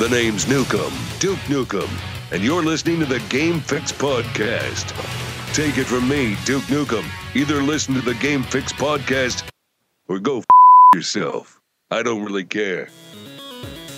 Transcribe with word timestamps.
The 0.00 0.08
name's 0.08 0.46
Nukem, 0.46 1.20
Duke 1.20 1.38
Nukem, 1.40 1.86
and 2.32 2.42
you're 2.42 2.62
listening 2.62 3.00
to 3.00 3.04
the 3.04 3.20
Game 3.28 3.60
Fix 3.60 3.92
Podcast. 3.92 4.94
Take 5.52 5.76
it 5.76 5.84
from 5.84 6.08
me, 6.08 6.38
Duke 6.46 6.62
Nukem. 6.70 7.04
Either 7.36 7.62
listen 7.62 7.92
to 7.96 8.00
the 8.00 8.14
Game 8.14 8.42
Fix 8.42 8.72
Podcast 8.72 9.46
or 10.08 10.18
go 10.18 10.38
f- 10.38 10.46
yourself. 10.94 11.60
I 11.90 12.02
don't 12.02 12.24
really 12.24 12.44
care. 12.44 12.88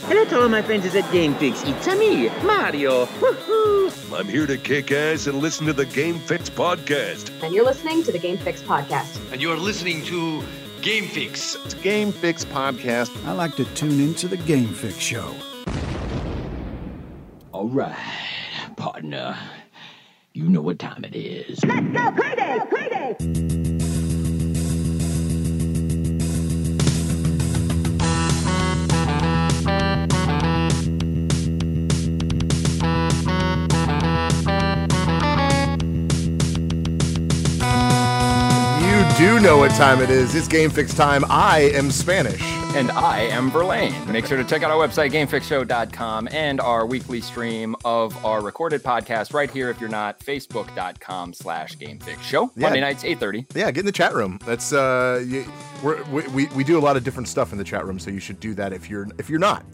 Hello 0.06 0.24
to 0.24 0.42
all 0.42 0.48
my 0.48 0.60
friends 0.60 0.92
at 0.92 1.08
Game 1.12 1.36
Fix. 1.36 1.62
It's 1.62 1.86
me, 1.86 2.30
Mario. 2.42 3.06
Woohoo! 3.06 4.18
I'm 4.18 4.26
here 4.26 4.48
to 4.48 4.58
kick 4.58 4.90
ass 4.90 5.28
and 5.28 5.38
listen 5.38 5.66
to 5.66 5.72
the 5.72 5.86
Game 5.86 6.18
Fix 6.18 6.50
Podcast. 6.50 7.30
And 7.44 7.54
you're 7.54 7.64
listening 7.64 8.02
to 8.02 8.10
the 8.10 8.18
Game 8.18 8.38
Fix 8.38 8.60
podcast. 8.60 9.20
And 9.30 9.40
you're 9.40 9.56
listening 9.56 10.02
to 10.06 10.42
Game 10.80 11.04
Fix. 11.04 11.54
It's 11.64 11.74
Game 11.74 12.10
Fix 12.10 12.44
Podcast. 12.44 13.16
I 13.24 13.30
like 13.30 13.54
to 13.54 13.64
tune 13.76 14.00
into 14.00 14.26
the 14.26 14.38
Game 14.38 14.66
Fix 14.66 14.98
show. 14.98 15.32
All 17.62 17.68
right, 17.68 17.96
partner. 18.74 19.38
You 20.32 20.48
know 20.48 20.60
what 20.60 20.80
time 20.80 21.04
it 21.04 21.14
is. 21.14 21.64
Let's 21.64 21.86
go 21.92 22.10
crazy, 22.10 22.58
crazy. 22.68 23.14
You 38.82 39.16
do 39.16 39.38
know 39.38 39.58
what 39.58 39.70
time 39.76 40.02
it 40.02 40.10
is. 40.10 40.34
It's 40.34 40.48
Game 40.48 40.70
Fix 40.70 40.94
time. 40.94 41.24
I 41.28 41.70
am 41.74 41.92
Spanish. 41.92 42.61
And 42.74 42.90
I 42.92 43.20
am 43.20 43.50
Verlaine. 43.50 43.92
Make 44.10 44.24
sure 44.24 44.38
to 44.38 44.44
check 44.44 44.62
out 44.62 44.70
our 44.70 44.78
website, 44.78 45.12
gamefixshow.com, 45.12 46.28
and 46.32 46.58
our 46.58 46.86
weekly 46.86 47.20
stream 47.20 47.76
of 47.84 48.24
our 48.24 48.40
recorded 48.40 48.82
podcast 48.82 49.34
right 49.34 49.50
here 49.50 49.68
if 49.68 49.78
you're 49.78 49.90
not, 49.90 50.18
facebook.com 50.20 51.34
slash 51.34 51.76
gamefixshow. 51.76 52.50
Yeah. 52.56 52.62
Monday 52.62 52.80
nights, 52.80 53.04
8.30. 53.04 53.54
Yeah, 53.54 53.70
get 53.72 53.80
in 53.80 53.86
the 53.86 53.92
chat 53.92 54.14
room. 54.14 54.38
That's 54.46 54.72
uh, 54.72 55.22
you, 55.26 55.44
we, 55.84 56.26
we 56.28 56.46
we 56.46 56.64
do 56.64 56.78
a 56.78 56.80
lot 56.80 56.96
of 56.96 57.04
different 57.04 57.28
stuff 57.28 57.52
in 57.52 57.58
the 57.58 57.64
chat 57.64 57.84
room, 57.84 57.98
so 57.98 58.10
you 58.10 58.20
should 58.20 58.40
do 58.40 58.54
that 58.54 58.72
if 58.72 58.88
you're 58.88 59.06
if 59.18 59.28
you're 59.28 59.38
not. 59.38 59.66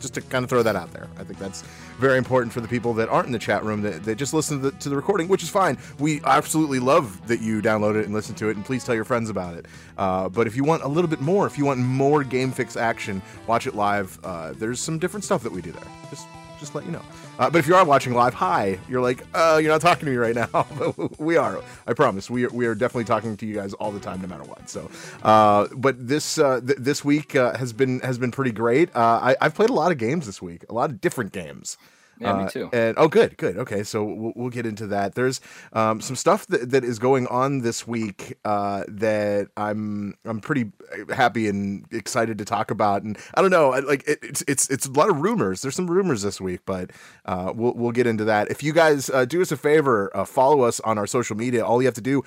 Just 0.00 0.14
to 0.14 0.20
kind 0.20 0.44
of 0.44 0.50
throw 0.50 0.62
that 0.62 0.76
out 0.76 0.92
there. 0.92 1.08
I 1.18 1.24
think 1.24 1.38
that's 1.38 1.62
very 1.98 2.18
important 2.18 2.52
for 2.52 2.60
the 2.60 2.68
people 2.68 2.92
that 2.94 3.08
aren't 3.08 3.26
in 3.26 3.32
the 3.32 3.38
chat 3.38 3.64
room 3.64 3.82
that, 3.82 4.04
that 4.04 4.16
just 4.16 4.34
listen 4.34 4.60
to 4.60 4.70
the, 4.70 4.76
to 4.78 4.88
the 4.88 4.96
recording, 4.96 5.28
which 5.28 5.42
is 5.42 5.48
fine. 5.48 5.78
We 5.98 6.20
absolutely 6.24 6.78
love 6.78 7.26
that 7.28 7.40
you 7.40 7.62
download 7.62 7.96
it 7.96 8.04
and 8.04 8.12
listen 8.12 8.34
to 8.36 8.48
it, 8.48 8.56
and 8.56 8.64
please 8.64 8.84
tell 8.84 8.94
your 8.94 9.04
friends 9.04 9.30
about 9.30 9.54
it. 9.54 9.66
Uh, 9.96 10.28
but 10.28 10.46
if 10.46 10.56
you 10.56 10.64
want 10.64 10.82
a 10.82 10.88
little 10.88 11.08
bit 11.08 11.20
more, 11.20 11.46
if 11.46 11.56
you 11.56 11.64
want 11.64 11.80
more 11.80 12.24
Game 12.24 12.50
Fix 12.50 12.76
action, 12.76 13.22
watch 13.46 13.66
it 13.66 13.74
live. 13.74 14.18
Uh, 14.24 14.52
there's 14.52 14.80
some 14.80 14.98
different 14.98 15.24
stuff 15.24 15.42
that 15.42 15.52
we 15.52 15.62
do 15.62 15.72
there. 15.72 15.88
Just 16.10 16.26
just 16.64 16.74
let 16.74 16.84
you 16.86 16.92
know. 16.92 17.02
Uh, 17.38 17.50
but 17.50 17.58
if 17.58 17.66
you 17.66 17.74
are 17.74 17.84
watching 17.84 18.14
live, 18.14 18.34
hi. 18.34 18.78
You're 18.88 19.00
like, 19.02 19.22
uh, 19.34 19.58
you're 19.62 19.70
not 19.70 19.80
talking 19.80 20.06
to 20.06 20.10
me 20.10 20.16
right 20.16 20.34
now. 20.34 20.66
We 21.18 21.36
are. 21.36 21.60
I 21.86 21.92
promise. 21.92 22.28
We 22.30 22.46
are. 22.46 22.50
We 22.50 22.66
are 22.66 22.74
definitely 22.74 23.04
talking 23.04 23.36
to 23.36 23.46
you 23.46 23.54
guys 23.54 23.72
all 23.74 23.92
the 23.92 24.00
time, 24.00 24.20
no 24.20 24.28
matter 24.28 24.44
what. 24.44 24.68
So, 24.68 24.90
uh, 25.22 25.68
but 25.74 26.06
this 26.06 26.38
uh, 26.38 26.60
th- 26.60 26.78
this 26.78 27.04
week 27.04 27.34
uh, 27.36 27.56
has 27.56 27.72
been 27.72 28.00
has 28.00 28.18
been 28.18 28.30
pretty 28.30 28.52
great. 28.52 28.94
Uh, 28.94 29.20
I, 29.22 29.36
I've 29.40 29.54
played 29.54 29.70
a 29.70 29.74
lot 29.74 29.92
of 29.92 29.98
games 29.98 30.26
this 30.26 30.40
week, 30.42 30.64
a 30.68 30.72
lot 30.74 30.90
of 30.90 31.00
different 31.00 31.32
games. 31.32 31.76
Yeah, 32.20 32.36
me 32.36 32.44
Uh, 32.44 32.48
too. 32.48 32.70
And 32.72 32.94
oh, 32.98 33.08
good, 33.08 33.36
good. 33.36 33.56
Okay, 33.58 33.82
so 33.82 34.04
we'll, 34.04 34.32
we'll 34.36 34.50
get 34.50 34.66
into 34.66 34.86
that. 34.88 35.14
There's 35.14 35.40
um, 35.72 36.00
some 36.00 36.16
stuff 36.16 36.46
that, 36.48 36.70
that 36.70 36.84
is 36.84 36.98
going 36.98 37.26
on 37.26 37.60
this 37.60 37.86
week 37.86 38.34
uh, 38.44 38.84
that 38.88 39.48
I'm 39.56 40.14
I'm 40.24 40.40
pretty 40.40 40.70
happy 41.14 41.48
and 41.48 41.84
excited 41.90 42.38
to 42.38 42.44
talk 42.44 42.70
about. 42.70 43.02
And 43.02 43.18
I 43.34 43.42
don't 43.42 43.50
know, 43.50 43.72
I- 43.72 43.80
like 43.80 44.06
it, 44.08 44.18
it's 44.22 44.44
it's 44.46 44.68
it's 44.70 44.86
a 44.86 44.90
lot 44.92 45.10
of 45.10 45.20
rumors. 45.20 45.62
There's 45.62 45.74
some 45.74 45.90
rumors 45.90 46.22
this 46.22 46.40
week, 46.40 46.60
but 46.66 46.90
uh, 47.24 47.52
we'll 47.54 47.74
we'll 47.74 47.92
get 47.92 48.06
into 48.06 48.24
that. 48.24 48.50
If 48.50 48.62
you 48.62 48.72
guys 48.72 49.10
uh, 49.10 49.24
do 49.24 49.42
us 49.42 49.50
a 49.52 49.56
favor, 49.56 50.10
uh, 50.16 50.24
follow 50.24 50.62
us 50.62 50.80
on 50.80 50.98
our 50.98 51.06
social 51.06 51.36
media. 51.36 51.64
All 51.64 51.82
you 51.82 51.86
have 51.86 51.94
to 51.94 52.00
do. 52.00 52.22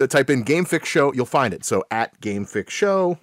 uh, 0.00 0.06
Type 0.06 0.30
in 0.30 0.42
Game 0.42 0.64
Fix 0.64 0.88
Show, 0.88 1.12
you'll 1.12 1.26
find 1.26 1.52
it. 1.54 1.64
So 1.64 1.84
at 1.90 2.20
Game 2.20 2.44
Fix 2.46 2.72
Show, 2.72 3.18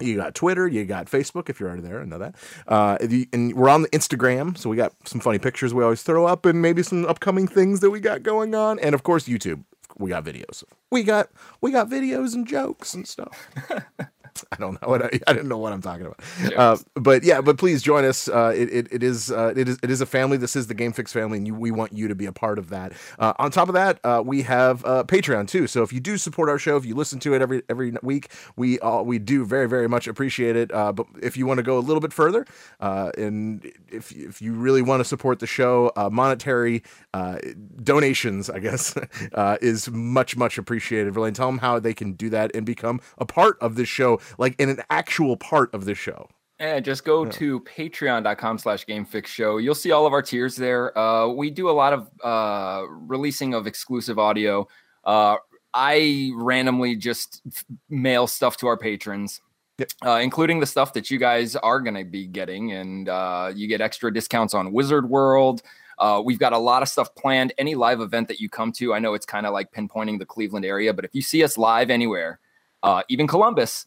you 0.00 0.16
got 0.16 0.34
Twitter, 0.34 0.66
you 0.66 0.84
got 0.84 1.06
Facebook 1.06 1.48
if 1.48 1.60
you're 1.60 1.68
already 1.68 1.86
there. 1.86 2.00
I 2.00 2.04
know 2.04 2.18
that. 2.18 2.34
Uh, 2.66 2.98
and 3.32 3.54
we're 3.54 3.68
on 3.68 3.82
the 3.82 3.88
Instagram, 3.88 4.56
so 4.56 4.70
we 4.70 4.76
got 4.76 4.92
some 5.04 5.20
funny 5.20 5.38
pictures 5.38 5.74
we 5.74 5.82
always 5.82 6.02
throw 6.02 6.26
up, 6.26 6.46
and 6.46 6.60
maybe 6.62 6.82
some 6.82 7.04
upcoming 7.06 7.46
things 7.48 7.80
that 7.80 7.90
we 7.90 8.00
got 8.00 8.22
going 8.22 8.54
on, 8.54 8.78
and 8.78 8.94
of 8.94 9.02
course 9.02 9.28
YouTube. 9.28 9.64
We 9.98 10.10
got 10.10 10.24
videos. 10.24 10.62
We 10.90 11.02
got 11.02 11.28
we 11.60 11.72
got 11.72 11.88
videos 11.88 12.34
and 12.34 12.46
jokes 12.46 12.94
and 12.94 13.06
stuff. 13.06 13.48
I 14.52 14.56
don't 14.56 14.80
know 14.80 14.88
what 14.88 15.04
I, 15.04 15.20
I 15.26 15.32
didn't 15.32 15.48
know 15.48 15.58
what 15.58 15.72
I'm 15.72 15.82
talking 15.82 16.06
about. 16.06 16.20
Uh, 16.56 16.76
but 16.94 17.22
yeah, 17.22 17.40
but 17.40 17.58
please 17.58 17.82
join 17.82 18.04
us. 18.04 18.28
Uh, 18.28 18.52
it, 18.54 18.72
it, 18.72 18.88
it 18.92 19.02
is 19.02 19.30
uh, 19.30 19.52
it 19.56 19.68
is 19.68 19.78
it 19.82 19.90
is 19.90 20.00
a 20.00 20.06
family. 20.06 20.36
This 20.36 20.56
is 20.56 20.66
the 20.66 20.74
Game 20.74 20.92
Fix 20.92 21.12
family, 21.12 21.38
and 21.38 21.46
you, 21.46 21.54
we 21.54 21.70
want 21.70 21.92
you 21.92 22.08
to 22.08 22.14
be 22.14 22.26
a 22.26 22.32
part 22.32 22.58
of 22.58 22.70
that. 22.70 22.92
Uh, 23.18 23.32
on 23.38 23.50
top 23.50 23.68
of 23.68 23.74
that, 23.74 23.98
uh, 24.04 24.22
we 24.24 24.42
have 24.42 24.84
uh, 24.84 25.04
Patreon 25.04 25.48
too. 25.48 25.66
So 25.66 25.82
if 25.82 25.92
you 25.92 26.00
do 26.00 26.16
support 26.18 26.48
our 26.48 26.58
show, 26.58 26.76
if 26.76 26.84
you 26.84 26.94
listen 26.94 27.18
to 27.20 27.34
it 27.34 27.42
every 27.42 27.62
every 27.68 27.94
week, 28.02 28.30
we 28.56 28.78
we 29.04 29.18
do 29.18 29.44
very 29.44 29.68
very 29.68 29.88
much 29.88 30.06
appreciate 30.06 30.56
it. 30.56 30.72
Uh, 30.72 30.92
but 30.92 31.06
if 31.22 31.36
you 31.36 31.46
want 31.46 31.58
to 31.58 31.62
go 31.62 31.78
a 31.78 31.80
little 31.80 32.00
bit 32.00 32.12
further, 32.12 32.46
uh, 32.80 33.10
and 33.16 33.70
if 33.90 34.12
if 34.12 34.42
you 34.42 34.54
really 34.54 34.82
want 34.82 35.00
to 35.00 35.04
support 35.04 35.38
the 35.38 35.46
show, 35.46 35.92
uh, 35.96 36.10
monetary 36.10 36.82
uh, 37.14 37.38
donations, 37.82 38.50
I 38.50 38.58
guess, 38.58 38.96
uh, 39.34 39.56
is 39.60 39.90
much 39.90 40.36
much 40.36 40.58
appreciated. 40.58 41.12
Verlaine, 41.14 41.34
tell 41.34 41.48
them 41.48 41.58
how 41.58 41.78
they 41.78 41.94
can 41.94 42.12
do 42.12 42.30
that 42.30 42.54
and 42.54 42.64
become 42.64 43.00
a 43.18 43.26
part 43.26 43.58
of 43.60 43.74
this 43.74 43.88
show, 43.88 44.20
like 44.36 44.54
in 44.58 44.68
an 44.68 44.82
actual 44.90 45.36
part 45.36 45.72
of 45.74 45.84
the 45.84 45.94
show. 45.94 46.28
And 46.60 46.84
just 46.84 47.04
go 47.04 47.24
to 47.24 47.60
patreon.com 47.60 48.58
slash 48.58 48.84
gamefixshow. 48.84 49.62
You'll 49.62 49.76
see 49.76 49.92
all 49.92 50.06
of 50.06 50.12
our 50.12 50.22
tiers 50.22 50.56
there. 50.56 50.96
Uh, 50.98 51.28
we 51.28 51.50
do 51.50 51.70
a 51.70 51.72
lot 51.72 51.92
of 51.92 52.10
uh, 52.24 52.84
releasing 52.90 53.54
of 53.54 53.68
exclusive 53.68 54.18
audio. 54.18 54.66
Uh, 55.04 55.36
I 55.72 56.32
randomly 56.34 56.96
just 56.96 57.42
mail 57.88 58.26
stuff 58.26 58.56
to 58.56 58.66
our 58.66 58.76
patrons, 58.76 59.40
Yep. 59.78 59.90
uh, 60.04 60.18
including 60.20 60.58
the 60.58 60.66
stuff 60.66 60.92
that 60.94 61.08
you 61.08 61.18
guys 61.18 61.54
are 61.54 61.78
going 61.78 61.94
to 61.94 62.04
be 62.04 62.26
getting. 62.26 62.72
And 62.72 63.08
uh, 63.08 63.52
you 63.54 63.68
get 63.68 63.80
extra 63.80 64.12
discounts 64.12 64.52
on 64.52 64.72
Wizard 64.72 65.08
World. 65.08 65.62
Uh, 66.00 66.20
we've 66.24 66.40
got 66.40 66.52
a 66.52 66.58
lot 66.58 66.82
of 66.82 66.88
stuff 66.88 67.14
planned. 67.14 67.52
Any 67.58 67.76
live 67.76 68.00
event 68.00 68.26
that 68.26 68.40
you 68.40 68.48
come 68.48 68.72
to, 68.72 68.94
I 68.94 68.98
know 68.98 69.14
it's 69.14 69.26
kind 69.26 69.46
of 69.46 69.52
like 69.52 69.70
pinpointing 69.72 70.18
the 70.18 70.26
Cleveland 70.26 70.64
area, 70.64 70.92
but 70.92 71.04
if 71.04 71.14
you 71.14 71.22
see 71.22 71.44
us 71.44 71.56
live 71.56 71.90
anywhere, 71.90 72.40
uh, 72.82 73.02
even 73.08 73.28
Columbus, 73.28 73.86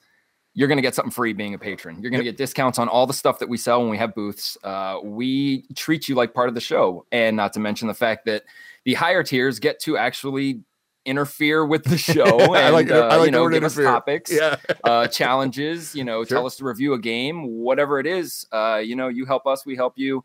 you're 0.54 0.68
going 0.68 0.78
to 0.78 0.82
get 0.82 0.94
something 0.96 1.12
free 1.12 1.34
being 1.34 1.54
a 1.54 1.58
patron. 1.60 2.02
You're 2.02 2.12
going 2.12 2.20
to 2.20 2.26
get 2.26 2.36
discounts 2.38 2.78
on 2.78 2.90
all 2.90 3.08
the 3.08 3.14
stuff 3.14 3.40
that 3.40 3.48
we 3.50 3.58
sell 3.58 3.80
when 3.82 3.90
we 3.90 3.98
have 3.98 4.14
booths. 4.14 4.58
Uh, 4.64 5.00
we 5.04 5.66
treat 5.76 6.10
you 6.10 6.16
like 6.16 6.34
part 6.34 6.50
of 6.50 6.56
the 6.56 6.62
show. 6.62 7.06
And 7.12 7.38
not 7.38 7.54
to 7.54 7.60
mention 7.60 7.88
the 7.88 7.94
fact 7.94 8.26
that 8.26 8.44
the 8.84 8.94
higher 8.96 9.24
tiers 9.24 9.60
get 9.60 9.80
to 9.82 9.96
actually 9.98 10.62
interfere 11.06 11.66
with 11.66 11.84
the 11.86 11.98
show 12.14 12.38
and 12.54 12.58
I 12.58 12.70
like- 12.70 12.92
I 12.92 13.00
uh, 13.00 13.18
like 13.18 13.26
you 13.26 13.32
know 13.32 13.50
give 13.50 13.64
us 13.64 13.74
topics 13.76 14.32
Yeah. 14.32 14.58
uh, 14.84 15.08
challenges 15.08 15.96
you 15.96 16.04
know 16.04 16.24
Sure. 16.26 16.38
tell 16.38 16.46
us 16.46 16.58
to 16.58 16.64
review 16.64 16.94
a 16.94 17.00
game 17.00 17.48
whatever 17.48 18.00
it 18.00 18.06
is 18.06 18.46
uh, 18.52 18.80
you 18.86 18.96
know 18.96 19.08
you 19.08 19.26
help 19.26 19.48
us 19.48 19.66
we 19.66 19.76
help 19.76 19.94
you 19.98 20.24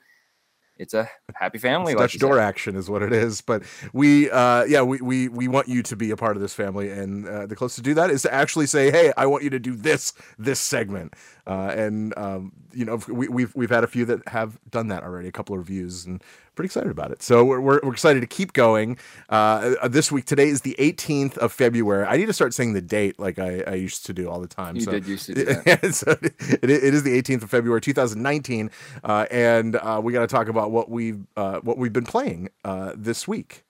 it's 0.78 0.94
a 0.94 1.08
happy 1.34 1.58
family 1.58 1.94
like 1.94 2.10
Dutch 2.10 2.18
door 2.18 2.34
said. 2.34 2.42
action 2.42 2.76
is 2.76 2.90
what 2.90 3.02
it 3.02 3.12
is. 3.12 3.40
But 3.40 3.62
we, 3.92 4.30
uh, 4.30 4.64
yeah, 4.64 4.82
we, 4.82 5.00
we 5.00 5.28
we 5.28 5.48
want 5.48 5.68
you 5.68 5.82
to 5.82 5.96
be 5.96 6.10
a 6.10 6.16
part 6.16 6.36
of 6.36 6.42
this 6.42 6.54
family, 6.54 6.90
and 6.90 7.26
uh, 7.26 7.46
the 7.46 7.56
closest 7.56 7.78
to 7.78 7.82
do 7.82 7.94
that 7.94 8.10
is 8.10 8.22
to 8.22 8.32
actually 8.32 8.66
say, 8.66 8.90
"Hey, 8.90 9.12
I 9.16 9.26
want 9.26 9.42
you 9.44 9.50
to 9.50 9.58
do 9.58 9.74
this 9.74 10.12
this 10.38 10.60
segment." 10.60 11.14
Uh, 11.46 11.72
and 11.76 12.16
um, 12.18 12.52
you 12.72 12.84
know, 12.84 13.00
we, 13.08 13.28
we've 13.28 13.54
we've 13.54 13.70
had 13.70 13.84
a 13.84 13.86
few 13.86 14.04
that 14.06 14.28
have 14.28 14.58
done 14.70 14.88
that 14.88 15.02
already, 15.02 15.28
a 15.28 15.32
couple 15.32 15.54
of 15.54 15.60
reviews, 15.60 16.04
and 16.04 16.22
pretty 16.56 16.66
excited 16.66 16.90
about 16.90 17.12
it. 17.12 17.22
So 17.22 17.44
we're 17.44 17.60
we're, 17.60 17.80
we're 17.82 17.92
excited 17.92 18.20
to 18.20 18.26
keep 18.26 18.52
going. 18.52 18.98
Uh, 19.28 19.74
uh, 19.82 19.88
this 19.88 20.10
week, 20.10 20.24
today 20.24 20.48
is 20.48 20.62
the 20.62 20.74
18th 20.78 21.36
of 21.38 21.52
February. 21.52 22.06
I 22.06 22.16
need 22.16 22.26
to 22.26 22.32
start 22.32 22.54
saying 22.54 22.72
the 22.72 22.80
date 22.80 23.20
like 23.20 23.38
I, 23.38 23.62
I 23.66 23.74
used 23.74 24.04
to 24.06 24.12
do 24.12 24.28
all 24.28 24.40
the 24.40 24.48
time. 24.48 24.74
You 24.76 24.82
so, 24.82 24.90
did 24.90 25.06
used 25.06 25.26
to 25.26 25.34
do 25.34 25.44
that. 25.44 25.94
so 25.94 26.16
it, 26.20 26.70
it 26.70 26.94
is 26.94 27.04
the 27.04 27.20
18th 27.22 27.44
of 27.44 27.50
February 27.50 27.80
2019, 27.80 28.70
uh, 29.04 29.26
and 29.30 29.76
uh, 29.76 30.00
we 30.02 30.12
got 30.12 30.20
to 30.20 30.26
talk 30.26 30.48
about 30.48 30.72
what 30.72 30.90
we've 30.90 31.24
uh, 31.36 31.60
what 31.60 31.78
we've 31.78 31.92
been 31.92 32.04
playing 32.04 32.48
uh, 32.64 32.92
this 32.96 33.28
week. 33.28 33.64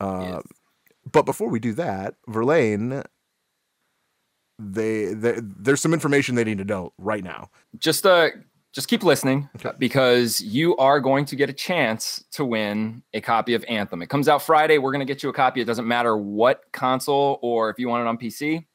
Uh, 0.00 0.18
Yes. 0.20 0.42
But 1.10 1.22
before 1.22 1.48
we 1.48 1.58
do 1.60 1.72
that, 1.74 2.14
Verlaine, 2.28 3.02
they, 4.58 5.14
they 5.14 5.40
there's 5.40 5.80
some 5.80 5.94
information 5.94 6.34
they 6.34 6.44
need 6.44 6.58
to 6.58 6.64
know 6.64 6.92
right 6.98 7.24
now. 7.24 7.50
just 7.78 8.04
uh 8.04 8.28
just 8.72 8.88
keep 8.88 9.02
listening 9.02 9.48
uh, 9.64 9.72
because 9.78 10.40
you 10.40 10.76
are 10.76 11.00
going 11.00 11.24
to 11.26 11.36
get 11.36 11.50
a 11.50 11.52
chance 11.52 12.24
to 12.32 12.44
win 12.44 13.02
a 13.14 13.20
copy 13.20 13.54
of 13.54 13.64
Anthem. 13.68 14.02
It 14.02 14.08
comes 14.08 14.28
out 14.28 14.42
Friday. 14.42 14.78
We're 14.78 14.92
going 14.92 15.06
to 15.06 15.12
get 15.12 15.22
you 15.22 15.28
a 15.28 15.32
copy. 15.32 15.60
It 15.60 15.64
doesn't 15.64 15.86
matter 15.86 16.16
what 16.16 16.64
console 16.72 17.38
or 17.42 17.70
if 17.70 17.78
you 17.78 17.88
want 17.88 18.02
it 18.02 18.08
on 18.08 18.16
PC. 18.16 18.66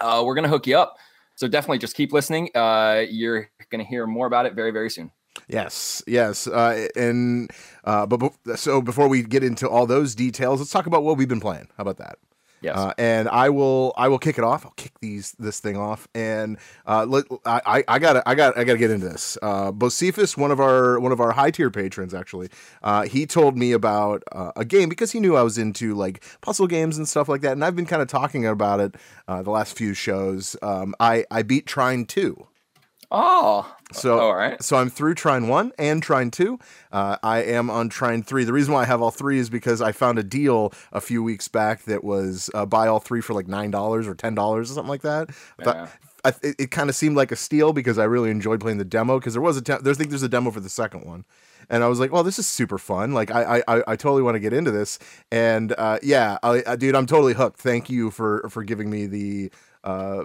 Uh, 0.00 0.22
we're 0.24 0.34
going 0.34 0.44
to 0.44 0.50
hook 0.50 0.66
you 0.66 0.78
up. 0.78 0.96
So 1.36 1.48
definitely 1.48 1.78
just 1.78 1.96
keep 1.96 2.12
listening. 2.12 2.50
Uh, 2.54 3.04
you're 3.08 3.50
going 3.70 3.84
to 3.84 3.88
hear 3.88 4.06
more 4.06 4.26
about 4.26 4.46
it 4.46 4.54
very, 4.54 4.70
very 4.70 4.90
soon. 4.90 5.10
Yes, 5.48 6.02
yes, 6.06 6.46
uh, 6.46 6.88
and 6.94 7.50
uh, 7.84 8.04
but 8.06 8.20
bef- 8.20 8.58
so 8.58 8.82
before 8.82 9.08
we 9.08 9.22
get 9.22 9.42
into 9.42 9.68
all 9.68 9.86
those 9.86 10.14
details, 10.14 10.60
let's 10.60 10.70
talk 10.70 10.86
about 10.86 11.04
what 11.04 11.16
we've 11.16 11.28
been 11.28 11.40
playing. 11.40 11.68
How 11.76 11.82
about 11.82 11.96
that? 11.96 12.18
Yes. 12.62 12.76
Uh, 12.76 12.92
and 12.96 13.28
I 13.28 13.50
will 13.50 13.92
I 13.96 14.08
will 14.08 14.18
kick 14.18 14.38
it 14.38 14.44
off. 14.44 14.64
I'll 14.64 14.72
kick 14.72 14.92
these 15.00 15.32
this 15.32 15.58
thing 15.60 15.76
off, 15.76 16.06
and 16.14 16.58
uh, 16.86 17.06
I- 17.44 17.84
I 17.88 17.98
got 17.98 18.22
I 18.26 18.34
got 18.34 18.56
I 18.56 18.64
got 18.64 18.72
to 18.72 18.78
get 18.78 18.90
into 18.90 19.08
this. 19.08 19.36
Uh, 19.42 19.72
Bocephus, 19.72 20.36
one 20.36 20.50
of 20.50 20.60
our 20.60 21.00
one 21.00 21.10
of 21.12 21.20
our 21.20 21.32
high 21.32 21.50
tier 21.50 21.70
patrons, 21.70 22.14
actually, 22.14 22.48
uh, 22.82 23.02
he 23.02 23.26
told 23.26 23.58
me 23.58 23.72
about 23.72 24.22
uh, 24.32 24.52
a 24.56 24.64
game 24.64 24.88
because 24.88 25.10
he 25.12 25.20
knew 25.20 25.36
I 25.36 25.42
was 25.42 25.58
into 25.58 25.94
like 25.94 26.22
puzzle 26.40 26.66
games 26.68 26.96
and 26.98 27.08
stuff 27.08 27.28
like 27.28 27.40
that, 27.40 27.52
and 27.52 27.64
I've 27.64 27.76
been 27.76 27.86
kind 27.86 28.00
of 28.02 28.08
talking 28.08 28.46
about 28.46 28.80
it 28.80 28.94
uh, 29.26 29.42
the 29.42 29.50
last 29.50 29.76
few 29.76 29.92
shows. 29.94 30.56
Um, 30.62 30.94
I 31.00 31.24
I 31.30 31.42
beat 31.42 31.66
Trine 31.66 32.04
two. 32.04 32.46
Oh, 33.12 33.72
So, 33.92 34.18
all 34.18 34.34
right. 34.34 34.60
so 34.62 34.76
I'm 34.76 34.90
through 34.90 35.14
Trine 35.14 35.46
one 35.48 35.70
and 35.78 36.02
Trine 36.02 36.30
two. 36.30 36.58
Uh, 36.90 37.16
I 37.22 37.42
am 37.44 37.70
on 37.70 37.88
Trine 37.88 38.22
three. 38.22 38.44
The 38.44 38.52
reason 38.52 38.72
why 38.74 38.82
I 38.82 38.86
have 38.86 39.00
all 39.02 39.10
three 39.12 39.38
is 39.38 39.50
because 39.50 39.80
I 39.82 39.92
found 39.92 40.18
a 40.18 40.22
deal 40.24 40.72
a 40.92 41.00
few 41.00 41.22
weeks 41.22 41.46
back 41.46 41.82
that 41.84 42.02
was 42.02 42.50
uh, 42.54 42.66
buy 42.66 42.88
all 42.88 42.98
three 43.00 43.20
for 43.20 43.34
like 43.34 43.46
nine 43.46 43.70
dollars 43.70 44.08
or 44.08 44.14
ten 44.14 44.34
dollars 44.34 44.70
or 44.70 44.74
something 44.74 44.88
like 44.90 45.02
that. 45.02 45.30
Yeah. 45.76 45.88
I, 46.24 46.28
it, 46.42 46.56
it 46.58 46.70
kind 46.70 46.88
of 46.88 46.96
seemed 46.96 47.16
like 47.16 47.32
a 47.32 47.36
steal 47.36 47.72
because 47.72 47.98
I 47.98 48.04
really 48.04 48.30
enjoyed 48.30 48.60
playing 48.60 48.78
the 48.78 48.84
demo 48.84 49.18
because 49.18 49.34
there 49.34 49.42
was 49.42 49.56
a 49.56 49.62
te- 49.62 49.78
there's 49.82 49.96
I 49.96 49.98
think 49.98 50.10
there's 50.10 50.22
a 50.22 50.28
demo 50.28 50.50
for 50.50 50.60
the 50.60 50.68
second 50.70 51.04
one. 51.04 51.24
And 51.68 51.82
I 51.84 51.88
was 51.88 52.00
like, 52.00 52.12
"Well, 52.12 52.22
this 52.24 52.38
is 52.38 52.46
super 52.46 52.78
fun! 52.78 53.12
Like, 53.12 53.30
I 53.30 53.58
I, 53.58 53.62
I- 53.78 53.82
I 53.88 53.96
totally 53.96 54.22
want 54.22 54.34
to 54.36 54.40
get 54.40 54.52
into 54.52 54.70
this." 54.70 54.98
And 55.30 55.72
uh, 55.78 55.98
yeah, 56.02 56.38
I, 56.42 56.62
I, 56.66 56.76
dude, 56.76 56.94
I'm 56.96 57.06
totally 57.06 57.34
hooked. 57.34 57.58
Thank 57.60 57.88
you 57.90 58.10
for 58.10 58.48
for 58.50 58.62
giving 58.64 58.88
me 58.90 59.06
the 59.06 59.50
uh, 59.84 60.24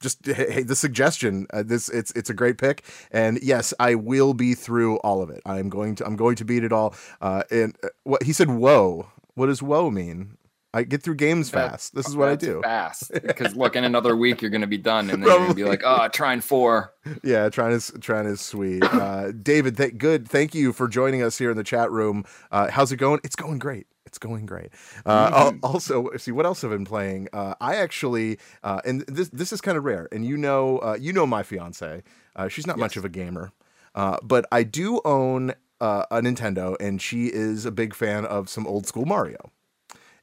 just 0.00 0.24
hey, 0.26 0.50
hey, 0.52 0.62
the 0.62 0.76
suggestion 0.76 1.46
uh, 1.52 1.62
this 1.62 1.88
it's 1.88 2.10
it's 2.12 2.30
a 2.30 2.34
great 2.34 2.58
pick. 2.58 2.84
And 3.10 3.38
yes 3.42 3.72
i 3.80 3.94
will 3.94 4.34
be 4.34 4.54
through 4.54 4.96
all 4.98 5.22
of 5.22 5.30
it. 5.30 5.40
I'm 5.46 5.68
going 5.68 5.94
to 5.96 6.06
i'm 6.06 6.16
going 6.16 6.36
to 6.36 6.44
beat 6.44 6.64
it 6.64 6.72
all. 6.72 6.94
Uh 7.20 7.42
and 7.50 7.76
uh, 7.82 7.88
what 8.04 8.22
he 8.22 8.32
said 8.32 8.50
whoa. 8.50 9.08
What 9.34 9.46
does 9.46 9.62
whoa 9.62 9.90
mean? 9.90 10.36
I 10.74 10.82
get 10.82 11.02
through 11.02 11.14
games 11.14 11.50
That- 11.52 11.70
fast. 11.70 11.94
This 11.94 12.06
is 12.06 12.14
what 12.16 12.28
i 12.28 12.36
do. 12.36 12.60
Fast. 12.62 13.10
Because 13.12 13.56
look, 13.56 13.76
in 13.76 13.84
another 13.84 14.14
week 14.14 14.42
you're 14.42 14.50
gonna 14.50 14.66
be 14.66 14.76
done, 14.76 15.08
and 15.08 15.22
then 15.22 15.30
you're 15.30 15.38
gonna 15.38 15.54
be 15.54 15.64
like, 15.64 15.80
oh, 15.84 16.08
Trine 16.08 16.42
four. 16.42 16.92
yeah 17.22 17.48
Trine 17.48 17.72
is 17.72 17.90
Trine 18.00 18.26
is 18.26 18.40
sweet. 18.42 18.82
Uh 18.84 19.32
david 19.32 19.76
th- 19.78 19.96
good. 19.96 20.28
Thank 20.28 20.54
you 20.54 20.72
for 20.74 20.88
joining 20.88 21.22
us 21.22 21.38
here 21.38 21.50
in 21.50 21.56
the 21.56 21.64
chat 21.64 21.90
room. 21.90 22.24
Uh 22.50 22.70
how's 22.70 22.92
it 22.92 22.96
going? 22.96 23.20
It's 23.24 23.36
going 23.36 23.58
great 23.58 23.86
it's 24.06 24.18
going 24.18 24.46
great. 24.46 24.70
Uh, 25.06 25.30
al- 25.34 25.58
Also, 25.62 26.08
see 26.16 26.32
what 26.32 26.46
else 26.46 26.64
I've 26.64 26.70
been 26.70 26.84
playing. 26.84 27.28
Uh, 27.32 27.54
I 27.60 27.76
actually, 27.76 28.38
uh, 28.62 28.80
and 28.84 29.02
this 29.08 29.28
this 29.30 29.52
is 29.52 29.60
kind 29.60 29.76
of 29.76 29.84
rare. 29.84 30.08
And 30.12 30.24
you 30.24 30.36
know, 30.36 30.78
uh, 30.78 30.96
you 30.98 31.12
know 31.12 31.26
my 31.26 31.42
fiance. 31.42 32.02
Uh, 32.34 32.48
she's 32.48 32.66
not 32.66 32.78
much 32.78 32.96
of 32.96 33.04
a 33.04 33.08
gamer, 33.08 33.52
uh, 33.94 34.16
but 34.22 34.44
I 34.52 34.62
do 34.62 35.00
own 35.04 35.54
uh, 35.80 36.04
a 36.10 36.20
Nintendo, 36.20 36.76
and 36.80 37.00
she 37.02 37.26
is 37.26 37.64
a 37.66 37.70
big 37.70 37.94
fan 37.94 38.24
of 38.24 38.48
some 38.48 38.66
old 38.66 38.86
school 38.86 39.04
Mario. 39.06 39.50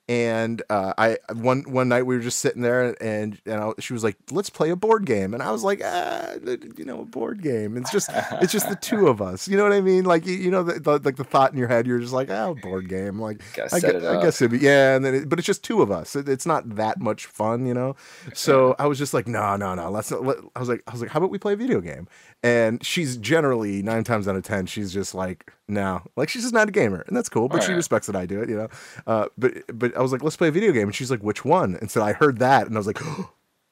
And 0.10 0.62
uh, 0.70 0.94
I 0.98 1.18
one 1.34 1.64
one 1.64 1.88
night 1.88 2.04
we 2.04 2.18
were 2.18 2.22
just 2.22 2.40
sitting 2.40 2.62
there, 2.62 2.94
and 3.02 3.40
and 3.46 3.56
I, 3.56 3.72
she 3.80 3.94
was 3.94 4.04
like, 4.04 4.18
"Let's 4.32 4.50
play 4.50 4.70
a 4.70 4.76
board 4.76 5.06
game," 5.06 5.34
and 5.34 5.42
I 5.42 5.50
was 5.52 5.64
like, 5.64 5.82
"Ah, 5.82 6.34
you 6.46 6.84
know, 6.84 7.02
a 7.02 7.06
board 7.06 7.42
game. 7.42 7.78
It's 7.78 7.90
just 7.90 8.10
it's 8.42 8.52
just 8.52 8.68
the 8.68 8.76
two 8.76 9.08
of 9.08 9.22
us. 9.22 9.48
You 9.48 9.56
know 9.56 9.64
what 9.64 9.72
I 9.72 9.80
mean? 9.80 10.04
Like 10.04 10.26
you, 10.26 10.34
you 10.34 10.52
know, 10.52 10.62
the, 10.62 10.78
the, 10.78 11.00
like 11.00 11.16
the 11.16 11.24
thought 11.24 11.54
in 11.54 11.58
your 11.58 11.70
head, 11.70 11.88
you're 11.88 12.00
just 12.00 12.12
like, 12.12 12.30
"Oh, 12.30 12.54
board 12.62 12.90
game." 12.90 13.18
Like 13.18 13.42
I, 13.72 13.80
gu- 13.80 13.88
it 13.88 14.04
I 14.04 14.22
guess 14.22 14.42
it'd 14.42 14.52
be 14.52 14.66
yeah, 14.66 14.98
and 14.98 15.06
then 15.06 15.16
it, 15.16 15.30
but 15.30 15.40
it's 15.40 15.46
just 15.46 15.64
two 15.64 15.82
of 15.82 15.90
us. 15.90 16.18
It, 16.18 16.28
it's 16.28 16.46
not 16.46 16.76
that 16.76 17.00
much 17.00 17.26
fun, 17.26 17.66
you 17.66 17.74
know. 17.74 17.96
So 18.34 18.76
I 18.80 18.88
was 18.88 18.98
just 18.98 19.14
like, 19.14 19.28
no, 19.28 19.56
no, 19.56 19.74
no. 19.74 19.90
Let's. 19.90 20.12
Not, 20.12 20.26
let, 20.26 20.38
I 20.54 20.60
was 20.60 20.68
like, 20.68 20.84
I 20.86 20.92
was 20.92 21.00
like, 21.00 21.12
how 21.12 21.20
about 21.20 21.32
we 21.32 21.38
play 21.38 21.54
a 21.54 21.58
video 21.58 21.80
game? 21.80 22.10
And 22.44 22.86
she's 22.86 23.16
generally 23.16 23.82
nine 23.82 24.04
times 24.04 24.28
out 24.28 24.36
of 24.36 24.44
ten, 24.44 24.66
she's 24.66 24.94
just 24.94 25.16
like, 25.16 25.50
no, 25.68 26.01
like 26.15 26.30
she's 26.30 26.44
just 26.44 26.54
not 26.54 26.69
a 26.69 26.71
gamer, 26.71 27.04
and 27.07 27.15
that's 27.15 27.30
cool. 27.30 27.48
But 27.48 27.62
she 27.62 27.68
Alright. 27.68 27.77
respects 27.77 28.07
that 28.07 28.15
I 28.15 28.25
do 28.25 28.42
it, 28.42 28.50
you 28.50 28.57
know. 28.57 28.68
Uh, 29.07 29.27
but 29.38 29.54
but 29.74 29.95
I 29.95 30.01
was 30.01 30.12
like, 30.12 30.24
let's 30.24 30.36
play 30.36 30.50
a 30.50 30.51
video 30.51 30.71
game, 30.71 30.83
and 30.83 30.95
she's 30.95 31.12
like, 31.12 31.21
which 31.24 31.45
one? 31.45 31.75
And 31.75 31.89
so 31.89 32.04
I 32.04 32.13
heard 32.13 32.39
that, 32.39 32.68
and 32.68 32.75
I 32.75 32.80
was 32.80 32.88
like. 32.88 33.00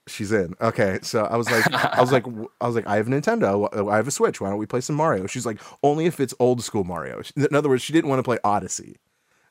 She's 0.08 0.32
in. 0.32 0.56
Okay, 0.60 0.98
so 1.04 1.26
I 1.26 1.38
was 1.38 1.50
like, 1.50 1.72
I 1.72 2.02
was 2.02 2.12
like, 2.12 2.26
I 2.62 2.66
was 2.66 2.76
like, 2.76 2.88
I 2.88 2.96
have 2.96 3.06
a 3.08 3.12
Nintendo. 3.12 3.90
I 3.90 3.98
have 3.98 4.08
a 4.08 4.12
Switch. 4.12 4.42
Why 4.42 4.50
don't 4.50 4.58
we 4.58 4.66
play 4.66 4.82
some 4.82 4.96
Mario? 4.96 5.28
She's 5.28 5.46
like, 5.46 5.62
only 5.84 6.08
if 6.08 6.20
it's 6.20 6.34
old 6.40 6.64
school 6.64 6.84
Mario. 6.84 7.22
In 7.36 7.54
other 7.54 7.70
words, 7.70 7.84
she 7.84 7.94
didn't 7.94 8.10
want 8.10 8.18
to 8.18 8.24
play 8.24 8.40
Odyssey. 8.44 8.98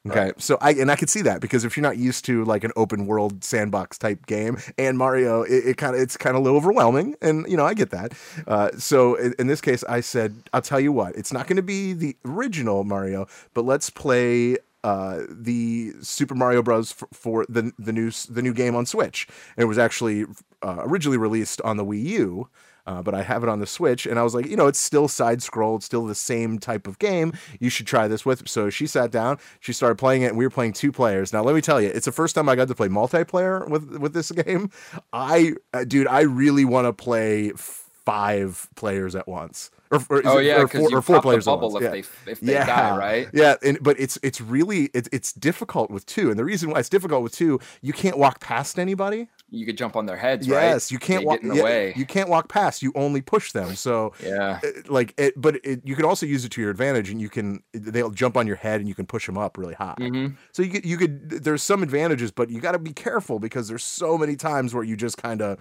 Okay, 0.08 0.32
so 0.38 0.56
I 0.62 0.70
and 0.72 0.90
I 0.90 0.96
could 0.96 1.10
see 1.10 1.20
that 1.22 1.42
because 1.42 1.62
if 1.64 1.76
you're 1.76 1.82
not 1.82 1.98
used 1.98 2.24
to 2.24 2.42
like 2.46 2.64
an 2.64 2.72
open 2.74 3.06
world 3.06 3.44
sandbox 3.44 3.98
type 3.98 4.24
game 4.24 4.56
and 4.78 4.96
Mario, 4.96 5.42
it, 5.42 5.66
it 5.66 5.76
kind 5.76 5.94
of 5.94 6.00
it's 6.00 6.16
kind 6.16 6.34
of 6.34 6.40
a 6.40 6.42
little 6.42 6.56
overwhelming, 6.56 7.16
and 7.20 7.46
you 7.46 7.56
know 7.56 7.66
I 7.66 7.74
get 7.74 7.90
that. 7.90 8.14
Uh, 8.46 8.70
so 8.78 9.16
in, 9.16 9.34
in 9.38 9.46
this 9.46 9.60
case, 9.60 9.84
I 9.84 10.00
said, 10.00 10.34
I'll 10.54 10.62
tell 10.62 10.80
you 10.80 10.90
what, 10.90 11.16
it's 11.16 11.34
not 11.34 11.46
going 11.46 11.56
to 11.56 11.62
be 11.62 11.92
the 11.92 12.16
original 12.24 12.82
Mario, 12.82 13.26
but 13.52 13.66
let's 13.66 13.90
play 13.90 14.56
uh, 14.84 15.20
the 15.28 15.92
Super 16.00 16.34
Mario 16.34 16.62
Bros. 16.62 16.92
For, 16.92 17.08
for 17.12 17.46
the 17.50 17.70
the 17.78 17.92
new 17.92 18.10
the 18.30 18.40
new 18.40 18.54
game 18.54 18.74
on 18.74 18.86
Switch. 18.86 19.28
And 19.56 19.64
it 19.64 19.66
was 19.66 19.76
actually 19.78 20.24
uh, 20.62 20.78
originally 20.78 21.18
released 21.18 21.60
on 21.60 21.76
the 21.76 21.84
Wii 21.84 22.02
U. 22.04 22.48
Uh, 22.90 23.00
but 23.00 23.14
I 23.14 23.22
have 23.22 23.44
it 23.44 23.48
on 23.48 23.60
the 23.60 23.68
Switch, 23.68 24.04
and 24.04 24.18
I 24.18 24.24
was 24.24 24.34
like, 24.34 24.46
you 24.46 24.56
know, 24.56 24.66
it's 24.66 24.80
still 24.80 25.06
side 25.06 25.42
scrolled, 25.42 25.84
still 25.84 26.06
the 26.06 26.14
same 26.14 26.58
type 26.58 26.88
of 26.88 26.98
game. 26.98 27.32
You 27.60 27.70
should 27.70 27.86
try 27.86 28.08
this 28.08 28.26
with. 28.26 28.48
So 28.48 28.68
she 28.68 28.88
sat 28.88 29.12
down, 29.12 29.38
she 29.60 29.72
started 29.72 29.94
playing 29.94 30.22
it, 30.22 30.30
and 30.30 30.36
we 30.36 30.44
were 30.44 30.50
playing 30.50 30.72
two 30.72 30.90
players. 30.90 31.32
Now, 31.32 31.44
let 31.44 31.54
me 31.54 31.60
tell 31.60 31.80
you, 31.80 31.86
it's 31.86 32.06
the 32.06 32.12
first 32.12 32.34
time 32.34 32.48
I 32.48 32.56
got 32.56 32.66
to 32.66 32.74
play 32.74 32.88
multiplayer 32.88 33.68
with 33.68 33.98
with 33.98 34.12
this 34.12 34.32
game. 34.44 34.70
I, 35.12 35.52
uh, 35.72 35.84
dude, 35.84 36.08
I 36.08 36.22
really 36.22 36.64
want 36.64 36.88
to 36.88 36.92
play 36.92 37.52
five 37.54 38.68
players 38.74 39.14
at 39.14 39.28
once. 39.28 39.70
Or, 39.92 39.98
or 40.08 40.20
is 40.20 40.26
Oh 40.26 40.38
it- 40.38 40.44
yeah, 40.46 40.62
because 40.62 40.80
four, 40.82 40.90
you 40.90 40.96
or 40.98 41.02
four 41.02 41.16
pop 41.16 41.22
the 41.24 41.28
players 41.28 41.48
at 41.48 41.50
bubble 41.50 41.76
if 41.76 41.82
Yeah. 41.82 41.90
they 41.90 41.98
if 42.30 42.40
they 42.40 42.52
die, 42.54 42.96
right? 42.96 43.28
Yeah, 43.32 43.56
and 43.62 43.76
but 43.82 43.98
it's 43.98 44.18
it's 44.22 44.40
really 44.40 44.88
it's 44.94 45.08
it's 45.12 45.32
difficult 45.32 45.90
with 45.90 46.06
two, 46.06 46.30
and 46.30 46.38
the 46.38 46.44
reason 46.44 46.70
why 46.70 46.78
it's 46.78 46.88
difficult 46.88 47.22
with 47.24 47.32
two, 47.34 47.58
you 47.82 47.92
can't 47.92 48.16
walk 48.16 48.38
past 48.40 48.78
anybody. 48.78 49.28
You 49.52 49.66
could 49.66 49.76
jump 49.76 49.96
on 49.96 50.06
their 50.06 50.16
heads, 50.16 50.48
right? 50.48 50.62
Yes, 50.68 50.92
you 50.92 51.00
can't 51.00 51.22
They 51.22 51.26
walk 51.26 51.42
in 51.42 51.48
the 51.48 51.56
yeah, 51.56 51.62
way. 51.64 51.92
You 51.96 52.06
can't 52.06 52.28
walk 52.28 52.48
past. 52.48 52.82
You 52.82 52.92
only 52.94 53.20
push 53.20 53.50
them. 53.50 53.74
So 53.74 54.12
Yeah. 54.22 54.60
it- 54.62 54.88
like 54.88 55.12
it, 55.18 55.34
but 55.36 55.56
it, 55.64 55.80
you 55.84 55.96
can 55.96 56.04
also 56.04 56.24
use 56.24 56.44
it 56.44 56.52
to 56.52 56.60
your 56.60 56.70
advantage, 56.70 57.10
and 57.10 57.20
you 57.20 57.28
can 57.28 57.64
they'll 57.72 58.10
jump 58.10 58.36
on 58.36 58.46
your 58.46 58.56
head, 58.56 58.78
and 58.78 58.88
you 58.88 58.94
can 58.94 59.06
push 59.06 59.26
them 59.26 59.36
up 59.36 59.58
really 59.58 59.74
high. 59.74 59.96
Mhm. 59.98 60.36
So 60.52 60.62
you 60.62 60.70
could 60.70 60.84
you 60.86 60.96
could 60.96 61.30
there's 61.30 61.64
some 61.64 61.82
advantages, 61.82 62.30
but 62.30 62.48
you 62.48 62.60
got 62.60 62.72
to 62.72 62.78
be 62.78 62.92
careful 62.92 63.40
because 63.40 63.66
there's 63.66 63.82
so 63.82 64.16
many 64.16 64.36
times 64.36 64.72
where 64.72 64.84
you 64.84 64.94
just 64.96 65.18
kind 65.18 65.42
of 65.42 65.58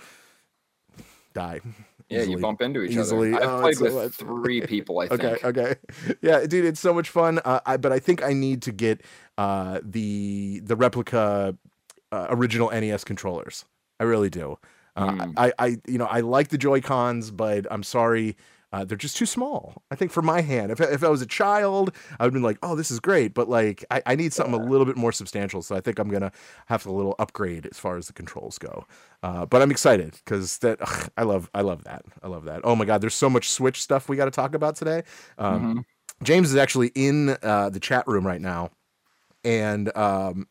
die. 1.34 1.62
Yeah, 2.10 2.24
you 2.24 2.40
bump 2.40 2.62
into 2.62 2.82
each 2.82 2.98
Easily. 2.98 3.34
other. 3.34 3.44
I've 3.44 3.50
Oh, 3.50 3.62
played 3.62 3.76
so 3.78 3.84
with 3.86 3.94
much. 3.94 4.14
three 4.14 4.62
people, 4.68 5.00
I 5.00 5.08
think. 5.08 5.24
Okay, 5.24 5.48
okay, 5.48 5.76
yeah, 6.22 6.46
dude, 6.46 6.66
it's 6.66 6.80
so 6.80 6.94
much 6.94 7.10
fun. 7.10 7.40
Uh, 7.46 7.60
I 7.66 7.78
but 7.78 7.92
I 7.92 8.00
think 8.00 8.24
I 8.24 8.34
need 8.34 8.62
to 8.64 8.72
get 8.72 9.02
uh, 9.38 9.80
the 9.84 10.60
the 10.64 10.76
replica 10.76 11.56
uh, 12.12 12.28
original 12.30 12.70
NES 12.72 13.04
controllers. 13.04 13.66
I 14.00 14.06
really 14.06 14.30
do. 14.30 14.58
Mm. 14.98 15.34
I, 15.38 15.54
I, 15.60 15.78
you 15.88 15.98
know, 15.98 16.06
I 16.08 16.20
like 16.22 16.50
the 16.50 16.58
Joy 16.58 16.82
Cons, 16.82 17.32
but 17.32 17.66
I'm 17.72 17.84
sorry, 17.84 18.36
uh, 18.72 18.86
they're 18.86 18.98
just 18.98 19.18
too 19.18 19.26
small. 19.26 19.82
I 19.90 19.96
think 19.96 20.12
for 20.12 20.22
my 20.22 20.42
hand, 20.42 20.72
if 20.72 20.80
I- 20.80 20.86
if 20.92 21.04
I 21.04 21.10
was 21.10 21.22
a 21.22 21.26
child, 21.26 21.92
I 22.20 22.24
would 22.24 22.28
have 22.28 22.34
been 22.34 22.44
like, 22.44 22.60
oh, 22.62 22.76
this 22.76 22.92
is 22.92 23.00
great, 23.00 23.34
but 23.34 23.50
like 23.50 23.84
I, 23.90 24.02
I 24.06 24.16
need 24.16 24.32
something 24.34 24.54
a 24.54 24.64
little 24.64 24.86
bit 24.86 24.96
more 24.96 25.12
substantial. 25.12 25.62
So 25.62 25.76
I 25.76 25.82
think 25.82 25.98
I'm 26.00 26.10
gonna 26.10 26.32
have 26.68 26.86
a 26.86 26.92
little 26.92 27.16
upgrade 27.20 27.68
as 27.72 27.80
far 27.80 27.98
as 27.98 28.08
the 28.08 28.14
controls 28.14 28.58
go. 28.60 28.86
Uh, 29.24 29.46
but 29.46 29.62
I'm 29.62 29.72
excited 29.72 30.14
because 30.24 30.60
that 30.60 30.78
ugh, 30.82 31.10
I 31.18 31.24
love 31.24 31.50
I 31.54 31.62
love 31.62 31.84
that 31.86 32.04
I 32.24 32.28
love 32.28 32.46
that. 32.46 32.62
Oh 32.64 32.76
my 32.76 32.86
God, 32.86 33.02
there's 33.02 33.16
so 33.16 33.30
much 33.30 33.50
Switch 33.50 33.82
stuff 33.82 34.08
we 34.08 34.16
got 34.18 34.26
to 34.26 34.32
talk 34.32 34.54
about 34.56 34.76
today. 34.76 35.04
Um, 35.38 35.62
Mm-hmm. 35.62 35.80
James 36.24 36.50
is 36.52 36.56
actually 36.58 36.92
in 36.96 37.38
uh, 37.44 37.70
the 37.70 37.80
chat 37.80 38.06
room 38.08 38.28
right 38.28 38.42
now, 38.42 38.72
and 39.44 39.96
um, 39.98 40.48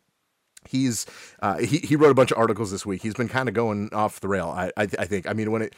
he's 0.69 1.07
uh, 1.41 1.59
he 1.59 1.79
he 1.79 1.95
wrote 1.97 2.11
a 2.11 2.15
bunch 2.15 2.31
of 2.31 2.39
articles 2.39 2.71
this 2.71 2.85
week. 2.87 3.03
He's 3.03 3.15
been 3.15 3.29
kind 3.29 3.49
of 3.49 3.55
going 3.55 3.93
off 3.93 4.21
the 4.21 4.29
rail. 4.29 4.49
I 4.49 4.69
I, 4.77 4.83
I 4.99 5.05
think. 5.05 5.29
I 5.29 5.33
mean 5.35 5.51
when 5.51 5.63
it 5.63 5.75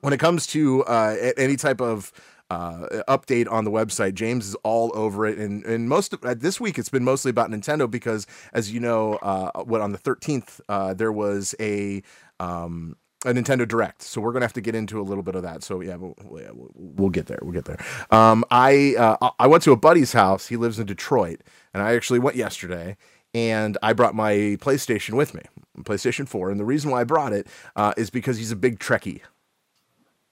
when 0.00 0.12
it 0.12 0.18
comes 0.18 0.46
to 0.48 0.84
uh, 0.84 1.32
any 1.36 1.56
type 1.56 1.80
of 1.80 2.12
uh, 2.50 3.02
update 3.08 3.50
on 3.50 3.64
the 3.64 3.70
website, 3.70 4.14
James 4.14 4.46
is 4.48 4.54
all 4.56 4.90
over 4.94 5.26
it. 5.26 5.38
And 5.38 5.64
and 5.64 5.88
most 5.88 6.12
of, 6.12 6.24
uh, 6.24 6.34
this 6.34 6.60
week 6.60 6.78
it's 6.78 6.88
been 6.88 7.04
mostly 7.04 7.30
about 7.30 7.50
Nintendo 7.50 7.90
because, 7.90 8.26
as 8.52 8.72
you 8.72 8.80
know, 8.80 9.14
uh, 9.16 9.62
what 9.62 9.80
on 9.80 9.92
the 9.92 9.98
thirteenth 9.98 10.60
uh, 10.68 10.94
there 10.94 11.12
was 11.12 11.54
a. 11.60 12.02
Um, 12.40 12.96
a 13.24 13.32
Nintendo 13.32 13.66
Direct, 13.66 14.00
so 14.00 14.20
we're 14.20 14.30
gonna 14.32 14.44
have 14.44 14.52
to 14.52 14.60
get 14.60 14.76
into 14.76 15.00
a 15.00 15.02
little 15.02 15.24
bit 15.24 15.34
of 15.34 15.42
that. 15.42 15.64
So 15.64 15.80
yeah, 15.80 15.96
we'll, 15.96 16.14
we'll, 16.22 16.70
we'll 16.74 17.10
get 17.10 17.26
there. 17.26 17.40
We'll 17.42 17.52
get 17.52 17.64
there. 17.64 17.84
Um, 18.12 18.44
I 18.48 18.94
uh, 18.96 19.30
I 19.40 19.48
went 19.48 19.64
to 19.64 19.72
a 19.72 19.76
buddy's 19.76 20.12
house. 20.12 20.46
He 20.46 20.56
lives 20.56 20.78
in 20.78 20.86
Detroit, 20.86 21.40
and 21.74 21.82
I 21.82 21.96
actually 21.96 22.20
went 22.20 22.36
yesterday 22.36 22.96
and 23.34 23.76
I 23.82 23.92
brought 23.92 24.14
my 24.14 24.32
PlayStation 24.60 25.14
with 25.14 25.34
me, 25.34 25.42
PlayStation 25.80 26.28
4. 26.28 26.50
And 26.50 26.58
the 26.58 26.64
reason 26.64 26.90
why 26.90 27.00
I 27.00 27.04
brought 27.04 27.32
it 27.32 27.46
uh, 27.76 27.92
is 27.96 28.10
because 28.10 28.38
he's 28.38 28.50
a 28.52 28.56
big 28.56 28.78
Trekkie. 28.78 29.20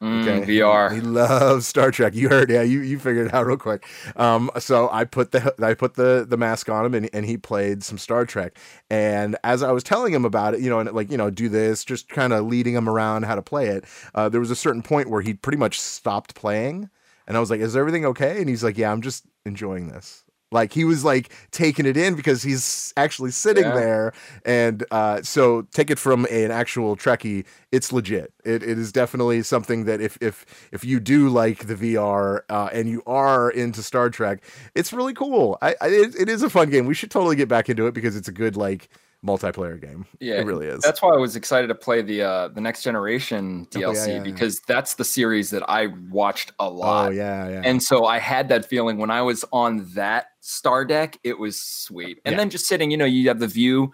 Mm, 0.02 0.44
VR. 0.46 0.90
He 0.90 1.00
loves 1.00 1.66
Star 1.66 1.90
Trek. 1.90 2.14
You 2.14 2.28
heard, 2.28 2.50
yeah, 2.50 2.62
you, 2.62 2.80
you 2.80 2.98
figured 2.98 3.28
it 3.28 3.34
out 3.34 3.46
real 3.46 3.56
quick. 3.56 3.86
Um, 4.16 4.50
so 4.58 4.90
I 4.92 5.04
put 5.04 5.32
the 5.32 5.54
I 5.62 5.74
put 5.74 5.94
the 5.94 6.26
the 6.28 6.36
mask 6.36 6.68
on 6.68 6.84
him, 6.84 6.94
and, 6.94 7.08
and 7.14 7.24
he 7.24 7.38
played 7.38 7.82
some 7.82 7.96
Star 7.96 8.26
Trek. 8.26 8.58
And 8.90 9.36
as 9.42 9.62
I 9.62 9.72
was 9.72 9.82
telling 9.82 10.12
him 10.12 10.24
about 10.24 10.54
it, 10.54 10.60
you 10.60 10.68
know, 10.68 10.80
and 10.80 10.92
like 10.92 11.10
you 11.10 11.16
know, 11.16 11.30
do 11.30 11.48
this, 11.48 11.84
just 11.84 12.08
kind 12.10 12.32
of 12.34 12.44
leading 12.46 12.74
him 12.74 12.88
around 12.88 13.24
how 13.24 13.34
to 13.34 13.42
play 13.42 13.68
it. 13.68 13.84
Uh, 14.14 14.28
there 14.28 14.40
was 14.40 14.50
a 14.50 14.56
certain 14.56 14.82
point 14.82 15.08
where 15.08 15.22
he 15.22 15.32
pretty 15.32 15.58
much 15.58 15.80
stopped 15.80 16.34
playing, 16.34 16.90
and 17.26 17.36
I 17.36 17.40
was 17.40 17.50
like, 17.50 17.60
"Is 17.60 17.74
everything 17.76 18.04
okay?" 18.06 18.38
And 18.40 18.48
he's 18.50 18.62
like, 18.62 18.76
"Yeah, 18.76 18.92
I'm 18.92 19.00
just 19.02 19.24
enjoying 19.46 19.88
this." 19.88 20.24
Like 20.52 20.72
he 20.72 20.84
was 20.84 21.04
like 21.04 21.32
taking 21.50 21.86
it 21.86 21.96
in 21.96 22.14
because 22.14 22.42
he's 22.42 22.92
actually 22.96 23.32
sitting 23.32 23.64
Yeah. 23.64 23.74
there, 23.74 24.12
and 24.44 24.84
uh, 24.92 25.22
so 25.22 25.62
take 25.72 25.90
it 25.90 25.98
from 25.98 26.24
an 26.30 26.50
actual 26.52 26.96
Trekkie, 26.96 27.44
it's 27.72 27.92
legit. 27.92 28.32
It, 28.44 28.62
it 28.62 28.78
is 28.78 28.92
definitely 28.92 29.42
something 29.42 29.84
that 29.86 30.00
if 30.00 30.16
if 30.20 30.46
if 30.70 30.84
you 30.84 31.00
do 31.00 31.28
like 31.28 31.66
the 31.66 31.74
VR 31.74 32.42
uh, 32.48 32.68
and 32.72 32.88
you 32.88 33.02
are 33.06 33.50
into 33.50 33.82
Star 33.82 34.08
Trek, 34.08 34.44
it's 34.74 34.92
really 34.92 35.14
cool. 35.14 35.58
I, 35.60 35.74
I 35.80 35.88
it, 35.88 36.14
it 36.14 36.28
is 36.28 36.42
a 36.44 36.50
fun 36.50 36.70
game. 36.70 36.86
We 36.86 36.94
should 36.94 37.10
totally 37.10 37.34
get 37.36 37.48
back 37.48 37.68
into 37.68 37.86
it 37.88 37.94
because 37.94 38.14
it's 38.14 38.28
a 38.28 38.32
good 38.32 38.56
like 38.56 38.88
multiplayer 39.24 39.80
game. 39.80 40.06
Yeah, 40.20 40.34
it 40.40 40.46
really 40.46 40.66
is. 40.66 40.80
That's 40.82 41.02
why 41.02 41.10
I 41.10 41.16
was 41.16 41.36
excited 41.36 41.66
to 41.68 41.74
play 41.74 42.02
the 42.02 42.22
uh 42.22 42.48
the 42.48 42.60
next 42.60 42.82
generation 42.82 43.66
Oh, 43.74 43.78
yeah, 43.78 43.86
DLC 43.86 44.06
yeah, 44.08 44.14
yeah. 44.16 44.22
because 44.22 44.60
that's 44.68 44.94
the 44.94 45.04
series 45.04 45.50
that 45.50 45.68
I 45.68 45.88
watched 46.10 46.52
a 46.58 46.68
lot. 46.70 47.08
oh 47.08 47.10
yeah, 47.10 47.48
yeah. 47.48 47.62
And 47.64 47.82
so 47.82 48.04
I 48.04 48.18
had 48.18 48.48
that 48.50 48.64
feeling 48.64 48.98
when 48.98 49.10
I 49.10 49.22
was 49.22 49.44
on 49.52 49.88
that 49.94 50.26
star 50.40 50.84
deck, 50.84 51.18
it 51.24 51.38
was 51.38 51.60
sweet. 51.60 52.20
And 52.24 52.32
Yeah. 52.34 52.38
then 52.38 52.50
just 52.50 52.66
sitting, 52.66 52.90
you 52.90 52.96
know, 52.96 53.04
you 53.04 53.26
have 53.28 53.40
the 53.40 53.48
view 53.48 53.92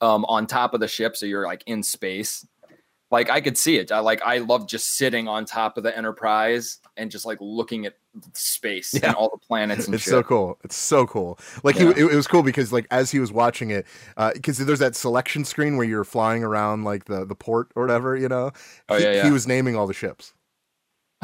um, 0.00 0.24
on 0.24 0.46
top 0.48 0.74
of 0.74 0.80
the 0.80 0.88
ship, 0.88 1.16
so 1.16 1.26
you're 1.26 1.46
like 1.46 1.62
in 1.66 1.82
space. 1.84 2.44
Like 3.12 3.30
I 3.30 3.40
could 3.40 3.56
see 3.58 3.76
it. 3.76 3.92
I 3.92 4.00
like 4.00 4.20
I 4.22 4.38
love 4.38 4.66
just 4.66 4.96
sitting 4.96 5.28
on 5.28 5.44
top 5.44 5.76
of 5.76 5.84
the 5.84 5.96
Enterprise 5.96 6.78
and 6.96 7.10
just 7.10 7.24
like 7.24 7.38
looking 7.40 7.86
at 7.86 7.94
space 8.34 8.92
Yeah. 8.94 9.06
and 9.08 9.14
all 9.14 9.30
the 9.30 9.38
planets 9.38 9.86
and 9.86 9.94
it's 9.94 10.04
shit. 10.04 10.10
so 10.10 10.22
cool. 10.22 10.58
It's 10.64 10.76
so 10.76 11.06
cool. 11.06 11.38
Like 11.62 11.76
Yeah. 11.76 11.94
he, 11.94 12.02
it, 12.02 12.12
it 12.12 12.14
was 12.14 12.26
cool 12.26 12.42
because 12.42 12.72
like 12.72 12.86
as 12.90 13.10
he 13.10 13.18
was 13.20 13.32
watching 13.32 13.70
it, 13.70 13.86
because 14.34 14.58
there's 14.58 14.78
that 14.80 14.94
selection 14.96 15.44
screen 15.44 15.76
where 15.76 15.86
you're 15.86 16.04
flying 16.04 16.44
around 16.44 16.84
like 16.84 17.06
the 17.06 17.24
the 17.24 17.34
port 17.34 17.70
or 17.74 17.82
whatever, 17.82 18.16
you 18.16 18.28
know. 18.28 18.52
Oh, 18.88 18.96
he, 18.98 19.04
yeah, 19.04 19.12
yeah. 19.12 19.24
he 19.24 19.30
was 19.30 19.46
naming 19.46 19.74
all 19.76 19.86
the 19.86 19.94
ships. 19.94 20.34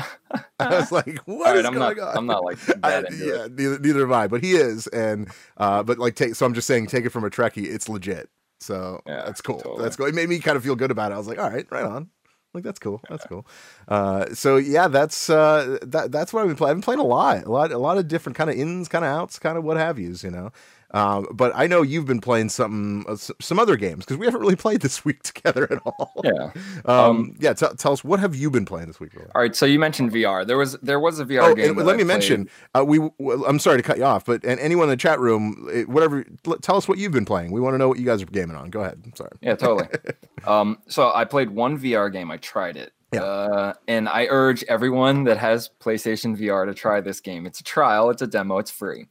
I 0.61 0.69
was 0.79 0.93
like, 0.93 1.19
what 1.27 1.47
right, 1.47 1.57
is 1.57 1.65
I'm 1.67 1.75
going 1.75 1.97
not. 1.97 2.09
on? 2.11 2.17
I'm 2.17 2.27
not 2.27 2.45
like 2.45 2.59
I- 2.85 3.01
yeah, 3.01 3.45
it. 3.47 3.53
neither, 3.53 3.79
neither 3.79 4.03
am 4.05 4.13
I, 4.13 4.29
but 4.29 4.43
he 4.43 4.53
is, 4.53 4.87
and 4.89 5.29
uh, 5.57 5.83
but 5.83 5.99
like, 5.99 6.15
take. 6.15 6.35
So 6.35 6.47
I'm 6.47 6.55
just 6.55 6.67
saying, 6.67 6.87
take 6.87 7.05
it 7.05 7.11
from 7.11 7.25
a 7.25 7.31
Trekkie. 7.31 7.65
It's 7.67 7.89
legit. 7.89 8.29
So 8.61 9.01
Yeah, 9.07 9.23
that's 9.25 9.41
cool. 9.41 9.59
totally. 9.61 9.83
That's 9.83 9.97
cool. 9.97 10.07
It 10.07 10.15
made 10.15 10.29
me 10.29 10.39
kind 10.41 10.57
of 10.57 10.65
feel 10.65 10.77
good 10.77 10.91
about 10.91 11.13
it. 11.13 11.15
I 11.15 11.19
was 11.19 11.29
like, 11.29 11.39
all 11.39 11.51
right, 11.51 11.67
right 11.71 11.85
on. 11.85 12.11
Like 12.55 12.65
that's 12.65 12.79
cool. 12.79 13.03
That's 13.09 13.25
cool. 13.27 13.47
Uh, 13.87 14.35
so 14.35 14.57
yeah, 14.57 14.89
that's 14.89 15.29
uh, 15.29 15.79
that 15.83 16.11
that's 16.11 16.33
what 16.33 16.43
I've 16.43 16.49
been 16.49 16.57
playing. 16.57 16.71
I've 16.71 16.77
been 16.77 16.83
playing 16.83 17.01
a 17.01 17.05
lot, 17.05 17.45
a 17.45 17.51
lot, 17.51 17.73
a 17.73 17.79
lot 17.79 17.99
of 17.99 18.09
different 18.09 18.37
kind 18.37 18.49
of 18.49 18.57
ins, 18.57 18.89
kind 18.89 19.05
of 19.05 19.11
outs, 19.11 19.39
kind 19.39 19.59
of 19.59 19.65
what 19.65 19.77
have 19.77 19.99
yous. 19.99 20.25
You 20.25 20.31
know. 20.31 20.51
Um, 20.93 21.27
but 21.33 21.53
I 21.55 21.67
know 21.67 21.83
you've 21.83 22.07
been 22.07 22.21
playing 22.21 22.49
something, 22.49 23.05
uh, 23.07 23.17
some 23.17 23.59
other 23.59 23.77
games 23.77 24.07
because 24.07 24.17
we 24.17 24.25
haven't 24.25 24.41
really 24.41 24.57
played 24.67 24.81
this 24.81 25.05
week 25.05 25.23
together 25.35 25.71
at 25.71 25.81
all. 25.85 26.13
Yeah. 26.25 26.51
Um, 26.87 26.99
Um, 27.09 27.37
yeah. 27.39 27.53
T- 27.53 27.67
tell 27.77 27.93
us 27.93 28.03
what 28.03 28.21
have 28.21 28.35
you 28.35 28.51
been 28.51 28.65
playing 28.65 28.87
this 28.87 28.99
week? 28.99 29.13
Really? 29.15 29.29
All 29.35 29.43
right. 29.43 29.55
So 29.55 29.67
you 29.67 29.79
mentioned 29.79 30.13
VR. 30.13 30.47
There 30.47 30.57
was 30.57 30.73
there 30.83 30.99
was 30.99 31.21
a 31.21 31.25
VR 31.27 31.43
Oh, 31.51 31.55
game. 31.55 31.77
let 31.77 31.87
I 31.89 31.91
me 31.93 31.97
played. 31.99 32.07
mention. 32.07 32.49
Uh, 32.75 32.85
we. 32.87 32.99
I'm 33.47 33.59
sorry 33.59 33.77
to 33.77 33.83
cut 33.83 33.99
you 33.99 34.05
off, 34.05 34.25
but 34.25 34.45
and 34.45 34.59
anyone 34.61 34.85
in 34.85 34.91
the 34.91 34.97
chat 34.97 35.21
room, 35.21 35.69
eh, 35.73 35.83
whatever, 35.83 36.25
l- 36.47 36.57
tell 36.63 36.77
us 36.77 36.89
what 36.89 36.97
you've 36.99 37.13
been 37.13 37.27
playing. 37.27 37.53
We 37.53 37.61
want 37.61 37.75
to 37.75 37.79
know 37.79 37.89
what 37.89 37.99
you 37.99 38.07
guys 38.07 38.23
are 38.23 38.27
gaming 38.27 38.57
on. 38.57 38.71
Go 38.71 38.81
ahead. 38.81 39.01
I'm 39.05 39.15
sorry. 39.15 39.33
Yeah, 39.43 39.57
totally. 39.57 39.89
um, 40.47 40.79
so 40.89 41.13
I 41.15 41.25
played 41.27 41.51
one 41.51 41.79
VR 41.79 42.11
game. 42.11 42.31
I 42.31 42.39
tried 42.39 42.77
it. 42.79 42.93
Yeah. 43.13 43.23
Uh, 43.23 43.73
and 43.87 44.09
I 44.09 44.27
urge 44.31 44.65
everyone 44.65 45.25
that 45.25 45.39
has 45.39 45.71
PlayStation 45.81 46.37
VR 46.39 46.67
to 46.67 46.75
try 46.75 47.01
this 47.01 47.21
game. 47.21 47.47
It's 47.47 47.61
a 47.61 47.65
trial, 47.65 48.11
it's 48.11 48.21
a 48.23 48.27
demo, 48.27 48.59
it's 48.59 48.71
free. 48.71 49.09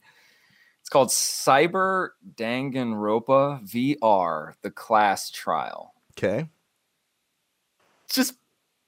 It's 0.88 0.92
called 0.94 1.10
Cyber 1.10 2.12
Danganronpa 2.34 3.68
VR, 3.68 4.54
the 4.62 4.70
class 4.70 5.30
trial. 5.30 5.92
Okay. 6.16 6.48
It's 8.06 8.14
just, 8.14 8.32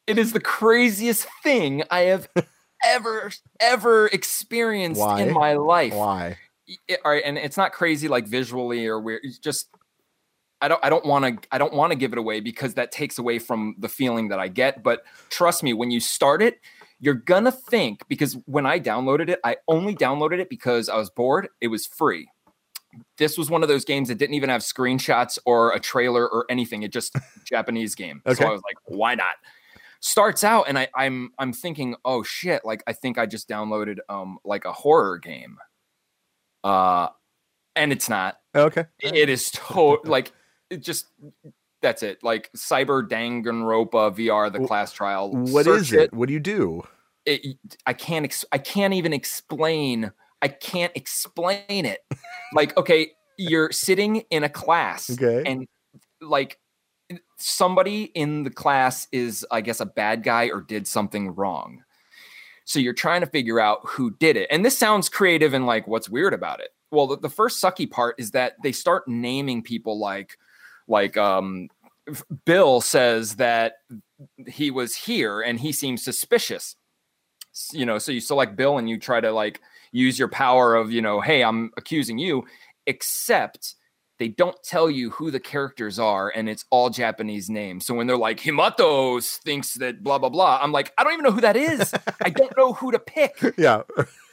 it 0.07 0.17
is 0.17 0.33
the 0.33 0.41
craziest 0.41 1.29
thing 1.43 1.83
I 1.91 2.05
have 2.05 2.27
ever, 2.87 3.31
ever 3.61 4.07
experienced 4.07 4.99
Why? 4.99 5.21
in 5.21 5.35
my 5.35 5.53
life. 5.53 5.93
Why? 5.93 6.39
it, 6.89 7.01
all 7.05 7.13
right, 7.13 7.23
and 7.23 7.37
it's 7.37 7.59
not 7.59 7.73
crazy 7.73 8.09
like 8.09 8.27
visually 8.27 8.87
or 8.87 8.99
weird. 8.99 9.21
It's 9.23 9.39
just 9.39 9.69
I 10.63 10.69
don't 10.69 10.83
I 10.83 10.89
don't 10.89 11.05
want 11.05 11.43
to 11.43 11.49
I 11.53 11.59
don't 11.59 11.75
want 11.75 11.93
to 11.93 11.99
give 11.99 12.13
it 12.13 12.19
away 12.19 12.41
because 12.41 12.75
that 12.75 12.93
takes 12.93 13.19
away 13.19 13.39
from 13.39 13.75
the 13.79 13.91
feeling 13.91 14.29
that 14.29 14.39
I 14.39 14.49
get. 14.49 14.83
But 14.83 15.03
trust 15.29 15.63
me, 15.63 15.75
when 15.75 15.91
you 15.91 16.01
start 16.01 16.41
it, 16.41 16.61
you're 17.01 17.15
gonna 17.15 17.51
think 17.51 18.07
because 18.09 18.37
when 18.45 18.67
I 18.67 18.79
downloaded 18.79 19.31
it, 19.31 19.41
I 19.43 19.57
only 19.67 19.97
downloaded 19.97 20.39
it 20.39 20.51
because 20.51 20.89
I 20.89 20.97
was 20.97 21.11
bored. 21.11 21.49
It 21.61 21.69
was 21.69 21.87
free. 21.87 22.29
This 23.17 23.39
was 23.39 23.51
one 23.51 23.63
of 23.63 23.69
those 23.69 23.85
games 23.85 24.09
that 24.09 24.19
didn't 24.19 24.35
even 24.35 24.51
have 24.51 24.63
screenshots 24.63 25.39
or 25.47 25.73
a 25.73 25.81
trailer 25.81 26.29
or 26.29 26.45
anything. 26.51 26.83
It 26.83 26.93
just 26.93 27.17
Japanese 27.45 27.95
game. 27.95 28.21
Okay. 28.27 28.43
So 28.43 28.49
I 28.49 28.53
was 28.53 28.63
like, 28.63 28.77
why 28.85 29.15
not? 29.15 29.35
Starts 30.01 30.45
out 30.45 30.65
and 30.69 30.79
I, 30.79 30.89
I'm 30.95 31.31
I'm 31.39 31.53
thinking, 31.53 31.97
oh 32.05 32.23
shit, 32.23 32.65
like 32.65 32.83
I 32.87 32.93
think 32.93 33.19
I 33.19 33.27
just 33.27 33.49
downloaded 33.49 33.99
um 34.09 34.39
like 34.45 34.65
a 34.67 34.73
horror 34.73 35.19
game. 35.19 35.57
Uh 36.63 37.09
and 37.77 37.93
it's 37.93 38.09
not. 38.09 38.39
Okay. 38.55 38.85
It 38.99 39.29
is 39.31 39.51
to 39.53 40.01
like 40.05 40.33
it 40.69 40.83
just 40.83 41.07
that's 41.83 42.03
it. 42.03 42.23
Like 42.23 42.51
Cyber 42.57 43.07
Danganronpa 43.09 44.17
VR, 44.17 44.53
the 44.53 44.67
class 44.67 44.93
trial. 44.93 45.31
What 45.33 45.65
Search 45.65 45.81
is 45.81 45.93
it? 45.93 46.13
What 46.13 46.29
do 46.29 46.33
you 46.35 46.41
do? 46.41 46.83
it 47.27 47.59
I 47.87 47.93
can't 47.93 48.25
ex- 48.25 48.45
I 48.53 48.59
can't 48.59 48.95
even 48.95 49.13
explain. 49.13 50.13
I 50.43 50.49
can't 50.49 50.93
explain 50.95 51.87
it. 51.87 52.01
like 52.55 52.77
okay, 52.77 53.13
you're 53.37 53.71
sitting 53.73 54.17
in 54.31 54.45
a 54.45 54.49
class 54.49 55.11
Okay. 55.11 55.43
and 55.51 55.67
like 56.21 56.59
somebody 57.39 58.05
in 58.05 58.45
the 58.45 58.51
class 58.51 59.09
is 59.13 59.47
I 59.51 59.61
guess 59.61 59.81
a 59.81 59.87
bad 59.87 60.23
guy 60.23 60.51
or 60.53 60.61
did 60.61 60.87
something 60.87 61.35
wrong. 61.35 61.83
So 62.65 62.79
you're 62.79 62.93
trying 62.95 63.21
to 63.23 63.27
figure 63.27 63.59
out 63.59 63.81
who 63.85 64.13
did 64.13 64.37
it. 64.37 64.47
And 64.51 64.65
this 64.65 64.79
sounds 64.79 65.09
creative 65.09 65.55
and 65.55 65.67
like 65.67 65.89
what's 65.89 66.09
weird 66.09 66.33
about 66.33 66.61
it. 66.61 66.69
Well, 66.93 67.09
the, 67.09 67.17
the 67.17 67.29
first 67.29 67.63
sucky 67.63 67.91
part 67.91 68.17
is 68.19 68.31
that 68.33 68.55
they 68.63 68.73
start 68.73 69.09
naming 69.09 69.63
people 69.63 69.99
like 69.99 70.37
like 70.91 71.17
um 71.17 71.69
Bill 72.45 72.81
says 72.81 73.37
that 73.37 73.75
he 74.47 74.71
was 74.71 74.95
here 74.95 75.41
and 75.41 75.59
he 75.59 75.73
seems 75.73 76.03
suspicious. 76.05 76.77
You 77.73 77.87
know, 77.87 77.99
so 77.99 78.13
you 78.13 78.21
select 78.21 78.57
Bill 78.57 78.79
and 78.79 78.89
you 78.89 78.99
try 78.99 79.21
to 79.21 79.33
like 79.33 79.61
use 79.93 80.19
your 80.19 80.29
power 80.29 80.75
of, 80.75 80.93
you 80.93 81.03
know, 81.03 81.21
hey, 81.21 81.43
I'm 81.43 81.71
accusing 81.77 82.19
you, 82.19 82.45
except 82.87 83.75
they 84.19 84.29
don't 84.29 84.57
tell 84.63 84.91
you 84.91 85.11
who 85.11 85.31
the 85.31 85.41
characters 85.41 85.99
are 85.99 86.31
and 86.35 86.49
it's 86.49 86.65
all 86.71 86.91
Japanese 86.91 87.49
names. 87.49 87.87
So 87.87 87.95
when 87.95 88.07
they're 88.07 88.17
like 88.17 88.39
Himatos 88.41 89.39
thinks 89.39 89.75
that 89.75 90.03
blah 90.03 90.19
blah 90.19 90.29
blah, 90.29 90.61
I'm 90.63 90.73
like, 90.73 90.93
I 90.99 91.05
don't 91.05 91.15
even 91.15 91.25
know 91.25 91.33
who 91.33 91.41
that 91.41 91.57
is. 91.57 91.95
I 92.23 92.31
don't 92.31 92.57
know 92.57 92.73
who 92.73 92.93
to 92.93 92.99
pick. 92.99 93.41
Yeah. 93.59 93.83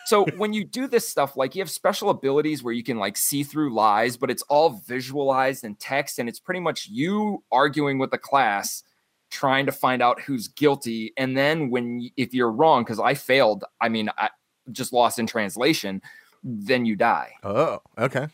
So 0.07 0.23
when 0.37 0.53
you 0.53 0.63
do 0.63 0.87
this 0.87 1.05
stuff, 1.05 1.35
like 1.35 1.53
you 1.53 1.61
have 1.61 1.69
special 1.69 2.09
abilities 2.09 2.63
where 2.63 2.73
you 2.73 2.81
can 2.81 2.97
like 2.97 3.17
see 3.17 3.43
through 3.43 3.73
lies, 3.73 4.15
but 4.15 4.31
it's 4.31 4.41
all 4.43 4.69
visualized 4.69 5.65
in 5.65 5.75
text, 5.75 6.17
and 6.17 6.29
it's 6.29 6.39
pretty 6.39 6.61
much 6.61 6.87
you 6.89 7.43
arguing 7.51 7.99
with 7.99 8.11
the 8.11 8.17
class, 8.17 8.83
trying 9.29 9.65
to 9.65 9.73
find 9.73 10.01
out 10.01 10.21
who's 10.21 10.47
guilty. 10.47 11.11
And 11.17 11.35
then 11.35 11.69
when 11.69 12.09
if 12.15 12.33
you're 12.33 12.51
wrong, 12.51 12.83
because 12.83 13.01
I 13.01 13.15
failed, 13.15 13.65
I 13.81 13.89
mean, 13.89 14.09
I 14.17 14.29
just 14.71 14.93
lost 14.93 15.19
in 15.19 15.27
translation, 15.27 16.01
then 16.41 16.85
you 16.85 16.95
die. 16.95 17.33
Oh. 17.43 17.81
Okay. 17.97 18.27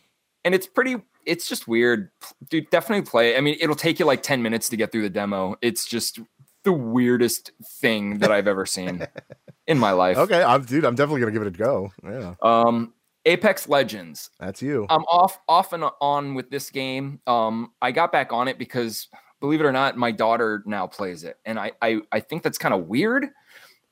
And 0.45 0.53
it's 0.53 0.67
pretty. 0.67 0.97
It's 1.25 1.49
just 1.49 1.67
weird, 1.67 2.11
dude. 2.49 2.69
Definitely 2.69 3.09
play. 3.09 3.35
I 3.35 3.41
mean, 3.41 3.57
it'll 3.59 3.75
take 3.75 3.97
you 3.97 4.05
like 4.05 4.21
ten 4.21 4.43
minutes 4.43 4.69
to 4.69 4.77
get 4.77 4.91
through 4.91 5.03
the 5.03 5.09
demo. 5.09 5.55
It's 5.61 5.87
just 5.87 6.19
the 6.63 6.73
weirdest 6.73 7.51
thing 7.81 8.19
that 8.19 8.31
I've 8.31 8.47
ever 8.47 8.65
seen 8.65 9.07
in 9.67 9.77
my 9.77 9.91
life. 9.91 10.17
Okay. 10.17 10.43
I'm 10.43 10.63
dude. 10.63 10.85
I'm 10.85 10.95
definitely 10.95 11.21
gonna 11.21 11.31
give 11.31 11.41
it 11.41 11.47
a 11.47 11.51
go. 11.51 11.91
Yeah. 12.03 12.35
Um, 12.41 12.93
Apex 13.25 13.69
Legends. 13.69 14.29
That's 14.39 14.61
you. 14.61 14.85
I'm 14.89 15.03
off 15.03 15.39
off 15.47 15.73
and 15.73 15.85
on 16.01 16.33
with 16.33 16.49
this 16.49 16.69
game. 16.69 17.19
Um, 17.27 17.71
I 17.81 17.91
got 17.91 18.11
back 18.11 18.33
on 18.33 18.47
it 18.47 18.57
because 18.57 19.07
believe 19.39 19.61
it 19.61 19.65
or 19.65 19.71
not, 19.71 19.97
my 19.97 20.11
daughter 20.11 20.63
now 20.65 20.87
plays 20.87 21.23
it, 21.23 21.37
and 21.45 21.59
I 21.59 21.71
I, 21.81 22.01
I 22.11 22.19
think 22.19 22.43
that's 22.43 22.57
kind 22.57 22.73
of 22.73 22.87
weird. 22.87 23.27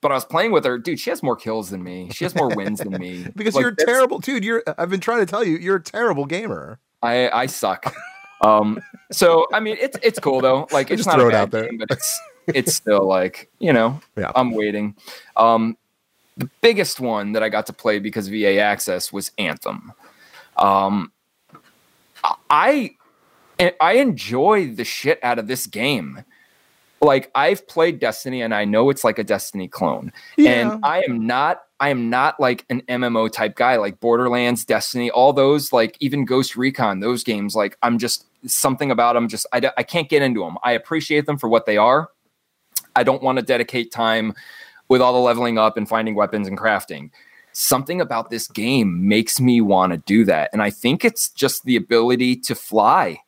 But 0.01 0.11
I 0.11 0.15
was 0.15 0.25
playing 0.25 0.51
with 0.51 0.65
her, 0.65 0.79
dude. 0.79 0.99
She 0.99 1.11
has 1.11 1.21
more 1.21 1.35
kills 1.35 1.69
than 1.69 1.83
me. 1.83 2.09
She 2.11 2.25
has 2.25 2.33
more 2.33 2.49
wins 2.55 2.79
than 2.79 2.93
me. 2.93 3.27
because 3.35 3.53
Like, 3.53 3.61
you're 3.61 3.75
terrible, 3.75 4.17
dude. 4.17 4.43
You're. 4.43 4.63
I've 4.77 4.89
been 4.89 4.99
trying 4.99 5.19
to 5.19 5.27
tell 5.27 5.43
you, 5.43 5.57
you're 5.57 5.75
a 5.75 5.83
terrible 5.83 6.25
gamer. 6.25 6.79
I 7.03 7.29
I 7.29 7.45
suck. 7.45 7.93
Um, 8.41 8.81
so 9.11 9.45
I 9.53 9.59
mean, 9.59 9.77
it's 9.79 9.97
it's 10.01 10.19
cool 10.19 10.41
though. 10.41 10.67
Like 10.71 10.89
it's 10.91 10.99
just 11.03 11.07
not 11.07 11.17
throw 11.17 11.25
a 11.25 11.29
it 11.29 11.35
out 11.35 11.51
there. 11.51 11.65
game, 11.65 11.77
but 11.77 11.91
it's 11.91 12.19
it's 12.47 12.73
still 12.73 13.05
like 13.05 13.49
you 13.59 13.73
know, 13.73 13.99
Yeah. 14.17 14.31
I'm 14.35 14.51
waiting. 14.51 14.95
Um, 15.37 15.77
the 16.37 16.49
biggest 16.61 16.99
one 16.99 17.33
that 17.33 17.43
I 17.43 17.49
got 17.49 17.65
to 17.67 17.73
play 17.73 17.99
because 17.99 18.31
EA 18.31 18.59
Access 18.59 19.11
was 19.11 19.31
Anthem. 19.37 19.93
Um, 20.57 21.11
I 22.49 22.95
I 23.79 23.93
enjoy 23.93 24.73
the 24.73 24.83
shit 24.83 25.19
out 25.23 25.39
of 25.39 25.47
this 25.47 25.67
game. 25.67 26.23
Like 27.01 27.31
I've 27.33 27.67
played 27.67 27.99
Destiny 27.99 28.41
and 28.41 28.53
I 28.53 28.65
know 28.65 28.89
it's 28.89 29.03
like 29.03 29.17
a 29.19 29.23
Destiny 29.23 29.67
clone. 29.67 30.11
Yeah. 30.37 30.51
And 30.51 30.85
I 30.85 31.03
am 31.07 31.25
not 31.25 31.63
I 31.79 31.89
am 31.89 32.09
not 32.09 32.39
like 32.39 32.65
an 32.69 32.81
MMO 32.81 33.31
type 33.31 33.55
guy 33.55 33.75
like 33.77 33.99
Borderlands, 33.99 34.65
Destiny, 34.65 35.09
all 35.09 35.33
those 35.33 35.73
like 35.73 35.97
even 35.99 36.25
Ghost 36.25 36.55
Recon, 36.55 36.99
those 36.99 37.23
games 37.23 37.55
like 37.55 37.77
I'm 37.81 37.97
just 37.97 38.25
something 38.45 38.91
about 38.91 39.13
them 39.13 39.27
just 39.27 39.45
I 39.51 39.71
I 39.77 39.83
can't 39.83 40.09
get 40.09 40.21
into 40.21 40.41
them. 40.41 40.57
I 40.63 40.73
appreciate 40.73 41.25
them 41.25 41.37
for 41.37 41.49
what 41.49 41.65
they 41.65 41.77
are. 41.77 42.09
I 42.95 43.03
don't 43.03 43.23
want 43.23 43.37
to 43.39 43.45
dedicate 43.45 43.91
time 43.91 44.33
with 44.89 45.01
all 45.01 45.13
the 45.13 45.19
leveling 45.19 45.57
up 45.57 45.77
and 45.77 45.87
finding 45.87 46.15
weapons 46.15 46.47
and 46.47 46.57
crafting. 46.57 47.11
something 47.53 47.99
about 47.99 48.29
this 48.29 48.47
game 48.47 49.07
makes 49.07 49.39
me 49.39 49.61
want 49.61 49.91
to 49.91 49.97
do 49.99 50.23
that. 50.25 50.49
And 50.53 50.61
I 50.61 50.69
think 50.69 51.03
it's 51.03 51.29
just 51.29 51.65
the 51.65 51.75
ability 51.75 52.35
to 52.37 52.55
fly. 52.55 53.19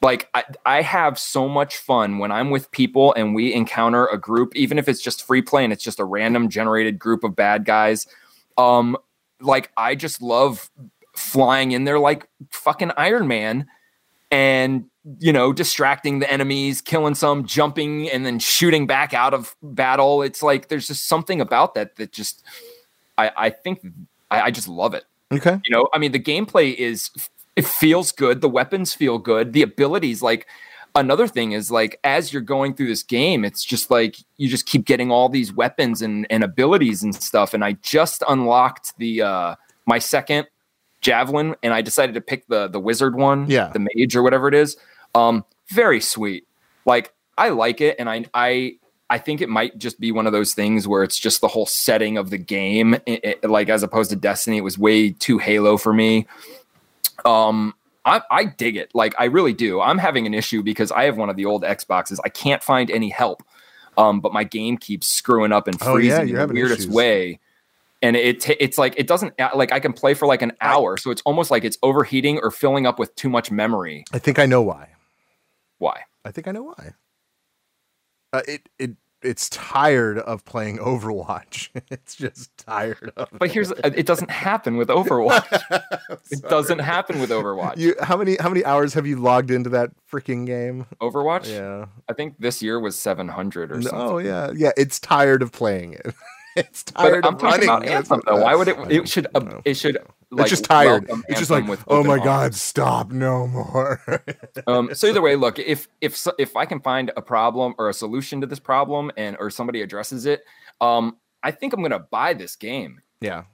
Like 0.00 0.28
I, 0.34 0.44
I 0.64 0.82
have 0.82 1.18
so 1.18 1.48
much 1.48 1.76
fun 1.76 2.18
when 2.18 2.30
I'm 2.30 2.50
with 2.50 2.70
people 2.70 3.12
and 3.14 3.34
we 3.34 3.52
encounter 3.52 4.06
a 4.06 4.18
group, 4.18 4.54
even 4.54 4.78
if 4.78 4.88
it's 4.88 5.02
just 5.02 5.26
free 5.26 5.42
play 5.42 5.64
and 5.64 5.72
it's 5.72 5.82
just 5.82 6.00
a 6.00 6.04
random 6.04 6.48
generated 6.48 6.98
group 6.98 7.24
of 7.24 7.34
bad 7.34 7.64
guys. 7.64 8.06
Um, 8.56 8.96
like 9.40 9.70
I 9.76 9.94
just 9.94 10.22
love 10.22 10.70
flying 11.16 11.72
in 11.72 11.84
there 11.84 11.98
like 11.98 12.28
fucking 12.50 12.92
Iron 12.96 13.26
Man 13.26 13.66
and 14.30 14.84
you 15.20 15.32
know 15.32 15.52
distracting 15.52 16.18
the 16.18 16.30
enemies 16.30 16.80
killing 16.80 17.14
some 17.14 17.44
jumping 17.46 18.10
and 18.10 18.26
then 18.26 18.38
shooting 18.38 18.86
back 18.86 19.14
out 19.14 19.32
of 19.34 19.54
battle. 19.62 20.22
It's 20.22 20.42
like 20.42 20.68
there's 20.68 20.86
just 20.88 21.08
something 21.08 21.40
about 21.40 21.74
that 21.74 21.96
that 21.96 22.12
just 22.12 22.42
i 23.16 23.30
i 23.36 23.50
think 23.50 23.80
i, 24.30 24.42
I 24.42 24.50
just 24.50 24.68
love 24.68 24.94
it. 24.94 25.04
Okay. 25.32 25.58
you 25.64 25.74
know 25.74 25.88
i 25.92 25.98
mean 25.98 26.12
the 26.12 26.20
gameplay 26.20 26.74
is 26.74 27.10
it 27.56 27.64
feels 27.66 28.12
good. 28.12 28.40
The 28.40 28.48
weapons 28.48 28.94
feel 28.94 29.18
good. 29.18 29.52
The 29.52 29.62
abilities 29.62 30.22
like 30.22 30.46
another 30.94 31.26
thing 31.28 31.52
is 31.52 31.70
like 31.70 31.98
as 32.04 32.32
you're 32.32 32.42
going 32.42 32.74
through 32.74 32.88
this 32.88 33.02
game 33.02 33.44
it's 33.44 33.62
just 33.64 33.90
like 33.90 34.16
you 34.36 34.48
just 34.48 34.66
keep 34.66 34.84
getting 34.84 35.10
all 35.10 35.28
these 35.28 35.52
weapons 35.52 36.02
and, 36.02 36.26
and 36.30 36.42
abilities 36.44 37.02
and 37.02 37.14
stuff. 37.14 37.54
And 37.54 37.64
i 37.64 37.72
just 37.82 38.22
unlocked 38.28 38.96
the 38.98 39.22
uh 39.22 39.54
my 39.86 39.98
second 39.98 40.46
javelin 41.00 41.54
and 41.62 41.72
i 41.72 41.80
decided 41.80 42.14
to 42.14 42.20
pick 42.20 42.46
the 42.48 42.66
the 42.68 42.80
wizard 42.80 43.14
one 43.14 43.48
Yeah. 43.48 43.68
the 43.72 43.78
mage 43.78 44.16
or 44.16 44.22
whatever 44.22 44.48
it 44.48 44.54
is 44.54 44.76
um 45.18 45.44
very 45.68 46.00
sweet 46.00 46.46
like 46.84 47.12
i 47.36 47.48
like 47.48 47.80
it 47.80 47.96
and 47.98 48.08
i 48.08 48.24
i 48.34 48.74
I 49.10 49.16
think 49.16 49.40
it 49.40 49.48
might 49.48 49.78
just 49.78 49.98
be 49.98 50.12
one 50.12 50.26
of 50.26 50.34
those 50.34 50.52
things 50.52 50.86
where 50.86 51.02
it's 51.02 51.18
just 51.18 51.40
the 51.40 51.48
whole 51.48 51.64
setting 51.64 52.18
of 52.18 52.28
the 52.28 52.36
game. 52.36 52.92
It- 53.06 53.24
it- 53.42 53.48
like 53.50 53.70
as 53.70 53.82
opposed 53.82 54.10
to 54.10 54.16
Destiny, 54.16 54.58
it 54.58 54.64
was 54.64 54.76
way 54.76 55.12
too 55.12 55.38
Halo 55.38 55.78
for 55.78 55.94
me. 55.94 56.26
Um, 57.24 57.74
I, 58.04 58.20
I 58.30 58.44
dig 58.44 58.76
it. 58.76 58.90
Like 58.94 59.14
I 59.18 59.24
really 59.24 59.54
do. 59.54 59.80
I'm 59.80 59.96
having 59.96 60.26
an 60.26 60.34
issue 60.34 60.62
because 60.62 60.92
I 60.92 61.04
have 61.04 61.16
one 61.16 61.30
of 61.30 61.36
the 61.36 61.46
old 61.46 61.62
Xboxes. 61.62 62.18
I 62.22 62.28
can't 62.28 62.62
find 62.62 62.90
any 62.90 63.08
help. 63.08 63.42
Um, 63.96 64.20
but 64.20 64.34
my 64.34 64.44
game 64.44 64.76
keeps 64.76 65.08
screwing 65.08 65.52
up 65.52 65.68
and 65.68 65.78
Oh, 65.80 65.96
yeah, 65.96 66.18
freezing 66.18 66.36
in 66.36 66.46
the 66.48 66.52
weirdest 66.54 66.80
issues. 66.80 66.94
way. 66.94 67.40
And 68.02 68.14
it 68.14 68.42
ta- 68.42 68.60
it's 68.60 68.76
like 68.76 68.92
it 68.98 69.06
doesn't 69.06 69.32
like 69.54 69.72
I 69.72 69.80
can 69.80 69.94
play 69.94 70.12
for 70.12 70.26
like 70.28 70.42
an 70.42 70.52
hour, 70.60 70.98
so 70.98 71.10
it's 71.10 71.22
almost 71.22 71.50
like 71.50 71.64
it's 71.64 71.78
overheating 71.82 72.40
or 72.42 72.50
filling 72.50 72.86
up 72.86 72.98
with 72.98 73.14
too 73.16 73.30
much 73.30 73.50
memory. 73.50 74.04
I 74.12 74.18
think 74.18 74.38
I 74.38 74.44
know 74.44 74.60
why. 74.60 74.90
Why? 75.78 76.02
I 76.24 76.30
think 76.30 76.48
I 76.48 76.52
know 76.52 76.62
why. 76.62 76.94
Uh, 78.32 78.42
it 78.46 78.68
it 78.78 78.90
it's 79.22 79.48
tired 79.48 80.18
of 80.18 80.44
playing 80.44 80.78
Overwatch. 80.78 81.70
it's 81.90 82.14
just 82.14 82.56
tired 82.58 83.12
of. 83.16 83.28
But 83.32 83.50
here's 83.50 83.70
it 83.70 84.06
doesn't 84.06 84.30
happen 84.30 84.76
with 84.76 84.88
Overwatch. 84.88 85.62
it 86.30 86.42
doesn't 86.42 86.80
happen 86.80 87.20
with 87.20 87.30
Overwatch. 87.30 87.78
You 87.78 87.94
how 88.00 88.16
many 88.16 88.36
how 88.38 88.48
many 88.48 88.64
hours 88.64 88.94
have 88.94 89.06
you 89.06 89.16
logged 89.16 89.50
into 89.50 89.70
that 89.70 89.90
freaking 90.10 90.46
game? 90.46 90.86
Overwatch? 91.00 91.50
Yeah. 91.50 91.86
I 92.08 92.12
think 92.12 92.36
this 92.38 92.62
year 92.62 92.78
was 92.80 92.98
700 92.98 93.72
or 93.72 93.82
something. 93.82 93.98
Oh 93.98 94.18
yeah, 94.18 94.50
yeah. 94.54 94.72
It's 94.76 94.98
tired 94.98 95.42
of 95.42 95.52
playing 95.52 95.94
it. 95.94 96.14
it's 96.66 96.82
tired. 96.84 96.94
But 96.94 97.02
tired 97.10 97.26
I'm 97.26 97.34
of 97.34 97.40
talking 97.40 97.68
running. 97.68 97.68
about 97.68 97.86
Anthem 97.96 98.22
though. 98.26 98.42
Why 98.42 98.54
would 98.54 98.68
it? 98.68 98.76
It 98.90 99.08
should. 99.08 99.26
Uh, 99.34 99.60
it 99.64 99.74
should. 99.74 99.98
Like, 100.30 100.42
it's 100.42 100.50
just 100.50 100.64
tired. 100.64 101.06
It's 101.28 101.38
just 101.38 101.50
like, 101.50 101.66
with 101.66 101.82
oh 101.88 102.04
my 102.04 102.14
open 102.14 102.24
god, 102.24 102.42
arms. 102.42 102.60
stop, 102.60 103.10
no 103.12 103.46
more. 103.46 104.00
um, 104.66 104.94
so 104.94 105.06
either 105.06 105.22
way, 105.22 105.36
look 105.36 105.58
if 105.58 105.88
if 106.00 106.26
if 106.38 106.54
I 106.56 106.66
can 106.66 106.80
find 106.80 107.10
a 107.16 107.22
problem 107.22 107.74
or 107.78 107.88
a 107.88 107.94
solution 107.94 108.40
to 108.42 108.46
this 108.46 108.58
problem 108.58 109.10
and 109.16 109.36
or 109.40 109.48
somebody 109.50 109.80
addresses 109.82 110.26
it, 110.26 110.42
um, 110.80 111.16
I 111.42 111.50
think 111.50 111.72
I'm 111.72 111.80
gonna 111.82 111.98
buy 112.00 112.34
this 112.34 112.56
game. 112.56 113.00
yeah. 113.20 113.44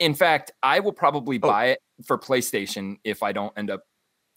In 0.00 0.12
fact, 0.12 0.50
I 0.62 0.80
will 0.80 0.92
probably 0.92 1.36
Oh. 1.36 1.48
buy 1.48 1.66
it 1.66 1.78
for 2.04 2.18
PlayStation 2.18 2.96
if 3.04 3.22
I 3.22 3.30
don't 3.30 3.52
end 3.56 3.70
up 3.70 3.82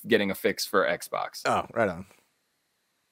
getting 0.07 0.29
a 0.29 0.35
fix 0.35 0.67
for 0.67 0.85
Xbox. 0.85 1.41
Oh, 1.45 1.65
right 1.73 1.89
on. 1.89 2.05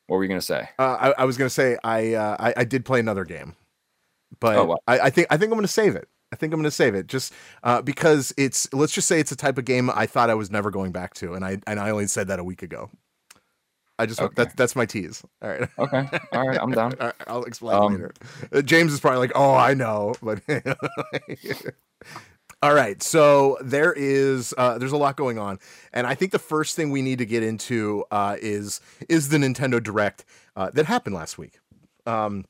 What 0.06 0.18
were 0.18 0.24
you 0.24 0.28
gonna 0.30 0.42
say? 0.42 0.70
Uh, 0.78 1.14
I, 1.18 1.22
I 1.24 1.26
was 1.26 1.38
gonna 1.38 1.50
say 1.50 1.76
I, 1.84 2.14
uh, 2.14 2.36
I 2.40 2.54
I 2.58 2.64
did 2.64 2.86
play 2.86 3.00
another 3.00 3.26
game, 3.26 3.56
but 4.40 4.56
Oh, 4.58 4.66
what? 4.66 4.82
I, 4.88 5.00
I 5.00 5.10
think 5.10 5.28
I 5.30 5.38
think 5.38 5.52
I'm 5.52 5.58
gonna 5.58 5.68
save 5.68 5.96
it. 5.96 6.08
I 6.32 6.36
think 6.36 6.54
I'm 6.54 6.60
gonna 6.60 6.72
save 6.72 6.96
it 6.96 7.08
just 7.08 7.34
uh, 7.64 7.82
because 7.82 8.34
it's 8.38 8.72
let's 8.74 8.94
just 8.94 9.08
say 9.08 9.20
it's 9.20 9.32
a 9.32 9.36
type 9.36 9.58
of 9.58 9.66
game 9.66 9.90
I 9.90 10.06
thought 10.06 10.30
I 10.30 10.34
was 10.34 10.50
never 10.52 10.72
going 10.72 10.92
back 10.92 11.14
to, 11.16 11.34
and 11.34 11.46
I 11.46 11.60
and 11.68 11.80
I 11.80 11.90
only 11.92 12.08
said 12.08 12.28
that 12.28 12.40
a 12.40 12.44
week 12.44 12.62
ago. 12.64 12.90
I 13.98 14.06
just 14.06 14.20
Okay. 14.20 14.34
that's 14.36 14.54
that's 14.56 14.76
my 14.76 14.86
tease. 14.86 15.24
All 15.42 15.50
right. 15.50 15.70
Okay, 15.80 16.10
all 16.34 16.48
right, 16.48 16.60
I'm 16.62 16.72
down. 16.72 16.94
All 17.00 17.08
right, 17.08 17.16
I'll 17.28 17.44
explain 17.46 17.78
Um, 17.82 17.92
later. 17.94 18.14
Uh, 18.52 18.62
James 18.62 18.92
is 18.92 19.00
probably 19.00 19.20
like, 19.20 19.32
"Oh, 19.36 19.54
I 19.54 19.74
know," 19.74 20.16
but 20.22 20.42
all 22.62 22.74
right. 22.74 23.02
So 23.02 23.58
there 23.62 23.94
is 23.94 24.54
uh, 24.58 24.78
there's 24.78 24.92
a 24.92 24.98
lot 24.98 25.16
going 25.16 25.38
on, 25.38 25.60
and 25.94 26.06
I 26.08 26.16
think 26.16 26.32
the 26.32 26.40
first 26.40 26.76
thing 26.76 26.92
we 26.92 27.02
need 27.02 27.20
to 27.20 27.26
get 27.26 27.44
into 27.44 28.04
uh, 28.12 28.36
is 28.42 28.82
is 29.08 29.30
the 29.30 29.38
Nintendo 29.38 29.82
Direct 29.82 30.26
uh, 30.56 30.72
that 30.74 30.86
happened 30.86 31.16
last 31.16 31.38
week. 31.38 31.60
Um, 32.06 32.46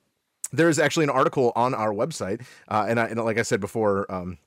there 0.55 0.69
is 0.69 0.79
actually 0.79 1.03
an 1.03 1.09
article 1.09 1.51
on 1.55 1.73
our 1.73 1.93
website, 1.93 2.45
uh, 2.67 2.85
and, 2.87 2.99
I, 2.99 3.05
and 3.07 3.23
like 3.23 3.37
I 3.37 3.43
said 3.43 3.59
before. 3.59 4.11
Um, 4.11 4.37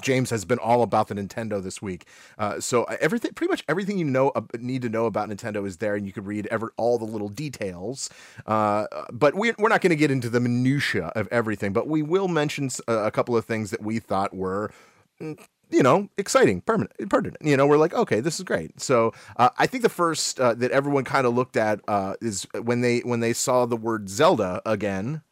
James 0.00 0.30
has 0.30 0.46
been 0.46 0.58
all 0.58 0.82
about 0.82 1.08
the 1.08 1.14
Nintendo 1.14 1.62
this 1.62 1.82
week, 1.82 2.06
uh, 2.38 2.60
so 2.60 2.84
everything, 2.84 3.32
pretty 3.34 3.50
much 3.50 3.62
everything 3.68 3.98
you 3.98 4.06
know 4.06 4.30
uh, 4.30 4.40
need 4.58 4.80
to 4.82 4.88
know 4.88 5.04
about 5.04 5.28
Nintendo 5.28 5.66
is 5.66 5.76
there, 5.76 5.94
and 5.94 6.06
you 6.06 6.12
can 6.12 6.24
read 6.24 6.46
ever 6.50 6.72
all 6.78 6.98
the 6.98 7.04
little 7.04 7.28
details. 7.28 8.08
Uh, 8.46 8.86
but 9.12 9.34
we're, 9.34 9.54
we're 9.58 9.68
not 9.68 9.82
going 9.82 9.90
to 9.90 9.96
get 9.96 10.10
into 10.10 10.30
the 10.30 10.40
minutia 10.40 11.12
of 11.14 11.28
everything, 11.30 11.74
but 11.74 11.88
we 11.88 12.00
will 12.00 12.28
mention 12.28 12.70
a, 12.88 13.10
couple 13.10 13.36
of 13.36 13.44
things 13.44 13.70
that 13.70 13.82
we 13.82 13.98
thought 13.98 14.34
were, 14.34 14.72
mm, 15.20 15.38
you 15.68 15.82
know, 15.82 16.08
exciting, 16.16 16.62
permanent, 16.62 17.10
pertinent. 17.10 17.36
You 17.42 17.58
know, 17.58 17.66
we're 17.66 17.76
like, 17.76 17.92
okay, 17.92 18.20
this 18.20 18.38
is 18.38 18.44
great. 18.44 18.80
So 18.80 19.12
uh, 19.36 19.50
I 19.58 19.66
think 19.66 19.82
the 19.82 19.90
first 19.90 20.40
uh, 20.40 20.54
that 20.54 20.70
everyone 20.70 21.04
kind 21.04 21.26
of 21.26 21.34
looked 21.34 21.58
at 21.58 21.80
uh, 21.86 22.14
is 22.22 22.46
when 22.62 22.80
they 22.80 23.00
when 23.00 23.20
they 23.20 23.34
saw 23.34 23.66
the 23.66 23.76
word 23.76 24.08
Zelda 24.08 24.62
again. 24.64 25.22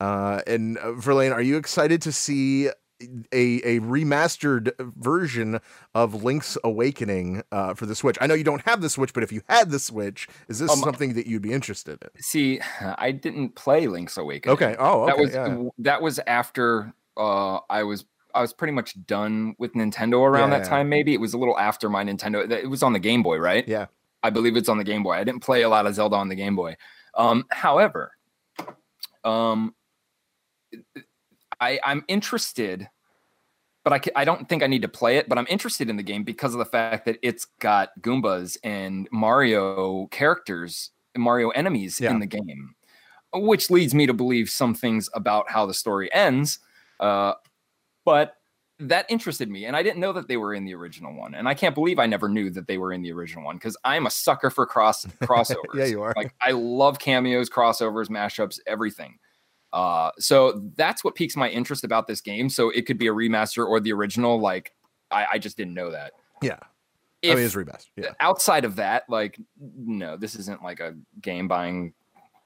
Uh, 0.00 0.40
and 0.46 0.78
uh, 0.78 0.92
Verlaine, 0.92 1.32
are 1.32 1.42
you 1.42 1.56
excited 1.56 2.00
to 2.02 2.12
see 2.12 2.68
a 3.32 3.60
a 3.64 3.80
remastered 3.80 4.72
version 4.96 5.58
of 5.94 6.22
Link's 6.22 6.58
Awakening 6.64 7.42
uh, 7.52 7.74
for 7.74 7.86
the 7.86 7.94
Switch? 7.94 8.16
I 8.20 8.26
know 8.26 8.34
you 8.34 8.44
don't 8.44 8.62
have 8.62 8.80
the 8.80 8.90
Switch, 8.90 9.12
but 9.12 9.22
if 9.22 9.32
you 9.32 9.42
had 9.48 9.70
the 9.70 9.78
Switch, 9.78 10.28
is 10.48 10.58
this 10.58 10.70
Um, 10.70 10.78
something 10.80 11.14
that 11.14 11.26
you'd 11.26 11.42
be 11.42 11.52
interested 11.52 11.98
in? 12.02 12.22
See, 12.22 12.60
I 12.80 13.10
didn't 13.12 13.54
play 13.54 13.86
Link's 13.86 14.16
Awakening. 14.16 14.54
Okay. 14.54 14.76
Oh, 14.78 15.02
okay. 15.02 15.12
that 15.12 15.18
was 15.18 15.34
yeah. 15.34 15.68
that 15.78 16.02
was 16.02 16.18
after 16.26 16.92
uh, 17.16 17.58
I 17.68 17.82
was 17.82 18.04
I 18.34 18.40
was 18.40 18.52
pretty 18.52 18.72
much 18.72 18.94
done 19.06 19.54
with 19.58 19.72
Nintendo 19.74 20.20
around 20.26 20.50
Yeah, 20.50 20.58
that 20.60 20.68
time. 20.68 20.88
Maybe 20.88 21.14
it 21.14 21.20
was 21.20 21.34
a 21.34 21.38
little 21.38 21.58
after 21.58 21.88
my 21.90 22.04
Nintendo. 22.04 22.48
It 22.50 22.68
was 22.70 22.82
on 22.82 22.92
the 22.92 22.98
Game 22.98 23.22
Boy, 23.22 23.38
right? 23.38 23.66
Yeah. 23.66 23.86
I 24.22 24.30
believe 24.30 24.56
it's 24.56 24.68
on 24.68 24.78
the 24.78 24.84
Game 24.84 25.02
Boy. 25.02 25.12
I 25.12 25.24
didn't 25.24 25.40
play 25.40 25.62
a 25.62 25.68
lot 25.68 25.86
of 25.86 25.94
Zelda 25.94 26.16
on 26.16 26.28
the 26.28 26.34
Game 26.34 26.54
Boy. 26.54 26.76
Um, 27.14 27.44
however, 27.50 28.12
um, 29.24 29.74
I 31.60 31.78
I'm 31.84 32.04
interested, 32.08 32.88
but 33.84 33.92
I 33.92 34.00
I 34.20 34.24
don't 34.24 34.48
think 34.48 34.62
I 34.62 34.66
need 34.66 34.82
to 34.82 34.88
play 34.88 35.16
it. 35.18 35.28
But 35.28 35.38
I'm 35.38 35.46
interested 35.48 35.88
in 35.90 35.96
the 35.96 36.02
game 36.02 36.24
because 36.24 36.54
of 36.54 36.58
the 36.58 36.64
fact 36.64 37.04
that 37.06 37.18
it's 37.22 37.46
got 37.60 37.90
Goombas 38.00 38.56
and 38.64 39.08
Mario 39.12 40.06
characters, 40.08 40.90
Mario 41.16 41.50
enemies 41.50 42.00
Yeah. 42.00 42.10
in 42.12 42.20
the 42.20 42.26
game, 42.26 42.74
which 43.34 43.70
leads 43.70 43.94
me 43.94 44.06
to 44.06 44.14
believe 44.14 44.48
some 44.50 44.74
things 44.74 45.08
about 45.14 45.50
how 45.50 45.66
the 45.66 45.74
story 45.74 46.12
ends. 46.12 46.58
Uh, 46.98 47.34
but 48.04 48.36
that 48.78 49.04
interested 49.10 49.50
me, 49.50 49.66
and 49.66 49.76
I 49.76 49.82
didn't 49.82 50.00
know 50.00 50.12
that 50.14 50.26
they 50.26 50.38
were 50.38 50.54
in 50.54 50.64
the 50.64 50.74
original 50.74 51.12
one, 51.14 51.34
and 51.34 51.46
I 51.46 51.52
can't 51.52 51.74
believe 51.74 51.98
I 51.98 52.06
never 52.06 52.30
knew 52.30 52.48
that 52.50 52.66
they 52.66 52.78
were 52.78 52.94
in 52.94 53.02
the 53.02 53.12
original 53.12 53.44
one 53.44 53.56
because 53.56 53.76
I'm 53.84 54.06
a 54.06 54.10
sucker 54.10 54.48
for 54.48 54.64
cross 54.64 55.04
crossovers. 55.22 55.74
Yeah, 55.74 55.84
you 55.84 56.00
are. 56.02 56.14
Like 56.16 56.32
I 56.40 56.52
love 56.52 56.98
cameos, 56.98 57.50
crossovers, 57.50 58.08
mashups, 58.08 58.58
everything. 58.66 59.18
Uh, 59.72 60.10
so 60.18 60.62
that's 60.76 61.04
what 61.04 61.14
piques 61.14 61.36
my 61.36 61.48
interest 61.48 61.84
about 61.84 62.06
this 62.06 62.20
game. 62.20 62.48
So 62.48 62.70
it 62.70 62.86
could 62.86 62.98
be 62.98 63.06
a 63.06 63.12
remaster 63.12 63.66
or 63.66 63.80
the 63.80 63.92
original. 63.92 64.40
Like 64.40 64.72
I, 65.10 65.26
I 65.34 65.38
just 65.38 65.56
didn't 65.56 65.74
know 65.74 65.90
that. 65.92 66.12
Yeah. 66.42 66.58
If, 67.22 67.32
I 67.32 67.34
mean, 67.36 67.44
it's 67.44 67.54
remastered. 67.54 67.86
Yeah. 67.96 68.12
outside 68.20 68.64
of 68.64 68.76
that, 68.76 69.04
like 69.08 69.38
no, 69.60 70.16
this 70.16 70.34
isn't 70.36 70.62
like 70.62 70.80
a 70.80 70.94
game 71.20 71.48
buying 71.48 71.92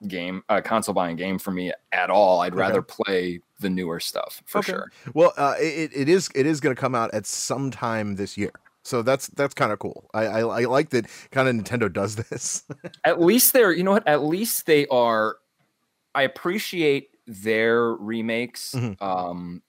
game, 0.08 0.42
a 0.48 0.60
console 0.60 0.94
buying 0.94 1.16
game 1.16 1.38
for 1.38 1.50
me 1.52 1.72
at 1.92 2.10
all. 2.10 2.40
I'd 2.40 2.52
Okay. 2.52 2.60
rather 2.60 2.82
play 2.82 3.40
the 3.60 3.70
newer 3.70 4.00
stuff 4.00 4.42
for 4.46 4.58
Okay. 4.58 4.72
sure. 4.72 4.90
Well, 5.14 5.32
uh, 5.37 5.54
it, 5.58 5.92
it 5.94 6.08
is 6.08 6.28
it 6.34 6.44
is 6.44 6.60
going 6.60 6.74
to 6.74 6.80
come 6.80 6.94
out 6.94 7.14
at 7.14 7.24
some 7.24 7.70
time 7.70 8.16
this 8.16 8.37
year. 8.37 8.50
So 8.82 9.00
that's 9.00 9.28
that's 9.28 9.54
kind 9.54 9.72
of 9.72 9.78
cool. 9.78 10.10
I, 10.12 10.26
I 10.26 10.40
I 10.40 10.64
like 10.64 10.90
that 10.90 11.06
kind 11.30 11.48
of 11.48 11.54
Nintendo 11.54 11.90
does 11.90 12.16
this. 12.30 12.64
At 13.04 13.20
least 13.20 13.52
they're, 13.54 13.72
you 13.72 13.82
know 13.84 13.92
what? 13.92 14.06
At 14.06 14.24
least 14.24 14.66
they 14.66 14.87
are. 14.88 15.37
I 16.16 16.22
appreciate 16.22 17.10
their 17.26 17.92
remakes, 17.94 18.74
Mhm. 18.74 18.96
um, 19.00 19.62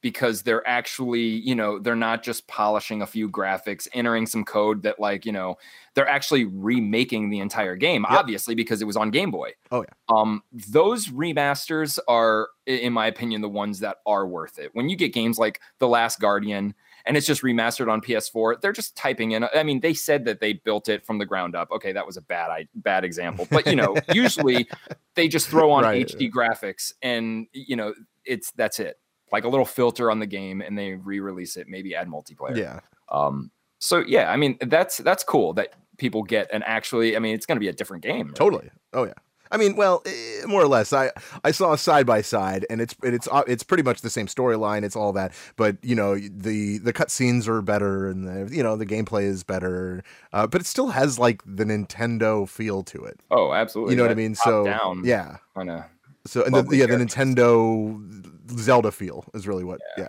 because 0.00 0.42
they're 0.42 0.66
actually, 0.66 1.20
you 1.20 1.54
know, 1.54 1.78
they're 1.78 1.94
not 1.96 2.22
just 2.22 2.46
polishing 2.48 3.02
a 3.02 3.06
few 3.06 3.28
graphics, 3.28 3.86
entering 3.92 4.26
some 4.26 4.44
code 4.44 4.82
that, 4.82 4.98
like, 4.98 5.26
you 5.26 5.32
know, 5.32 5.56
they're 5.94 6.08
actually 6.08 6.44
remaking 6.44 7.30
the 7.30 7.40
entire 7.40 7.76
game, 7.76 8.04
Yep. 8.08 8.20
obviously, 8.20 8.54
because 8.54 8.82
it 8.82 8.86
was 8.86 8.96
on 8.96 9.10
Game 9.10 9.30
Boy. 9.30 9.52
Oh, 9.70 9.82
yeah. 9.82 9.94
Um, 10.08 10.42
those 10.52 11.08
remasters 11.08 11.98
are, 12.08 12.48
in 12.66 12.92
my 12.92 13.06
opinion, 13.06 13.42
the 13.42 13.48
ones 13.48 13.80
that 13.80 13.98
are 14.06 14.26
worth 14.26 14.58
it. 14.58 14.74
When 14.74 14.88
you 14.88 14.96
get 14.96 15.12
games 15.12 15.38
like 15.38 15.60
The 15.78 15.88
Last 15.88 16.20
Guardian 16.20 16.74
and 17.04 17.16
it's 17.16 17.26
just 17.26 17.42
remastered 17.42 17.90
on 17.90 18.00
PS4, 18.00 18.60
they're 18.60 18.72
just 18.72 18.96
typing 18.96 19.32
in. 19.32 19.44
I 19.54 19.62
mean, 19.62 19.80
they 19.80 19.94
said 19.94 20.24
that 20.26 20.40
they 20.40 20.54
built 20.54 20.88
it 20.88 21.04
from 21.04 21.18
the 21.18 21.26
ground 21.26 21.54
up. 21.56 21.70
Okay, 21.72 21.92
that 21.92 22.06
was 22.06 22.16
a 22.16 22.22
bad, 22.22 22.68
bad 22.74 23.04
example, 23.04 23.46
but 23.50 23.66
you 23.66 23.76
know, 23.76 23.96
usually 24.12 24.68
they 25.14 25.28
just 25.28 25.48
throw 25.48 25.70
on 25.70 25.82
Right. 25.84 26.06
HD 26.06 26.30
graphics 26.30 26.92
and 27.02 27.46
you 27.52 27.76
know, 27.76 27.94
it's 28.24 28.52
that's 28.52 28.78
it. 28.80 28.98
Like 29.32 29.44
a 29.44 29.48
little 29.48 29.64
filter 29.64 30.10
on 30.10 30.18
the 30.18 30.26
game, 30.26 30.60
and 30.60 30.76
they 30.78 30.92
re-release 30.92 31.56
it. 31.56 31.66
Maybe 31.66 31.94
add 31.94 32.06
multiplayer. 32.08 32.56
Yeah. 32.56 32.80
Um. 33.10 33.50
So 33.78 34.04
yeah, 34.06 34.30
I 34.30 34.36
mean, 34.36 34.58
that's 34.60 34.98
that's 34.98 35.24
cool 35.24 35.54
that 35.54 35.72
people 35.98 36.22
get 36.22 36.50
and 36.52 36.62
actually. 36.64 37.16
I 37.16 37.18
mean, 37.18 37.34
it's 37.34 37.46
going 37.46 37.56
to 37.56 37.60
be 37.60 37.68
a 37.68 37.72
different 37.72 38.02
game. 38.02 38.26
right? 38.28 38.36
Totally. 38.36 38.70
Oh 38.92 39.04
yeah. 39.04 39.14
I 39.52 39.58
mean, 39.58 39.76
well, 39.76 40.02
eh, 40.06 40.46
more 40.46 40.62
or 40.62 40.66
less. 40.66 40.92
I 40.92 41.10
I 41.44 41.50
saw 41.50 41.74
a 41.74 41.78
side 41.78 42.06
by 42.06 42.22
side, 42.22 42.64
and 42.70 42.80
it's 42.80 42.96
it's 43.02 43.28
uh, 43.30 43.44
it's 43.46 43.62
pretty 43.62 43.82
much 43.82 44.00
the 44.00 44.10
same 44.10 44.26
storyline. 44.26 44.82
It's 44.82 44.96
all 44.96 45.12
that, 45.12 45.32
but 45.56 45.76
you 45.82 45.94
know 45.94 46.18
the 46.18 46.78
the 46.78 46.92
cutscenes 46.92 47.46
are 47.46 47.60
better, 47.60 48.08
and 48.08 48.26
the 48.26 48.54
you 48.54 48.62
know 48.62 48.76
the 48.76 48.86
gameplay 48.86 49.24
is 49.24 49.44
better, 49.44 50.02
uh, 50.32 50.46
but 50.46 50.62
it 50.62 50.66
still 50.66 50.88
has 50.88 51.18
like 51.18 51.42
the 51.44 51.64
Nintendo 51.64 52.48
feel 52.48 52.82
to 52.84 53.04
it. 53.04 53.20
Oh, 53.30 53.52
absolutely. 53.52 53.92
You 53.92 53.98
know 53.98 54.04
what 54.04 54.12
I 54.12 54.16
mean? 54.16 54.34
So 54.34 54.64
down 54.64 55.02
yeah. 55.04 55.36
kind 55.54 55.70
of 55.70 55.84
So 56.26 56.44
and 56.44 56.54
the, 56.54 56.76
yeah, 56.76 56.86
the. 56.86 56.96
Nintendo 56.96 58.58
Zelda 58.58 58.90
feel 58.90 59.26
is 59.34 59.46
really 59.46 59.64
what 59.64 59.80
yeah. 59.98 60.08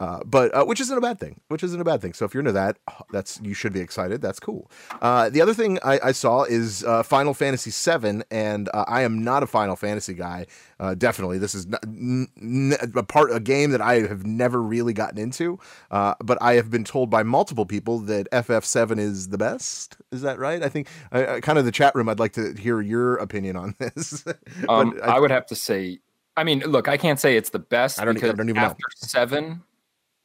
Uh, 0.00 0.18
but 0.24 0.52
uh, 0.54 0.64
which 0.64 0.80
isn't 0.80 0.96
a 0.96 1.00
bad 1.00 1.20
thing. 1.20 1.40
Which 1.48 1.62
isn't 1.62 1.80
a 1.80 1.84
bad 1.84 2.00
thing. 2.00 2.14
So 2.14 2.24
if 2.24 2.32
you're 2.34 2.40
into 2.40 2.52
that, 2.52 2.78
that's 3.12 3.38
you 3.42 3.54
should 3.54 3.72
be 3.72 3.80
excited. 3.80 4.22
That's 4.22 4.40
cool. 4.40 4.70
Uh, 5.02 5.28
the 5.28 5.40
other 5.42 5.52
thing 5.54 5.78
I, 5.84 6.00
I 6.06 6.12
saw 6.12 6.44
is 6.44 6.82
uh, 6.84 7.02
Final 7.02 7.34
Fantasy 7.34 7.70
VII, 7.70 8.22
and 8.30 8.68
uh, 8.72 8.84
I 8.88 9.02
am 9.02 9.22
not 9.22 9.42
a 9.42 9.46
Final 9.46 9.76
Fantasy 9.76 10.14
guy. 10.14 10.46
Uh, 10.80 10.94
definitely, 10.94 11.36
this 11.38 11.54
is 11.54 11.66
not, 11.66 11.84
n- 11.84 12.28
n- 12.40 12.72
a 12.96 13.02
part 13.02 13.30
a 13.30 13.38
game 13.40 13.70
that 13.72 13.82
I 13.82 14.00
have 14.00 14.24
never 14.24 14.62
really 14.62 14.94
gotten 14.94 15.18
into. 15.18 15.58
Uh, 15.90 16.14
but 16.24 16.38
I 16.40 16.54
have 16.54 16.70
been 16.70 16.84
told 16.84 17.10
by 17.10 17.22
multiple 17.22 17.66
people 17.66 17.98
that 18.00 18.30
FF7 18.30 18.98
is 18.98 19.28
the 19.28 19.36
best. 19.38 19.98
Is 20.10 20.22
that 20.22 20.38
right? 20.38 20.62
I 20.62 20.70
think 20.70 20.88
I, 21.12 21.26
I, 21.34 21.40
kind 21.40 21.58
of 21.58 21.66
the 21.66 21.72
chat 21.72 21.94
room. 21.94 22.08
I'd 22.08 22.18
like 22.18 22.32
to 22.32 22.54
hear 22.54 22.80
your 22.80 23.16
opinion 23.16 23.56
on 23.56 23.74
this. 23.78 24.24
Um, 24.66 24.98
I, 25.04 25.20
would 25.20 25.30
have 25.30 25.44
to 25.46 25.54
say, 25.54 25.98
I 26.36 26.44
mean, 26.44 26.60
look, 26.60 26.88
I 26.88 26.96
can't 26.96 27.20
say 27.20 27.36
it's 27.36 27.50
the 27.50 27.58
best 27.58 28.00
I 28.00 28.06
don't- 28.06 28.16
I 28.16 28.28
don't 28.32 28.48
even 28.48 28.54
know. 28.62 28.68
after 28.68 28.84
seven, 28.94 29.44
s- 29.44 29.58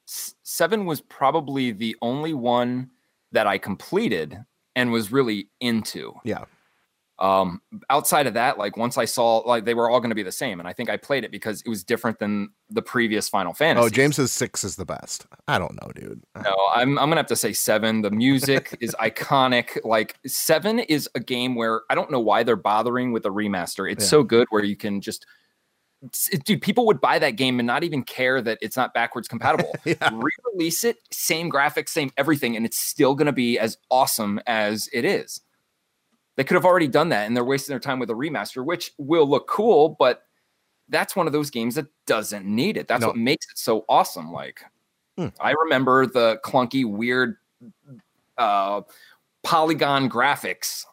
seven 0.05 0.85
was 0.85 1.01
probably 1.01 1.71
the 1.71 1.95
only 2.01 2.33
one 2.33 2.89
that 3.31 3.47
I 3.47 3.57
completed 3.57 4.37
and 4.75 4.91
was 4.91 5.11
really 5.11 5.49
into. 5.59 6.13
Yeah. 6.23 6.45
Um, 7.17 7.61
outside 7.89 8.27
of 8.27 8.33
that, 8.33 8.57
like 8.57 8.75
once 8.75 8.97
I 8.97 9.05
saw 9.05 9.37
like 9.37 9.63
they 9.63 9.73
were 9.73 9.89
all 9.89 10.01
going 10.01 10.09
to 10.09 10.15
be 10.15 10.23
the 10.23 10.33
same, 10.33 10.59
and 10.59 10.67
I 10.67 10.73
think 10.73 10.89
I 10.89 10.97
played 10.97 11.23
it 11.23 11.31
because 11.31 11.61
it 11.61 11.69
was 11.69 11.81
different 11.81 12.19
than 12.19 12.49
the 12.69 12.81
previous 12.81 13.29
Final 13.29 13.53
Fantasy. 13.53 13.85
Oh, 13.85 13.89
James 13.89 14.17
says 14.17 14.33
six 14.33 14.65
is 14.65 14.75
the 14.75 14.83
best. 14.83 15.25
I 15.47 15.57
don't 15.57 15.81
know, 15.81 15.91
dude. 15.95 16.21
No, 16.43 16.53
I'm 16.73 16.99
I'm 16.99 17.09
gonna 17.09 17.15
have 17.15 17.25
to 17.27 17.35
say 17.37 17.53
seven. 17.53 18.01
The 18.01 18.11
music 18.11 18.75
is 18.81 18.93
iconic. 18.99 19.77
Like 19.85 20.17
seven 20.27 20.79
is 20.79 21.07
a 21.15 21.21
game 21.21 21.55
where 21.55 21.83
I 21.89 21.95
don't 21.95 22.11
know 22.11 22.19
why 22.19 22.43
they're 22.43 22.57
bothering 22.57 23.13
with 23.13 23.25
a 23.25 23.29
remaster. 23.29 23.89
It's 23.89 24.03
Yeah. 24.03 24.09
so 24.09 24.23
good 24.23 24.47
where 24.49 24.65
you 24.65 24.75
can 24.75 24.99
just 24.99 25.25
dude, 26.43 26.61
people 26.61 26.85
would 26.85 26.99
buy 27.01 27.19
that 27.19 27.31
game 27.31 27.59
and 27.59 27.67
not 27.67 27.83
even 27.83 28.03
care 28.03 28.41
that 28.41 28.57
it's 28.61 28.77
not 28.77 28.93
backwards 28.93 29.27
compatible. 29.27 29.73
Yeah. 29.85 30.09
Re-release 30.13 30.83
it, 30.83 30.97
same 31.11 31.49
graphics, 31.51 31.89
same 31.89 32.11
everything, 32.17 32.55
and 32.55 32.65
it's 32.65 32.77
still 32.77 33.15
gonna 33.15 33.31
be 33.33 33.57
as 33.59 33.77
awesome 33.91 34.39
as 34.47 34.89
it 34.93 35.05
is. 35.05 35.41
They 36.37 36.43
could 36.43 36.55
have 36.55 36.65
already 36.65 36.87
done 36.87 37.09
that, 37.09 37.27
and 37.27 37.35
they're 37.35 37.45
wasting 37.45 37.71
their 37.73 37.79
time 37.79 37.99
with 37.99 38.09
a 38.09 38.13
remaster, 38.13 38.63
which 38.65 38.91
will 38.97 39.29
look 39.29 39.47
cool, 39.47 39.95
but 39.99 40.23
that's 40.89 41.15
one 41.15 41.27
of 41.27 41.33
those 41.33 41.49
games 41.49 41.75
that 41.75 41.87
doesn't 42.05 42.45
need 42.45 42.77
it. 42.77 42.87
That's 42.87 43.01
No. 43.01 43.07
what 43.07 43.17
makes 43.17 43.45
it 43.49 43.57
so 43.57 43.85
awesome. 43.89 44.31
Like, 44.31 44.61
Hmm. 45.17 45.27
I 45.39 45.51
remember 45.51 46.05
the 46.05 46.39
clunky, 46.43 46.83
weird, 46.85 47.37
uh, 48.37 48.81
polygon 49.43 50.09
graphics. 50.09 50.85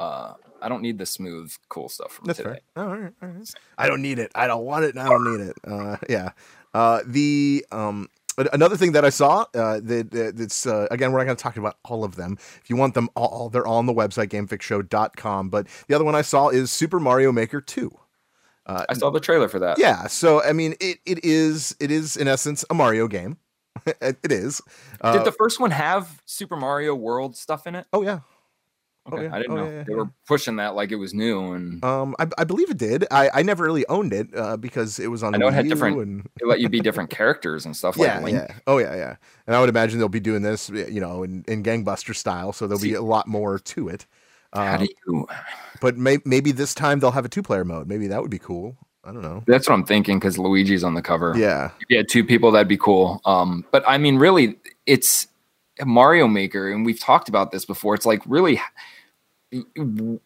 Uh, 0.00 0.34
I 0.62 0.68
don't 0.68 0.82
need 0.82 0.98
the 0.98 1.06
smooth, 1.06 1.54
cool 1.68 1.88
stuff 1.88 2.12
from 2.12 2.26
That's 2.26 2.38
today. 2.38 2.60
fair. 2.74 2.84
All 2.84 2.96
right, 2.96 3.12
all 3.22 3.28
right. 3.28 3.50
I 3.78 3.86
don't 3.88 4.02
need 4.02 4.18
it. 4.18 4.30
I 4.34 4.46
don't 4.46 4.64
want 4.64 4.84
it. 4.84 4.90
and 4.94 5.00
I 5.00 5.08
don't 5.08 5.24
need 5.38 5.46
it. 5.46 5.56
Uh, 5.66 5.96
yeah. 6.08 6.30
Uh, 6.74 7.00
the 7.06 7.64
um, 7.72 8.08
another 8.52 8.76
thing 8.76 8.92
that 8.92 9.04
I 9.04 9.10
saw 9.10 9.44
uh, 9.54 9.80
that 9.82 10.10
that- 10.10 10.36
that's 10.36 10.66
uh, 10.66 10.86
again 10.90 11.12
we're 11.12 11.18
not 11.18 11.24
going 11.24 11.36
to 11.36 11.42
talk 11.42 11.56
about 11.56 11.76
all 11.84 12.04
of 12.04 12.16
them. 12.16 12.36
If 12.62 12.68
you 12.70 12.76
want 12.76 12.94
them 12.94 13.08
all, 13.16 13.48
they're 13.50 13.66
all 13.66 13.78
on 13.78 13.86
the 13.86 13.94
website 13.94 14.28
gamefixshow.com. 14.28 15.50
But 15.50 15.66
the 15.88 15.94
other 15.94 16.04
one 16.04 16.14
I 16.14 16.22
saw 16.22 16.48
is 16.48 16.70
Super 16.70 17.00
Mario 17.00 17.32
Maker 17.32 17.60
Two. 17.60 17.90
Uh, 18.66 18.84
I 18.88 18.94
saw 18.94 19.10
the 19.10 19.20
trailer 19.20 19.48
for 19.48 19.58
that. 19.60 19.78
yeah. 19.78 20.06
So 20.06 20.42
I 20.42 20.52
mean, 20.52 20.74
it, 20.80 20.98
it 21.06 21.24
is 21.24 21.74
it 21.80 21.90
is 21.90 22.16
in 22.16 22.28
essence 22.28 22.64
a 22.70 22.74
Mario 22.74 23.08
game. 23.08 23.38
it 23.86 24.30
is. 24.30 24.60
Uh, 25.00 25.14
Did 25.16 25.24
the 25.24 25.32
first 25.32 25.58
one 25.60 25.70
have 25.70 26.20
Super 26.26 26.56
Mario 26.56 26.94
World 26.94 27.36
stuff 27.36 27.66
in 27.66 27.74
it? 27.74 27.86
oh 27.92 28.02
yeah. 28.02 28.20
Oh, 29.12 29.20
yeah. 29.20 29.34
I 29.34 29.38
didn't 29.38 29.52
Oh, 29.52 29.56
know 29.56 29.64
yeah, 29.64 29.76
yeah, 29.78 29.82
they 29.84 29.94
were 29.94 30.10
pushing 30.26 30.56
that 30.56 30.74
like 30.74 30.92
it 30.92 30.96
was 30.96 31.12
new, 31.14 31.52
and 31.52 31.84
Um, 31.84 32.14
I, 32.18 32.26
I 32.38 32.44
believe 32.44 32.70
it 32.70 32.76
did. 32.78 33.06
I, 33.10 33.30
I 33.34 33.42
never 33.42 33.64
really 33.64 33.86
owned 33.88 34.12
it 34.12 34.28
uh, 34.36 34.56
because 34.56 34.98
it 34.98 35.08
was 35.08 35.22
on. 35.22 35.34
I 35.34 35.38
know 35.38 35.48
it 35.48 35.54
had 35.54 35.68
different- 35.68 35.98
And, 35.98 36.28
they 36.40 36.46
let 36.46 36.60
you 36.60 36.68
be 36.68 36.80
different 36.80 37.10
characters 37.10 37.64
and 37.66 37.76
stuff. 37.76 37.96
yeah, 37.96 38.16
like 38.16 38.24
Link. 38.32 38.36
yeah. 38.38 38.54
Oh 38.66 38.78
yeah, 38.78 38.94
yeah. 38.94 39.16
And 39.46 39.56
I 39.56 39.60
would 39.60 39.68
imagine 39.68 39.98
they'll 39.98 40.08
be 40.08 40.20
doing 40.20 40.42
this, 40.42 40.68
you 40.70 41.00
know, 41.00 41.22
in, 41.22 41.44
in 41.48 41.62
gangbuster 41.62 42.14
style. 42.14 42.52
So 42.52 42.66
there'll 42.66 42.80
be 42.82 42.94
a 42.94 43.02
lot 43.02 43.26
more 43.26 43.58
to 43.58 43.88
it. 43.88 44.06
How 44.52 44.74
Um, 44.74 44.80
do 44.80 44.88
you? 45.06 45.26
but 45.80 45.96
may, 45.96 46.18
maybe 46.24 46.50
this 46.52 46.74
time 46.74 46.98
they'll 47.00 47.12
have 47.12 47.24
a 47.24 47.28
two 47.28 47.42
player 47.42 47.64
mode. 47.64 47.86
Maybe 47.88 48.06
that 48.08 48.20
would 48.22 48.30
be 48.30 48.38
cool. 48.40 48.76
I 49.04 49.12
don't 49.12 49.22
know. 49.22 49.42
That's 49.46 49.66
what 49.68 49.74
I'm 49.74 49.84
thinking 49.86 50.18
because 50.18 50.36
Luigi's 50.38 50.84
on 50.84 50.94
the 50.94 51.00
cover. 51.02 51.34
Yeah. 51.36 51.70
if 51.80 51.86
you 51.88 51.96
had 51.96 52.06
two 52.10 52.22
people, 52.24 52.50
that'd 52.50 52.68
be 52.68 52.76
cool. 52.76 53.20
Um, 53.24 53.64
but 53.70 53.82
I 53.88 53.96
mean, 53.96 54.16
really, 54.18 54.56
it's 54.86 55.26
a 55.80 55.86
Mario 55.86 56.28
Maker, 56.28 56.70
and 56.70 56.84
we've 56.84 57.00
talked 57.00 57.28
about 57.30 57.50
this 57.50 57.64
before. 57.64 57.94
It's 57.94 58.04
like 58.04 58.20
really 58.26 58.60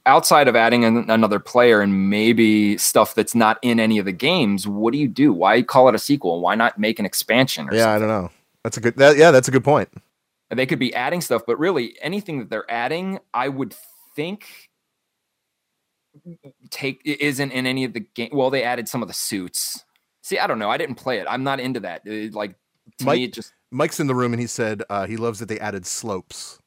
outside 0.06 0.48
of 0.48 0.56
adding 0.56 0.84
an, 0.84 1.10
another 1.10 1.38
player 1.38 1.80
and 1.80 2.10
maybe 2.10 2.76
stuff 2.76 3.14
that's 3.14 3.34
not 3.34 3.58
in 3.62 3.80
any 3.80 3.98
of 3.98 4.04
the 4.04 4.12
games. 4.12 4.68
What 4.68 4.92
do 4.92 4.98
you 4.98 5.08
do? 5.08 5.32
Why 5.32 5.62
call 5.62 5.88
it 5.88 5.94
a 5.94 5.98
sequel? 5.98 6.40
Why 6.40 6.54
not 6.54 6.78
make 6.78 6.98
an 6.98 7.06
expansion? 7.06 7.68
Or 7.68 7.74
Yeah, 7.74 7.90
I 7.90 7.98
don't 7.98 8.08
know. 8.08 8.30
That's 8.62 8.76
a 8.76 8.80
good. 8.80 8.96
That, 8.96 9.16
yeah, 9.16 9.30
that's 9.30 9.48
a 9.48 9.50
good 9.50 9.64
point. 9.64 9.88
They 10.50 10.66
could 10.66 10.78
be 10.78 10.94
adding 10.94 11.20
stuff, 11.20 11.42
but 11.46 11.58
really, 11.58 11.96
anything 12.00 12.38
that 12.38 12.50
they're 12.50 12.70
adding, 12.70 13.18
I 13.32 13.48
would 13.48 13.74
think 14.14 14.70
take 16.70 17.00
isn't 17.04 17.50
in 17.50 17.66
any 17.66 17.84
of 17.84 17.92
the 17.92 18.00
game. 18.00 18.30
Well, 18.32 18.50
they 18.50 18.62
added 18.62 18.88
some 18.88 19.02
of 19.02 19.08
the 19.08 19.14
suits. 19.14 19.84
See, 20.22 20.38
I 20.38 20.46
don't 20.46 20.58
know. 20.58 20.70
I 20.70 20.76
didn't 20.76 20.94
play 20.96 21.18
it. 21.18 21.26
I'm 21.28 21.44
not 21.44 21.60
into 21.60 21.80
that. 21.80 22.06
It, 22.06 22.34
like 22.34 22.54
to 22.98 23.04
Mike- 23.04 23.16
me, 23.16 23.24
it 23.24 23.32
just 23.32 23.52
Mike's 23.70 24.00
in 24.00 24.06
the 24.06 24.14
room 24.14 24.32
and 24.32 24.40
he 24.40 24.46
said 24.46 24.82
uh, 24.88 25.06
he 25.06 25.16
loves 25.16 25.38
that 25.40 25.48
they 25.48 25.58
added 25.58 25.86
slopes. 25.86 26.58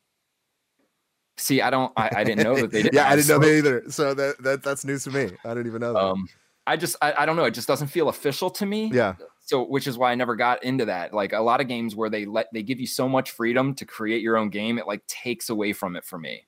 See, 1.37 1.61
I 1.61 1.69
don't. 1.69 1.91
I, 1.95 2.09
I 2.17 2.23
didn't 2.23 2.43
know 2.43 2.55
that 2.55 2.71
they 2.71 2.83
didn't. 2.83 2.93
yeah, 2.95 3.09
I 3.09 3.15
didn't 3.15 3.27
know 3.27 3.39
that 3.39 3.57
either. 3.57 3.83
So 3.89 4.13
that, 4.13 4.41
that 4.43 4.63
that's 4.63 4.83
news 4.83 5.03
to 5.03 5.11
me. 5.11 5.29
I 5.45 5.49
didn't 5.49 5.67
even 5.67 5.81
know 5.81 5.93
that. 5.93 6.03
Um, 6.03 6.27
I 6.65 6.75
just, 6.75 6.97
I, 7.01 7.13
I 7.19 7.25
don't 7.25 7.37
know. 7.37 7.45
It 7.45 7.53
just 7.53 7.67
doesn't 7.67 7.87
feel 7.87 8.09
official 8.09 8.49
to 8.51 8.65
me. 8.65 8.91
yeah. 8.93 9.15
So, 9.39 9.63
which 9.63 9.87
is 9.87 9.97
why 9.97 10.11
I 10.11 10.15
never 10.15 10.35
got 10.35 10.61
into 10.65 10.83
that. 10.85 11.13
Like 11.13 11.31
a 11.31 11.39
lot 11.39 11.61
of 11.61 11.69
games 11.69 11.95
where 11.95 12.09
they 12.09 12.25
let 12.25 12.47
they 12.53 12.61
give 12.63 12.81
you 12.81 12.87
so 12.87 13.07
much 13.07 13.31
freedom 13.31 13.73
to 13.75 13.85
create 13.85 14.21
your 14.21 14.35
own 14.35 14.49
game, 14.49 14.77
it 14.77 14.85
like 14.85 15.07
takes 15.07 15.49
away 15.49 15.71
from 15.71 15.95
it 15.95 16.03
for 16.03 16.19
me. 16.19 16.45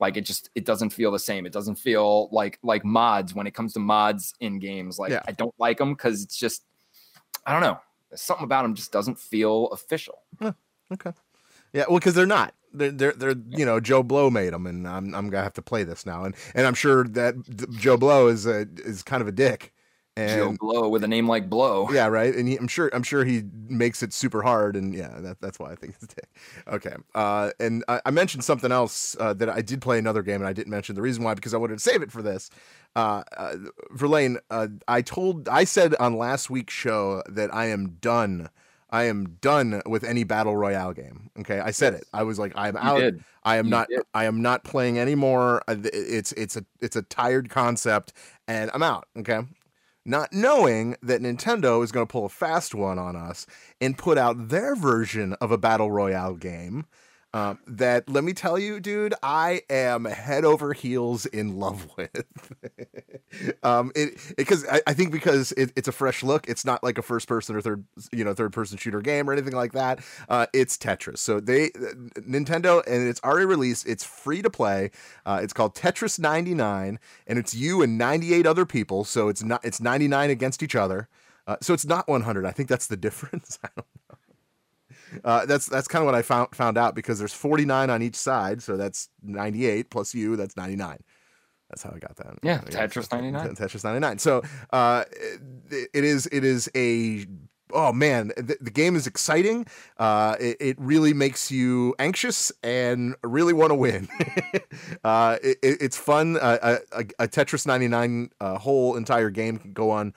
Like 0.00 0.16
it 0.16 0.22
just, 0.22 0.48
it 0.54 0.64
doesn't 0.64 0.90
feel 0.90 1.10
the 1.10 1.18
same. 1.18 1.44
It 1.44 1.52
doesn't 1.52 1.74
feel 1.74 2.30
like 2.32 2.58
like 2.62 2.86
mods 2.86 3.34
when 3.34 3.46
it 3.46 3.52
comes 3.52 3.74
to 3.74 3.80
mods 3.80 4.32
in 4.40 4.58
games. 4.60 4.98
Like 4.98 5.10
Yeah. 5.10 5.20
I 5.28 5.32
don't 5.32 5.54
like 5.58 5.76
them 5.76 5.92
because 5.92 6.22
it's 6.22 6.38
just, 6.38 6.64
I 7.44 7.52
don't 7.52 7.60
know. 7.60 7.78
Something 8.14 8.44
about 8.44 8.62
them 8.62 8.74
just 8.74 8.92
doesn't 8.92 9.18
feel 9.18 9.66
official. 9.66 10.22
Okay. 10.90 11.12
Yeah, 11.74 11.84
well, 11.86 11.98
because 11.98 12.14
they're 12.14 12.24
not. 12.24 12.54
They're, 12.72 12.90
they're, 12.90 13.12
they're, 13.12 13.34
you 13.48 13.64
know, 13.64 13.80
Joe 13.80 14.02
Blow 14.02 14.30
made 14.30 14.52
them, 14.52 14.66
and 14.66 14.86
I'm, 14.86 15.14
I'm 15.14 15.30
gonna 15.30 15.42
have 15.42 15.54
to 15.54 15.62
play 15.62 15.84
this 15.84 16.04
now, 16.06 16.24
and, 16.24 16.34
and 16.54 16.66
I'm 16.66 16.74
sure 16.74 17.04
that 17.04 17.34
Joe 17.78 17.96
Blow 17.96 18.28
is 18.28 18.46
a, 18.46 18.66
is 18.78 19.02
kind 19.02 19.22
of 19.22 19.28
a 19.28 19.32
dick, 19.32 19.72
And, 20.16 20.30
Joe 20.30 20.56
Blow 20.58 20.88
with 20.88 21.04
a 21.04 21.08
name 21.08 21.28
like 21.28 21.48
Blow. 21.48 21.88
yeah, 21.92 22.06
right, 22.08 22.34
and 22.34 22.48
he, 22.48 22.56
I'm 22.56 22.66
sure, 22.68 22.90
I'm 22.92 23.04
sure 23.04 23.24
he 23.24 23.44
makes 23.68 24.02
it 24.02 24.12
super 24.12 24.42
hard, 24.42 24.74
and 24.74 24.92
yeah, 24.94 25.20
that, 25.20 25.40
that's 25.40 25.58
why 25.60 25.70
I 25.70 25.76
think 25.76 25.94
it's 25.94 26.12
a 26.12 26.14
dick. 26.16 26.28
Okay, 26.66 26.94
uh, 27.14 27.50
and 27.60 27.84
I, 27.88 28.00
I 28.04 28.10
mentioned 28.10 28.42
something 28.44 28.72
else 28.72 29.16
uh, 29.20 29.32
that 29.34 29.48
I 29.48 29.62
did 29.62 29.80
play 29.80 29.98
another 29.98 30.22
game, 30.22 30.40
and 30.40 30.46
I 30.48 30.52
didn't 30.52 30.70
mention 30.70 30.96
the 30.96 31.02
reason 31.02 31.22
why 31.22 31.34
because 31.34 31.54
I 31.54 31.58
wanted 31.58 31.74
to 31.78 31.82
save 31.82 32.02
it 32.02 32.10
for 32.10 32.22
this. 32.22 32.50
Uh, 32.96 33.22
uh, 33.36 33.54
Verlaine, 33.92 34.38
uh, 34.50 34.66
I 34.88 35.02
told, 35.02 35.48
I 35.48 35.64
said 35.64 35.94
on 36.00 36.16
last 36.16 36.50
week's 36.50 36.74
show 36.74 37.22
that 37.28 37.54
I 37.54 37.66
am 37.66 37.98
done. 38.00 38.48
I 38.90 39.04
am 39.04 39.36
done 39.40 39.82
with 39.86 40.04
any 40.04 40.24
battle 40.24 40.56
royale 40.56 40.92
game. 40.92 41.30
Okay, 41.40 41.60
I 41.60 41.70
said 41.72 41.94
it. 41.94 42.06
I 42.12 42.22
was 42.22 42.38
like, 42.38 42.52
I'm 42.56 42.76
out. 42.76 43.12
I 43.44 43.56
am 43.56 43.66
You 43.66 43.70
not. 43.70 43.88
did. 43.88 44.02
I 44.14 44.24
am 44.24 44.42
not 44.42 44.64
playing 44.64 44.98
anymore. 44.98 45.62
Uh, 45.68 45.76
It's 45.84 46.32
it's 46.32 46.56
a 46.56 46.64
it's 46.80 46.96
a 46.96 47.02
tired 47.02 47.50
concept, 47.50 48.12
and 48.46 48.70
I'm 48.74 48.82
out. 48.82 49.06
Okay. 49.18 49.40
not 50.04 50.32
knowing 50.32 50.96
that 51.02 51.20
Nintendo 51.20 51.82
is 51.84 51.92
going 51.92 52.06
to 52.06 52.10
pull 52.10 52.24
a 52.26 52.30
fast 52.30 52.74
one 52.74 52.98
on 52.98 53.14
us 53.16 53.46
and 53.80 53.98
put 53.98 54.16
out 54.16 54.48
their 54.48 54.74
version 54.74 55.34
of 55.34 55.50
a 55.52 55.58
battle 55.58 55.90
royale 55.90 56.34
game. 56.34 56.86
Um, 57.34 57.58
that 57.66 58.08
let 58.08 58.24
me 58.24 58.32
tell 58.32 58.58
you, 58.58 58.80
dude, 58.80 59.12
I 59.22 59.60
am 59.68 60.06
head 60.06 60.46
over 60.46 60.72
heels 60.72 61.26
in 61.26 61.58
love 61.58 61.86
with. 61.96 62.24
um, 63.62 63.92
it 63.94 64.18
because 64.36 64.66
I, 64.66 64.80
I, 64.86 64.94
think 64.94 65.12
because 65.12 65.52
it, 65.52 65.70
it's 65.76 65.88
a 65.88 65.92
fresh 65.92 66.22
look. 66.22 66.48
It's 66.48 66.64
not 66.64 66.82
like 66.82 66.96
a 66.96 67.02
first 67.02 67.28
person 67.28 67.54
or 67.54 67.60
third, 67.60 67.84
you 68.12 68.24
know, 68.24 68.32
third 68.32 68.54
person 68.54 68.78
shooter 68.78 69.02
game 69.02 69.28
or 69.28 69.34
anything 69.34 69.52
like 69.52 69.72
that. 69.72 70.00
Uh, 70.26 70.46
it's 70.54 70.78
Tetris. 70.78 71.18
So 71.18 71.38
they 71.38 71.68
Nintendo 71.68 72.82
and 72.86 73.06
it's 73.06 73.20
already 73.22 73.44
released. 73.44 73.86
It's 73.86 74.04
free 74.04 74.40
to 74.40 74.48
play. 74.48 74.90
Uh, 75.26 75.40
it's 75.42 75.52
called 75.52 75.74
Tetris 75.74 76.18
99, 76.18 76.98
and 77.26 77.38
it's 77.38 77.54
you 77.54 77.82
and 77.82 77.98
98 77.98 78.46
other 78.46 78.64
people. 78.64 79.04
So 79.04 79.28
it's 79.28 79.42
not 79.42 79.62
it's 79.66 79.82
99 79.82 80.30
against 80.30 80.62
each 80.62 80.74
other. 80.74 81.08
Uh, 81.46 81.56
so 81.60 81.74
it's 81.74 81.86
not 81.86 82.08
100. 82.08 82.46
I 82.46 82.52
think 82.52 82.70
that's 82.70 82.86
the 82.86 82.96
difference. 83.08 83.58
I 83.62 83.68
don't 83.76 83.86
know. 84.07 84.07
Uh, 85.24 85.46
that's 85.46 85.66
that's 85.66 85.88
kind 85.88 86.02
of 86.02 86.06
what 86.06 86.14
I 86.14 86.22
found 86.22 86.54
found 86.54 86.78
out 86.78 86.94
because 86.94 87.18
there's 87.18 87.34
49 87.34 87.90
on 87.90 88.02
each 88.02 88.16
side, 88.16 88.62
so 88.62 88.76
that's 88.76 89.08
98 89.22 89.90
plus 89.90 90.14
you, 90.14 90.36
that's 90.36 90.56
99. 90.56 90.98
That's 91.70 91.82
how 91.82 91.92
I 91.94 91.98
got 91.98 92.16
that. 92.16 92.38
Yeah, 92.42 92.60
Tetris 92.60 93.12
99. 93.12 93.54
Tetris 93.54 93.84
99. 93.84 94.18
So 94.18 94.42
uh, 94.72 95.04
it, 95.70 95.90
it 95.92 96.04
is 96.04 96.26
it 96.32 96.44
is 96.44 96.70
a 96.74 97.26
oh 97.72 97.92
man, 97.92 98.28
the, 98.36 98.56
the 98.60 98.70
game 98.70 98.96
is 98.96 99.06
exciting. 99.06 99.66
Uh, 99.98 100.36
it, 100.40 100.56
it, 100.60 100.76
really 100.78 101.12
makes 101.12 101.50
you 101.50 101.94
anxious 101.98 102.52
and 102.62 103.14
really 103.22 103.52
want 103.52 103.70
to 103.70 103.74
win. 103.74 104.08
uh, 105.04 105.36
it, 105.42 105.58
it's 105.62 105.96
fun. 105.96 106.36
Uh, 106.38 106.78
a, 106.92 107.04
a, 107.18 107.28
Tetris 107.28 107.66
99 107.66 108.30
uh, 108.40 108.58
whole 108.58 108.96
entire 108.96 109.30
game 109.30 109.58
can 109.58 109.72
go 109.72 109.90
on 109.90 110.14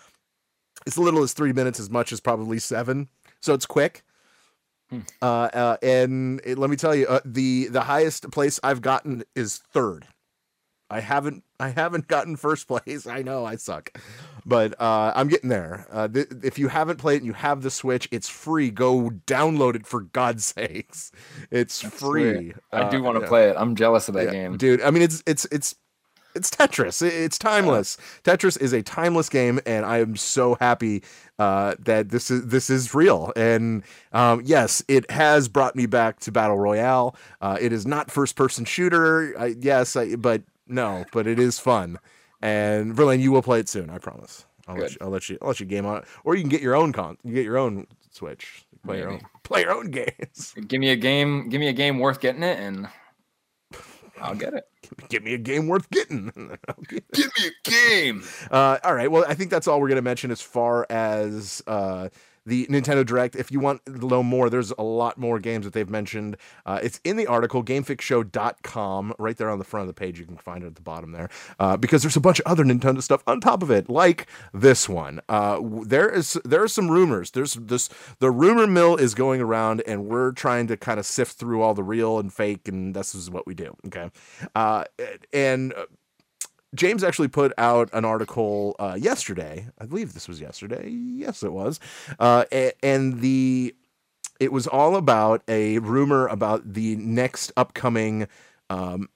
It's 0.86 0.97
as 0.97 1.04
little 1.04 1.23
as 1.23 1.34
three 1.34 1.54
minutes, 1.54 1.80
as 1.80 1.89
much 1.89 2.12
as 2.12 2.19
probably 2.19 2.60
seven. 2.60 3.10
So 3.41 3.54
it's 3.54 3.65
quick. 3.65 4.04
Hmm. 4.91 4.99
Uh, 5.21 5.25
uh, 5.25 5.77
and 5.82 6.41
it, 6.43 6.58
let 6.58 6.69
me 6.69 6.75
tell 6.75 6.93
you, 6.93 7.08
uh, 7.08 7.21
the 7.25 7.67
the 7.67 7.82
highest 7.82 8.30
place 8.32 8.60
I've 8.62 8.82
gotten 8.82 9.23
is 9.36 9.58
third. 9.58 10.06
I 10.91 10.99
haven't 10.99 11.43
I 11.60 11.69
haven't 11.69 12.08
gotten 12.08 12.36
first 12.36 12.67
place. 12.67 13.08
I 13.08 13.21
know 13.21 13.45
I 13.45 13.56
suck, 13.56 13.97
but 14.45 14.80
uh, 14.80 15.13
I'm 15.15 15.30
getting 15.30 15.49
there. 15.49 15.88
Uh, 15.89 16.08
th- 16.10 16.27
if 16.43 16.60
you 16.60 16.67
haven't 16.67 16.97
played 16.97 17.15
it 17.15 17.17
and 17.19 17.25
you 17.25 17.34
have 17.34 17.62
the 17.62 17.71
Switch, 17.71 18.08
it's 18.12 18.27
free. 18.27 18.69
Go 18.69 19.10
download 19.25 19.75
it 19.75 19.88
for 19.88 20.01
God's 20.01 20.45
sakes. 20.58 21.12
It's 21.49 21.82
That's 21.82 21.99
free. 21.99 22.54
I 22.71 22.89
do 22.89 23.01
want 23.01 23.15
to 23.15 23.21
yeah. 23.21 23.27
play 23.30 23.49
it. 23.49 23.56
I'm 23.58 23.75
jealous 23.75 24.10
of 24.10 24.15
that 24.15 24.25
yeah, 24.25 24.32
game, 24.32 24.58
dude. 24.58 24.82
I 24.82 24.91
mean, 24.91 25.04
it's 25.04 25.23
it's 25.25 25.45
it's 25.45 25.75
it's 26.36 26.50
Tetris. 26.50 27.02
It's 27.02 27.38
timeless. 27.38 27.98
Tetris 28.24 28.60
is 28.60 28.74
a 28.74 28.82
timeless 28.82 29.30
game, 29.30 29.60
and 29.65 29.86
I 29.86 30.00
am 30.00 30.15
so 30.15 30.56
happy 30.56 31.04
uh, 31.39 31.76
that 31.80 32.10
this 32.10 32.32
is 32.32 32.48
this 32.48 32.70
is 32.70 32.94
real. 32.94 33.32
And 33.36 33.84
um, 34.13 34.41
yes, 34.46 34.84
it 34.88 35.10
has 35.12 35.48
brought 35.48 35.76
me 35.76 35.86
back 35.86 36.20
to 36.22 36.32
battle 36.32 36.58
royale. 36.58 37.15
Uh, 37.41 37.58
it 37.60 37.74
is 37.74 37.86
not 37.86 38.12
first 38.12 38.36
person 38.36 38.65
shooter. 38.65 39.38
I, 39.39 39.56
yes, 39.60 39.96
I, 39.96 40.15
but 40.15 40.44
no, 40.67 41.06
but 41.12 41.28
it 41.28 41.39
is 41.39 41.60
fun. 41.60 41.98
And 42.41 42.96
Verlaine, 42.96 43.20
you 43.20 43.32
will 43.32 43.44
play 43.44 43.60
it 43.60 43.70
soon. 43.70 43.89
I 43.89 43.98
promise. 44.00 44.46
I'll 44.67 44.78
let, 44.78 44.91
you, 44.91 44.98
I'll 45.02 45.10
let 45.10 45.30
you. 45.30 45.38
I'll 45.41 45.50
let 45.50 45.60
you 45.60 45.65
game 45.65 45.86
on 45.86 45.98
it, 45.98 46.06
or 46.24 46.36
you 46.36 46.41
can 46.41 46.50
get 46.50 46.62
your 46.62 46.76
own 46.76 46.94
con. 46.94 47.17
You 47.24 47.34
get 47.34 47.44
your 47.46 47.58
own 47.58 47.88
Switch. 48.12 48.65
Play 48.84 48.96
Maybe. 48.96 49.02
your 49.02 49.12
own. 49.12 49.22
Play 49.44 49.62
your 49.62 49.72
own 49.72 49.91
games. 49.91 50.54
Give 50.67 50.80
me 50.80 50.89
a 50.89 50.96
game. 50.96 51.50
Give 51.50 51.60
me 51.60 51.67
a 51.67 51.74
game 51.74 52.00
worth 52.00 52.20
getting 52.20 52.44
it, 52.44 52.60
and 52.60 52.88
I'll 54.21 54.36
get 54.36 54.53
it. 54.53 54.67
Give 55.10 55.23
me 55.23 55.34
a 55.34 55.38
game 55.38 55.67
worth 55.67 55.89
getting. 55.89 56.31
Give 56.89 57.31
me 57.39 57.47
a 57.47 57.69
game. 57.69 58.23
Uh, 58.49 58.77
all 58.84 58.93
right. 58.93 59.12
Well, 59.12 59.25
I 59.27 59.34
think 59.34 59.49
that's 59.51 59.67
all 59.67 59.79
we're 59.81 59.88
going 59.88 59.97
to 59.97 60.01
mention 60.01 60.31
as 60.31 60.41
far 60.41 60.86
as 60.89 61.63
uh, 61.67 62.10
the 62.45 62.65
Nintendo 62.67 63.06
Direct. 63.06 63.36
If 63.36 63.51
you 63.51 63.60
want 63.60 63.86
to 63.86 64.06
know 64.06 64.23
more, 64.23 64.49
there's 64.49 64.71
a 64.71 64.84
lot 64.84 65.17
more 65.17 65.39
games 65.39 65.65
that 65.65 65.73
they've 65.73 65.89
mentioned. 65.89 66.38
Uh, 66.65 66.80
it's 66.82 66.99
in 67.04 67.17
the 67.17 67.27
article, 67.27 67.63
gamefixshow.com, 67.63 69.13
right 69.19 69.38
there 69.38 69.49
on 69.49 69.60
the 69.60 69.65
front 69.65 69.82
of 69.82 69.88
the 69.88 69.99
page. 69.99 70.19
You 70.19 70.25
can 70.25 70.38
find 70.38 70.63
it 70.63 70.67
at 70.67 70.75
the 70.75 70.82
bottom 70.82 71.12
there, 71.12 71.30
uh, 71.60 71.77
because 71.77 72.01
there's 72.01 72.15
a 72.15 72.21
bunch 72.21 72.39
of 72.39 72.45
other 72.45 72.63
Nintendo 72.63 73.01
stuff 73.01 73.23
on 73.27 73.39
top 73.41 73.63
of 73.63 73.71
it, 73.71 73.89
like 73.89 74.27
this 74.54 74.89
one. 74.89 75.21
Uh, 75.30 75.60
there 75.84 76.10
is 76.10 76.39
there 76.43 76.63
are 76.63 76.67
some 76.67 76.89
rumors. 76.89 77.32
There's 77.32 77.54
this 77.56 77.89
the 78.19 78.32
rumor 78.32 78.67
mill 78.67 78.95
is 78.95 79.13
going 79.13 79.41
around, 79.41 79.82
and 79.86 80.06
we're 80.06 80.32
trying 80.32 80.67
to 80.67 80.77
kind 80.77 80.99
of 80.99 81.06
sift 81.06 81.38
through 81.38 81.62
all 81.62 81.73
the 81.73 81.84
real 81.84 82.19
and 82.19 82.34
fake, 82.34 82.67
and 82.67 82.95
this 82.95 83.13
is 83.13 83.30
what 83.30 83.45
we 83.45 83.54
do. 83.54 83.75
Okay, 83.88 84.10
uh, 84.56 84.86
and 85.34 85.73
James 86.75 87.03
actually 87.03 87.27
put 87.27 87.53
out 87.57 87.89
an 87.93 88.05
article 88.05 88.75
uh, 88.79 88.97
yesterday. 88.99 89.67
I 89.79 89.86
believe 89.86 90.13
this 90.13 90.27
was 90.27 90.39
yesterday. 90.39 90.89
Yes, 90.89 91.43
it 91.43 91.51
was. 91.51 91.79
Uh, 92.19 92.45
and 92.81 93.19
the 93.19 93.75
it 94.39 94.51
was 94.51 94.67
all 94.67 94.95
about 94.95 95.43
a 95.47 95.77
rumor 95.79 96.27
about 96.27 96.73
the 96.73 96.95
next 96.95 97.51
upcoming 97.55 98.27
um, 98.71 99.07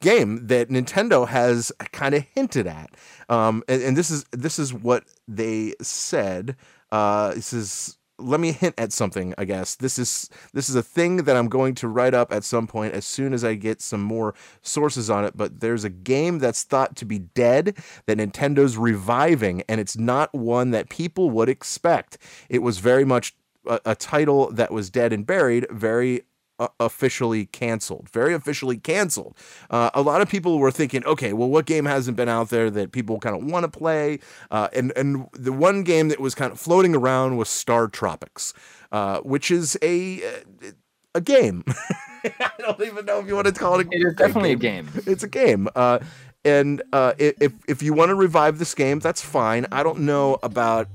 game 0.00 0.46
that 0.48 0.68
Nintendo 0.68 1.26
has 1.26 1.72
kind 1.92 2.14
of 2.14 2.24
hinted 2.34 2.66
at. 2.66 2.90
Um, 3.28 3.62
and, 3.68 3.82
and, 3.82 3.96
this 3.96 4.10
is 4.10 4.24
this 4.32 4.58
is 4.58 4.74
what 4.74 5.04
they 5.26 5.74
said. 5.80 6.56
Uh, 6.92 7.34
this 7.34 7.52
is 7.52 7.96
let 8.18 8.40
me 8.40 8.52
hint 8.52 8.74
at 8.78 8.92
something 8.92 9.34
i 9.38 9.44
guess. 9.44 9.74
This 9.74 9.98
is 9.98 10.30
this 10.52 10.68
is 10.68 10.74
a 10.74 10.82
thing 10.82 11.18
that 11.24 11.36
i'm 11.36 11.48
going 11.48 11.74
to 11.76 11.88
write 11.88 12.14
up 12.14 12.32
at 12.32 12.44
some 12.44 12.66
point 12.66 12.94
as 12.94 13.04
soon 13.04 13.32
as 13.34 13.44
i 13.44 13.54
get 13.54 13.80
some 13.80 14.02
more 14.02 14.34
sources 14.62 15.10
on 15.10 15.24
it 15.24 15.36
but 15.36 15.60
there's 15.60 15.84
a 15.84 15.90
game 15.90 16.38
that's 16.38 16.62
thought 16.62 16.96
to 16.96 17.04
be 17.04 17.18
dead 17.18 17.76
that 18.06 18.18
nintendo's 18.18 18.76
reviving 18.76 19.62
and 19.68 19.80
it's 19.80 19.96
not 19.96 20.34
one 20.34 20.70
that 20.70 20.88
people 20.88 21.30
would 21.30 21.48
expect. 21.48 22.18
It 22.48 22.62
was 22.62 22.78
very 22.78 23.04
much 23.04 23.34
a, 23.66 23.80
a 23.84 23.94
title 23.94 24.50
that 24.52 24.70
was 24.70 24.90
dead 24.90 25.12
and 25.12 25.26
buried 25.26 25.66
very 25.70 26.22
uh, 26.58 26.68
officially 26.80 27.46
canceled, 27.46 28.08
very 28.10 28.34
officially 28.34 28.76
canceled. 28.76 29.36
Uh, 29.70 29.90
a 29.94 30.02
lot 30.02 30.20
of 30.20 30.28
people 30.28 30.58
were 30.58 30.70
thinking, 30.70 31.04
okay, 31.04 31.32
well, 31.32 31.48
what 31.48 31.66
game 31.66 31.84
hasn't 31.84 32.16
been 32.16 32.28
out 32.28 32.50
there 32.50 32.70
that 32.70 32.92
people 32.92 33.18
kind 33.18 33.36
of 33.36 33.44
want 33.44 33.70
to 33.70 33.78
play? 33.78 34.18
Uh, 34.50 34.68
and 34.72 34.92
and 34.96 35.28
the 35.32 35.52
one 35.52 35.82
game 35.82 36.08
that 36.08 36.20
was 36.20 36.34
kind 36.34 36.52
of 36.52 36.60
floating 36.60 36.94
around 36.94 37.36
was 37.36 37.48
Star 37.48 37.88
Tropics, 37.88 38.54
uh, 38.92 39.20
which 39.20 39.50
is 39.50 39.76
a 39.82 40.22
a 41.14 41.20
game. 41.20 41.64
I 42.24 42.50
don't 42.58 42.80
even 42.82 43.04
know 43.04 43.20
if 43.20 43.26
you 43.26 43.34
want 43.34 43.46
to 43.46 43.52
call 43.52 43.78
it. 43.78 43.80
A, 43.80 43.84
game 43.84 44.02
it 44.02 44.06
is 44.06 44.14
definitely 44.14 44.52
a 44.52 44.56
game. 44.56 44.88
A 44.88 44.90
game. 45.00 45.12
It's 45.12 45.22
a 45.22 45.28
game. 45.28 45.68
Uh, 45.74 45.98
and 46.44 46.82
uh, 46.92 47.14
if 47.18 47.52
if 47.68 47.82
you 47.82 47.92
want 47.92 48.10
to 48.10 48.14
revive 48.14 48.58
this 48.58 48.74
game, 48.74 49.00
that's 49.00 49.20
fine. 49.20 49.66
I 49.72 49.82
don't 49.82 50.00
know 50.00 50.38
about 50.42 50.88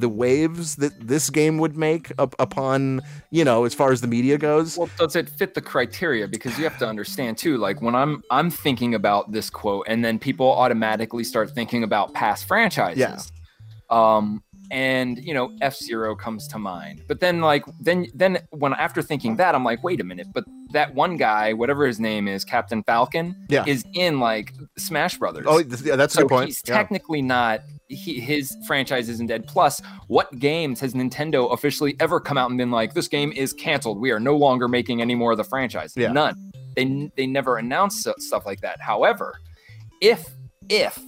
the 0.00 0.08
waves 0.08 0.76
that 0.76 1.08
this 1.08 1.30
game 1.30 1.58
would 1.58 1.76
make 1.76 2.12
up 2.18 2.34
upon 2.38 3.00
you 3.30 3.44
know 3.44 3.64
as 3.64 3.74
far 3.74 3.92
as 3.92 4.00
the 4.00 4.08
media 4.08 4.38
goes. 4.38 4.76
Well 4.76 4.90
does 4.98 5.16
it 5.16 5.28
fit 5.28 5.54
the 5.54 5.60
criteria? 5.60 6.28
Because 6.28 6.58
you 6.58 6.64
have 6.64 6.78
to 6.78 6.86
understand 6.86 7.38
too 7.38 7.56
like 7.58 7.82
when 7.82 7.94
i'm 7.94 8.22
i'm 8.30 8.50
thinking 8.50 8.94
about 8.94 9.32
this 9.32 9.50
quote 9.50 9.86
and 9.88 10.04
then 10.04 10.18
people 10.18 10.50
automatically 10.50 11.24
start 11.24 11.50
thinking 11.50 11.82
about 11.82 12.14
past 12.14 12.46
franchises. 12.46 12.98
Yeah. 12.98 14.14
um 14.16 14.42
and 14.70 15.18
you 15.18 15.34
know 15.34 15.50
F 15.60 15.76
Zero 15.76 16.14
comes 16.14 16.46
to 16.48 16.58
mind. 16.58 17.02
But 17.06 17.20
then 17.20 17.40
like 17.40 17.64
then 17.80 18.06
then 18.14 18.38
when 18.50 18.74
after 18.74 19.02
thinking 19.02 19.36
that 19.36 19.54
I'm 19.54 19.64
like 19.64 19.82
wait 19.82 20.00
a 20.00 20.04
minute, 20.04 20.28
but 20.32 20.44
that 20.72 20.94
one 20.94 21.16
guy, 21.16 21.52
whatever 21.52 21.86
his 21.86 21.98
name 21.98 22.28
is, 22.28 22.44
Captain 22.44 22.82
Falcon, 22.82 23.34
yeah. 23.48 23.64
is 23.66 23.84
in 23.94 24.20
like 24.20 24.52
Smash 24.76 25.16
Brothers. 25.16 25.46
Oh, 25.48 25.58
yeah, 25.58 25.96
that's 25.96 26.14
so 26.14 26.20
a 26.20 26.22
good 26.24 26.28
point. 26.28 26.46
He's 26.46 26.62
yeah. 26.66 26.74
technically 26.74 27.22
not. 27.22 27.60
He, 27.88 28.20
his 28.20 28.54
franchise 28.66 29.08
isn't 29.08 29.26
dead. 29.26 29.46
Plus, 29.46 29.80
what 30.08 30.38
games 30.38 30.80
has 30.80 30.92
Nintendo 30.92 31.52
officially 31.52 31.96
ever 32.00 32.20
come 32.20 32.36
out 32.36 32.50
and 32.50 32.58
been 32.58 32.70
like, 32.70 32.92
"This 32.94 33.08
game 33.08 33.32
is 33.32 33.52
canceled. 33.52 33.98
We 33.98 34.10
are 34.10 34.20
no 34.20 34.36
longer 34.36 34.68
making 34.68 35.00
any 35.00 35.14
more 35.14 35.32
of 35.32 35.38
the 35.38 35.44
franchise." 35.44 35.94
Yeah. 35.96 36.12
None. 36.12 36.52
They 36.76 37.10
they 37.16 37.26
never 37.26 37.56
announced 37.56 38.06
stuff 38.18 38.44
like 38.44 38.60
that. 38.60 38.80
However, 38.80 39.34
if 40.02 40.28
if 40.68 40.98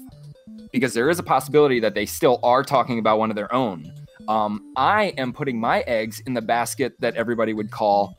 because 0.72 0.94
there 0.94 1.10
is 1.10 1.18
a 1.18 1.22
possibility 1.22 1.80
that 1.80 1.94
they 1.94 2.06
still 2.06 2.38
are 2.42 2.62
talking 2.62 2.98
about 2.98 3.18
one 3.18 3.30
of 3.30 3.36
their 3.36 3.52
own. 3.54 3.92
Um, 4.28 4.72
I 4.76 5.14
am 5.16 5.32
putting 5.32 5.58
my 5.58 5.80
eggs 5.80 6.20
in 6.26 6.34
the 6.34 6.42
basket 6.42 6.92
that 7.00 7.16
everybody 7.16 7.52
would 7.52 7.70
call 7.70 8.16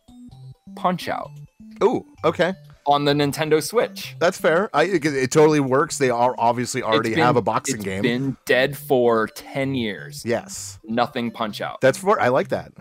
Punch 0.75 1.07
Out. 1.07 1.29
Oh, 1.79 2.05
okay. 2.23 2.53
On 2.87 3.05
the 3.05 3.13
Nintendo 3.13 3.61
Switch. 3.61 4.15
That's 4.19 4.39
fair. 4.39 4.69
I, 4.73 4.85
it, 4.85 5.05
it 5.05 5.31
totally 5.31 5.59
works. 5.59 5.99
They 5.99 6.09
are 6.09 6.35
obviously 6.37 6.81
already 6.81 7.11
been, 7.11 7.19
have 7.19 7.35
a 7.35 7.41
boxing 7.41 7.75
it's 7.75 7.85
game. 7.85 8.01
Been 8.01 8.37
dead 8.45 8.75
for 8.75 9.27
ten 9.27 9.75
years. 9.75 10.23
Yes. 10.25 10.79
Nothing 10.83 11.31
Punch 11.31 11.61
Out. 11.61 11.79
That's 11.81 11.97
for. 11.97 12.19
I 12.19 12.29
like 12.29 12.49
that. 12.49 12.71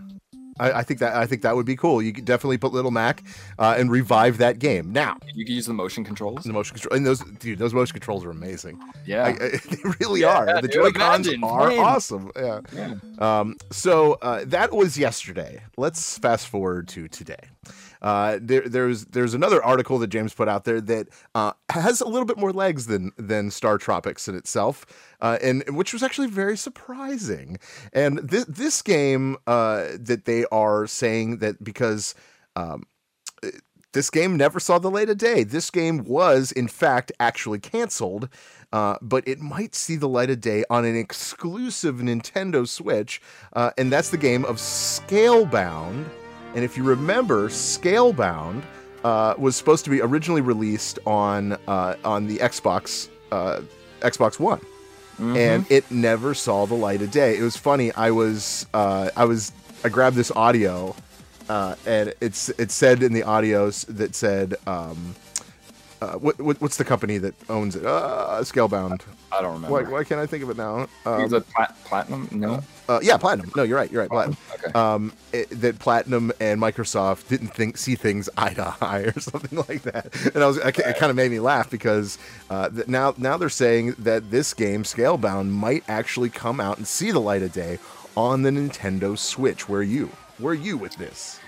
I, 0.59 0.71
I, 0.71 0.83
think 0.83 0.99
that 0.99 1.15
I 1.15 1.25
think 1.25 1.41
that 1.41 1.55
would 1.55 1.65
be 1.65 1.75
cool. 1.75 2.01
You 2.01 2.13
could 2.13 2.25
definitely 2.25 2.57
put 2.57 2.73
Little 2.73 2.91
Mac 2.91 3.23
uh, 3.59 3.75
and 3.77 3.91
revive 3.91 4.37
that 4.37 4.59
game. 4.59 4.91
Now 4.91 5.17
you 5.33 5.45
can 5.45 5.55
use 5.55 5.65
the 5.65 5.73
motion 5.73 6.03
controls. 6.03 6.43
The 6.43 6.53
motion 6.53 6.75
control 6.75 6.97
and 6.97 7.05
those 7.05 7.19
dude, 7.39 7.59
those 7.59 7.73
motion 7.73 7.93
controls 7.93 8.25
are 8.25 8.31
amazing. 8.31 8.79
Yeah, 9.05 9.23
I, 9.23 9.29
I, 9.29 9.33
they 9.69 9.89
really 9.99 10.21
yeah, 10.21 10.37
are. 10.37 10.61
the 10.61 10.67
Joy 10.67 10.91
Cons 10.91 11.27
are 11.27 11.37
man. 11.37 11.79
awesome. 11.79 12.31
Yeah. 12.35 12.61
yeah. 12.73 12.95
Um. 13.19 13.57
So 13.71 14.13
uh, 14.21 14.43
that 14.47 14.73
was 14.73 14.97
yesterday. 14.97 15.61
Let's 15.77 16.17
fast 16.17 16.47
forward 16.47 16.87
to 16.89 17.07
today. 17.07 17.49
Uh, 18.01 18.39
there, 18.41 18.67
there's 18.67 19.05
there's 19.05 19.33
another 19.33 19.63
article 19.63 19.99
that 19.99 20.07
James 20.07 20.33
put 20.33 20.47
out 20.47 20.63
there 20.63 20.81
that 20.81 21.07
uh, 21.35 21.53
has 21.69 22.01
a 22.01 22.07
little 22.07 22.25
bit 22.25 22.37
more 22.37 22.51
legs 22.51 22.87
than 22.87 23.11
than 23.17 23.51
Star 23.51 23.77
Tropics 23.77 24.27
in 24.27 24.35
itself, 24.35 24.85
uh, 25.21 25.37
and 25.41 25.63
which 25.75 25.93
was 25.93 26.03
actually 26.03 26.27
very 26.27 26.57
surprising. 26.57 27.59
And 27.93 28.19
this 28.19 28.45
this 28.45 28.81
game 28.81 29.37
uh, 29.47 29.87
that 29.99 30.25
they 30.25 30.45
are 30.51 30.87
saying 30.87 31.37
that 31.37 31.63
because. 31.63 32.15
Um, 32.55 32.83
this 33.93 34.09
game 34.09 34.37
never 34.37 34.57
saw 34.57 34.79
the 34.79 34.89
light 34.89 35.09
of 35.09 35.17
day. 35.17 35.43
This 35.43 35.69
game 35.69 36.05
was, 36.05 36.53
in 36.53 36.69
fact, 36.69 37.11
actually 37.19 37.59
canceled, 37.59 38.29
uh, 38.71 38.95
but 39.01 39.27
it 39.27 39.41
might 39.41 39.75
see 39.75 39.97
the 39.97 40.07
light 40.07 40.29
of 40.29 40.39
day 40.39 40.63
on 40.69 40.85
an 40.85 40.95
exclusive 40.95 41.97
Nintendo 41.97 42.65
Switch, 42.65 43.21
uh, 43.51 43.71
and 43.77 43.91
that's 43.91 44.09
the 44.09 44.17
game 44.17 44.45
of 44.45 44.57
Scalebound. 44.57 46.05
And 46.53 46.63
if 46.65 46.75
you 46.77 46.83
remember, 46.83 47.47
Scalebound 47.49 48.63
uh, 49.03 49.35
was 49.37 49.55
supposed 49.55 49.83
to 49.85 49.89
be 49.89 50.01
originally 50.01 50.41
released 50.41 50.99
on 51.05 51.53
uh, 51.67 51.95
on 52.03 52.27
the 52.27 52.37
Xbox 52.39 53.09
uh, 53.31 53.61
Xbox 54.01 54.39
One. 54.39 54.59
Mm-hmm. 55.13 55.37
And 55.37 55.71
it 55.71 55.89
never 55.91 56.33
saw 56.33 56.65
the 56.65 56.73
light 56.75 57.01
of 57.01 57.11
day. 57.11 57.37
It 57.37 57.41
was 57.43 57.55
funny. 57.55 57.91
I 57.93 58.11
was 58.11 58.65
uh, 58.73 59.09
I 59.15 59.25
was 59.25 59.51
I 59.83 59.89
grabbed 59.89 60.15
this 60.15 60.31
audio 60.31 60.95
uh, 61.49 61.75
and 61.85 62.13
it's 62.21 62.49
it 62.49 62.71
said 62.71 63.03
in 63.03 63.13
the 63.13 63.21
audios 63.21 63.85
that 63.87 64.15
said 64.15 64.55
um, 64.67 65.15
uh, 66.01 66.13
what, 66.13 66.39
what 66.41 66.59
what's 66.61 66.77
the 66.77 66.83
company 66.85 67.17
that 67.19 67.35
owns 67.49 67.75
it? 67.75 67.85
Uh, 67.85 68.39
Scalebound. 68.41 69.01
I 69.31 69.41
don't 69.41 69.53
remember. 69.53 69.83
Why, 69.83 69.89
why 69.89 70.03
can't 70.03 70.19
I 70.19 70.25
think 70.25 70.43
of 70.43 70.49
it 70.49 70.57
now? 70.57 70.83
Is 70.83 70.89
Um, 71.05 71.33
it 71.35 71.49
plat- 71.49 71.75
platinum? 71.85 72.27
No. 72.31 72.61
Uh, 72.95 72.99
yeah, 73.01 73.17
Platinum. 73.17 73.51
No, 73.55 73.63
you're 73.63 73.77
right. 73.77 73.91
You're 73.91 74.01
right. 74.01 74.09
Platinum. 74.09 74.37
Okay. 74.53 74.71
Um, 74.73 75.13
it, 75.31 75.49
that 75.61 75.79
Platinum 75.79 76.31
and 76.39 76.59
Microsoft 76.61 77.27
didn't 77.27 77.49
think 77.49 77.77
see 77.77 77.95
things 77.95 78.29
eye 78.37 78.53
to 78.53 78.75
eye 78.81 79.11
or 79.15 79.19
something 79.19 79.63
like 79.69 79.83
that, 79.83 80.13
and 80.33 80.43
I 80.43 80.47
was 80.47 80.59
I, 80.59 80.69
it 80.69 80.97
kind 80.97 81.09
of 81.09 81.15
made 81.15 81.31
me 81.31 81.39
laugh 81.39 81.69
because 81.69 82.17
uh, 82.49 82.69
that 82.69 82.87
now 82.87 83.13
now 83.17 83.37
they're 83.37 83.49
saying 83.49 83.95
that 83.99 84.31
this 84.31 84.53
game 84.53 84.83
Scalebound 84.83 85.49
might 85.49 85.83
actually 85.87 86.29
come 86.29 86.59
out 86.59 86.77
and 86.77 86.87
see 86.87 87.11
the 87.11 87.21
light 87.21 87.41
of 87.43 87.53
day 87.53 87.79
on 88.15 88.41
the 88.41 88.49
Nintendo 88.49 89.17
Switch. 89.17 89.69
Where 89.69 89.79
are 89.79 89.83
you? 89.83 90.09
Where 90.37 90.51
are 90.51 90.55
you 90.55 90.77
with 90.77 90.95
this? 90.97 91.39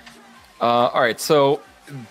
Uh, 0.62 0.88
all 0.94 1.02
right. 1.02 1.20
So, 1.20 1.62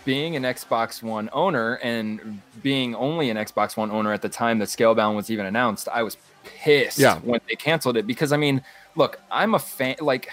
being 0.04 0.36
an 0.36 0.42
Xbox 0.42 1.02
One 1.02 1.30
owner 1.32 1.76
and 1.76 2.42
being 2.62 2.94
only 2.94 3.30
an 3.30 3.36
Xbox 3.36 3.76
One 3.76 3.90
owner 3.90 4.12
at 4.12 4.20
the 4.20 4.28
time 4.28 4.58
that 4.58 4.68
Scalebound 4.68 5.16
was 5.16 5.30
even 5.30 5.46
announced, 5.46 5.88
I 5.88 6.02
was 6.02 6.16
pissed 6.44 6.98
Yeah. 6.98 7.18
when 7.20 7.40
they 7.48 7.54
canceled 7.54 7.96
it 7.96 8.06
because 8.06 8.32
I 8.32 8.36
mean, 8.36 8.62
look, 8.96 9.20
I'm 9.30 9.54
a 9.54 9.58
fan. 9.58 9.96
Like, 10.00 10.30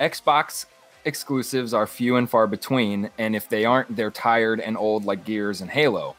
Xbox 0.00 0.66
exclusives 1.04 1.72
are 1.72 1.86
few 1.86 2.16
and 2.16 2.28
far 2.28 2.46
between, 2.46 3.10
and 3.18 3.34
if 3.36 3.48
they 3.48 3.64
aren't, 3.64 3.94
they're 3.96 4.10
tired 4.10 4.60
and 4.60 4.76
old, 4.76 5.04
like 5.04 5.24
Gears 5.24 5.60
and 5.60 5.70
Halo. 5.70 6.16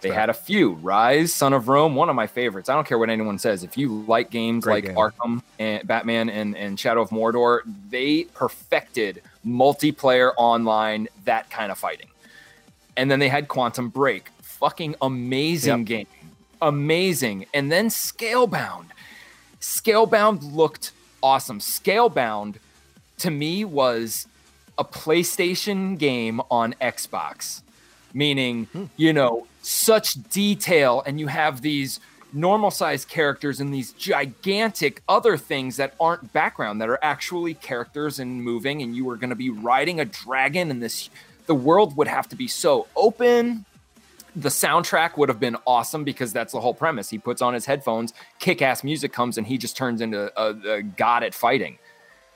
They 0.00 0.10
had 0.10 0.30
a 0.30 0.34
few. 0.34 0.76
Ryse, 0.76 1.30
Son 1.30 1.52
of 1.52 1.66
Rome, 1.66 1.96
one 1.96 2.08
of 2.08 2.14
my 2.14 2.28
favorites. 2.28 2.68
I 2.68 2.74
don't 2.74 2.86
care 2.86 2.98
what 2.98 3.10
anyone 3.10 3.36
says. 3.36 3.64
If 3.64 3.76
you 3.76 4.04
like 4.06 4.30
games 4.30 4.62
Great 4.62 4.84
like 4.84 4.84
game. 4.84 4.94
Arkham 4.96 5.42
and 5.58 5.84
Batman 5.88 6.30
and, 6.30 6.56
and 6.56 6.78
Shadow 6.78 7.02
of 7.02 7.10
Mordor, 7.10 7.62
they 7.90 8.24
perfected 8.32 9.22
multiplayer 9.44 10.32
online, 10.36 11.08
that 11.24 11.50
kind 11.50 11.72
of 11.72 11.78
fighting. 11.78 12.06
And 12.96 13.10
then 13.10 13.18
they 13.18 13.28
had 13.28 13.48
Quantum 13.48 13.88
Break. 13.88 14.28
Fucking 14.40 14.94
amazing 15.02 15.78
Yep. 15.80 15.86
game. 15.86 16.06
Amazing. 16.62 17.46
And 17.52 17.70
then 17.70 17.88
Scalebound. 17.88 18.86
Scalebound 19.60 20.54
looked 20.54 20.92
awesome. 21.22 21.58
Scalebound 21.58 22.56
to 23.18 23.30
me 23.30 23.64
was 23.64 24.26
a 24.76 24.84
PlayStation 24.84 25.98
game 25.98 26.40
on 26.50 26.74
Xbox, 26.80 27.62
meaning, 28.14 28.66
hmm. 28.66 28.84
you 28.96 29.12
know, 29.12 29.46
such 29.62 30.14
detail, 30.30 31.02
and 31.04 31.18
you 31.18 31.26
have 31.26 31.62
these 31.62 32.00
normal 32.32 32.70
sized 32.70 33.08
characters 33.08 33.58
and 33.60 33.72
these 33.72 33.92
gigantic 33.92 35.02
other 35.08 35.36
things 35.36 35.76
that 35.76 35.94
aren't 35.98 36.32
background 36.32 36.80
that 36.80 36.88
are 36.88 36.98
actually 37.02 37.54
characters 37.54 38.18
and 38.18 38.42
moving, 38.42 38.82
and 38.82 38.94
you 38.94 39.08
are 39.10 39.16
going 39.16 39.30
to 39.30 39.36
be 39.36 39.50
riding 39.50 39.98
a 39.98 40.04
dragon, 40.04 40.70
and 40.70 40.82
this 40.82 41.10
the 41.46 41.54
world 41.54 41.96
would 41.96 42.08
have 42.08 42.28
to 42.28 42.36
be 42.36 42.46
so 42.46 42.86
open. 42.94 43.64
The 44.38 44.48
soundtrack 44.50 45.16
would 45.16 45.28
have 45.28 45.40
been 45.40 45.56
awesome 45.66 46.04
because 46.04 46.32
that's 46.32 46.52
the 46.52 46.60
whole 46.60 46.74
premise. 46.74 47.10
He 47.10 47.18
puts 47.18 47.42
on 47.42 47.54
his 47.54 47.66
headphones, 47.66 48.14
kick 48.38 48.62
ass 48.62 48.84
music 48.84 49.12
comes, 49.12 49.36
and 49.36 49.46
he 49.46 49.58
just 49.58 49.76
turns 49.76 50.00
into 50.00 50.30
a, 50.40 50.76
a 50.76 50.82
god 50.82 51.24
at 51.24 51.34
fighting. 51.34 51.78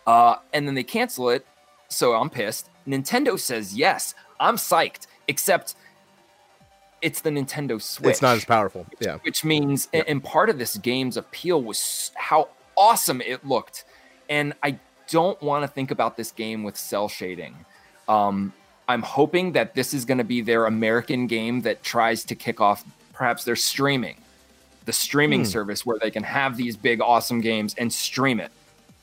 Uh, 0.06 0.36
and 0.52 0.66
then 0.66 0.74
they 0.74 0.82
cancel 0.82 1.30
it. 1.30 1.46
So 1.88 2.14
I'm 2.14 2.28
pissed. 2.28 2.68
Nintendo 2.88 3.38
says 3.38 3.76
yes. 3.76 4.14
I'm 4.40 4.56
psyched. 4.56 5.06
Except 5.28 5.76
it's 7.02 7.20
the 7.20 7.30
Nintendo 7.30 7.80
Switch. 7.80 8.10
It's 8.10 8.22
not 8.22 8.36
as 8.36 8.44
powerful. 8.44 8.86
Yeah. 8.98 9.18
Which 9.24 9.44
means, 9.44 9.88
and- 9.92 10.04
and 10.08 10.24
part 10.24 10.50
of 10.50 10.58
this 10.58 10.76
game's 10.78 11.16
appeal 11.16 11.62
was 11.62 12.10
how 12.16 12.48
awesome 12.76 13.20
it 13.20 13.46
looked. 13.46 13.84
And 14.28 14.54
I 14.62 14.78
don't 15.08 15.40
want 15.42 15.62
to 15.62 15.68
think 15.68 15.90
about 15.92 16.16
this 16.16 16.32
game 16.32 16.64
with 16.64 16.76
cell 16.76 17.08
shading. 17.08 17.64
Um, 18.08 18.52
I'm 18.88 19.02
hoping 19.02 19.52
that 19.52 19.74
this 19.74 19.94
is 19.94 20.04
going 20.04 20.18
to 20.18 20.24
be 20.24 20.40
their 20.40 20.66
American 20.66 21.26
game 21.26 21.62
that 21.62 21.82
tries 21.82 22.24
to 22.24 22.34
kick 22.34 22.60
off 22.60 22.84
perhaps 23.12 23.44
their 23.44 23.56
streaming, 23.56 24.16
the 24.84 24.92
streaming 24.92 25.44
service 25.44 25.86
where 25.86 25.98
they 25.98 26.10
can 26.10 26.22
have 26.24 26.56
these 26.56 26.76
big, 26.76 27.00
awesome 27.00 27.40
games 27.40 27.74
and 27.78 27.92
stream 27.92 28.40
it. 28.40 28.50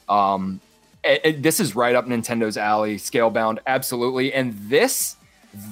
Um, 0.09 0.59
it- 1.03 1.21
it- 1.23 1.43
this 1.43 1.59
is 1.59 1.75
right 1.75 1.95
up 1.95 2.05
Nintendo's 2.07 2.57
alley, 2.57 2.97
Scalebound, 2.97 3.59
absolutely. 3.65 4.33
And 4.33 4.53
this, 4.69 5.15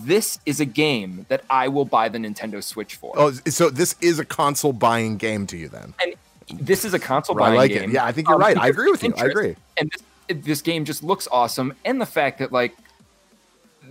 this 0.03 0.39
is 0.45 0.59
a 0.61 0.65
game 0.65 1.25
that 1.29 1.43
I 1.49 1.67
will 1.67 1.85
buy 1.85 2.07
the 2.07 2.17
Nintendo 2.17 2.63
Switch 2.63 2.95
for. 2.95 3.13
Oh, 3.17 3.31
so 3.47 3.69
this 3.69 3.95
is 4.01 4.19
a 4.19 4.25
console 4.25 4.73
buying 4.73 5.17
game 5.17 5.45
to 5.47 5.57
you 5.57 5.67
then? 5.67 5.93
And 6.01 6.13
this 6.61 6.85
is 6.85 6.93
a 6.93 6.99
console 6.99 7.35
I 7.37 7.39
buying 7.49 7.55
like 7.55 7.71
it. 7.71 7.79
game. 7.81 7.91
Yeah, 7.91 8.05
I 8.05 8.11
think 8.13 8.29
you're 8.29 8.37
right. 8.37 8.57
I 8.57 8.69
agree 8.69 8.89
with 8.89 9.03
you. 9.03 9.13
I 9.17 9.25
agree. 9.25 9.55
And 9.77 9.91
this, 9.91 10.37
this 10.45 10.61
game 10.61 10.85
just 10.85 11.03
looks 11.03 11.27
awesome, 11.31 11.73
and 11.83 11.99
the 11.99 12.05
fact 12.05 12.39
that 12.39 12.51
like 12.53 12.75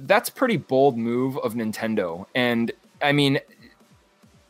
that's 0.01 0.29
pretty 0.31 0.57
bold 0.57 0.97
move 0.99 1.39
of 1.39 1.55
Nintendo. 1.55 2.27
And 2.35 2.73
I 3.03 3.13
mean, 3.13 3.39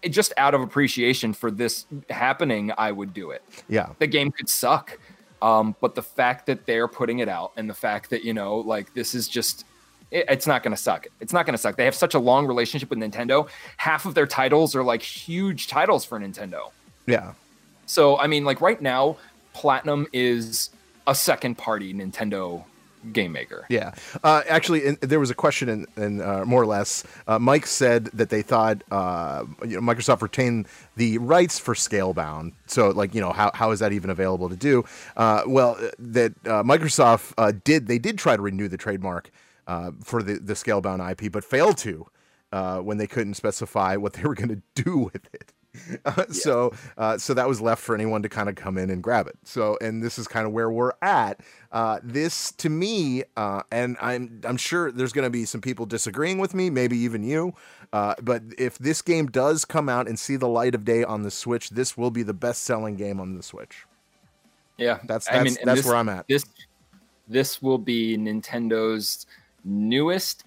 it 0.03 0.11
just 0.11 0.33
out 0.37 0.55
of 0.55 0.61
appreciation 0.61 1.33
for 1.33 1.51
this 1.51 1.87
happening, 2.11 2.73
I 2.79 2.93
would 2.93 3.13
do 3.15 3.31
it. 3.31 3.43
Yeah. 3.69 3.89
The 3.99 4.07
game 4.07 4.31
could 4.31 4.49
suck, 4.49 4.99
um, 5.43 5.75
but 5.81 5.95
the 5.95 6.03
fact 6.03 6.47
that 6.47 6.67
they're 6.67 6.89
putting 6.89 7.19
it 7.21 7.29
out, 7.29 7.53
and 7.57 7.69
the 7.69 7.75
fact 7.75 8.11
that 8.11 8.25
you 8.25 8.35
know, 8.35 8.57
like 8.59 8.93
this 8.95 9.15
is 9.15 9.29
just. 9.29 9.65
it- 10.11 10.27
It's 10.29 10.47
not 10.47 10.63
going 10.63 10.75
to 10.77 10.81
suck. 10.81 11.07
It's 11.21 11.33
not 11.33 11.47
going 11.47 11.55
to 11.55 11.59
suck. 11.59 11.77
They 11.77 11.85
have 11.85 11.95
such 11.95 12.15
a 12.15 12.19
long 12.19 12.47
relationship 12.47 12.91
with 12.91 12.99
Nintendo. 13.01 13.49
Half 13.77 14.07
of 14.07 14.15
their 14.15 14.27
titles 14.27 14.77
are 14.77 14.85
like 14.85 15.03
huge 15.03 15.67
titles 15.67 16.05
for 16.05 16.21
Nintendo. 16.21 16.71
Yeah. 17.07 17.33
So 17.87 18.19
I 18.19 18.27
mean, 18.29 18.45
like 18.45 18.61
right 18.61 18.81
now, 18.81 19.17
Platinum 19.53 20.07
is 20.13 20.71
a 21.09 21.15
second 21.15 21.57
party 21.57 21.93
Nintendo 21.95 22.65
game 23.13 23.33
maker. 23.33 23.67
Yeah. 23.69 23.95
Uh, 24.23 24.43
actually, 24.49 24.85
in, 24.85 24.99
there 25.01 25.21
was 25.21 25.31
a 25.31 25.35
question, 25.35 25.69
in, 25.69 25.87
in 25.97 26.21
uh, 26.21 26.45
more 26.45 26.63
or 26.63 26.67
less, 26.67 27.05
uh, 27.27 27.39
Mike 27.39 27.67
said 27.67 28.07
that 28.07 28.31
they 28.31 28.43
thought 28.43 28.83
uh, 28.91 29.45
you 29.67 29.81
know, 29.81 29.81
Microsoft 29.81 30.23
retained 30.23 30.67
the 30.97 31.19
rights 31.19 31.59
for 31.59 31.75
Scalebound. 31.75 32.53
So, 32.67 32.91
like, 32.91 33.15
you 33.15 33.21
know, 33.21 33.33
how, 33.33 33.51
how 33.55 33.71
is 33.71 33.81
that 33.81 33.93
even 33.93 34.11
available 34.11 34.49
to 34.49 34.57
do? 34.57 34.85
Uh, 35.17 35.43
well, 35.47 35.77
uh, 35.81 35.91
that 35.99 36.43
Microsoft 36.45 37.65
did, 37.65 37.87
they 37.87 37.99
did 37.99 38.19
try 38.19 38.37
to 38.37 38.43
renew 38.43 38.69
the 38.69 38.77
trademark 38.77 39.31
for 40.05 40.23
the, 40.23 40.35
the 40.35 40.55
Scalebound 40.55 41.11
IP, 41.11 41.33
but 41.33 41.45
failed 41.45 41.79
to 41.79 42.07
when 42.83 42.99
they 42.99 43.07
couldn't 43.07 43.35
specify 43.35 43.97
what 43.97 44.15
they 44.15 44.23
were 44.23 44.35
going 44.35 44.49
to 44.49 44.83
do 44.83 44.99
with 45.13 45.33
it. 45.33 45.53
Uh, 46.05 46.25
So, 46.31 46.73
uh, 46.99 47.19
so 47.19 47.35
that 47.35 47.49
was 47.49 47.61
left 47.61 47.83
for 47.83 47.95
anyone 47.95 48.23
to 48.23 48.29
kind 48.29 48.49
of 48.49 48.55
come 48.55 48.79
in 48.79 48.91
and 48.91 49.03
grab 49.03 49.27
it. 49.27 49.37
So, 49.45 49.77
and 49.81 50.03
this 50.03 50.19
is 50.19 50.27
kind 50.29 50.47
of 50.47 50.53
where 50.53 50.71
we're 50.71 50.93
at. 51.03 51.41
Uh, 51.73 51.99
this, 52.03 52.53
to 52.53 52.69
me, 52.69 53.25
uh, 53.37 53.63
and 53.71 53.97
I'm 54.01 54.41
I'm 54.45 54.57
sure 54.57 54.91
there's 54.93 55.13
going 55.13 55.25
to 55.27 55.31
be 55.31 55.45
some 55.45 55.61
people 55.61 55.87
disagreeing 55.87 56.39
with 56.39 56.55
me, 56.55 56.71
maybe 56.71 56.97
even 56.99 57.23
you. 57.23 57.55
Uh, 57.93 58.15
but 58.23 58.43
if 58.59 58.79
this 58.79 59.03
game 59.03 59.27
does 59.27 59.65
come 59.65 59.89
out 59.89 60.09
and 60.09 60.19
see 60.19 60.37
the 60.37 60.49
light 60.49 60.75
of 60.75 60.85
day 60.85 61.05
on 61.05 61.23
the 61.23 61.31
Switch, 61.31 61.71
this 61.71 61.97
will 61.97 62.11
be 62.11 62.23
the 62.23 62.35
best-selling 62.35 62.97
game 62.97 63.21
on 63.21 63.37
the 63.37 63.43
Switch. 63.43 63.85
Yeah, 64.77 64.99
That's- 65.05 65.27
I 65.29 65.39
that's- 65.39 65.57
that's 65.65 65.79
this- 65.81 65.87
where 65.87 65.97
I'm 65.97 66.09
at. 66.09 66.27
This 66.29 66.45
this 67.29 67.61
will 67.63 67.79
be 67.79 68.17
Nintendo's 68.17 69.27
newest, 69.65 70.45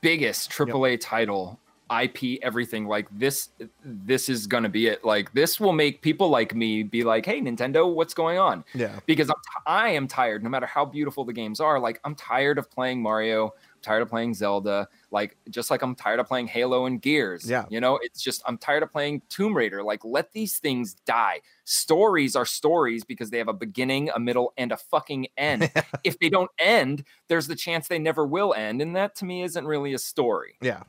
biggest 0.00 0.50
AAA 0.50 0.96
title 1.00 1.58
IP, 1.92 2.38
everything. 2.42 2.86
Like 2.86 3.06
this, 3.10 3.50
this 3.84 4.28
is 4.28 4.46
gonna 4.46 4.68
be 4.68 4.86
it. 4.86 5.04
Like 5.04 5.32
this 5.34 5.60
will 5.60 5.72
make 5.72 6.02
people 6.02 6.28
like 6.28 6.54
me 6.54 6.82
be 6.82 7.04
like, 7.04 7.26
"Hey, 7.26 7.40
Nintendo, 7.40 7.92
what's 7.92 8.14
going 8.14 8.38
on?" 8.38 8.64
Yeah. 8.74 8.98
Because 9.06 9.28
I'm 9.28 9.36
t- 9.36 9.62
I 9.66 9.88
am 9.90 10.08
tired. 10.08 10.42
No 10.42 10.48
matter 10.48 10.66
how 10.66 10.84
beautiful 10.84 11.24
the 11.24 11.32
games 11.32 11.60
are, 11.60 11.78
like 11.78 12.00
I'm 12.04 12.14
tired 12.14 12.58
of 12.58 12.70
playing 12.70 13.02
Mario. 13.02 13.46
I'm 13.48 13.82
tired 13.82 14.02
of 14.02 14.08
playing 14.08 14.34
Zelda. 14.34 14.88
Like 15.10 15.36
just 15.50 15.70
like 15.70 15.82
I'm 15.82 15.94
tired 15.94 16.20
of 16.20 16.26
playing 16.26 16.46
Halo 16.46 16.86
and 16.86 17.00
Gears. 17.00 17.48
Yeah. 17.48 17.64
You 17.68 17.80
know, 17.80 17.98
it's 18.02 18.22
just 18.22 18.42
I'm 18.46 18.58
tired 18.58 18.82
of 18.82 18.90
playing 18.90 19.22
Tomb 19.28 19.54
Raider. 19.54 19.82
Like 19.82 20.04
let 20.04 20.32
these 20.32 20.58
things 20.58 20.94
die. 21.06 21.40
Stories 21.64 22.34
are 22.36 22.46
stories 22.46 23.04
because 23.04 23.30
they 23.30 23.38
have 23.38 23.48
a 23.48 23.52
beginning, 23.52 24.10
a 24.14 24.18
middle, 24.18 24.52
and 24.56 24.72
a 24.72 24.76
fucking 24.76 25.28
end. 25.36 25.70
if 26.04 26.18
they 26.18 26.28
don't 26.28 26.50
end, 26.58 27.04
there's 27.28 27.46
the 27.46 27.56
chance 27.56 27.88
they 27.88 27.98
never 27.98 28.26
will 28.26 28.54
end, 28.54 28.80
and 28.80 28.96
that 28.96 29.14
to 29.16 29.24
me 29.24 29.42
isn't 29.42 29.66
really 29.66 29.94
a 29.94 29.98
story. 29.98 30.56
Yeah, 30.60 30.82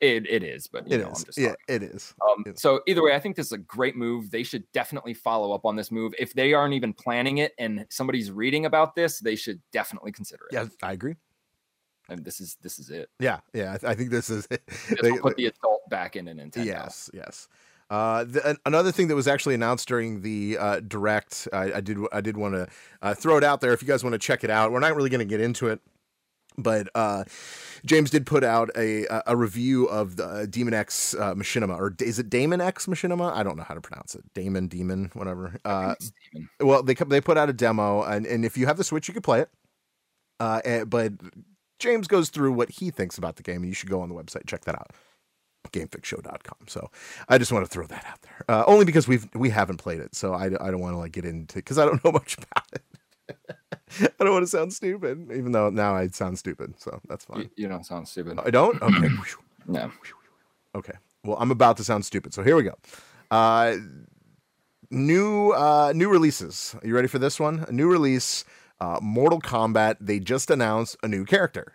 It 0.00 0.26
it 0.28 0.42
is, 0.42 0.66
but 0.66 0.88
you 0.88 0.96
it 0.96 1.00
know, 1.02 1.08
I'm 1.08 1.12
is. 1.28 1.36
Yeah, 1.36 1.54
it 1.68 1.82
is. 1.82 2.14
Um, 2.22 2.42
Yeah. 2.46 2.52
so 2.56 2.80
either 2.86 3.02
way, 3.02 3.14
I 3.14 3.20
think 3.20 3.36
this 3.36 3.46
is 3.46 3.52
a 3.52 3.58
great 3.58 3.96
move. 3.96 4.30
They 4.30 4.42
should 4.42 4.64
definitely 4.72 5.12
follow 5.14 5.52
up 5.52 5.66
on 5.66 5.76
this 5.76 5.90
move. 5.90 6.14
If 6.18 6.32
they 6.32 6.54
aren't 6.54 6.72
even 6.74 6.92
planning 6.94 7.38
it 7.38 7.52
and 7.58 7.84
somebody's 7.90 8.30
reading 8.30 8.64
about 8.64 8.94
this, 8.94 9.18
they 9.20 9.36
should 9.36 9.60
definitely 9.72 10.12
consider 10.12 10.44
it. 10.50 10.54
Yeah, 10.54 10.66
I 10.82 10.92
agree. 10.92 11.16
And 12.08 12.24
this 12.24 12.40
is 12.40 12.56
this 12.62 12.78
is 12.78 12.88
it. 12.90 13.08
Yeah, 13.20 13.40
yeah. 13.52 13.74
I, 13.74 13.78
th- 13.78 13.90
I 13.90 13.94
think 13.94 14.10
this 14.10 14.30
is 14.30 14.46
it. 14.50 14.62
This 14.66 15.00
They- 15.02 15.12
will 15.12 15.18
put 15.20 15.36
the 15.36 15.46
adult 15.46 15.82
back 15.90 16.16
in 16.16 16.28
an 16.28 16.38
Nintendo. 16.38 16.64
Yes, 16.64 17.10
yes. 17.12 17.46
Uh, 17.90 18.22
the, 18.24 18.56
another 18.66 18.92
thing 18.92 19.08
that 19.08 19.16
was 19.16 19.26
actually 19.28 19.54
announced 19.54 19.88
during 19.88 20.22
the 20.22 20.56
uh, 20.58 20.80
direct, 20.80 21.48
I, 21.52 21.72
I 21.74 21.80
did 21.80 21.98
I 22.12 22.20
did 22.20 22.36
want 22.36 22.54
to 22.54 22.68
uh, 23.02 23.14
throw 23.14 23.36
it 23.36 23.44
out 23.44 23.60
there 23.60 23.72
if 23.72 23.82
you 23.82 23.88
guys 23.88 24.02
want 24.04 24.14
to 24.14 24.18
check 24.18 24.44
it 24.44 24.50
out. 24.50 24.70
We're 24.72 24.78
not 24.80 24.94
really 24.94 25.10
going 25.10 25.18
to 25.18 25.24
get 25.24 25.40
into 25.40 25.66
it, 25.66 25.80
but 26.62 26.88
uh, 26.94 27.24
James 27.84 28.10
did 28.10 28.26
put 28.26 28.44
out 28.44 28.70
a 28.76 29.06
a- 29.26 29.36
review 29.36 29.86
of 29.86 30.16
the 30.16 30.26
uh, 30.26 30.46
Demon 30.46 30.74
X 30.74 31.14
uh, 31.14 31.34
Machinima, 31.34 31.78
or 31.78 31.94
is 32.00 32.18
it 32.18 32.30
Damon 32.30 32.60
X 32.60 32.86
Machinima? 32.86 33.32
I 33.32 33.42
don't 33.42 33.56
know 33.56 33.64
how 33.64 33.74
to 33.74 33.80
pronounce 33.80 34.14
it. 34.14 34.22
Damon, 34.34 34.68
Demon, 34.68 35.10
whatever. 35.14 35.56
Uh, 35.64 35.94
well, 36.60 36.82
they 36.82 36.94
they 36.94 37.20
put 37.20 37.36
out 37.36 37.48
a 37.48 37.52
demo, 37.52 38.02
and, 38.02 38.26
and 38.26 38.44
if 38.44 38.56
you 38.56 38.66
have 38.66 38.76
the 38.76 38.84
Switch, 38.84 39.08
you 39.08 39.14
could 39.14 39.24
play 39.24 39.40
it. 39.40 39.50
Uh, 40.38 40.60
eh, 40.64 40.84
but 40.84 41.12
James 41.78 42.06
goes 42.06 42.30
through 42.30 42.52
what 42.52 42.70
he 42.70 42.90
thinks 42.90 43.18
about 43.18 43.36
the 43.36 43.42
game, 43.42 43.56
and 43.56 43.66
you 43.66 43.74
should 43.74 43.90
go 43.90 44.00
on 44.00 44.08
the 44.08 44.14
website 44.14 44.46
check 44.46 44.64
that 44.64 44.74
out, 44.74 44.92
gamefixshow.com. 45.72 46.68
So 46.68 46.90
I 47.28 47.38
just 47.38 47.52
want 47.52 47.64
to 47.64 47.70
throw 47.70 47.86
that 47.86 48.04
out 48.06 48.22
there, 48.22 48.44
uh, 48.48 48.64
only 48.66 48.84
because 48.84 49.08
we've 49.08 49.28
we 49.34 49.50
haven't 49.50 49.78
played 49.78 50.00
it, 50.00 50.14
so 50.14 50.34
I, 50.34 50.46
I 50.46 50.70
don't 50.70 50.80
want 50.80 50.94
to 50.94 50.98
like 50.98 51.12
get 51.12 51.24
into 51.24 51.56
because 51.56 51.78
I 51.78 51.84
don't 51.84 52.02
know 52.04 52.12
much 52.12 52.36
about 52.36 52.66
it. 52.72 52.82
I 54.00 54.08
don't 54.24 54.32
want 54.32 54.44
to 54.44 54.48
sound 54.48 54.72
stupid, 54.72 55.30
even 55.34 55.52
though 55.52 55.70
now 55.70 55.94
I 55.94 56.08
sound 56.08 56.38
stupid, 56.38 56.74
so 56.80 57.00
that's 57.08 57.24
fine. 57.24 57.40
You, 57.40 57.50
you 57.56 57.68
don't 57.68 57.84
sound 57.84 58.08
stupid. 58.08 58.38
I 58.44 58.50
don't. 58.50 58.80
Okay. 58.82 59.08
No. 59.66 59.90
Okay. 60.74 60.94
Well, 61.24 61.36
I'm 61.38 61.50
about 61.50 61.76
to 61.76 61.84
sound 61.84 62.04
stupid, 62.04 62.32
so 62.32 62.42
here 62.42 62.56
we 62.56 62.62
go. 62.62 62.74
Uh, 63.30 63.76
new 64.90 65.50
uh, 65.50 65.92
new 65.94 66.08
releases. 66.08 66.74
Are 66.82 66.86
you 66.86 66.94
ready 66.94 67.08
for 67.08 67.18
this 67.18 67.38
one? 67.38 67.64
A 67.68 67.72
new 67.72 67.88
release. 67.90 68.44
Uh, 68.80 68.98
Mortal 69.02 69.40
Kombat. 69.40 69.96
They 70.00 70.18
just 70.18 70.50
announced 70.50 70.96
a 71.02 71.08
new 71.08 71.24
character. 71.24 71.74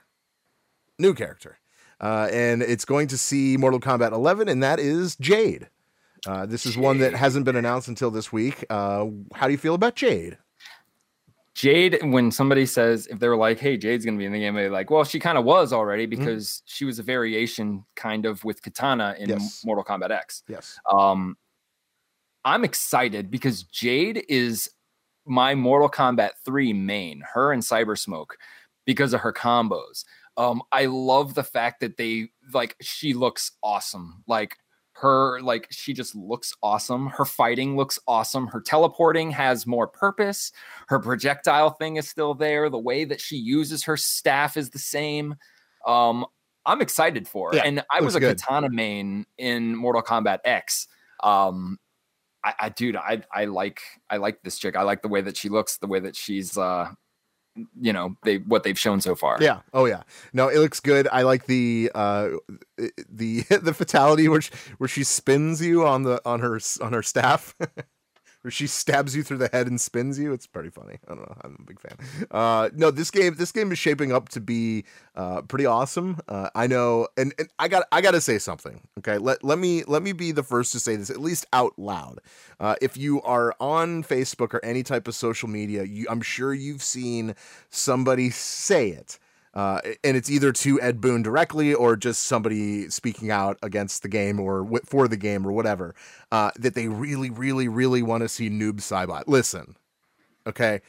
New 0.98 1.14
character, 1.14 1.60
uh, 2.00 2.30
and 2.32 2.62
it's 2.62 2.86
going 2.86 3.08
to 3.10 3.18
see 3.18 3.58
Mortal 3.58 3.82
Kombat 3.82 4.14
11, 4.14 4.48
and 4.48 4.64
that 4.64 4.80
is 4.80 5.18
Jade. 5.18 5.70
Uh, 6.26 6.46
this 6.46 6.66
is 6.66 6.78
one 6.78 7.00
that 7.00 7.14
hasn't 7.14 7.46
been 7.46 7.58
announced 7.58 7.88
until 7.88 8.10
this 8.10 8.32
week. 8.32 8.66
Uh, 8.70 9.06
how 9.34 9.46
do 9.46 9.52
you 9.52 9.58
feel 9.58 9.76
about 9.76 9.96
Jade? 9.96 10.38
Jade, 11.56 12.00
when 12.04 12.32
somebody 12.32 12.66
says 12.66 13.08
if 13.08 13.20
they 13.20 13.28
were 13.30 13.38
like, 13.38 13.60
"Hey, 13.60 13.78
Jade's 13.78 14.06
gonna 14.06 14.18
be 14.18 14.26
in 14.26 14.34
the 14.34 14.40
game," 14.40 14.56
they're 14.56 14.70
like, 14.70 14.90
"Well, 14.90 15.04
she 15.06 15.20
kind 15.20 15.38
of 15.38 15.46
was 15.46 15.70
Mm-hmm. 15.72 15.78
already 15.80 16.06
because 16.06 16.62
she 16.66 16.84
was 16.86 17.00
a 17.00 17.04
variation, 17.04 17.86
kind 17.96 18.26
of, 18.26 18.44
with 18.44 18.62
Katana 18.62 19.16
in 19.18 19.30
Yes. 19.30 19.64
Mortal 19.66 19.84
Kombat 19.84 20.12
X." 20.12 20.44
Yes. 20.50 20.78
Um, 20.92 21.38
I'm 22.44 22.64
excited 22.64 23.32
because 23.32 23.64
Jade 23.64 24.26
is 24.30 24.70
my 25.26 25.56
Mortal 25.56 25.90
Kombat 25.90 26.32
3 26.44 26.74
main, 26.74 27.24
her 27.34 27.52
and 27.54 27.64
Cyber 27.64 27.98
Smoke, 27.98 28.38
because 28.86 29.14
of 29.14 29.22
her 29.22 29.34
combos. 29.34 30.04
Um, 30.38 30.62
I 30.72 30.86
love 30.86 31.34
the 31.34 31.44
fact 31.44 31.80
that 31.80 31.96
they 31.98 32.30
like 32.54 32.76
she 32.82 33.14
looks 33.14 33.54
awesome. 33.64 34.24
Like 34.28 34.58
her, 34.98 35.42
like 35.42 35.68
she 35.72 35.94
just 35.94 36.16
looks 36.16 36.54
awesome. 36.64 37.08
Her 37.08 37.26
fighting 37.26 37.76
looks 37.76 38.00
awesome. 38.08 38.48
Her 38.48 38.62
teleporting 38.62 39.32
has 39.32 39.68
more 39.68 39.88
purpose. 39.88 40.52
Her 40.88 41.00
projectile 41.00 41.72
thing 41.72 41.98
is 41.98 42.08
still 42.08 42.34
there. 42.34 42.70
The 42.70 42.80
way 42.80 43.04
that 43.06 43.20
she 43.20 43.36
uses 43.36 43.84
her 43.84 43.98
staff 43.98 44.56
is 44.56 44.70
the 44.70 44.80
same. 44.80 45.36
Um, 45.86 46.26
I'm 46.66 46.82
excited 46.82 47.28
for 47.28 47.52
her. 47.52 47.58
Yeah, 47.58 47.64
and 47.66 47.84
I 47.92 48.02
was 48.02 48.16
a 48.16 48.20
good. 48.20 48.38
katana 48.38 48.70
main 48.70 49.26
in 49.38 49.76
Mortal 49.76 50.02
Kombat 50.02 50.40
X. 50.46 50.88
Um, 51.22 51.78
I, 52.44 52.54
I 52.60 52.70
dude, 52.70 52.96
I 52.96 53.22
I 53.34 53.46
like 53.46 53.82
I 54.10 54.18
like 54.18 54.42
this 54.44 54.58
chick. 54.58 54.76
I 54.76 54.84
like 54.84 55.02
the 55.02 55.08
way 55.08 55.22
that 55.22 55.36
she 55.36 55.50
looks, 55.50 55.78
the 55.78 55.88
way 55.88 56.00
that 56.00 56.16
she's 56.16 56.58
uh 56.58 56.90
you 57.80 57.94
know, 57.94 58.16
they 58.24 58.38
what 58.38 58.64
they've 58.64 58.78
shown 58.78 59.02
so 59.02 59.16
far. 59.16 59.38
Yeah. 59.42 59.62
Oh 59.74 59.86
yeah. 59.86 60.04
No, 60.34 60.48
it 60.50 60.60
looks 60.60 60.80
good. 60.80 61.08
I 61.12 61.22
like 61.24 61.46
the 61.46 61.92
uh 61.96 62.30
the 63.10 63.42
the 63.62 63.74
fatality 63.74 64.28
where 64.28 64.42
she, 64.42 64.52
where 64.78 64.88
she 64.88 65.04
spins 65.04 65.62
you 65.62 65.86
on 65.86 66.04
the 66.04 66.22
on 66.26 66.40
her 66.42 66.60
on 66.82 66.94
her 66.94 67.04
staff. 67.04 67.56
Where 68.46 68.52
she 68.52 68.68
stabs 68.68 69.16
you 69.16 69.24
through 69.24 69.40
the 69.40 69.50
head 69.52 69.66
and 69.66 69.82
spins 69.82 70.20
you. 70.20 70.32
It's 70.32 70.46
pretty 70.46 70.70
funny. 70.70 71.00
I 71.08 71.16
don't 71.16 71.22
know. 71.22 71.36
I'm 71.42 71.58
a 71.60 71.64
big 71.64 71.80
fan. 71.80 72.28
Uh, 72.30 72.70
no, 72.76 72.92
this 72.92 73.10
game 73.10 73.34
this 73.34 73.52
game 73.52 73.72
is 73.72 73.80
shaping 73.80 74.12
up 74.12 74.30
to 74.30 74.40
be 74.40 74.86
uh, 75.16 75.42
pretty 75.42 75.66
awesome. 75.66 76.20
Uh, 76.28 76.52
I 76.54 76.68
know, 76.68 77.08
and, 77.18 77.34
and 77.40 77.50
I 77.58 77.68
got 77.68 77.88
I 77.92 78.02
got 78.02 78.12
to 78.12 78.22
say 78.22 78.38
something. 78.38 78.82
Okay, 79.00 79.18
let 79.18 79.44
let 79.44 79.58
me 79.58 79.84
let 79.86 80.04
me 80.04 80.12
be 80.12 80.32
the 80.32 80.44
first 80.44 80.74
to 80.74 80.80
say 80.80 80.96
this 80.96 81.10
at 81.10 81.20
least 81.20 81.48
out 81.54 81.74
loud. 81.80 82.20
Uh, 82.60 82.76
if 82.84 82.96
you 82.98 83.20
are 83.24 83.56
on 83.60 84.04
Facebook 84.04 84.54
or 84.54 84.64
any 84.64 84.84
type 84.84 85.08
of 85.08 85.16
social 85.16 85.50
media, 85.50 85.84
you, 85.84 86.06
I'm 86.08 86.22
sure 86.22 86.54
you've 86.54 86.84
seen 86.84 87.34
somebody 87.72 88.30
say 88.30 88.90
it. 88.90 89.18
Uh, 89.56 89.80
and 90.04 90.18
it's 90.18 90.30
either 90.30 90.52
to 90.52 90.82
Ed 90.82 91.00
Boon 91.00 91.22
directly 91.22 91.74
or 91.74 91.96
just 91.96 92.24
somebody 92.24 92.90
speaking 92.90 93.32
out 93.32 93.58
against 93.64 94.02
the 94.02 94.10
game 94.10 94.40
or 94.40 94.64
w- 94.64 94.82
for 94.86 95.08
the 95.08 95.16
game 95.16 95.48
or 95.48 95.52
whatever. 95.54 95.96
Uh, 96.32 96.52
that 96.58 96.74
they 96.76 96.90
really, 96.90 97.30
really, 97.30 97.68
really 97.68 98.04
want 98.04 98.22
to 98.22 98.28
see 98.28 98.50
Noob 98.50 98.82
Saibot. 98.82 99.24
Listen, 99.28 99.78
okay. 100.46 100.82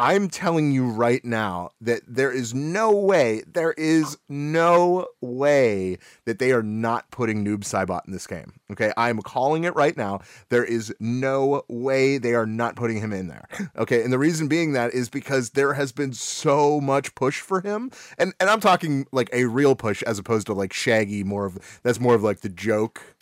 I'm 0.00 0.28
telling 0.28 0.70
you 0.70 0.88
right 0.88 1.24
now 1.24 1.70
that 1.80 2.02
there 2.06 2.30
is 2.30 2.54
no 2.54 2.92
way, 2.92 3.42
there 3.52 3.72
is 3.72 4.16
no 4.28 5.08
way 5.20 5.98
that 6.24 6.38
they 6.38 6.52
are 6.52 6.62
not 6.62 7.10
putting 7.10 7.44
Noob 7.44 7.64
Saibot 7.64 8.06
in 8.06 8.12
this 8.12 8.28
game. 8.28 8.52
Okay, 8.70 8.92
I'm 8.96 9.20
calling 9.20 9.64
it 9.64 9.74
right 9.74 9.96
now. 9.96 10.20
There 10.50 10.64
is 10.64 10.94
no 11.00 11.64
way 11.66 12.16
they 12.16 12.34
are 12.34 12.46
not 12.46 12.76
putting 12.76 13.00
him 13.00 13.12
in 13.12 13.26
there. 13.26 13.48
Okay, 13.76 14.02
and 14.04 14.12
the 14.12 14.18
reason 14.18 14.46
being 14.46 14.72
that 14.74 14.94
is 14.94 15.08
because 15.08 15.50
there 15.50 15.74
has 15.74 15.90
been 15.90 16.12
so 16.12 16.80
much 16.80 17.14
push 17.16 17.40
for 17.40 17.60
him, 17.60 17.90
and 18.18 18.32
and 18.38 18.48
I'm 18.48 18.60
talking 18.60 19.06
like 19.10 19.28
a 19.32 19.46
real 19.46 19.74
push 19.74 20.02
as 20.04 20.18
opposed 20.18 20.46
to 20.46 20.52
like 20.52 20.72
Shaggy, 20.72 21.24
more 21.24 21.46
of 21.46 21.80
that's 21.82 21.98
more 21.98 22.14
of 22.14 22.22
like 22.22 22.40
the 22.40 22.48
joke 22.48 23.16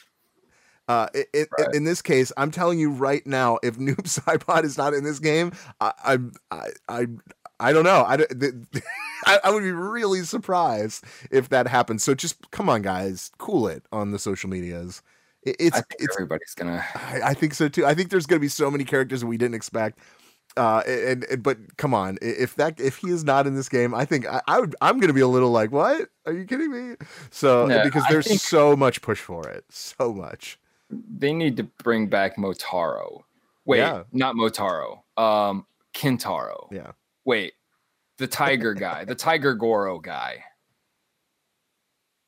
uh, 0.89 1.09
it, 1.14 1.28
it, 1.32 1.49
Right. 1.59 1.74
in 1.74 1.84
this 1.84 2.01
case, 2.03 2.32
I'm 2.37 2.51
telling 2.51 2.78
you 2.78 2.91
right 2.91 3.26
now, 3.26 3.59
if 3.62 3.76
Noob 3.78 4.03
Saibot 4.03 4.64
is 4.64 4.78
not 4.78 4.95
in 4.95 5.05
this 5.05 5.18
game, 5.18 5.53
I, 5.80 6.18
I, 6.51 6.66
I, 6.89 7.07
I, 7.61 7.72
don't 7.72 7.84
know. 7.84 8.03
I, 8.07 8.16
I, 9.26 9.41
I 9.45 9.51
would 9.51 9.62
be 9.62 9.72
really 9.72 10.22
surprised 10.22 11.05
if 11.30 11.49
that 11.49 11.66
happens. 11.66 12.05
So 12.05 12.14
just 12.14 12.51
come 12.51 12.68
on, 12.68 12.82
guys, 12.82 13.30
cool 13.39 13.66
it 13.68 13.84
on 13.93 14.12
the 14.12 14.18
social 14.18 14.49
medias. 14.51 15.03
It, 15.43 15.57
it's, 15.61 15.82
it's. 15.99 16.16
everybody's 16.16 16.55
gonna 16.57 16.84
I, 16.95 17.20
I 17.26 17.34
think 17.34 17.55
so 17.55 17.68
too. 17.68 17.87
I 17.87 17.95
think 17.95 18.11
there's 18.11 18.26
going 18.26 18.39
to 18.39 18.45
be 18.45 18.49
so 18.49 18.68
many 18.70 18.82
characters 18.84 19.24
we 19.24 19.37
didn't 19.37 19.55
expect. 19.55 20.01
Uh, 20.57 20.82
and, 20.87 21.24
and 21.24 21.43
but 21.43 21.59
come 21.76 21.93
on, 21.95 22.18
if 22.22 22.55
that 22.57 22.80
if 22.80 22.97
he 22.99 23.11
is 23.11 23.24
not 23.24 23.47
in 23.47 23.55
this 23.55 23.68
game, 23.68 23.95
I 23.95 24.05
think 24.07 24.26
I, 24.26 24.41
I 24.49 24.59
would 24.61 24.74
I'm 24.80 24.99
going 24.99 25.09
to 25.09 25.14
be 25.14 25.20
a 25.20 25.28
little 25.28 25.51
like, 25.51 25.70
what? 25.70 26.09
Are 26.24 26.32
you 26.32 26.47
kidding 26.47 26.70
me? 26.72 26.97
So 27.30 27.66
No, 27.66 27.82
because 27.84 28.05
there's 28.09 28.26
think- 28.26 28.41
so 28.41 28.74
much 28.74 29.03
push 29.03 29.20
for 29.20 29.49
it, 29.49 29.64
so 29.70 30.12
much. 30.12 30.59
They 30.91 31.32
need 31.32 31.57
to 31.57 31.64
bring 31.82 32.09
back 32.09 32.37
Motaro. 32.37 33.22
Wait, 33.64 33.78
Yeah. 33.78 34.05
not 34.12 34.34
Motaro. 34.37 35.01
Um 35.16 35.66
Kintaro. 35.95 36.68
Yeah. 36.70 36.93
Wait. 37.24 37.55
The 38.18 38.26
tiger 38.26 38.72
guy, 38.74 39.05
the 39.05 39.14
Tiger 39.26 39.55
Goro 39.55 39.99
guy. 39.99 40.45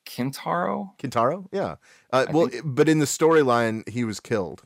Kintaro? 0.05 0.91
Kintaro? 0.97 1.47
Yeah. 1.51 1.75
Uh, 2.11 2.25
well, 2.31 2.47
think- 2.47 2.63
but 2.65 2.89
in 2.89 2.99
the 2.99 3.05
storyline, 3.05 3.87
he 3.87 4.03
was 4.03 4.19
killed. 4.19 4.63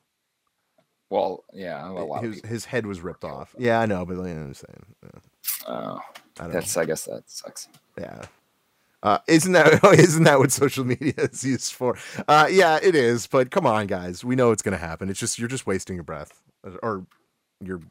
Well, 1.10 1.44
yeah, 1.54 1.88
a 1.88 1.92
lot 1.92 2.24
His, 2.24 2.42
his 2.44 2.66
head 2.66 2.88
was 2.88 3.02
ripped 3.02 3.24
off. 3.24 3.54
Yeah, 3.58 3.80
I 3.80 3.86
know, 3.86 4.04
but 4.04 4.14
you 4.18 4.24
know 4.24 4.34
what 4.34 4.38
I'm 4.40 4.54
saying. 4.56 4.86
Yeah, 5.04 5.20
Oh, 5.68 6.00
I 6.40 6.48
that's 6.48 6.76
I 6.76 6.86
guess 6.86 7.06
that 7.06 7.30
sucks. 7.30 7.68
Yeah. 8.00 8.24
Uh, 9.04 9.20
isn't 9.28 9.52
that 9.52 9.84
isn't 10.00 10.24
that 10.24 10.40
what 10.40 10.52
social 10.52 10.86
media 10.86 11.14
is 11.18 11.44
used 11.44 11.74
for? 11.74 11.98
Uh, 12.28 12.48
yeah, 12.50 12.80
it 12.82 12.96
is. 12.96 13.28
But 13.28 13.52
come 13.52 13.68
on, 13.68 13.86
guys, 13.88 14.24
we 14.24 14.36
know 14.36 14.52
it's 14.52 14.64
gonna 14.64 14.78
happen. 14.78 15.10
It's 15.10 15.20
just 15.20 15.38
you're 15.38 15.50
just 15.50 15.68
wasting 15.68 15.96
your 15.96 16.04
breath 16.06 16.42
or- 16.64 16.80
or 16.82 17.06
your 17.62 17.82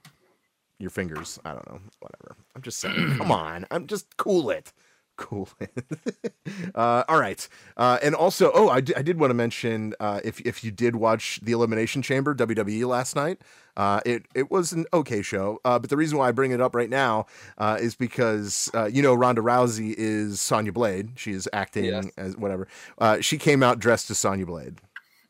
your 0.81 0.91
fingers. 0.91 1.39
I 1.45 1.51
don't 1.53 1.69
know. 1.71 1.81
Whatever. 2.01 2.37
I'm 2.57 2.63
just 2.63 2.81
saying. 2.81 3.17
come 3.19 3.31
on. 3.47 3.67
I'm 3.71 3.87
just 3.87 4.17
cool 4.17 4.51
it. 4.51 4.73
Cool. 5.17 5.49
uh, 6.75 7.05
all 7.09 7.19
right. 7.21 7.47
Uh, 7.77 7.99
and 8.03 8.15
also, 8.15 8.51
oh, 8.55 8.69
I, 8.69 8.81
d- 8.81 8.95
I 8.97 9.03
did 9.03 9.19
want 9.21 9.31
to 9.31 9.35
mention 9.35 9.95
uh, 10.01 10.21
if 10.25 10.41
if 10.41 10.65
you 10.65 10.71
did 10.71 10.97
watch 10.97 11.39
the 11.43 11.53
Elimination 11.53 12.03
Chamber 12.03 12.35
WWE 12.35 12.87
last 12.87 13.15
night, 13.15 13.41
uh, 13.77 14.01
it 14.07 14.25
it 14.35 14.51
was 14.51 14.73
an 14.73 14.87
okay 14.93 15.23
show. 15.23 15.61
Uh, 15.65 15.79
but 15.79 15.91
the 15.91 15.97
reason 15.97 16.19
why 16.19 16.29
I 16.29 16.33
bring 16.33 16.51
it 16.51 16.61
up 16.61 16.75
right 16.75 16.91
now 16.91 17.27
uh, 17.59 17.79
is 17.81 17.95
because 17.95 18.71
uh, 18.75 18.87
you 18.87 19.03
know 19.03 19.15
Ronda 19.15 19.43
Rousey 19.43 19.95
is 19.97 20.41
Sonya 20.41 20.73
Blade. 20.73 21.13
She 21.17 21.33
is 21.33 21.49
acting 21.53 21.85
Yes. 21.85 22.07
as 22.17 22.37
whatever. 22.37 22.67
Uh, 22.99 23.21
she 23.21 23.39
came 23.39 23.63
out 23.63 23.79
dressed 23.79 24.11
as 24.11 24.19
Sonya 24.19 24.47
Blade. 24.47 24.79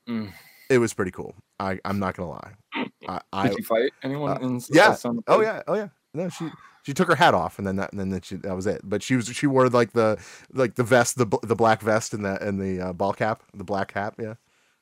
Mm. 0.09 0.33
It 0.71 0.79
was 0.79 0.95
pretty 0.95 1.11
cool. 1.11 1.35
I 1.59 1.81
I'm 1.85 1.99
not 1.99 2.17
gonna 2.17 2.31
lie. 2.31 2.53
I, 3.09 3.21
I 3.33 3.49
Did 3.49 3.59
you 3.59 3.65
fight 3.65 3.91
anyone? 4.03 4.31
uh, 4.31 4.47
in 4.47 4.61
yeah. 4.71 4.95
Sun- 4.95 5.21
Oh 5.27 5.41
yeah, 5.43 5.63
oh 5.67 5.75
yeah. 5.75 5.89
No, 6.15 6.29
she 6.29 6.51
she 6.83 6.93
took 6.93 7.09
her 7.09 7.15
hat 7.15 7.35
off 7.35 7.59
and 7.59 7.67
then 7.67 7.77
that 7.77 7.93
and 7.93 8.01
then 8.01 8.11
that, 8.11 8.25
she, 8.25 8.37
that 8.37 8.55
was 8.55 8.67
it. 8.67 8.81
But 8.85 9.03
she 9.03 9.17
was 9.17 9.27
she 9.27 9.47
wore 9.47 9.69
like 9.69 9.93
the 9.93 10.19
like 10.53 10.75
the 10.75 10.85
vest, 10.85 11.17
the 11.17 11.27
the 11.43 11.57
black 11.57 11.81
vest 11.81 12.13
and 12.13 12.25
the 12.25 12.43
and 12.47 12.61
the 12.61 12.89
uh, 12.89 12.93
ball 12.93 13.13
cap, 13.13 13.43
the 13.55 13.65
black 13.65 13.93
hat. 13.93 14.15
Yeah, 14.19 14.35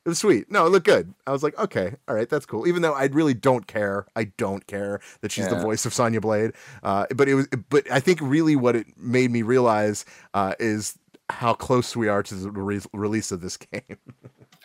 it 0.04 0.08
was 0.08 0.18
sweet. 0.18 0.50
No, 0.50 0.66
it 0.66 0.70
looked 0.70 0.86
good. 0.86 1.14
I 1.26 1.32
was 1.32 1.42
like, 1.42 1.58
okay, 1.58 1.94
all 2.08 2.14
right, 2.14 2.28
that's 2.28 2.46
cool. 2.46 2.66
Even 2.66 2.82
though 2.82 2.94
I 2.94 3.04
really 3.06 3.34
don't 3.34 3.66
care, 3.66 4.06
I 4.16 4.24
don't 4.24 4.66
care 4.66 5.00
that 5.20 5.30
she's 5.30 5.48
the 5.48 5.58
voice 5.58 5.84
of 5.84 5.92
Sonya 5.92 6.20
Blade. 6.20 6.52
Uh, 6.82 7.06
but 7.14 7.28
it 7.28 7.34
was, 7.34 7.48
but 7.68 7.90
I 7.90 8.00
think 8.00 8.18
really 8.22 8.56
what 8.56 8.76
it 8.76 8.86
made 8.96 9.30
me 9.30 9.42
realize 9.42 10.06
uh, 10.32 10.54
is 10.58 10.98
how 11.28 11.52
close 11.52 11.94
we 11.94 12.08
are 12.08 12.22
to 12.22 12.34
the 12.34 12.50
re- 12.50 12.80
release 12.92 13.30
of 13.30 13.40
this 13.40 13.56
game. 13.72 13.98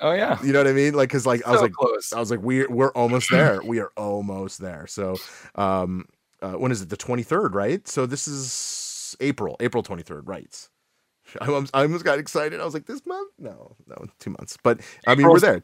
Oh 0.01 0.13
yeah. 0.13 0.41
you 0.43 0.51
know 0.51 0.59
what 0.59 0.67
I 0.67 0.73
mean? 0.73 0.93
Like, 0.93 1.09
cause 1.09 1.25
like 1.25 1.45
I 1.45 1.51
was 1.51 1.61
like, 1.61 1.73
close. 1.73 2.13
I 2.13 2.19
was 2.19 2.31
like, 2.31 2.41
we're 2.41 2.69
we're 2.69 2.91
almost 2.91 3.29
there. 3.29 3.61
we 3.63 3.79
are 3.79 3.91
almost 3.97 4.59
there. 4.59 4.87
So, 4.87 5.17
um, 5.55 6.05
uh, 6.45 6.57
when 6.57 6.71
is 6.71 6.81
it? 6.81 6.89
The 6.89 6.97
twenty 6.97 7.23
third, 7.23 7.55
right? 7.55 7.87
So 7.87 8.05
this 8.05 8.27
is 8.27 9.15
April, 9.19 9.55
April 9.59 9.83
twenty 9.83 10.03
third, 10.03 10.27
right? 10.27 10.69
I 11.41 11.47
almost, 11.47 11.75
I 11.75 11.81
almost 11.81 12.05
got 12.05 12.19
excited. 12.19 12.59
I 12.61 12.65
was 12.65 12.73
like, 12.73 12.85
this 12.85 13.05
month? 13.05 13.31
No, 13.39 13.75
no, 13.87 14.05
two 14.19 14.29
months. 14.29 14.57
But 14.61 14.81
I 15.07 15.15
mean, 15.15 15.27
we're 15.27 15.39
there, 15.39 15.61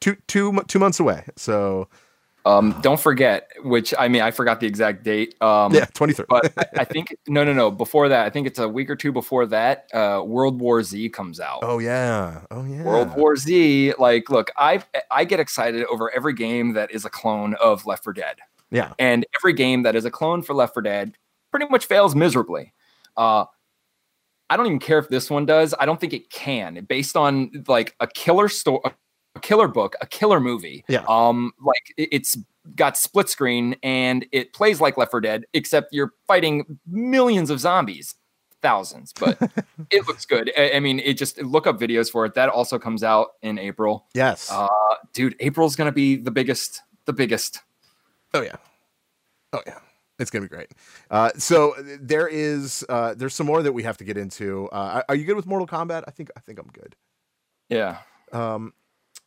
two, 0.00 0.16
two, 0.26 0.60
two, 0.66 0.78
months 0.78 0.98
away. 0.98 1.24
So 1.36 1.88
Um, 2.44 2.78
don't 2.80 3.00
forget, 3.00 3.48
which 3.64 3.92
I 3.98 4.06
mean, 4.06 4.22
I 4.22 4.30
forgot 4.30 4.60
the 4.60 4.68
exact 4.68 5.02
date. 5.02 5.34
Um, 5.42 5.74
yeah, 5.74 5.84
twenty 5.86 6.12
third. 6.12 6.26
but 6.28 6.52
I, 6.58 6.82
I 6.82 6.84
think 6.84 7.16
no, 7.26 7.42
no, 7.42 7.52
no. 7.52 7.72
Before 7.72 8.08
that, 8.08 8.24
I 8.24 8.30
think 8.30 8.46
it's 8.46 8.60
a 8.60 8.68
week 8.68 8.88
or 8.88 8.94
two 8.94 9.10
before 9.12 9.46
that. 9.46 9.88
Uh, 9.92 10.22
World 10.24 10.60
War 10.60 10.82
Z 10.82 11.08
comes 11.10 11.40
out. 11.40 11.60
oh 11.62 11.80
yeah, 11.80 12.42
oh 12.52 12.64
yeah. 12.64 12.84
World 12.84 13.16
War 13.16 13.34
Z. 13.36 13.94
Like, 13.98 14.30
look, 14.30 14.50
I 14.56 14.82
I 15.10 15.24
get 15.24 15.40
excited 15.40 15.84
over 15.86 16.10
every 16.14 16.34
game 16.34 16.74
that 16.74 16.92
is 16.92 17.04
a 17.04 17.10
clone 17.10 17.54
of 17.54 17.84
Left 17.84 18.04
4 18.04 18.12
Dead, 18.12 18.36
Yeah, 18.70 18.92
and 18.98 19.24
every 19.40 19.52
game 19.52 19.82
that 19.84 19.94
is 19.96 20.04
a 20.04 20.10
clone 20.10 20.42
for 20.42 20.54
Left 20.54 20.74
4 20.74 20.82
Dead 20.82 21.16
pretty 21.50 21.66
much 21.68 21.86
fails 21.86 22.14
miserably. 22.14 22.72
Uh, 23.16 23.44
I 24.50 24.56
don't 24.56 24.66
even 24.66 24.78
care 24.78 24.98
if 24.98 25.08
this 25.08 25.30
one 25.30 25.46
does. 25.46 25.74
I 25.78 25.86
don't 25.86 26.00
think 26.00 26.12
it 26.12 26.30
can, 26.30 26.84
based 26.88 27.16
on 27.16 27.50
like 27.68 27.94
a 28.00 28.06
killer 28.06 28.48
story, 28.48 28.80
a 29.34 29.40
killer 29.40 29.68
book, 29.68 29.94
a 30.00 30.06
killer 30.06 30.40
movie. 30.40 30.84
Yeah. 30.88 31.04
Um, 31.08 31.52
like 31.64 31.92
it- 31.96 32.08
it's 32.12 32.36
got 32.74 32.96
split 32.96 33.28
screen 33.28 33.76
and 33.82 34.26
it 34.32 34.52
plays 34.52 34.80
like 34.80 34.96
Left 34.96 35.10
4 35.12 35.20
Dead, 35.20 35.44
except 35.52 35.92
you're 35.92 36.12
fighting 36.26 36.78
millions 36.86 37.50
of 37.50 37.60
zombies, 37.60 38.14
thousands. 38.62 39.12
But 39.18 39.38
it 39.90 40.06
looks 40.08 40.24
good. 40.26 40.52
I, 40.58 40.72
I 40.72 40.80
mean, 40.80 40.98
it 41.00 41.14
just 41.14 41.40
look 41.40 41.66
up 41.68 41.78
videos 41.78 42.10
for 42.10 42.24
it. 42.26 42.34
That 42.34 42.48
also 42.48 42.78
comes 42.78 43.02
out 43.04 43.28
in 43.42 43.58
April. 43.58 44.06
yes. 44.14 44.50
Uh, 44.50 44.66
dude, 45.12 45.36
April's 45.40 45.76
gonna 45.76 45.92
be 45.92 46.16
the 46.16 46.30
biggest, 46.32 46.82
the 47.04 47.12
biggest. 47.12 47.60
Oh 48.34 48.42
yeah. 48.42 48.56
Oh 49.52 49.62
yeah. 49.66 49.78
It's 50.18 50.30
gonna 50.30 50.44
be 50.44 50.48
great. 50.48 50.68
Uh, 51.10 51.30
so 51.36 51.74
uh, 51.76 51.82
there 52.00 52.26
is 52.28 52.84
uh, 52.88 53.14
there's 53.14 53.34
some 53.34 53.46
more 53.46 53.62
that 53.62 53.72
we 53.72 53.82
have 53.82 53.96
to 53.98 54.04
get 54.04 54.16
into. 54.16 54.68
Uh, 54.68 55.02
are- 55.08 55.14
you 55.14 55.24
good 55.24 55.36
with 55.36 55.46
Mortal 55.46 55.66
Kombat? 55.66 56.04
I 56.06 56.10
think 56.10 56.30
I 56.36 56.40
think 56.40 56.58
I'm 56.58 56.68
good. 56.72 56.96
Yeah. 57.68 57.98
Um, 58.32 58.72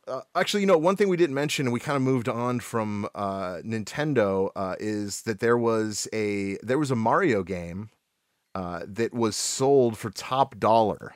uh, 0.08 0.22
actually, 0.36 0.62
you 0.62 0.68
know, 0.68 0.78
one 0.78 0.96
thing 0.96 1.08
we 1.08 1.18
didn't 1.18 1.36
mention, 1.36 1.68
and 1.68 1.74
we 1.74 1.80
kind 1.80 1.96
of 1.96 2.02
moved 2.02 2.28
on 2.28 2.60
from 2.60 3.08
uh, 3.14 3.58
Nintendo, 3.64 4.50
uh, 4.56 4.76
is 4.80 5.22
that 5.24 5.40
there 5.40 5.58
was 5.58 6.08
a 6.14 6.58
there 6.64 6.80
was 6.80 6.90
a 6.90 6.96
Mario 6.96 7.44
game 7.44 7.90
uh, 8.56 8.82
that 8.88 9.14
was 9.14 9.36
sold 9.36 9.96
for 9.98 10.10
top 10.10 10.58
dollar 10.60 11.14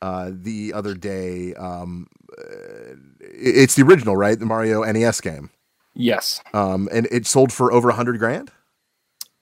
uh, 0.00 0.30
the 0.32 0.72
other 0.72 0.94
day. 0.94 1.54
Um, 1.54 2.08
it's 3.20 3.76
the 3.76 3.84
original, 3.84 4.16
right? 4.16 4.36
The 4.38 4.46
Mario 4.46 4.82
NES 4.82 5.20
game, 5.20 5.50
Yes. 5.94 6.42
um, 6.54 6.88
and 6.92 7.06
it 7.10 7.26
sold 7.26 7.52
for 7.52 7.72
over 7.72 7.90
a 7.90 7.94
hundred 7.94 8.18
grand. 8.18 8.50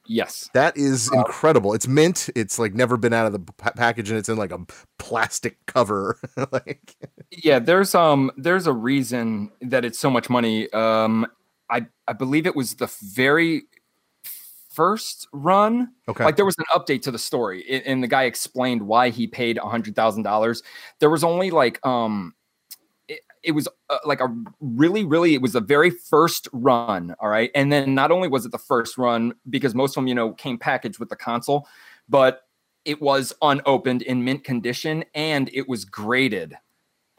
Yes. 0.07 0.51
That 0.55 0.77
is 0.77 1.09
incredible. 1.13 1.73
It's 1.73 1.87
mint. 1.87 2.29
It's 2.35 2.59
like 2.59 2.75
never 2.75 2.97
been 2.97 3.13
out 3.13 3.27
of 3.27 3.33
the 3.33 3.39
pa- 3.53 3.71
package, 3.77 4.11
and 4.11 4.19
it's 4.19 4.29
in 4.29 4.37
like 4.37 4.51
a 4.51 4.59
plastic 4.99 5.57
cover. 5.67 6.19
like, 6.53 6.97
Yeah. 7.31 7.61
There's 7.61 7.95
um 7.95 8.33
there's 8.37 8.67
a 8.67 8.73
reason 8.73 9.53
that 9.61 9.85
it's 9.85 9.99
so 10.01 10.11
much 10.11 10.29
money. 10.29 10.69
Um, 10.73 11.27
I 11.71 11.87
I 12.09 12.13
believe 12.15 12.47
it 12.47 12.57
was 12.57 12.75
the 12.75 12.93
very 13.15 13.63
first 14.71 15.29
run. 15.33 15.93
okay, 16.09 16.25
Like 16.25 16.37
there 16.37 16.45
was 16.45 16.57
an 16.59 16.65
update 16.75 17.03
to 17.03 17.11
the 17.13 17.19
story, 17.19 17.83
and 17.87 18.03
the 18.03 18.09
guy 18.09 18.25
explained 18.25 18.83
why 18.83 19.11
he 19.11 19.27
paid 19.29 19.59
a 19.59 19.69
hundred 19.69 19.95
thousand 19.95 20.25
dollars. 20.25 20.63
There 20.99 21.11
was 21.11 21.23
only 21.23 21.51
like 21.53 21.85
um, 21.87 22.35
it, 23.43 23.53
was 23.53 23.69
uh, 23.89 23.99
like 24.05 24.21
a 24.21 24.35
really, 24.61 25.05
really, 25.05 25.35
it 25.35 25.43
was 25.43 25.53
the 25.53 25.61
very 25.61 25.91
first 25.91 26.49
run. 26.53 27.15
All 27.21 27.29
right, 27.29 27.51
and 27.55 27.73
then 27.73 27.95
not 27.95 28.11
only 28.11 28.29
was 28.29 28.45
it 28.45 28.53
the 28.53 28.59
first 28.59 28.99
run 28.99 29.35
because 29.49 29.75
most 29.75 29.91
of 29.91 29.95
them, 29.97 30.09
you 30.09 30.15
know, 30.15 30.33
came 30.33 30.59
packaged 30.59 30.99
with 30.99 31.09
the 31.09 31.17
console, 31.17 31.67
but 32.09 32.43
it 32.85 33.01
was 33.01 33.33
unopened 33.43 34.03
in 34.03 34.25
mint 34.25 34.43
condition 34.45 35.05
and 35.15 35.51
it 35.53 35.69
was 35.69 35.85
graded, 35.85 36.57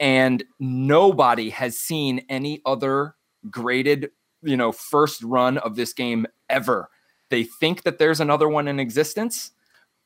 and 0.00 0.44
nobody 0.58 1.50
has 1.50 1.78
seen 1.78 2.24
any 2.28 2.60
other 2.66 3.14
graded, 3.50 4.10
you 4.42 4.56
know, 4.56 4.72
first 4.72 5.22
run 5.22 5.58
of 5.58 5.76
this 5.76 5.92
game 5.92 6.26
ever. 6.48 6.88
They 7.30 7.44
think 7.44 7.84
that 7.84 7.98
there's 7.98 8.20
another 8.20 8.48
one 8.48 8.68
in 8.68 8.78
existence, 8.78 9.52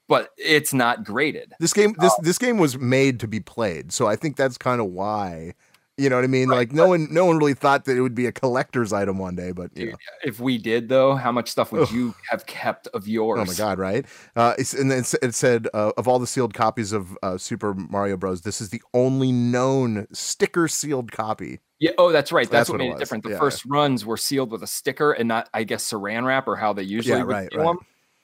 but 0.09 0.31
it's 0.37 0.73
not 0.73 1.05
graded. 1.05 1.53
this 1.61 1.73
game 1.73 1.95
this 1.99 2.15
this 2.23 2.39
game 2.39 2.59
was 2.59 2.79
made 2.79 3.21
to 3.21 3.29
be 3.29 3.41
played 3.41 3.93
so 3.93 4.07
i 4.07 4.17
think 4.17 4.37
that's 4.37 4.57
kind 4.57 4.81
of 4.81 4.89
why 4.89 5.53
you 5.99 6.11
know 6.11 6.17
what 6.17 6.25
i 6.25 6.29
mean 6.29 6.49
like 6.49 6.73
no 6.73 6.89
one 6.89 7.09
no 7.11 7.25
one 7.25 7.39
really 7.39 7.55
thought 7.55 7.85
that 7.87 7.97
it 7.97 8.01
would 8.01 8.15
be 8.15 8.27
a 8.27 8.33
collector's 8.33 8.93
item 8.93 9.19
one 9.19 9.35
day 9.35 9.53
but 9.53 9.75
know. 9.77 9.93
If 10.25 10.41
we 10.41 10.59
did, 10.59 10.89
though, 10.89 11.15
how 11.15 11.33
much 11.33 11.49
stuff 11.49 11.73
would 11.73 11.91
you 11.91 12.15
have 12.31 12.45
kept 12.47 12.87
of 12.89 13.09
yours? 13.09 13.39
oh 13.41 13.45
my 13.45 13.55
god 13.55 13.79
right 13.79 14.05
uh 14.37 14.55
it's, 14.59 14.75
and 14.75 14.91
then 14.91 15.05
it 15.23 15.35
said 15.35 15.69
uh, 15.75 15.93
of 15.97 16.07
all 16.09 16.19
the 16.19 16.27
sealed 16.27 16.55
copies 16.55 16.93
of 16.93 17.17
uh, 17.23 17.39
super 17.39 17.75
mario 17.75 18.17
bros 18.17 18.43
this 18.43 18.61
is 18.61 18.71
the 18.71 18.83
only 18.95 19.33
known 19.33 20.07
sticker 20.13 20.69
sealed 20.69 21.13
copy 21.13 21.61
Yeah. 21.79 21.91
Oh, 21.99 22.11
that's 22.11 22.33
right. 22.33 22.45
That's 22.51 22.53
That's, 22.53 22.71
what 22.71 22.75
what 22.75 22.79
made 22.79 22.87
it, 22.87 22.93
was. 22.95 23.01
different. 23.01 23.25
The 23.25 23.31
Yeah. 23.31 23.39
first 23.39 23.65
runs 23.67 24.07
were 24.07 24.17
sealed 24.17 24.51
with 24.51 24.63
a 24.63 24.67
sticker 24.67 25.13
and 25.13 25.29
not, 25.29 25.51
I 25.53 25.65
guess, 25.65 25.85
saran 25.91 26.25
wrap 26.25 26.49
or 26.49 26.57
how 26.57 26.73
they 26.73 26.83
usually 26.85 27.19
Yeah, 27.19 27.25
would 27.25 27.33
right, 27.33 27.51
seal 27.53 27.61
right. 27.61 27.67
them. 27.77 27.79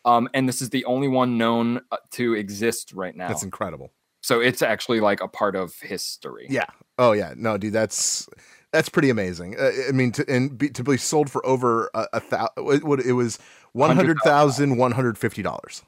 Um, 0.06 0.28
and 0.32 0.48
this 0.48 0.62
is 0.62 0.70
the 0.70 0.84
only 0.86 1.06
one 1.08 1.36
known 1.36 1.82
uh, 1.92 1.98
to 2.12 2.32
exist 2.34 2.92
right 2.94 3.14
now. 3.14 3.28
that's 3.28 3.42
incredible 3.42 3.92
so 4.22 4.40
it's 4.40 4.62
actually 4.62 5.00
like 5.00 5.20
a 5.20 5.28
part 5.28 5.54
of 5.56 5.74
history. 5.80 6.46
yeah 6.48 6.64
oh 6.98 7.12
yeah. 7.12 7.34
No 7.36 7.58
dude 7.58 7.72
that's 7.72 8.28
that's 8.72 8.88
pretty 8.88 9.10
amazing. 9.10 9.58
Uh, 9.58 9.70
i 9.88 9.92
mean 9.92 10.12
to 10.12 10.24
and 10.28 10.56
be, 10.56 10.68
to 10.70 10.82
be 10.82 10.96
sold 10.96 11.30
for 11.30 11.44
over 11.46 11.90
a, 11.94 12.06
a 12.14 12.20
thousand 12.20 12.84
what 12.84 13.00
it 13.00 13.12
was 13.12 13.38
one 13.72 13.94
hundred 13.94 14.18
thousand 14.24 14.76
one 14.76 14.92
hundred 14.92 15.18
fifty 15.18 15.42
dollars. 15.42 15.82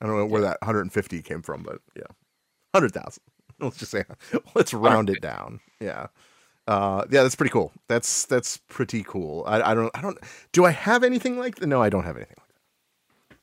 I 0.00 0.06
don't 0.06 0.16
know 0.16 0.26
where 0.26 0.42
that 0.42 0.60
150 0.60 1.22
came 1.22 1.42
from 1.42 1.62
but 1.62 1.80
yeah. 1.96 2.04
100000 2.72 3.22
let's 3.60 3.78
just 3.78 3.90
say 3.90 4.04
let's 4.54 4.72
round 4.72 5.10
it 5.10 5.20
down. 5.20 5.60
Yeah. 5.80 6.08
Uh 6.66 7.04
yeah 7.10 7.22
that's 7.22 7.34
pretty 7.34 7.50
cool. 7.50 7.72
That's 7.88 8.26
that's 8.26 8.58
pretty 8.68 9.02
cool. 9.02 9.44
I, 9.46 9.62
I 9.62 9.74
don't 9.74 9.90
i 9.96 10.00
don't 10.00 10.18
do 10.52 10.64
i 10.64 10.70
have 10.70 11.02
anything 11.02 11.38
like 11.38 11.56
that 11.56 11.66
no 11.66 11.82
i 11.82 11.88
don't 11.88 12.04
have 12.04 12.16
anything 12.16 12.36
like 12.38 13.38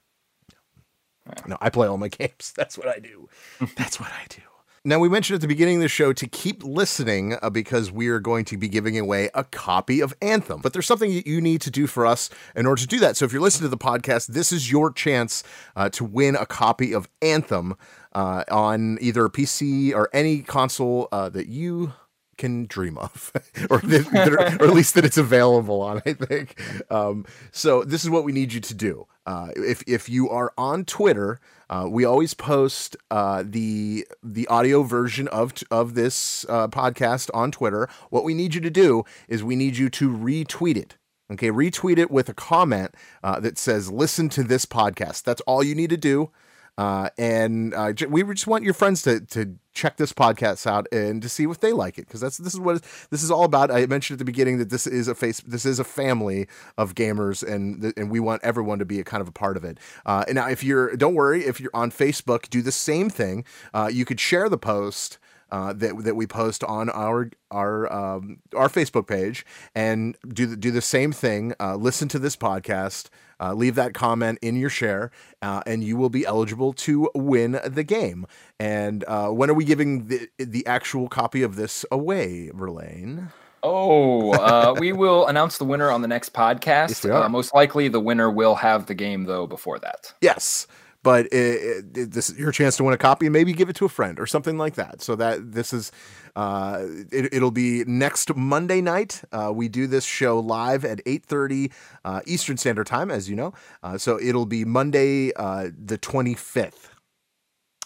that. 1.36 1.50
No 1.50 1.58
i 1.60 1.70
play 1.70 1.88
all 1.88 1.98
my 1.98 2.08
games. 2.10 2.54
That's 2.56 2.78
what 2.78 2.88
i 2.88 3.00
do. 3.00 3.28
That's 3.76 4.00
what 4.00 4.12
i 4.12 4.26
do 4.30 4.42
now, 4.86 5.00
we 5.00 5.10
mentioned 5.10 5.36
at 5.36 5.42
the 5.42 5.48
beginning 5.48 5.78
of 5.78 5.82
the 5.82 5.90
show 5.90 6.14
to 6.14 6.28
keep 6.28 6.64
listening 6.64 7.36
uh, 7.42 7.50
because 7.50 7.92
we 7.92 8.08
are 8.08 8.20
going 8.20 8.46
to 8.46 8.58
be 8.58 8.68
giving 8.68 8.98
away 9.00 9.30
a 9.34 9.44
copy 9.44 10.00
of 10.00 10.14
Anthem. 10.22 10.62
But 10.62 10.74
there's 10.74 10.86
something 10.86 11.12
that 11.16 11.26
you 11.26 11.42
need 11.42 11.62
to 11.62 11.72
do 11.72 11.88
for 11.88 12.06
us 12.06 12.30
in 12.56 12.66
order 12.68 12.82
to 12.82 12.88
do 12.88 13.00
that. 13.00 13.18
So 13.18 13.26
if 13.26 13.34
you're 13.34 13.42
listening 13.42 13.70
to 13.70 13.76
the 13.76 13.84
podcast, 13.84 14.28
this 14.28 14.52
is 14.52 14.72
your 14.72 14.92
chance 14.92 15.44
uh, 15.76 15.90
to 15.90 16.06
win 16.06 16.36
a 16.36 16.46
copy 16.46 16.94
of 16.94 17.10
Anthem 17.22 17.74
uh, 18.14 18.44
on 18.52 19.00
either 19.02 19.26
a 19.26 19.30
PC 19.32 19.92
or 19.94 20.08
any 20.14 20.42
console 20.44 21.08
uh, 21.12 21.30
that 21.30 21.48
you 21.48 21.94
can 22.38 22.66
dream 22.66 22.98
of, 22.98 23.32
or, 23.70 23.80
that, 23.80 24.10
that 24.12 24.34
are- 24.34 24.64
or 24.64 24.68
at 24.68 24.74
least 24.74 24.94
that 24.94 25.04
it's 25.06 25.18
available 25.18 25.82
on. 25.82 26.02
I 26.06 26.14
think. 26.14 26.62
Um, 26.92 27.26
so 27.52 27.84
this 27.84 28.04
is 28.04 28.10
what 28.10 28.24
we 28.24 28.32
need 28.34 28.54
you 28.54 28.62
to 28.62 28.74
do. 28.74 29.08
Uh, 29.26 29.50
if 29.56 29.82
if 29.88 30.10
you 30.10 30.30
are 30.30 30.54
on 30.58 30.86
Twitter, 30.86 31.40
uh, 31.70 31.88
we 31.90 32.06
always 32.06 32.34
post 32.34 32.96
uh, 33.12 33.44
the 33.46 34.08
the 34.24 34.48
audio 34.48 34.84
version 34.84 35.28
of 35.30 35.54
of 35.72 35.96
this 35.96 36.46
uh, 36.50 36.68
podcast 36.68 37.30
on 37.34 37.52
Twitter. 37.52 37.90
What 38.10 38.24
we 38.24 38.34
need 38.34 38.56
you 38.56 38.62
to 38.62 38.70
do 38.70 39.04
is 39.28 39.44
we 39.44 39.56
need 39.56 39.78
you 39.78 39.90
to 39.90 40.10
retweet 40.10 40.78
it. 40.78 40.98
Okay, 41.32 41.50
retweet 41.50 41.98
it 41.98 42.12
with 42.12 42.30
a 42.30 42.34
comment 42.34 42.94
uh, 43.24 43.40
that 43.40 43.58
says 43.58 43.92
"Listen 43.92 44.30
to 44.30 44.44
this 44.44 44.66
podcast." 44.66 45.24
That's 45.24 45.42
all 45.42 45.64
you 45.64 45.76
need 45.76 45.90
to 45.90 45.98
do. 45.98 46.32
Uh, 46.78 47.10
and 47.18 47.74
uh, 47.74 47.94
we 48.10 48.24
just 48.24 48.48
want 48.48 48.64
your 48.64 48.74
friends 48.74 49.02
to 49.04 49.22
to 49.22 49.56
check 49.74 49.98
this 49.98 50.14
podcast 50.14 50.66
out 50.66 50.88
and 50.92 51.22
to 51.22 51.28
see 51.30 51.44
if 51.44 51.60
they 51.60 51.74
like 51.74 51.98
it 51.98 52.08
because 52.08 52.22
that's 52.22 52.38
this 52.38 52.54
is 52.54 52.60
what 52.60 52.82
this 53.12 53.24
is 53.24 53.32
all 53.32 53.44
about. 53.44 53.72
I 53.72 53.86
mentioned 53.86 54.16
at 54.16 54.20
the 54.20 54.26
beginning 54.26 54.58
that 54.58 54.70
this 54.70 54.86
is 54.86 55.08
a 55.08 55.16
face 55.16 55.40
this 55.42 55.66
is 55.66 55.80
a 55.80 55.84
family 55.84 56.48
of 56.78 56.96
gamers 56.96 57.44
and 57.48 57.94
and 57.96 58.12
we 58.12 58.20
want 58.20 58.44
everyone 58.44 58.80
to 58.80 58.86
be 58.86 59.00
a 59.00 59.04
kind 59.04 59.22
of 59.22 59.28
a 59.28 59.34
part 59.34 59.56
of 59.56 59.64
it. 59.64 59.80
Uh, 60.06 60.26
and 60.28 60.36
now 60.36 60.50
if 60.50 60.64
you're 60.64 60.96
don't 60.98 61.16
worry 61.16 61.46
if 61.46 61.62
you're 61.62 61.72
on 61.74 61.92
Facebook, 61.92 62.50
do 62.50 62.62
the 62.62 62.72
same 62.72 63.10
thing. 63.10 63.46
Uh, 63.74 63.90
you 63.92 64.04
could 64.04 64.20
share 64.20 64.50
the 64.50 64.58
post 64.58 65.18
uh, 65.52 65.74
that 65.74 66.04
that 66.04 66.16
we 66.16 66.28
post 66.28 66.64
on 66.64 66.90
our 66.90 67.30
our 67.52 67.92
um, 67.92 68.40
our 68.56 68.68
Facebook 68.68 69.08
page 69.08 69.46
and 69.74 70.18
do 70.28 70.46
the, 70.46 70.58
do 70.58 70.72
the 70.72 70.82
same 70.82 71.12
thing. 71.12 71.54
Uh, 71.60 71.76
listen 71.76 72.08
to 72.10 72.20
this 72.20 72.36
podcast. 72.36 73.10
Uh, 73.40 73.54
leave 73.54 73.76
that 73.76 73.94
comment 73.94 74.40
in 74.42 74.56
your 74.56 74.70
share, 74.70 75.12
uh, 75.42 75.62
and 75.66 75.84
you 75.84 75.98
will 75.98 76.10
be 76.10 76.26
eligible 76.26 76.74
to 76.74 77.10
win 77.16 77.60
the 77.66 77.84
game. 77.84 78.26
And 78.60 79.04
uh, 79.08 79.30
when 79.30 79.50
are 79.50 79.54
we 79.54 79.66
giving 79.66 80.08
the 80.08 80.30
the 80.38 80.66
actual 80.66 81.08
copy 81.08 81.44
of 81.44 81.56
this 81.56 81.86
away, 81.92 82.52
Verlaine? 82.54 83.30
Oh, 83.64 84.32
uh, 84.34 84.76
we 84.80 84.94
will 84.94 85.28
announce 85.28 85.58
the 85.58 85.66
winner 85.66 85.90
on 85.90 86.02
the 86.02 86.08
next 86.08 86.34
podcast. 86.34 87.04
Yes. 87.04 87.06
Uh, 87.06 87.28
most 87.28 87.54
likely, 87.54 87.88
the 87.88 88.00
winner 88.00 88.30
will 88.32 88.56
have 88.56 88.86
the 88.86 88.94
game 88.94 89.26
though 89.26 89.48
before 89.48 89.80
that. 89.80 90.14
Yes, 90.22 90.68
but 91.06 91.28
it, 91.28 91.86
it, 91.96 92.12
this 92.14 92.32
is 92.32 92.40
your 92.40 92.52
chance 92.52 92.78
to 92.78 92.84
win 92.84 92.96
a 92.96 92.98
copy 92.98 93.28
and 93.28 93.34
maybe 93.34 93.54
give 93.54 93.70
it 93.70 93.76
to 93.76 93.86
a 93.86 93.90
friend 93.90 94.20
or 94.20 94.26
something 94.26 94.58
like 94.58 94.74
that. 94.74 95.04
So 95.04 95.16
that 95.18 95.52
this 95.52 95.72
is, 95.72 95.92
uh, 96.36 96.84
it, 97.12 97.32
it'll 97.32 97.52
be 97.52 97.84
next 97.86 98.36
Monday 98.36 98.82
night. 98.82 99.22
Uh, 99.32 99.52
we 99.54 99.70
do 99.70 99.86
this 99.86 100.04
show 100.04 100.40
live 100.40 100.84
at 100.84 101.02
eight 101.06 101.24
thirty 101.24 101.72
uh, 102.04 102.22
Eastern 102.26 102.58
Standard 102.58 102.88
Time, 102.88 103.12
as 103.12 103.30
you 103.30 103.36
know. 103.36 103.54
Uh, 103.84 104.00
so 104.00 104.20
it'll 104.20 104.48
be 104.48 104.66
Monday, 104.66 105.32
uh, 105.36 105.70
the 105.78 106.00
twenty 106.00 106.34
fifth. 106.34 106.90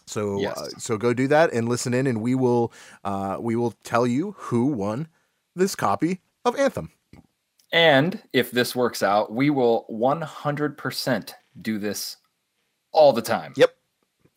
So 0.07 0.39
Yes. 0.39 0.57
uh, 0.57 0.69
so 0.79 0.97
go 0.97 1.13
do 1.13 1.27
that 1.27 1.51
and 1.51 1.67
listen 1.67 1.93
in, 1.93 2.07
and 2.07 2.21
we 2.21 2.35
will 2.35 2.71
uh, 3.03 3.35
we 3.41 3.57
will 3.57 3.71
tell 3.83 4.07
you 4.07 4.33
who 4.37 4.67
won 4.67 5.09
this 5.57 5.75
copy 5.75 6.21
of 6.45 6.55
Anthem. 6.55 6.91
And 7.73 8.23
if 8.31 8.49
this 8.49 8.75
works 8.75 9.03
out, 9.03 9.31
we 9.31 9.49
will 9.49 9.85
100% 9.91 11.33
do 11.61 11.77
this 11.77 12.17
all 12.91 13.13
the 13.13 13.21
time. 13.21 13.53
Yep. 13.55 13.75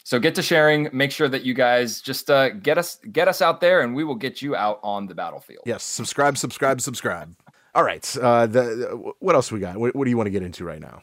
So 0.05 0.18
get 0.18 0.34
to 0.34 0.42
sharing. 0.42 0.88
Make 0.92 1.12
sure 1.12 1.28
that 1.28 1.42
you 1.42 1.55
guys 1.55 2.00
just 2.00 2.30
uh, 2.30 2.50
get 2.50 2.76
us 2.76 2.98
get 3.12 3.28
us 3.28 3.40
out 3.40 3.61
there, 3.61 3.80
and 3.80 3.94
we 3.94 4.05
will 4.05 4.14
get 4.14 4.42
you 4.42 4.57
out 4.57 4.80
on 4.82 5.07
the 5.07 5.14
battlefield. 5.14 5.62
Yes, 5.64 5.84
subscribe, 5.84 6.36
subscribe, 6.36 6.80
subscribe. 6.80 7.34
All 7.74 7.84
right. 7.84 8.16
Uh, 8.16 8.46
the 8.46 9.12
what 9.20 9.34
else 9.34 9.53
we 9.53 9.61
got? 9.61 9.76
What, 9.76 9.94
what 9.94 10.05
do 10.05 10.11
you 10.11 10.16
want 10.16 10.26
to 10.26 10.30
get 10.30 10.42
into 10.42 10.64
right 10.64 10.80
now? 10.80 11.03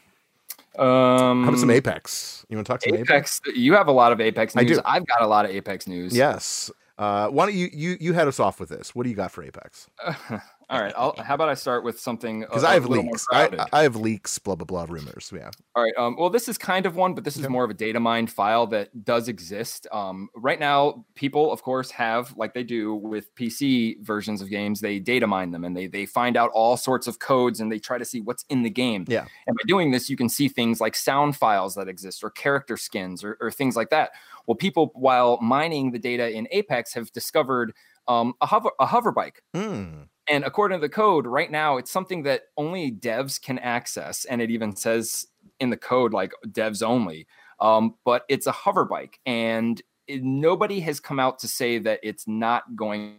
Um, 0.77 1.43
How 1.43 1.49
about 1.49 1.59
some 1.59 1.71
Apex? 1.71 2.45
You 2.49 2.57
want 2.57 2.67
to 2.67 2.73
talk 2.73 2.81
to 2.81 2.93
Apex? 2.93 3.09
Apex. 3.09 3.41
You 3.55 3.73
have 3.73 3.87
a 3.87 3.91
lot 3.91 4.11
of 4.11 4.21
Apex 4.21 4.55
news. 4.55 4.71
I 4.71 4.73
do. 4.73 4.81
I've 4.85 5.07
got 5.07 5.21
a 5.21 5.27
lot 5.27 5.45
of 5.45 5.51
Apex 5.51 5.87
news. 5.87 6.15
Yes. 6.15 6.69
Uh, 6.97 7.29
why 7.29 7.45
don't 7.45 7.55
you 7.55 7.69
you 7.73 7.97
you 7.99 8.13
head 8.13 8.27
us 8.27 8.39
off 8.39 8.59
with 8.59 8.69
this? 8.69 8.93
What 8.93 9.03
do 9.03 9.09
you 9.09 9.15
got 9.15 9.31
for 9.31 9.43
Apex? 9.43 9.87
All 10.69 10.79
right. 10.79 10.93
I'll, 10.95 11.15
how 11.17 11.33
about 11.33 11.49
I 11.49 11.55
start 11.55 11.83
with 11.83 11.99
something 11.99 12.41
Because 12.41 12.63
I 12.63 12.73
have 12.73 12.85
leaks. 12.85 13.25
I. 13.31 13.65
I 13.73 13.83
have 13.83 13.95
leaks. 13.95 14.37
Blah 14.37 14.55
blah 14.55 14.65
blah. 14.65 14.85
Rumors. 14.87 15.31
Yeah. 15.35 15.49
All 15.75 15.83
right. 15.83 15.93
Um, 15.97 16.15
well, 16.17 16.29
this 16.29 16.47
is 16.47 16.59
kind 16.59 16.85
of 16.85 16.95
one, 16.95 17.15
but 17.15 17.23
this 17.23 17.37
is 17.37 17.49
more 17.49 17.63
of 17.63 17.71
a 17.71 17.73
data 17.73 17.99
mine 17.99 18.27
file 18.27 18.67
that 18.67 19.03
does 19.03 19.27
exist. 19.27 19.87
Um, 19.91 20.29
right 20.35 20.59
now, 20.59 21.05
people, 21.15 21.51
of 21.51 21.63
course, 21.63 21.89
have 21.91 22.35
like 22.37 22.53
they 22.53 22.63
do 22.63 22.93
with 22.93 23.33
PC 23.33 23.99
versions 24.01 24.41
of 24.41 24.49
games, 24.49 24.79
they 24.79 24.99
data 24.99 25.25
mine 25.25 25.51
them 25.51 25.65
and 25.65 25.75
they 25.75 25.87
they 25.87 26.05
find 26.05 26.37
out 26.37 26.51
all 26.53 26.77
sorts 26.77 27.07
of 27.07 27.17
codes 27.17 27.59
and 27.59 27.71
they 27.71 27.79
try 27.79 27.97
to 27.97 28.05
see 28.05 28.21
what's 28.21 28.45
in 28.49 28.61
the 28.61 28.69
game. 28.69 29.05
Yeah. 29.07 29.25
And 29.47 29.55
by 29.55 29.63
doing 29.67 29.89
this, 29.89 30.09
you 30.09 30.17
can 30.17 30.29
see 30.29 30.47
things 30.49 30.79
like 30.79 30.95
sound 30.95 31.35
files 31.35 31.73
that 31.75 31.87
exist 31.87 32.23
or 32.23 32.29
character 32.29 32.77
skins 32.77 33.23
or, 33.23 33.37
or 33.41 33.49
things 33.49 33.75
like 33.75 33.89
that. 33.89 34.11
Well, 34.45 34.55
people, 34.55 34.91
while 34.93 35.39
mining 35.41 35.91
the 35.91 35.99
data 35.99 36.29
in 36.29 36.47
Apex, 36.51 36.93
have 36.93 37.11
discovered 37.11 37.73
um, 38.07 38.33
a 38.41 38.45
hover 38.45 38.71
a 38.79 38.85
hover 38.85 39.11
bike. 39.11 39.41
Hmm. 39.53 40.03
And 40.29 40.43
according 40.43 40.79
to 40.79 40.81
the 40.81 40.93
code, 40.93 41.25
right 41.25 41.49
now, 41.49 41.77
it's 41.77 41.91
something 41.91 42.23
that 42.23 42.43
only 42.55 42.91
devs 42.91 43.41
can 43.41 43.57
access. 43.59 44.25
And 44.25 44.41
it 44.41 44.51
even 44.51 44.75
says 44.75 45.27
in 45.59 45.69
the 45.69 45.77
code, 45.77 46.13
like 46.13 46.31
devs 46.47 46.83
only. 46.83 47.27
Um, 47.59 47.95
but 48.05 48.25
it's 48.29 48.47
a 48.47 48.51
hover 48.51 48.85
bike. 48.85 49.19
And 49.25 49.81
it- 50.07 50.23
nobody 50.23 50.79
has 50.81 50.99
come 50.99 51.19
out 51.19 51.39
to 51.39 51.47
say 51.47 51.79
that 51.79 51.99
it's 52.03 52.27
not 52.27 52.75
going 52.75 53.17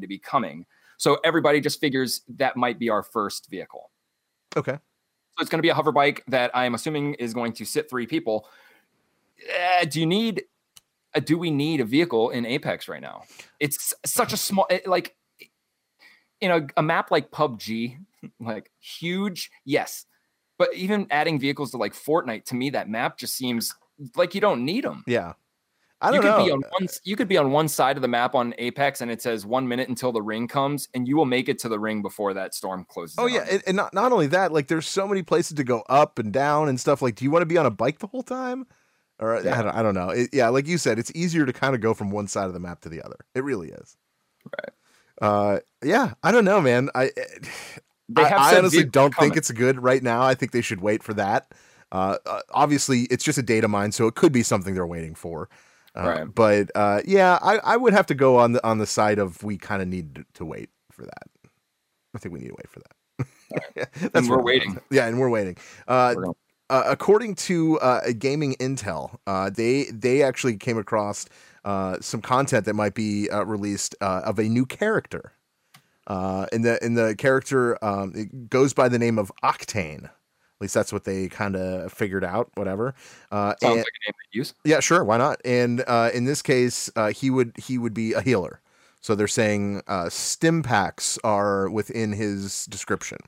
to 0.00 0.06
be 0.06 0.18
coming. 0.18 0.64
So 0.96 1.18
everybody 1.24 1.60
just 1.60 1.80
figures 1.80 2.22
that 2.36 2.56
might 2.56 2.78
be 2.78 2.88
our 2.88 3.02
first 3.02 3.50
vehicle. 3.50 3.90
Okay. 4.56 4.72
So 4.72 5.40
it's 5.40 5.50
going 5.50 5.58
to 5.58 5.62
be 5.62 5.70
a 5.70 5.74
hover 5.74 5.92
bike 5.92 6.22
that 6.28 6.50
I'm 6.54 6.74
assuming 6.74 7.14
is 7.14 7.34
going 7.34 7.52
to 7.54 7.64
sit 7.64 7.90
three 7.90 8.06
people. 8.06 8.46
Uh, 9.80 9.84
do 9.86 9.98
you 9.98 10.06
need? 10.06 10.44
Uh, 11.14 11.20
do 11.20 11.36
we 11.36 11.50
need 11.50 11.80
a 11.80 11.84
vehicle 11.84 12.30
in 12.30 12.46
Apex 12.46 12.88
right 12.88 13.00
now? 13.02 13.24
It's 13.60 13.92
such 14.06 14.32
a 14.32 14.36
small, 14.36 14.66
it- 14.70 14.86
like, 14.86 15.16
you 16.42 16.48
know, 16.48 16.66
a 16.76 16.82
map 16.82 17.10
like 17.10 17.30
PUBG, 17.30 17.96
like 18.40 18.70
huge, 18.80 19.50
yes, 19.64 20.04
but 20.58 20.74
even 20.74 21.06
adding 21.10 21.38
vehicles 21.38 21.70
to 21.70 21.76
like 21.78 21.94
Fortnite, 21.94 22.44
to 22.46 22.54
me, 22.54 22.70
that 22.70 22.88
map 22.88 23.16
just 23.16 23.34
seems 23.34 23.74
like 24.16 24.34
you 24.34 24.40
don't 24.40 24.64
need 24.64 24.84
them. 24.84 25.04
Yeah. 25.06 25.34
I 26.00 26.10
don't 26.10 26.20
could 26.20 26.28
know. 26.30 26.44
be 26.44 26.50
on 26.50 26.62
one. 26.70 26.88
You 27.04 27.14
could 27.14 27.28
be 27.28 27.36
on 27.36 27.52
one 27.52 27.68
side 27.68 27.96
of 27.96 28.02
the 28.02 28.08
map 28.08 28.34
on 28.34 28.54
Apex, 28.58 29.02
and 29.02 29.10
it 29.10 29.22
says 29.22 29.46
one 29.46 29.68
minute 29.68 29.88
until 29.88 30.10
the 30.10 30.20
ring 30.20 30.48
comes, 30.48 30.88
and 30.94 31.06
you 31.06 31.16
will 31.16 31.26
make 31.26 31.48
it 31.48 31.60
to 31.60 31.68
the 31.68 31.78
ring 31.78 32.02
before 32.02 32.34
that 32.34 32.54
storm 32.54 32.84
closes. 32.88 33.14
Oh 33.20 33.26
yeah, 33.26 33.46
and, 33.48 33.62
and 33.68 33.76
not 33.76 33.94
not 33.94 34.10
only 34.10 34.26
that, 34.26 34.50
like 34.50 34.66
there's 34.66 34.88
so 34.88 35.06
many 35.06 35.22
places 35.22 35.56
to 35.58 35.62
go 35.62 35.84
up 35.88 36.18
and 36.18 36.32
down 36.32 36.68
and 36.68 36.80
stuff. 36.80 37.02
Like, 37.02 37.14
do 37.14 37.24
you 37.24 37.30
want 37.30 37.42
to 37.42 37.46
be 37.46 37.56
on 37.56 37.66
a 37.66 37.70
bike 37.70 38.00
the 38.00 38.08
whole 38.08 38.24
time? 38.24 38.66
Or 39.20 39.36
I 39.36 39.42
don't, 39.42 39.68
I 39.68 39.82
don't 39.82 39.94
know. 39.94 40.08
It, 40.08 40.30
yeah, 40.32 40.48
like 40.48 40.66
you 40.66 40.76
said, 40.76 40.98
it's 40.98 41.12
easier 41.14 41.46
to 41.46 41.52
kind 41.52 41.76
of 41.76 41.80
go 41.80 41.94
from 41.94 42.10
one 42.10 42.26
side 42.26 42.46
of 42.46 42.52
the 42.52 42.58
map 42.58 42.80
to 42.80 42.88
the 42.88 43.00
other. 43.00 43.24
It 43.36 43.44
really 43.44 43.68
is. 43.68 43.96
Right. 44.44 44.72
Uh, 45.22 45.60
yeah, 45.82 46.14
I 46.22 46.32
don't 46.32 46.44
know, 46.44 46.60
man. 46.60 46.90
I 46.94 47.10
They 48.08 48.22
I, 48.22 48.28
have 48.28 48.40
I 48.40 48.58
honestly 48.58 48.84
don't 48.84 49.14
think 49.14 49.36
it's 49.36 49.50
good 49.50 49.82
right 49.82 50.02
now. 50.02 50.22
I 50.22 50.34
think 50.34 50.52
they 50.52 50.60
should 50.60 50.80
wait 50.82 51.02
for 51.02 51.14
that. 51.14 51.52
Uh, 51.90 52.18
uh, 52.26 52.40
obviously, 52.50 53.02
it's 53.02 53.24
just 53.24 53.38
a 53.38 53.42
data 53.42 53.68
mine, 53.68 53.92
so 53.92 54.06
it 54.06 54.14
could 54.14 54.32
be 54.32 54.42
something 54.42 54.74
they're 54.74 54.86
waiting 54.86 55.14
for. 55.14 55.48
Uh, 55.96 56.02
Right. 56.02 56.34
But 56.34 56.70
uh, 56.74 57.00
yeah, 57.04 57.38
I, 57.42 57.58
I 57.58 57.76
would 57.76 57.92
have 57.92 58.06
to 58.06 58.14
go 58.14 58.38
on 58.38 58.52
the 58.52 58.66
on 58.66 58.78
the 58.78 58.86
side 58.86 59.18
of 59.18 59.42
we 59.42 59.58
kind 59.58 59.80
of 59.82 59.88
need 59.88 60.24
to- 60.34 60.44
wait 60.44 60.70
for 60.90 61.04
that. 61.04 61.28
I 62.14 62.18
think 62.18 62.32
we 62.34 62.40
need 62.40 62.48
to 62.48 62.54
wait 62.54 62.68
for 62.68 62.80
that. 62.80 63.28
That's 64.00 64.14
And 64.14 64.28
we're 64.28 64.42
waiting. 64.42 64.78
Yeah, 64.90 65.06
and 65.06 65.18
we're 65.20 65.30
waiting. 65.30 65.56
Uh, 65.86 66.14
We're 66.16 66.32
uh, 66.72 66.84
according 66.86 67.34
to 67.36 67.78
uh, 67.80 68.00
Gaming 68.18 68.54
Intel, 68.58 69.18
uh, 69.26 69.50
they 69.50 69.84
they 69.92 70.22
actually 70.22 70.56
came 70.56 70.78
across 70.78 71.26
uh, 71.64 71.98
some 72.00 72.20
content 72.22 72.64
that 72.66 72.74
might 72.74 72.94
be 72.94 73.28
uh, 73.30 73.44
released 73.44 73.94
uh, 74.00 74.22
of 74.24 74.38
a 74.38 74.44
new 74.44 74.66
character. 74.66 75.32
Uh, 76.06 76.46
and 76.52 76.64
the 76.64 76.84
in 76.84 76.94
the 76.94 77.14
character 77.16 77.78
um, 77.84 78.12
it 78.16 78.50
goes 78.50 78.74
by 78.74 78.88
the 78.88 78.98
name 78.98 79.18
of 79.18 79.30
Octane. 79.44 80.04
At 80.06 80.60
least 80.60 80.74
that's 80.74 80.92
what 80.92 81.04
they 81.04 81.28
kind 81.28 81.56
of 81.56 81.92
figured 81.92 82.24
out. 82.24 82.50
Whatever. 82.54 82.94
Uh, 83.30 83.54
Sounds 83.60 83.62
and- 83.62 83.78
like 83.78 83.86
a 83.86 84.02
name 84.08 84.14
they 84.32 84.38
use. 84.38 84.54
yeah, 84.64 84.80
sure, 84.80 85.04
why 85.04 85.18
not? 85.18 85.40
And 85.44 85.84
uh, 85.86 86.10
in 86.14 86.24
this 86.24 86.40
case, 86.42 86.90
uh, 86.96 87.08
he 87.12 87.30
would 87.30 87.52
he 87.56 87.78
would 87.78 87.94
be 87.94 88.12
a 88.14 88.20
healer. 88.22 88.60
So 89.00 89.14
they're 89.16 89.26
saying 89.28 89.82
uh, 89.88 90.08
stim 90.10 90.62
packs 90.62 91.18
are 91.24 91.68
within 91.68 92.12
his 92.12 92.66
description. 92.66 93.18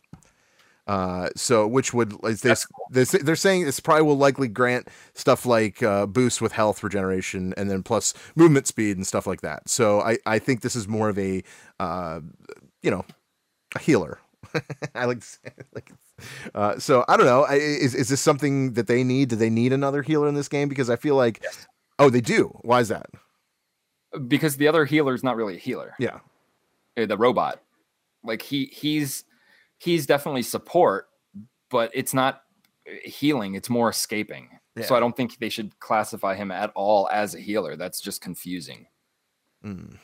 Uh, 0.87 1.31
so 1.35 1.67
which 1.67 1.95
would 1.95 2.15
is 2.25 2.43
this, 2.43 2.67
this 2.91 3.13
they're 3.13 3.37
saying 3.37 3.65
this 3.65 3.81
probably 3.81 4.03
will 4.03 4.19
likely 4.19 4.49
grant 4.49 4.89
stuff 5.15 5.47
like 5.47 5.83
uh, 5.83 6.05
boost 6.05 6.43
with 6.43 6.53
health 6.53 6.83
regeneration 6.83 7.55
and 7.57 7.71
then 7.71 7.83
plus 7.83 8.13
movement 8.37 8.67
speed 8.67 8.97
and 8.99 9.07
stuff 9.07 9.27
like 9.27 9.41
that. 9.41 9.67
So 9.69 10.01
I 10.03 10.19
I 10.27 10.39
think 10.39 10.61
this 10.61 10.77
is 10.77 10.87
more 10.87 11.09
of 11.09 11.19
a 11.19 11.43
uh, 11.81 12.21
you 12.83 12.91
know 12.91 13.05
a 13.75 13.79
healer. 13.79 14.19
I 14.95 15.07
like 15.07 15.21
to 15.21 15.27
say 15.27 15.51
like 15.75 15.91
uh, 16.55 16.79
so 16.79 17.03
I 17.09 17.17
don't 17.17 17.27
know. 17.27 17.45
I- 17.45 17.55
Is 17.55 17.95
is 17.95 18.09
this 18.11 18.21
something 18.21 18.75
that 18.75 18.87
they 18.87 19.03
need? 19.05 19.31
Do 19.31 19.37
they 19.37 19.49
need 19.51 19.73
another 19.73 20.03
healer 20.03 20.29
in 20.29 20.35
this 20.35 20.49
game? 20.49 20.69
Because 20.69 20.91
I 20.91 20.97
feel 20.97 21.17
like 21.17 21.43
oh 21.99 22.11
they 22.11 22.21
do. 22.21 22.49
Why 22.63 22.81
is 22.81 22.89
that? 22.89 23.07
because 24.29 24.57
the 24.59 24.69
other 24.69 24.85
healer 24.85 25.15
is 25.15 25.25
not 25.25 25.35
really 25.37 25.57
a 25.57 25.59
healer. 25.59 25.95
Yeah. 25.99 26.21
Uh, 26.97 27.07
The 27.07 27.17
robot, 27.17 27.61
like 28.23 28.43
he 28.43 28.67
he's 28.67 29.25
he's 29.79 30.07
definitely 30.07 30.43
support, 30.43 31.09
but 31.71 31.91
it's 31.95 32.15
not 32.15 32.43
uh, 32.89 32.93
healing. 33.05 33.55
It's 33.55 33.71
more 33.71 33.89
escaping. 33.91 34.49
So 34.83 34.97
I 34.97 35.01
don't 35.01 35.17
think 35.17 35.39
they 35.39 35.51
should 35.51 35.79
classify 35.79 36.35
him 36.35 36.51
at 36.51 36.73
all 36.75 37.09
as 37.13 37.37
a 37.37 37.41
healer. 37.41 37.77
That's 37.77 38.01
just 38.01 38.21
confusing. 38.21 38.87
Mm. 39.65 39.99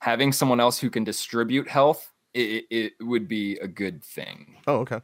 Having 0.00 0.32
someone 0.32 0.60
else 0.60 0.78
who 0.78 0.90
can 0.90 1.04
distribute 1.04 1.66
health, 1.66 2.12
it, 2.34 2.66
it 2.70 2.92
would 3.00 3.28
be 3.28 3.56
a 3.58 3.66
good 3.66 4.04
thing. 4.04 4.56
Oh 4.66 4.80
okay. 4.80 5.00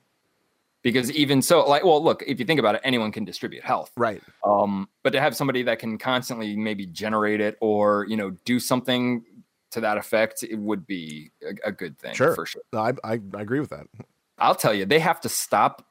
Because 0.82 1.11
even 1.12 1.41
so, 1.41 1.66
like, 1.66 1.82
well, 1.82 2.05
look, 2.05 2.22
if 2.26 2.39
you 2.39 2.45
think 2.45 2.61
about 2.61 2.74
it, 2.74 2.82
anyone 2.85 3.11
can 3.11 3.24
distribute 3.24 3.64
health. 3.64 3.91
Right. 3.97 4.22
um 4.45 4.89
but 5.03 5.11
to 5.14 5.20
have 5.20 5.35
somebody 5.35 5.62
that 5.62 5.78
can 5.78 5.97
constantly 5.97 6.55
maybe 6.55 6.85
generate 6.87 7.41
it 7.41 7.57
or 7.61 8.05
you 8.07 8.18
know 8.18 8.30
do 8.45 8.61
something 8.61 9.24
to 9.75 9.81
that 9.83 9.97
effect 9.99 10.43
it 10.43 10.57
would 10.59 10.87
be 10.87 11.31
a, 11.43 11.68
a 11.68 11.72
good 11.72 11.99
thing 11.99 12.14
Sure. 12.14 12.35
for 12.35 12.47
sure. 12.47 12.62
No, 12.72 12.81
I, 12.81 12.93
I 13.05 13.20
I 13.35 13.41
agree 13.43 13.61
with 13.61 13.70
that. 13.70 13.87
i'll 14.39 14.55
tell 14.55 14.75
you 14.75 14.85
they 14.87 14.99
have 14.99 15.20
to 15.20 15.29
stop 15.29 15.87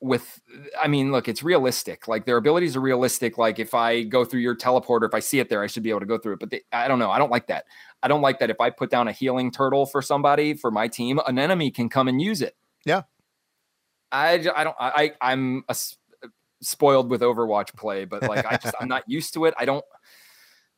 with 0.00 0.40
i 0.80 0.86
mean 0.86 1.10
look 1.10 1.26
it's 1.28 1.42
realistic. 1.42 2.06
Like 2.06 2.24
their 2.24 2.36
abilities 2.36 2.76
are 2.76 2.80
realistic. 2.80 3.36
Like 3.38 3.58
if 3.58 3.74
i 3.74 4.02
go 4.04 4.24
through 4.24 4.40
your 4.40 4.54
teleporter 4.56 5.06
if 5.08 5.14
i 5.14 5.18
see 5.20 5.40
it 5.40 5.48
there 5.48 5.62
i 5.62 5.66
should 5.66 5.82
be 5.82 5.90
able 5.90 6.00
to 6.00 6.06
go 6.06 6.18
through 6.18 6.34
it. 6.34 6.40
But 6.40 6.50
they, 6.50 6.60
i 6.72 6.86
don't 6.88 6.98
know. 7.00 7.10
I 7.10 7.18
don't 7.18 7.30
like 7.30 7.46
that. 7.48 7.64
I 8.02 8.08
don't 8.08 8.22
like 8.22 8.38
that 8.40 8.50
if 8.50 8.60
i 8.60 8.70
put 8.70 8.90
down 8.90 9.08
a 9.08 9.12
healing 9.12 9.50
turtle 9.50 9.86
for 9.86 10.00
somebody 10.02 10.54
for 10.54 10.70
my 10.70 10.86
team 10.88 11.18
an 11.26 11.38
enemy 11.38 11.70
can 11.70 11.88
come 11.88 12.06
and 12.08 12.20
use 12.22 12.42
it. 12.42 12.54
Yeah. 12.84 13.02
i 14.12 14.34
i 14.56 14.62
don't 14.64 14.76
i 14.78 15.12
i'm 15.20 15.64
a 15.68 15.76
spoiled 16.60 17.08
with 17.10 17.20
overwatch 17.20 17.74
play 17.76 18.04
but 18.04 18.22
like 18.22 18.44
i 18.46 18.56
just 18.56 18.74
i'm 18.80 18.88
not 18.88 19.02
used 19.08 19.32
to 19.34 19.44
it. 19.46 19.54
I 19.58 19.64
don't 19.64 19.84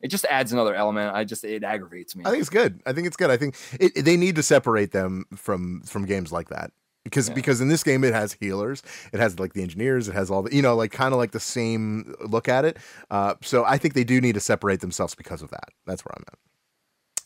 it 0.03 0.09
just 0.09 0.25
adds 0.27 0.53
another 0.53 0.75
element 0.75 1.15
i 1.15 1.25
just 1.25 1.45
it 1.45 1.63
aggravates 1.65 2.17
me 2.17 2.25
I 2.25 2.31
think 2.31 2.41
it's 2.41 2.51
good. 2.51 2.81
I 2.87 2.93
think 2.93 3.07
it's 3.07 3.17
good. 3.17 3.31
I 3.31 3.37
think 3.37 3.57
it, 3.79 3.93
it- 3.97 4.03
they 4.05 4.17
need 4.17 4.37
to 4.37 4.43
separate 4.43 4.93
them 4.93 5.25
from 5.37 5.83
from 5.83 6.05
games 6.07 6.33
like 6.33 6.49
that 6.49 6.73
because 7.05 7.29
Yeah. 7.29 7.35
because 7.35 7.61
in 7.61 7.69
this 7.69 7.83
game 7.83 8.05
it 8.05 8.13
has 8.13 8.33
healers, 8.35 8.83
it 9.13 9.21
has 9.21 9.39
like 9.39 9.53
the 9.55 9.63
engineers, 9.63 10.09
it 10.09 10.15
has 10.15 10.31
all 10.31 10.43
the 10.43 10.55
you 10.55 10.63
know 10.63 10.75
like 10.77 10.93
kind 10.93 11.13
of 11.15 11.19
like 11.19 11.33
the 11.33 11.41
same 11.41 12.15
look 12.25 12.49
at 12.49 12.65
it. 12.65 12.77
Uh, 13.11 13.35
so 13.43 13.65
I 13.65 13.79
think 13.79 13.95
they 13.95 14.05
do 14.05 14.21
need 14.21 14.35
to 14.35 14.41
separate 14.41 14.81
themselves 14.81 15.15
because 15.15 15.43
of 15.43 15.51
that. 15.51 15.69
That's 15.87 16.05
where 16.05 16.15
I'm 16.17 16.25
at. 16.29 16.39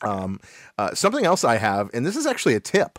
Um, 0.08 0.40
uh, 0.78 0.94
something 0.94 1.24
else 1.24 1.44
I 1.44 1.56
have, 1.56 1.90
and 1.94 2.04
this 2.04 2.16
is 2.16 2.26
actually 2.26 2.54
a 2.54 2.60
tip. 2.60 2.98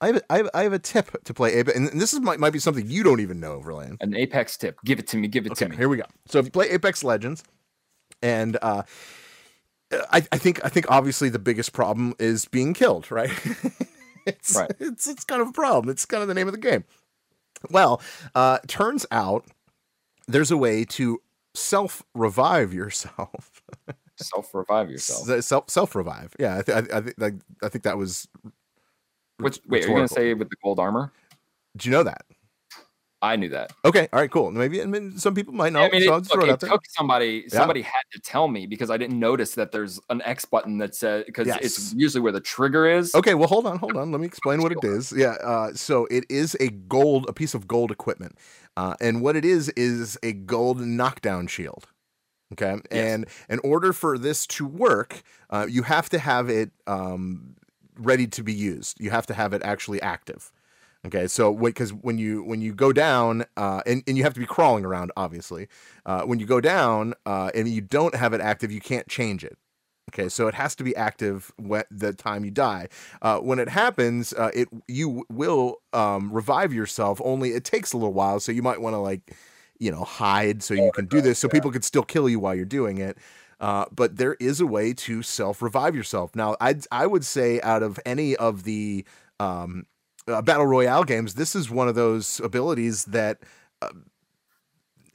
I 0.00 0.08
have 0.08 0.16
a, 0.16 0.22
I 0.32 0.36
have, 0.38 0.50
I 0.54 0.62
have 0.64 0.72
a 0.72 0.78
tip 0.78 1.22
to 1.24 1.32
play 1.34 1.54
Apex, 1.54 1.76
and 1.76 2.00
this 2.00 2.12
is 2.12 2.20
might, 2.20 2.40
might 2.40 2.52
be 2.52 2.58
something 2.58 2.86
you 2.88 3.02
don't 3.02 3.20
even 3.20 3.38
know, 3.40 3.60
Verlaine. 3.60 3.96
an 4.00 4.14
apex 4.16 4.56
tip 4.56 4.78
give 4.84 4.98
it 4.98 5.06
to 5.08 5.16
me 5.16 5.28
give 5.28 5.46
it 5.46 5.54
to 5.56 5.68
me 5.68 5.76
here 5.76 5.88
we 5.88 5.96
go. 5.96 6.04
So 6.26 6.38
if 6.40 6.46
you 6.46 6.50
play 6.50 6.68
Apex 6.70 7.04
Legends, 7.04 7.44
and 8.22 8.56
uh, 8.62 8.82
I, 10.10 10.26
I 10.32 10.38
think 10.38 10.64
I 10.64 10.68
think 10.68 10.86
obviously 10.90 11.28
the 11.28 11.38
biggest 11.38 11.72
problem 11.72 12.14
is 12.18 12.46
being 12.46 12.74
killed, 12.74 13.10
right? 13.10 13.30
it's, 14.26 14.56
Right. 14.56 14.70
it's 14.80 15.06
it's 15.06 15.24
kind 15.24 15.40
of 15.42 15.48
a 15.48 15.52
problem. 15.52 15.90
It's 15.90 16.04
kind 16.06 16.22
of 16.22 16.28
the 16.28 16.34
name 16.34 16.46
of 16.48 16.52
the 16.54 16.60
game. 16.60 16.84
Well, 17.70 18.00
uh, 18.34 18.58
turns 18.66 19.06
out 19.10 19.46
there's 20.26 20.50
a 20.50 20.56
way 20.56 20.84
to 20.86 21.20
self 21.54 22.02
revive 22.14 22.72
yourself. 22.74 23.62
self 24.16 24.54
revive 24.54 24.90
yourself 24.90 25.44
self 25.44 25.70
self 25.70 25.94
revive. 25.94 26.34
Yeah, 26.38 26.58
I, 26.58 26.62
th- 26.62 26.90
I, 26.92 26.98
I 26.98 27.00
think 27.00 27.14
like, 27.18 27.34
I 27.62 27.68
think 27.68 27.84
that 27.84 27.96
was. 27.98 28.26
Which 29.38 29.58
wait, 29.68 29.84
are 29.84 29.88
you 29.88 29.94
gonna 29.94 30.08
say 30.08 30.32
with 30.34 30.48
the 30.48 30.56
gold 30.62 30.78
armor? 30.78 31.12
Do 31.76 31.88
you 31.88 31.92
know 31.92 32.04
that? 32.04 32.24
I 33.24 33.36
knew 33.36 33.48
that. 33.48 33.72
Okay, 33.84 34.06
all 34.12 34.20
right, 34.20 34.30
cool. 34.30 34.50
Maybe 34.50 34.82
I 34.82 34.84
mean, 34.84 35.16
some 35.18 35.34
people 35.34 35.54
might 35.54 35.72
know. 35.72 35.82
I 35.82 35.90
mean, 35.90 36.02
so 36.02 36.08
it, 36.08 36.12
I'll 36.12 36.20
just 36.20 36.32
throw 36.32 36.44
look, 36.44 36.62
it 36.62 36.66
it 36.66 36.68
took 36.68 36.82
somebody. 36.90 37.48
Somebody 37.48 37.80
had 37.80 38.02
to 38.12 38.20
tell 38.20 38.48
me 38.48 38.66
because 38.66 38.90
I 38.90 38.98
didn't 38.98 39.18
notice 39.18 39.54
that 39.54 39.72
there's 39.72 39.98
an 40.10 40.20
X 40.22 40.44
button 40.44 40.78
that 40.78 40.94
says 40.94 41.24
because 41.24 41.46
Yes. 41.46 41.58
it's 41.62 41.94
usually 41.94 42.20
where 42.20 42.32
the 42.32 42.40
trigger 42.40 42.86
is. 42.86 43.14
Okay, 43.14 43.34
well, 43.34 43.48
hold 43.48 43.66
on, 43.66 43.78
hold 43.78 43.96
on. 43.96 44.12
Let 44.12 44.20
me 44.20 44.26
explain 44.26 44.62
what 44.62 44.72
it 44.72 44.78
is. 44.82 45.12
Yeah, 45.12 45.36
uh, 45.42 45.72
so 45.72 46.06
it 46.10 46.24
is 46.28 46.54
a 46.60 46.68
gold, 46.68 47.26
a 47.28 47.32
piece 47.32 47.54
of 47.54 47.66
gold 47.66 47.90
equipment, 47.90 48.36
uh, 48.76 48.94
and 49.00 49.22
what 49.22 49.36
it 49.36 49.44
is 49.44 49.70
is 49.70 50.18
a 50.22 50.32
gold 50.32 50.80
knockdown 50.80 51.46
shield. 51.46 51.86
Okay, 52.52 52.76
and 52.90 53.26
in 53.48 53.58
order 53.64 53.92
for 53.92 54.18
this 54.18 54.46
to 54.48 54.66
work, 54.66 55.22
uh, 55.50 55.66
you 55.68 55.82
have 55.82 56.10
to 56.10 56.18
have 56.18 56.50
it 56.50 56.70
um, 56.86 57.56
ready 57.96 58.26
to 58.26 58.42
be 58.42 58.52
used. 58.52 59.00
You 59.00 59.10
have 59.10 59.26
to 59.26 59.34
have 59.34 59.54
it 59.54 59.62
actually 59.62 60.00
active. 60.02 60.52
Okay, 61.06 61.26
so 61.26 61.50
wait, 61.50 61.74
because 61.74 61.92
when 61.92 62.16
you 62.16 62.42
when 62.42 62.62
you 62.62 62.72
go 62.74 62.92
down, 62.92 63.44
uh, 63.58 63.82
and 63.86 64.02
and 64.06 64.16
you 64.16 64.22
have 64.22 64.32
to 64.34 64.40
be 64.40 64.46
crawling 64.46 64.86
around, 64.86 65.12
obviously. 65.16 65.68
Uh, 66.06 66.22
when 66.22 66.38
you 66.38 66.46
go 66.46 66.60
down 66.60 67.14
uh, 67.26 67.50
and 67.54 67.68
you 67.68 67.82
don't 67.82 68.14
have 68.14 68.32
it 68.32 68.40
active, 68.40 68.72
you 68.72 68.80
can't 68.80 69.06
change 69.06 69.44
it. 69.44 69.58
Okay, 70.10 70.28
so 70.28 70.48
it 70.48 70.54
has 70.54 70.74
to 70.76 70.84
be 70.84 70.96
active 70.96 71.52
when 71.56 71.84
the 71.90 72.12
time 72.14 72.44
you 72.44 72.50
die. 72.50 72.88
Uh, 73.20 73.38
when 73.38 73.58
it 73.58 73.68
happens, 73.68 74.32
uh, 74.32 74.50
it 74.54 74.68
you 74.88 75.24
will 75.30 75.76
um, 75.92 76.32
revive 76.32 76.72
yourself. 76.72 77.20
Only 77.22 77.50
it 77.50 77.64
takes 77.64 77.92
a 77.92 77.98
little 77.98 78.14
while, 78.14 78.40
so 78.40 78.50
you 78.52 78.62
might 78.62 78.80
want 78.80 78.94
to 78.94 78.98
like, 78.98 79.34
you 79.78 79.90
know, 79.90 80.04
hide 80.04 80.62
so 80.62 80.72
you 80.72 80.90
can 80.94 81.04
do 81.06 81.20
this, 81.20 81.38
so 81.38 81.48
people 81.48 81.70
could 81.70 81.84
still 81.84 82.02
kill 82.02 82.28
you 82.30 82.40
while 82.40 82.54
you're 82.54 82.64
doing 82.64 82.96
it. 82.98 83.18
Uh, 83.60 83.84
but 83.94 84.16
there 84.16 84.34
is 84.40 84.60
a 84.60 84.66
way 84.66 84.94
to 84.94 85.22
self 85.22 85.60
revive 85.60 85.94
yourself. 85.94 86.34
Now, 86.34 86.56
I 86.60 86.76
I 86.90 87.06
would 87.06 87.24
say 87.26 87.60
out 87.60 87.82
of 87.82 88.00
any 88.06 88.36
of 88.36 88.64
the 88.64 89.04
um, 89.40 89.86
uh, 90.28 90.42
battle 90.42 90.66
royale 90.66 91.04
games, 91.04 91.34
this 91.34 91.54
is 91.54 91.70
one 91.70 91.88
of 91.88 91.94
those 91.94 92.40
abilities 92.40 93.04
that 93.06 93.38
uh, 93.82 93.90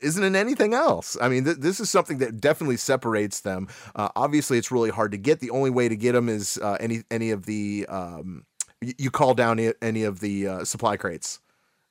isn't 0.02 0.24
in 0.24 0.36
anything 0.36 0.74
else. 0.74 1.18
I 1.22 1.28
mean, 1.30 1.44
th- 1.46 1.58
this 1.58 1.80
is 1.80 1.90
something 1.90 2.20
that 2.20 2.40
definitely 2.40 2.78
separates 2.78 3.42
them. 3.42 3.68
Uh, 3.96 4.10
obviously, 4.16 4.58
it's 4.58 4.72
really 4.72 4.90
hard 4.92 5.12
to 5.12 5.18
get. 5.18 5.40
The 5.40 5.50
only 5.50 5.70
way 5.72 5.90
to 5.90 5.96
get 5.96 6.14
them 6.14 6.30
is 6.30 6.58
uh, 6.62 6.78
any 6.80 7.04
any 7.12 7.32
of 7.32 7.46
the 7.46 7.86
um, 7.90 8.46
y- 8.82 8.94
you 8.98 9.12
call 9.12 9.34
down 9.34 9.60
i- 9.60 9.74
any 9.82 10.04
of 10.04 10.20
the 10.22 10.48
uh, 10.48 10.64
supply 10.64 10.96
crates. 10.98 11.40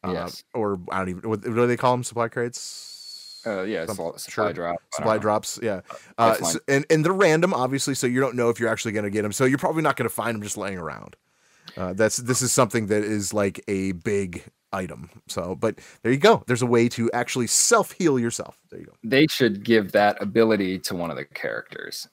Uh, 0.05 0.13
Yes. 0.13 0.45
Or 0.55 0.79
I 0.91 0.99
don't 1.01 1.09
even 1.11 1.29
what, 1.29 1.41
what 1.47 1.55
do 1.55 1.67
they 1.67 1.77
call 1.77 1.93
them? 1.93 2.05
Supply 2.05 2.29
crates. 2.29 3.43
Uh, 3.47 3.63
yeah, 3.63 3.85
Some- 3.87 3.97
supply, 3.97 4.17
supply 4.17 4.45
sure. 4.47 4.53
drop. 4.53 4.77
Supply 4.95 5.19
drops, 5.19 5.59
yeah, 5.63 5.81
uh, 6.19 6.35
so- 6.35 6.59
and 6.67 6.85
and 6.91 7.05
they're 7.05 7.13
random, 7.13 7.53
obviously, 7.55 7.95
so 7.95 8.07
you 8.07 8.21
don't 8.21 8.35
know 8.37 8.49
if 8.49 8.59
you're 8.61 8.69
actually 8.69 8.93
going 8.93 9.05
to 9.05 9.11
get 9.11 9.23
them. 9.23 9.33
So 9.33 9.45
you're 9.45 9.59
probably 9.59 9.83
not 9.83 9.97
going 9.97 10.09
to 10.09 10.15
find 10.15 10.35
them 10.35 10.43
just 10.43 10.57
laying 10.57 10.79
around. 10.79 11.17
Uh, 11.79 11.93
that's 11.93 12.17
this 12.19 12.43
is 12.43 12.53
something 12.53 12.89
that 12.89 13.05
is 13.05 13.33
like 13.33 13.63
a 13.69 13.93
big 13.93 14.43
item. 14.73 15.09
So, 15.29 15.55
but 15.55 15.79
there 16.03 16.11
you 16.13 16.19
go. 16.19 16.43
There's 16.47 16.63
a 16.63 16.67
way 16.67 16.89
to 16.91 17.11
actually 17.13 17.47
self 17.47 17.93
heal 17.93 18.19
yourself. 18.19 18.59
There 18.71 18.81
you 18.81 18.87
go. 18.87 18.93
They 19.05 19.27
should 19.29 19.65
give 19.65 19.93
that 19.93 20.21
ability 20.21 20.81
to 20.81 20.97
one 20.97 21.11
of 21.11 21.17
the 21.17 21.25
characters. 21.25 22.09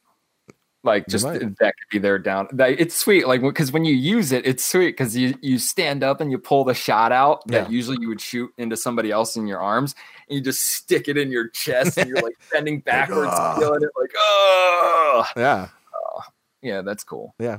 Like 0.84 1.08
just 1.08 1.26
that 1.26 1.40
could 1.40 1.90
be 1.92 1.98
their 1.98 2.20
down. 2.20 2.48
That, 2.52 2.80
it's 2.80 2.96
sweet, 2.96 3.28
like 3.28 3.42
because 3.42 3.72
when 3.72 3.86
you 3.86 3.96
use 3.96 4.32
it, 4.32 4.46
it's 4.46 4.64
sweet 4.64 4.92
because 4.92 5.18
you 5.18 5.34
you 5.42 5.58
stand 5.58 6.04
up 6.04 6.22
and 6.22 6.30
you 6.30 6.38
pull 6.38 6.64
the 6.64 6.76
shot 6.76 7.12
out 7.12 7.42
that 7.48 7.64
Yeah. 7.66 7.70
usually 7.70 7.98
you 8.00 8.08
would 8.08 8.22
shoot 8.22 8.52
into 8.60 8.78
somebody 8.78 9.10
else 9.10 9.36
in 9.36 9.48
your 9.48 9.60
arms, 9.60 9.96
and 10.30 10.38
you 10.38 10.42
just 10.44 10.62
stick 10.62 11.08
it 11.08 11.18
in 11.18 11.32
your 11.32 11.48
chest, 11.50 11.98
and 11.98 12.08
you're 12.08 12.22
like 12.22 12.36
bending 12.52 12.80
backwards, 12.86 13.32
"Ah." 13.34 13.56
feeling 13.58 13.82
it, 13.82 13.90
like 14.00 14.12
oh 14.16 15.26
Yeah, 15.36 15.70
yeah, 16.62 16.82
that's 16.84 17.04
cool. 17.04 17.34
yeah. 17.40 17.58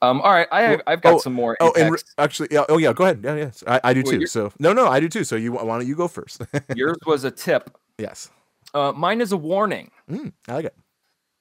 Um, 0.00 0.20
all 0.20 0.30
right, 0.30 0.46
I 0.52 0.62
have, 0.62 0.82
I've 0.86 1.00
got 1.00 1.14
oh, 1.14 1.18
some 1.18 1.32
more. 1.32 1.56
Oh, 1.60 1.72
and 1.76 1.92
re- 1.92 1.98
actually, 2.18 2.48
yeah. 2.52 2.64
Oh, 2.68 2.78
yeah. 2.78 2.92
Go 2.92 3.04
ahead. 3.04 3.20
Yeah, 3.22 3.34
yes. 3.34 3.64
I, 3.66 3.80
I 3.82 3.94
do 3.94 4.02
Well, 4.04 4.12
too. 4.12 4.26
So 4.26 4.52
no, 4.60 4.72
no, 4.72 4.86
I 4.86 5.00
do 5.00 5.08
too. 5.08 5.24
So 5.24 5.34
you 5.34 5.52
why 5.52 5.64
don't 5.64 5.86
you 5.86 5.96
go 5.96 6.06
first? 6.06 6.42
yours 6.76 6.98
was 7.06 7.24
a 7.24 7.30
tip. 7.30 7.76
yes. 7.98 8.30
Uh, 8.74 8.92
mine 8.92 9.20
is 9.20 9.32
a 9.32 9.36
warning. 9.36 9.90
Mm, 10.10 10.32
I 10.46 10.54
like 10.54 10.66
it. 10.66 10.76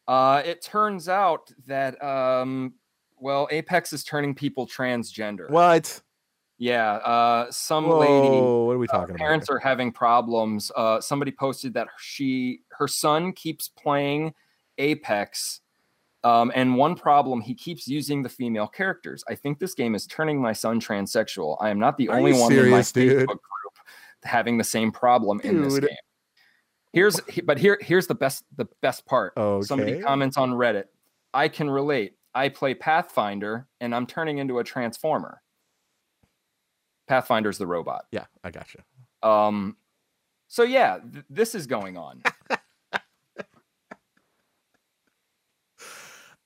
Uh, 0.07 0.41
it 0.45 0.63
turns 0.63 1.09
out 1.09 1.51
that 1.67 2.01
um, 2.03 2.73
well, 3.19 3.47
Apex 3.51 3.93
is 3.93 4.03
turning 4.03 4.33
people 4.33 4.65
transgender. 4.65 5.49
What? 5.49 6.01
Yeah, 6.57 6.93
uh, 6.93 7.51
some 7.51 7.85
Whoa, 7.85 7.99
lady 7.99 8.41
what 8.41 8.73
are 8.73 8.77
we 8.79 8.87
uh, 8.87 8.91
talking 8.91 9.09
about? 9.11 9.17
parents 9.19 9.47
here? 9.47 9.57
are 9.57 9.59
having 9.59 9.91
problems. 9.91 10.71
Uh, 10.75 10.99
somebody 10.99 11.31
posted 11.31 11.73
that 11.75 11.87
she 11.99 12.61
her 12.71 12.87
son 12.87 13.33
keeps 13.33 13.69
playing 13.69 14.33
Apex. 14.79 15.61
Um, 16.23 16.51
and 16.55 16.75
one 16.75 16.95
problem, 16.95 17.41
he 17.41 17.53
keeps 17.53 17.87
using 17.87 18.23
the 18.23 18.29
female 18.29 18.67
characters. 18.67 19.23
I 19.29 19.35
think 19.35 19.59
this 19.59 19.73
game 19.73 19.95
is 19.95 20.07
turning 20.07 20.41
my 20.41 20.53
son 20.53 20.79
transsexual. 20.81 21.57
I 21.61 21.69
am 21.69 21.79
not 21.79 21.97
the 21.97 22.09
Are 22.09 22.17
only 22.17 22.33
one 22.33 22.49
serious, 22.51 22.65
in 22.95 23.03
my 23.03 23.09
dude? 23.09 23.23
Facebook 23.23 23.27
group 23.27 23.73
having 24.23 24.57
the 24.57 24.63
same 24.63 24.91
problem 24.91 25.39
in 25.43 25.61
this 25.61 25.79
game. 25.79 25.89
Here's 26.93 27.19
but 27.43 27.59
here 27.59 27.77
here's 27.81 28.07
the 28.07 28.15
best 28.15 28.43
the 28.55 28.67
best 28.81 29.05
part. 29.05 29.33
Somebody 29.63 30.01
comments 30.01 30.37
on 30.37 30.51
Reddit. 30.51 30.85
I 31.33 31.47
can 31.47 31.69
relate. 31.69 32.13
I 32.33 32.49
play 32.49 32.73
Pathfinder 32.73 33.67
and 33.79 33.93
I'm 33.93 34.07
turning 34.07 34.39
into 34.39 34.59
a 34.59 34.63
transformer. 34.63 35.41
Pathfinder's 37.07 37.57
the 37.57 37.67
robot. 37.67 38.05
Yeah, 38.11 38.25
I 38.43 38.51
got 38.51 38.67
you. 38.73 39.29
Um, 39.29 39.77
so 40.47 40.63
yeah, 40.63 40.97
th- 41.11 41.25
this 41.29 41.55
is 41.55 41.67
going 41.67 41.97
on. 41.97 42.23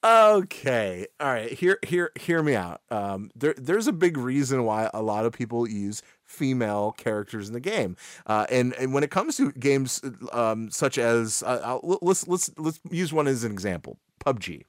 Okay. 0.03 1.05
All 1.19 1.27
right. 1.27 1.51
Hear 1.51 1.77
hear 1.85 2.11
hear 2.19 2.41
me 2.41 2.55
out. 2.55 2.81
Um 2.89 3.29
there 3.35 3.53
there's 3.55 3.87
a 3.87 3.93
big 3.93 4.17
reason 4.17 4.63
why 4.63 4.89
a 4.93 5.01
lot 5.01 5.25
of 5.25 5.33
people 5.33 5.67
use 5.69 6.01
female 6.23 6.93
characters 6.93 7.47
in 7.47 7.53
the 7.53 7.59
game. 7.59 7.95
Uh 8.25 8.47
and 8.49 8.73
and 8.73 8.93
when 8.93 9.03
it 9.03 9.11
comes 9.11 9.37
to 9.37 9.51
games 9.53 10.01
um 10.31 10.71
such 10.71 10.97
as 10.97 11.43
uh, 11.43 11.61
I'll, 11.63 11.99
let's 12.01 12.27
let's 12.27 12.49
let's 12.57 12.79
use 12.89 13.13
one 13.13 13.27
as 13.27 13.43
an 13.43 13.51
example. 13.51 13.99
PUBG. 14.25 14.63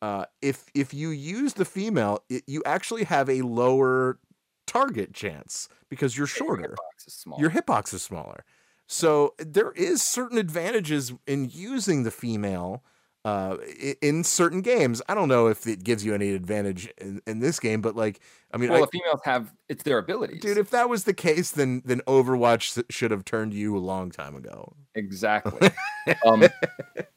Uh 0.00 0.26
if 0.42 0.66
if 0.74 0.94
you 0.94 1.08
use 1.10 1.54
the 1.54 1.64
female, 1.64 2.22
it, 2.28 2.44
you 2.46 2.62
actually 2.64 3.04
have 3.04 3.28
a 3.28 3.42
lower 3.42 4.20
target 4.66 5.12
chance 5.12 5.68
because 5.88 6.16
you're 6.16 6.26
shorter 6.28 6.74
Box 6.76 7.06
is 7.08 7.14
small. 7.14 7.40
your 7.40 7.50
hitbox 7.50 7.92
is 7.94 8.02
smaller. 8.02 8.44
So 8.86 9.34
there 9.38 9.72
is 9.72 10.02
certain 10.02 10.38
advantages 10.38 11.12
in 11.26 11.50
using 11.52 12.04
the 12.04 12.12
female 12.12 12.84
uh, 13.26 13.56
in 14.00 14.22
certain 14.22 14.60
games. 14.60 15.02
I 15.08 15.14
don't 15.16 15.26
know 15.26 15.48
if 15.48 15.66
it 15.66 15.82
gives 15.82 16.04
you 16.04 16.14
any 16.14 16.30
advantage 16.30 16.88
in, 16.98 17.20
in 17.26 17.40
this 17.40 17.58
game, 17.58 17.80
but 17.80 17.96
like, 17.96 18.20
I 18.54 18.56
mean, 18.56 18.70
well, 18.70 18.78
I- 18.78 18.82
the 18.82 18.86
females 18.92 19.20
have 19.24 19.52
it's 19.68 19.82
their 19.82 19.98
abilities. 19.98 20.40
dude, 20.40 20.56
if 20.56 20.70
that 20.70 20.88
was 20.88 21.02
the 21.04 21.12
case, 21.12 21.50
then 21.50 21.82
then 21.84 22.02
Overwatch 22.06 22.84
should 22.88 23.10
have 23.10 23.24
turned 23.24 23.52
you 23.52 23.76
a 23.76 23.80
long 23.80 24.12
time 24.12 24.36
ago. 24.36 24.76
Exactly. 24.94 25.70
um, 26.26 26.44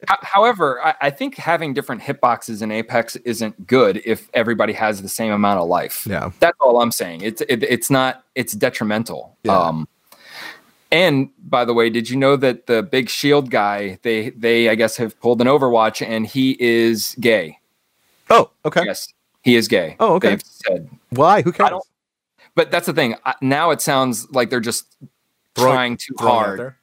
however, 0.08 0.84
I, 0.84 0.94
I 1.00 1.10
think 1.10 1.36
having 1.36 1.74
different 1.74 2.02
hitboxes 2.02 2.60
in 2.60 2.72
Apex 2.72 3.14
isn't 3.14 3.68
good 3.68 4.02
if 4.04 4.28
everybody 4.34 4.72
has 4.72 5.02
the 5.02 5.08
same 5.08 5.32
amount 5.32 5.60
of 5.60 5.68
life. 5.68 6.08
Yeah. 6.10 6.32
That's 6.40 6.58
all 6.60 6.82
I'm 6.82 6.90
saying. 6.90 7.20
It's 7.20 7.40
it, 7.42 7.62
it's 7.62 7.88
not 7.88 8.24
it's 8.34 8.52
detrimental. 8.52 9.38
Yeah. 9.44 9.56
Um, 9.56 9.86
and 10.92 11.30
by 11.38 11.64
the 11.64 11.74
way, 11.74 11.90
did 11.90 12.10
you 12.10 12.16
know 12.16 12.36
that 12.36 12.66
the 12.66 12.82
big 12.82 13.08
shield 13.08 13.50
guy 13.50 13.98
they 14.02 14.30
they 14.30 14.68
I 14.68 14.74
guess 14.74 14.96
have 14.96 15.18
pulled 15.20 15.40
an 15.40 15.46
Overwatch 15.46 16.06
and 16.06 16.26
he 16.26 16.56
is 16.60 17.16
gay? 17.20 17.58
Oh, 18.28 18.50
okay. 18.64 18.82
Yes, 18.84 19.12
he 19.42 19.56
is 19.56 19.68
gay. 19.68 19.96
Oh, 20.00 20.14
okay. 20.14 20.30
They've 20.30 20.42
said, 20.44 20.88
Why? 21.10 21.42
Who 21.42 21.52
cares? 21.52 21.80
but 22.54 22.70
that's 22.70 22.86
the 22.86 22.92
thing. 22.92 23.14
I- 23.24 23.34
Now 23.40 23.70
it 23.70 23.80
sounds 23.80 24.30
like 24.30 24.50
they're 24.50 24.60
just 24.60 24.86
Throwing- 25.56 25.74
trying 25.74 25.96
too 25.96 26.14
Throw 26.18 26.28
it 26.28 26.30
out 26.30 26.36
hard. 26.58 26.74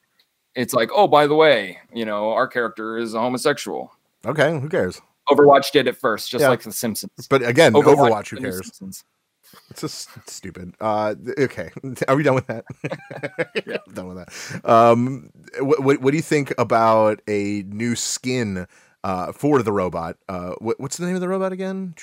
It's 0.56 0.74
like, 0.74 0.90
oh, 0.94 1.08
by 1.08 1.28
the 1.28 1.36
way, 1.36 1.78
you 1.94 2.04
know, 2.04 2.32
our 2.32 2.48
character 2.48 2.98
is 2.98 3.14
a 3.14 3.20
homosexual. 3.20 3.92
Okay, 4.26 4.60
who 4.60 4.68
cares? 4.68 5.00
Overwatch 5.30 5.72
did 5.72 5.88
it 5.88 5.96
first, 5.98 6.32
just 6.32 6.42
Yeah. 6.42 6.50
like 6.50 6.62
The 6.64 6.72
Simpsons. 6.72 7.28
But 7.30 7.44
again, 7.44 7.74
Overwatch, 7.74 8.30
who 8.30 8.38
the 8.38 8.42
new 8.42 8.50
cares? 8.52 8.72
It's 9.70 9.82
just 9.82 10.10
stupid. 10.30 10.74
Uh, 10.80 11.16
okay, 11.40 11.72
are 12.08 12.16
we 12.16 12.24
done 12.24 12.36
with 12.36 12.48
that? 12.48 12.66
yeah, 13.66 13.78
I'm 13.88 13.94
done 13.94 14.08
with 14.08 14.18
that. 14.18 14.70
Um, 14.70 15.30
what, 15.60 15.84
what 15.84 16.02
what 16.02 16.12
do 16.12 16.18
you 16.18 16.24
think 16.24 16.54
about 16.58 17.22
a 17.28 17.64
new 17.68 17.96
skin 17.96 18.68
uh 19.04 19.32
for 19.32 19.62
the 19.62 19.72
robot? 19.72 20.18
Uh, 20.28 20.54
what, 20.60 20.80
what's 20.80 20.98
the 20.98 21.06
name 21.06 21.16
of 21.16 21.22
the 21.22 21.30
robot 21.30 21.52
again? 21.52 21.96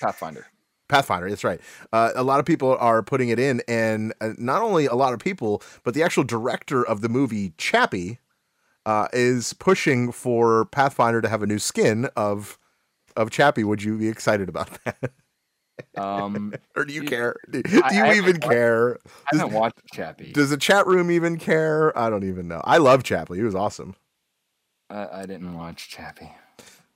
Pathfinder. 0.00 0.46
Pathfinder. 0.88 1.28
That's 1.28 1.44
right. 1.44 1.60
Uh, 1.92 2.12
a 2.14 2.22
lot 2.22 2.40
of 2.40 2.46
people 2.46 2.76
are 2.80 3.02
putting 3.02 3.28
it 3.28 3.38
in, 3.38 3.62
and 3.68 4.14
uh, 4.20 4.30
not 4.38 4.62
only 4.62 4.86
a 4.86 4.94
lot 4.94 5.12
of 5.12 5.20
people, 5.20 5.62
but 5.84 5.92
the 5.94 6.02
actual 6.02 6.24
director 6.24 6.82
of 6.82 7.02
the 7.02 7.08
movie, 7.10 7.52
Chappie, 7.58 8.18
uh, 8.86 9.08
is 9.12 9.52
pushing 9.52 10.10
for 10.12 10.64
Pathfinder 10.64 11.20
to 11.20 11.28
have 11.28 11.42
a 11.42 11.46
new 11.46 11.58
skin 11.58 12.08
of 12.16 12.58
of 13.16 13.30
Chappie. 13.30 13.64
Would 13.64 13.82
you 13.82 13.98
be 13.98 14.08
excited 14.08 14.48
about 14.48 14.70
that, 14.84 15.12
Um, 15.96 16.54
or 16.76 16.84
do 16.84 16.92
you 16.92 17.02
care? 17.04 17.36
Do, 17.50 17.62
do 17.62 17.80
I- 17.84 17.92
you 17.92 18.04
I 18.04 18.14
even 18.14 18.38
care? 18.38 18.98
I 19.32 19.36
haven't 19.36 19.52
watched 19.52 19.80
Chappie. 19.92 20.32
Does 20.32 20.50
the 20.50 20.56
chat 20.56 20.86
room 20.86 21.10
even 21.10 21.38
care? 21.38 21.96
I 21.98 22.10
don't 22.10 22.24
even 22.24 22.48
know. 22.48 22.60
I 22.64 22.78
love 22.78 23.02
Chappie. 23.04 23.36
He 23.36 23.42
was 23.42 23.54
awesome. 23.54 23.94
I, 24.90 25.22
I 25.22 25.26
didn't 25.26 25.54
watch 25.54 25.88
Chappie. 25.88 26.32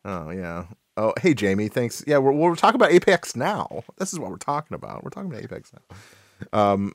Oh 0.04 0.30
yeah. 0.30 0.64
Oh 0.96 1.14
hey 1.20 1.34
Jamie, 1.34 1.68
thanks. 1.68 2.02
Yeah, 2.06 2.18
we're 2.18 2.32
we're 2.32 2.54
talking 2.56 2.76
about 2.80 2.90
Apex 2.92 3.36
now. 3.36 3.82
This 3.98 4.12
is 4.12 4.18
what 4.18 4.30
we're 4.30 4.36
talking 4.36 4.74
about. 4.74 5.04
We're 5.04 5.10
talking 5.10 5.30
about 5.30 5.42
Apex 5.44 5.72
now. 5.72 6.58
Um, 6.72 6.92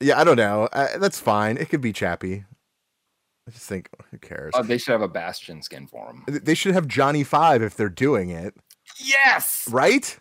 yeah, 0.00 0.18
I 0.20 0.24
don't 0.24 0.36
know. 0.36 0.68
I, 0.72 0.96
that's 0.96 1.20
fine. 1.20 1.56
It 1.56 1.68
could 1.68 1.80
be 1.80 1.92
Chappie. 1.92 2.44
I 3.46 3.50
just 3.50 3.66
think 3.68 3.88
who 4.10 4.18
cares? 4.18 4.52
Uh, 4.54 4.62
they 4.62 4.78
should 4.78 4.92
have 4.92 5.02
a 5.02 5.08
Bastion 5.08 5.62
skin 5.62 5.86
for 5.88 6.10
him. 6.10 6.24
They 6.26 6.54
should 6.54 6.74
have 6.74 6.86
Johnny 6.86 7.24
Five 7.24 7.62
if 7.62 7.76
they're 7.76 7.88
doing 7.88 8.30
it, 8.30 8.54
Yes, 8.98 9.68
right? 9.70 10.18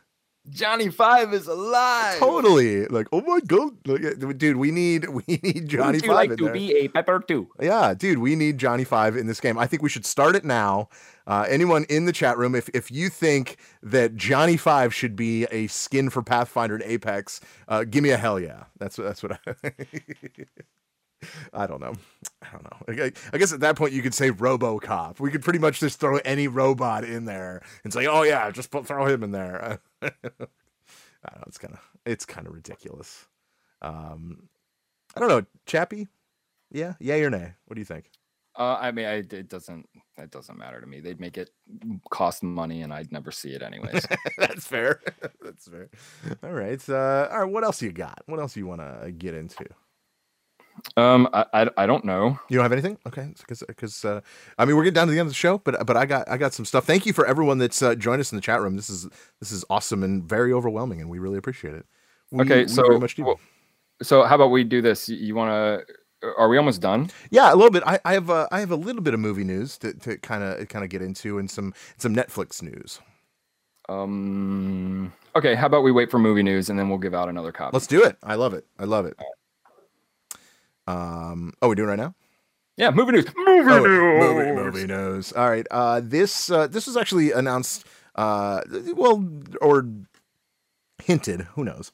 Johnny 0.52 0.90
Five 0.90 1.34
is 1.34 1.48
alive. 1.48 2.20
Totally. 2.20 2.86
Like, 2.86 3.08
oh 3.12 3.22
my 3.22 3.40
god, 3.40 3.72
like, 3.86 4.38
dude, 4.38 4.58
we 4.58 4.72
need 4.72 5.10
we 5.10 5.24
need 5.28 5.68
Johnny 5.68 5.98
Would 5.98 6.04
you 6.04 6.08
Five 6.10 6.16
like 6.16 6.32
in 6.32 6.38
to 6.38 6.44
there. 6.46 6.54
be 6.54 6.76
a 6.78 6.88
pepper 6.90 7.24
too? 7.26 7.48
Yeah, 7.60 7.94
dude, 7.94 8.20
we 8.20 8.36
need 8.36 8.58
Johnny 8.58 8.84
Five 8.84 9.16
in 9.16 9.28
this 9.28 9.40
game. 9.40 9.58
I 9.58 9.66
think 9.68 9.82
we 9.82 9.90
should 9.90 10.06
start 10.06 10.36
it 10.36 10.46
now. 10.46 10.90
Uh, 11.26 11.46
anyone 11.48 11.86
in 11.86 12.06
the 12.06 12.12
chat 12.12 12.38
room, 12.38 12.56
if 12.56 12.70
if 12.74 12.92
you 12.92 13.10
think 13.10 13.58
that 13.82 14.16
Johnny 14.16 14.58
Five 14.58 14.94
should 14.94 15.16
be 15.16 15.46
a 15.46 15.68
skin 15.68 16.10
for 16.10 16.22
Pathfinder 16.22 16.76
and 16.76 16.84
Apex, 16.84 17.40
uh, 17.68 17.84
give 17.84 18.04
me 18.04 18.10
a 18.10 18.18
hell 18.18 18.40
yeah. 18.40 18.66
That's 18.78 18.98
that's 18.98 19.24
what 19.24 19.40
I. 19.64 19.72
I 21.54 21.68
don't 21.68 21.82
know. 21.82 21.94
I 22.42 22.48
don't 22.52 22.64
know. 22.64 23.04
I, 23.04 23.12
I 23.34 23.38
guess 23.38 23.54
at 23.54 23.60
that 23.62 23.76
point 23.76 23.94
you 23.94 24.02
could 24.02 24.14
say 24.14 24.32
RoboCop. 24.32 25.20
We 25.20 25.32
could 25.32 25.44
pretty 25.44 25.60
much 25.60 25.80
just 25.80 26.00
throw 26.00 26.18
any 26.18 26.48
robot 26.48 27.04
in 27.04 27.26
there 27.26 27.62
and 27.84 27.94
say, 27.94 28.08
"Oh 28.08 28.24
yeah, 28.24 28.50
just 28.52 28.72
put, 28.72 28.86
throw 28.88 29.06
him 29.06 29.24
in 29.24 29.32
there." 29.32 29.80
I 30.02 30.10
don't 30.10 31.38
know. 31.38 31.44
It's 31.48 31.58
kind 31.58 31.74
of 31.74 31.80
it's 32.06 32.26
kind 32.26 32.48
of 32.48 32.54
ridiculous. 32.54 33.28
Um, 33.82 34.50
I 35.16 35.20
don't 35.20 35.30
know, 35.30 35.46
Chappie. 35.66 36.08
Yeah, 36.72 36.94
yay 37.00 37.24
or 37.24 37.30
nay? 37.30 37.54
What 37.66 37.76
do 37.76 37.82
you 37.82 37.86
think? 37.86 38.10
Uh, 38.58 38.78
I 38.80 38.92
mean, 38.92 39.06
I, 39.06 39.16
it 39.16 39.48
doesn't. 39.48 39.88
That 40.18 40.32
doesn't 40.32 40.58
matter 40.58 40.82
to 40.82 40.88
me. 40.88 41.00
They'd 41.00 41.20
make 41.20 41.38
it 41.38 41.52
cost 42.10 42.44
money, 42.44 42.82
and 42.82 42.94
I'd 42.94 43.12
never 43.12 43.32
see 43.32 43.52
it 43.52 43.62
anyways. 43.62 44.06
That's 44.38 44.68
fair. 44.68 45.02
That's 45.42 45.68
fair. 45.68 45.90
All 46.44 46.52
right. 46.52 46.82
Uh, 46.88 47.30
all 47.32 47.40
right. 47.40 47.52
What 47.52 47.64
else 47.64 47.82
you 47.82 47.92
got? 47.92 48.22
What 48.26 48.40
else 48.40 48.58
you 48.58 48.68
want 48.68 48.82
to 48.82 49.12
get 49.12 49.34
into? 49.36 49.66
Um, 50.98 51.28
I, 51.34 51.46
I, 51.54 51.70
I 51.78 51.86
don't 51.86 52.04
know. 52.06 52.40
You 52.50 52.58
don't 52.58 52.64
have 52.64 52.72
anything? 52.72 52.98
Okay. 53.08 53.34
Because 53.38 53.64
because 53.68 54.04
uh, 54.06 54.22
I 54.58 54.66
mean 54.66 54.76
we're 54.76 54.84
getting 54.84 54.96
down 54.96 55.08
to 55.08 55.14
the 55.14 55.20
end 55.20 55.28
of 55.28 55.32
the 55.32 55.36
show, 55.36 55.58
but 55.60 55.86
but 55.86 55.96
I 55.98 56.06
got 56.06 56.30
I 56.30 56.38
got 56.38 56.54
some 56.54 56.66
stuff. 56.66 56.86
Thank 56.86 57.06
you 57.06 57.14
for 57.14 57.26
everyone 57.26 57.58
that's 57.58 57.82
uh, 57.82 57.96
joined 57.96 58.20
us 58.22 58.32
in 58.32 58.36
the 58.36 58.42
chat 58.42 58.62
room. 58.62 58.76
This 58.76 58.90
is 58.90 59.08
this 59.40 59.52
is 59.52 59.64
awesome 59.70 60.04
and 60.04 60.24
very 60.24 60.54
overwhelming, 60.54 61.02
and 61.02 61.10
we 61.10 61.20
really 61.20 61.38
appreciate 61.38 61.74
it. 61.74 61.86
We- 62.32 62.42
Okay, 62.46 62.62
we 62.64 62.68
so 62.68 62.84
much 63.00 63.18
well, 63.18 63.40
so 64.02 64.24
how 64.24 64.36
about 64.36 64.48
we 64.52 64.64
do 64.64 64.82
this? 64.82 65.10
You, 65.10 65.18
you 65.18 65.36
want 65.36 65.50
to? 65.52 65.94
Are 66.38 66.48
we 66.50 66.58
almost 66.58 66.82
done? 66.82 67.10
Yeah, 67.32 67.52
a 67.52 67.56
little 67.56 67.72
bit. 67.72 67.84
I, 67.86 68.00
I 68.06 68.14
have 68.14 68.30
uh, 68.30 68.48
I 68.52 68.60
have 68.60 68.72
a 68.72 68.76
little 68.76 69.02
bit 69.02 69.14
of 69.14 69.20
movie 69.20 69.44
news 69.44 69.78
to 69.80 69.94
to 69.94 70.18
kind 70.18 70.44
of 70.44 70.68
kind 70.70 70.86
of 70.86 70.90
get 70.90 71.02
into, 71.02 71.40
and 71.40 71.50
some 71.50 71.74
some 71.98 72.16
Netflix 72.16 72.62
news. 72.62 73.00
Um. 73.90 75.12
Okay. 75.36 75.56
How 75.56 75.66
about 75.68 75.84
we 75.84 75.92
wait 75.92 76.12
for 76.12 76.20
movie 76.20 76.44
news 76.44 76.70
and 76.70 76.78
then 76.78 76.90
we'll 76.90 76.98
give 76.98 77.14
out 77.14 77.30
another 77.30 77.52
copy. 77.52 77.72
Let's 77.74 77.88
do 77.88 78.04
it. 78.04 78.18
I 78.24 78.36
love 78.36 78.54
it. 78.54 78.66
I 78.80 78.84
love 78.86 79.06
it. 79.06 79.18
Um. 80.88 81.54
Oh, 81.62 81.68
we're 81.70 81.76
doing 81.76 81.88
it 81.90 81.92
right 81.92 82.00
now. 82.00 82.16
yeah, 82.78 82.90
movie 82.92 83.12
news. 83.14 83.26
Movie 83.36 83.72
Oh, 83.72 83.80
news. 83.84 84.24
movie, 84.24 84.52
movie 84.52 84.88
news. 84.88 85.32
All 85.34 85.50
right. 85.50 85.66
Uh, 85.72 86.02
this 86.04 86.50
uh, 86.50 86.68
this 86.68 86.88
was 86.88 86.98
actually 86.98 87.32
announced. 87.32 87.86
Uh, 88.16 88.62
well, 88.96 89.24
or 89.62 89.88
hinted. 91.04 91.42
Who 91.56 91.64
knows? 91.64 91.92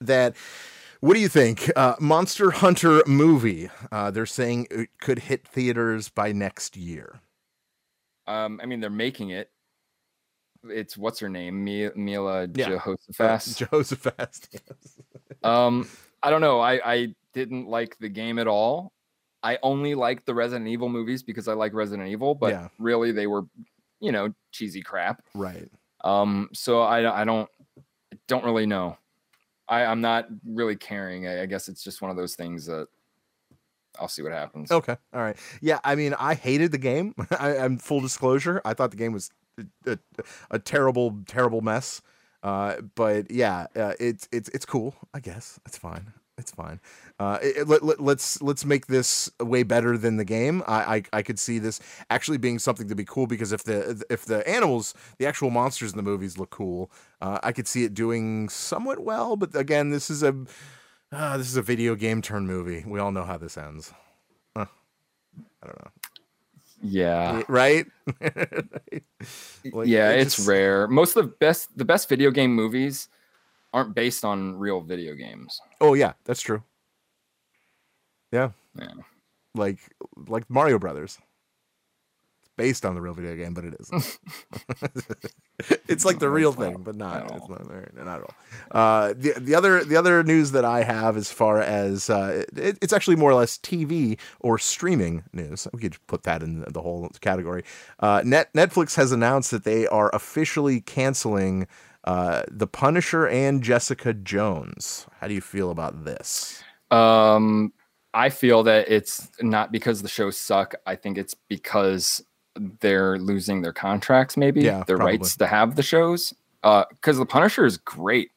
That. 0.00 0.36
What 1.00 1.12
do 1.14 1.20
you 1.20 1.28
think? 1.28 1.70
Uh, 1.76 1.94
Monster 2.00 2.50
Hunter 2.50 3.02
movie. 3.06 3.68
Uh, 3.92 4.10
they're 4.10 4.24
saying 4.26 4.66
it 4.70 4.88
could 5.00 5.20
hit 5.20 5.46
theaters 5.46 6.08
by 6.08 6.32
next 6.32 6.76
year. 6.76 7.20
Um. 8.26 8.60
I 8.62 8.66
mean, 8.66 8.80
they're 8.80 8.90
making 8.90 9.30
it. 9.30 9.50
It's 10.68 10.96
what's 10.96 11.20
her 11.20 11.28
name? 11.28 11.62
Mi- 11.62 11.90
Mila 11.94 12.48
Yeah. 12.54 12.70
Jehoshaphat. 12.70 13.56
Jehoshaphat. 13.56 14.48
yes. 14.52 14.98
Um, 15.44 15.88
I 16.22 16.30
don't 16.30 16.40
know. 16.40 16.60
I 16.60 16.80
I 16.84 17.14
didn't 17.36 17.68
like 17.68 17.98
the 17.98 18.08
game 18.08 18.38
at 18.38 18.48
all. 18.48 18.92
I 19.42 19.58
only 19.62 19.94
liked 19.94 20.24
the 20.24 20.34
Resident 20.34 20.66
Evil 20.68 20.88
movies 20.88 21.22
because 21.22 21.46
I 21.48 21.52
like 21.52 21.74
Resident 21.74 22.08
Evil, 22.08 22.34
but 22.34 22.52
Yeah. 22.54 22.68
really 22.78 23.12
they 23.12 23.26
were, 23.26 23.42
you 24.00 24.10
know, 24.10 24.32
cheesy 24.52 24.80
crap. 24.80 25.22
Right. 25.34 25.70
Um, 26.02 26.48
so 26.54 26.80
I 26.80 27.20
I 27.22 27.24
don't 27.24 27.48
don't 28.26 28.42
really 28.44 28.64
know. 28.66 28.96
I 29.68 29.84
I'm 29.84 30.00
not 30.00 30.28
really 30.46 30.76
caring. 30.76 31.26
I, 31.28 31.42
I 31.42 31.46
guess 31.46 31.68
it's 31.68 31.84
just 31.84 32.00
one 32.00 32.10
of 32.10 32.16
those 32.16 32.34
things 32.36 32.64
that 32.66 32.88
I'll 34.00 34.08
see 34.08 34.22
what 34.22 34.32
happens. 34.32 34.70
Okay. 34.72 34.96
All 35.12 35.20
right. 35.20 35.36
Yeah. 35.60 35.78
I 35.84 35.94
mean, 35.94 36.14
I 36.18 36.34
hated 36.34 36.72
the 36.72 36.78
game. 36.78 37.14
I, 37.38 37.58
I'm 37.58 37.76
full 37.78 38.00
disclosure. 38.00 38.62
I 38.64 38.72
thought 38.74 38.90
the 38.90 38.96
game 38.96 39.12
was 39.12 39.30
a, 39.58 39.92
a, 39.92 39.98
a 40.52 40.58
terrible, 40.58 41.18
terrible 41.26 41.60
mess. 41.60 42.00
Uh, 42.42 42.80
but 42.94 43.30
yeah, 43.30 43.66
uh, 43.76 43.92
it's 44.00 44.26
it's 44.32 44.48
it's 44.50 44.64
cool. 44.66 44.94
I 45.12 45.20
guess 45.20 45.58
it's 45.66 45.76
fine. 45.78 46.12
It's 46.38 46.50
fine. 46.50 46.80
Uh, 47.18 47.38
it, 47.42 47.66
let, 47.66 47.82
let, 47.82 47.98
let's 48.00 48.42
let's 48.42 48.64
make 48.64 48.86
this 48.88 49.30
way 49.40 49.62
better 49.62 49.96
than 49.96 50.18
the 50.18 50.24
game. 50.24 50.62
I, 50.66 50.96
I 50.96 51.02
I 51.14 51.22
could 51.22 51.38
see 51.38 51.58
this 51.58 51.80
actually 52.10 52.36
being 52.38 52.58
something 52.58 52.88
to 52.88 52.94
be 52.94 53.04
cool 53.06 53.26
because 53.26 53.52
if 53.52 53.64
the 53.64 54.04
if 54.10 54.26
the 54.26 54.46
animals, 54.48 54.92
the 55.18 55.26
actual 55.26 55.50
monsters 55.50 55.92
in 55.92 55.96
the 55.96 56.02
movies 56.02 56.36
look 56.38 56.50
cool, 56.50 56.90
uh, 57.22 57.38
I 57.42 57.52
could 57.52 57.66
see 57.66 57.84
it 57.84 57.94
doing 57.94 58.50
somewhat 58.50 58.98
well. 59.00 59.36
But 59.36 59.56
again, 59.56 59.90
this 59.90 60.10
is 60.10 60.22
a 60.22 60.36
uh, 61.10 61.38
this 61.38 61.48
is 61.48 61.56
a 61.56 61.62
video 61.62 61.94
game 61.94 62.20
turn 62.20 62.46
movie. 62.46 62.84
We 62.86 63.00
all 63.00 63.12
know 63.12 63.24
how 63.24 63.38
this 63.38 63.56
ends. 63.56 63.92
I 65.62 65.66
don't 65.66 65.78
know. 65.84 65.90
Yeah. 66.82 67.42
Right? 67.48 67.86
Like, 69.72 69.88
yeah, 69.88 70.10
it 70.12 70.20
it's 70.20 70.36
just- 70.36 70.48
rare. 70.48 70.86
Most 70.86 71.16
of 71.16 71.24
the 71.24 71.32
best 71.40 71.76
the 71.76 71.84
best 71.84 72.08
video 72.08 72.30
game 72.30 72.54
movies 72.54 73.08
aren't 73.72 73.94
based 73.94 74.24
on 74.24 74.56
real 74.56 74.80
video 74.80 75.14
games. 75.14 75.60
Oh 75.80 75.94
yeah, 75.94 76.12
that's 76.24 76.40
true. 76.40 76.62
Yeah. 78.32 78.50
Yeah. 78.78 78.92
Like 79.54 79.78
like 80.28 80.48
Mario 80.50 80.78
Brothers. 80.78 81.18
It's 82.40 82.50
based 82.56 82.84
on 82.84 82.94
the 82.94 83.00
real 83.00 83.14
video 83.14 83.34
game, 83.36 83.54
but 83.54 83.64
it 83.64 83.74
isn't. 83.80 84.18
it's 85.88 86.04
like 86.04 86.18
the 86.18 86.28
real 86.28 86.52
thing, 86.52 86.82
but 86.82 86.96
not. 86.96 87.30
It's 87.34 87.48
not, 87.48 87.66
not 87.94 88.18
at 88.18 88.22
all. 88.22 88.34
Uh, 88.70 89.14
the 89.16 89.32
the 89.38 89.54
other 89.54 89.84
the 89.84 89.96
other 89.96 90.22
news 90.22 90.52
that 90.52 90.64
I 90.64 90.82
have 90.82 91.16
as 91.16 91.30
far 91.30 91.60
as 91.60 92.10
uh, 92.10 92.44
it, 92.54 92.78
it's 92.82 92.92
actually 92.92 93.16
more 93.16 93.30
or 93.30 93.36
less 93.36 93.56
TV 93.58 94.18
or 94.40 94.58
streaming 94.58 95.24
news. 95.32 95.66
We 95.72 95.80
could 95.80 95.96
put 96.06 96.24
that 96.24 96.42
in 96.42 96.64
the 96.68 96.82
whole 96.82 97.08
category. 97.20 97.64
Uh, 98.00 98.22
Net 98.24 98.52
Netflix 98.52 98.96
has 98.96 99.12
announced 99.12 99.50
that 99.50 99.64
they 99.64 99.86
are 99.86 100.14
officially 100.14 100.82
canceling 100.82 101.66
uh, 102.06 102.42
The 102.50 102.66
Punisher 102.66 103.26
and 103.28 103.62
Jessica 103.62 104.12
Jones. 104.14 105.06
How 105.20 105.28
do 105.28 105.34
you 105.34 105.40
feel 105.40 105.70
about 105.70 106.04
this? 106.04 106.62
Um, 106.90 107.72
I 108.14 108.28
feel 108.28 108.62
that 108.64 108.88
it's 108.88 109.28
not 109.40 109.72
because 109.72 110.02
the 110.02 110.08
shows 110.08 110.36
suck. 110.38 110.74
I 110.86 110.94
think 110.96 111.18
it's 111.18 111.34
because 111.34 112.24
they're 112.80 113.18
losing 113.18 113.60
their 113.62 113.72
contracts, 113.72 114.36
maybe 114.36 114.62
Yeah, 114.62 114.84
their 114.86 114.96
probably. 114.96 115.18
rights 115.18 115.36
to 115.36 115.46
have 115.46 115.76
the 115.76 115.82
shows. 115.82 116.32
Because 116.62 117.18
the 117.18 117.26
Punisher 117.26 117.64
is 117.66 117.76
great. 117.76 118.30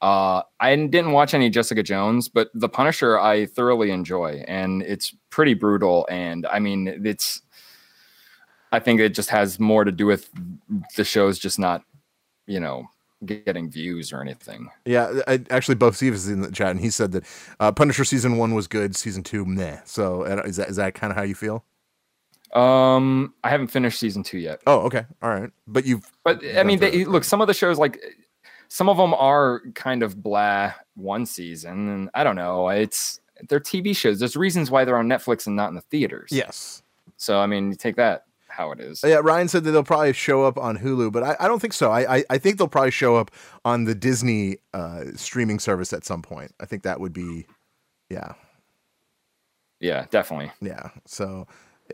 Uh, 0.00 0.42
I 0.60 0.74
didn't 0.76 1.12
watch 1.12 1.34
any 1.34 1.50
Jessica 1.50 1.82
Jones, 1.82 2.28
but 2.28 2.48
the 2.54 2.68
Punisher 2.68 3.18
I 3.18 3.46
thoroughly 3.46 3.90
enjoy, 3.90 4.44
and 4.46 4.82
it's 4.82 5.14
pretty 5.30 5.54
brutal. 5.54 6.06
And 6.10 6.46
I 6.46 6.58
mean, 6.58 6.86
it's. 7.04 7.42
I 8.70 8.78
think 8.80 9.00
it 9.00 9.14
just 9.14 9.30
has 9.30 9.58
more 9.58 9.84
to 9.84 9.90
do 9.90 10.04
with 10.06 10.28
the 10.96 11.04
shows 11.04 11.38
just 11.38 11.58
not, 11.58 11.82
you 12.48 12.58
know, 12.58 12.88
getting 13.24 13.70
views 13.70 14.12
or 14.12 14.20
anything. 14.20 14.68
Yeah, 14.84 15.20
I, 15.28 15.44
actually, 15.50 15.76
Bo 15.76 15.90
Steve 15.90 16.14
is 16.14 16.28
in 16.28 16.40
the 16.40 16.50
chat, 16.50 16.70
and 16.70 16.80
he 16.80 16.90
said 16.90 17.12
that 17.12 17.24
uh, 17.60 17.70
Punisher 17.70 18.04
season 18.04 18.38
one 18.38 18.54
was 18.54 18.66
good, 18.66 18.96
season 18.96 19.22
two 19.22 19.44
meh. 19.44 19.78
So 19.84 20.24
is 20.24 20.56
that 20.56 20.68
is 20.68 20.76
that 20.76 20.94
kind 20.94 21.10
of 21.10 21.16
how 21.16 21.22
you 21.22 21.34
feel? 21.34 21.64
Um, 22.54 23.34
I 23.44 23.50
haven't 23.50 23.68
finished 23.68 24.00
season 24.00 24.22
two 24.22 24.38
yet. 24.38 24.60
Oh, 24.66 24.80
okay, 24.80 25.04
all 25.22 25.30
right. 25.30 25.50
But 25.66 25.84
you've 25.84 26.10
But 26.24 26.42
I 26.56 26.62
mean, 26.62 26.80
they, 26.80 27.04
look, 27.04 27.24
some 27.24 27.40
of 27.40 27.46
the 27.46 27.54
shows 27.54 27.78
like 27.78 28.00
some 28.68 28.88
of 28.88 28.96
them 28.96 29.14
are 29.14 29.62
kind 29.74 30.02
of 30.02 30.22
blah 30.22 30.72
one 30.94 31.26
season, 31.26 31.88
and 31.88 32.10
I 32.14 32.24
don't 32.24 32.36
know. 32.36 32.68
It's 32.68 33.20
they're 33.48 33.60
TV 33.60 33.94
shows. 33.94 34.18
There's 34.18 34.36
reasons 34.36 34.70
why 34.70 34.84
they're 34.84 34.98
on 34.98 35.08
Netflix 35.08 35.46
and 35.46 35.54
not 35.54 35.68
in 35.68 35.74
the 35.74 35.82
theaters. 35.82 36.30
yes. 36.32 36.82
So 37.16 37.40
I 37.40 37.46
mean, 37.46 37.70
you 37.70 37.76
take 37.76 37.96
that 37.96 38.24
how 38.58 38.72
it 38.72 38.80
is. 38.80 39.00
Yeah, 39.04 39.20
Ryan 39.22 39.48
said 39.48 39.64
that 39.64 39.70
they'll 39.70 39.84
probably 39.84 40.12
show 40.12 40.44
up 40.44 40.58
on 40.58 40.78
Hulu, 40.78 41.12
but 41.12 41.22
I, 41.22 41.36
I 41.40 41.48
don't 41.48 41.60
think 41.60 41.72
so. 41.72 41.90
I, 41.90 42.18
I 42.18 42.24
I 42.30 42.38
think 42.38 42.58
they'll 42.58 42.68
probably 42.68 42.90
show 42.90 43.16
up 43.16 43.30
on 43.64 43.84
the 43.84 43.94
Disney 43.94 44.58
uh, 44.74 45.04
streaming 45.16 45.60
service 45.60 45.92
at 45.94 46.04
some 46.04 46.22
point. 46.22 46.52
I 46.60 46.66
think 46.66 46.82
that 46.82 47.00
would 47.00 47.14
be, 47.14 47.46
yeah, 48.10 48.34
Yeah, 49.80 50.06
definitely. 50.10 50.52
yeah. 50.60 50.90
So 51.06 51.46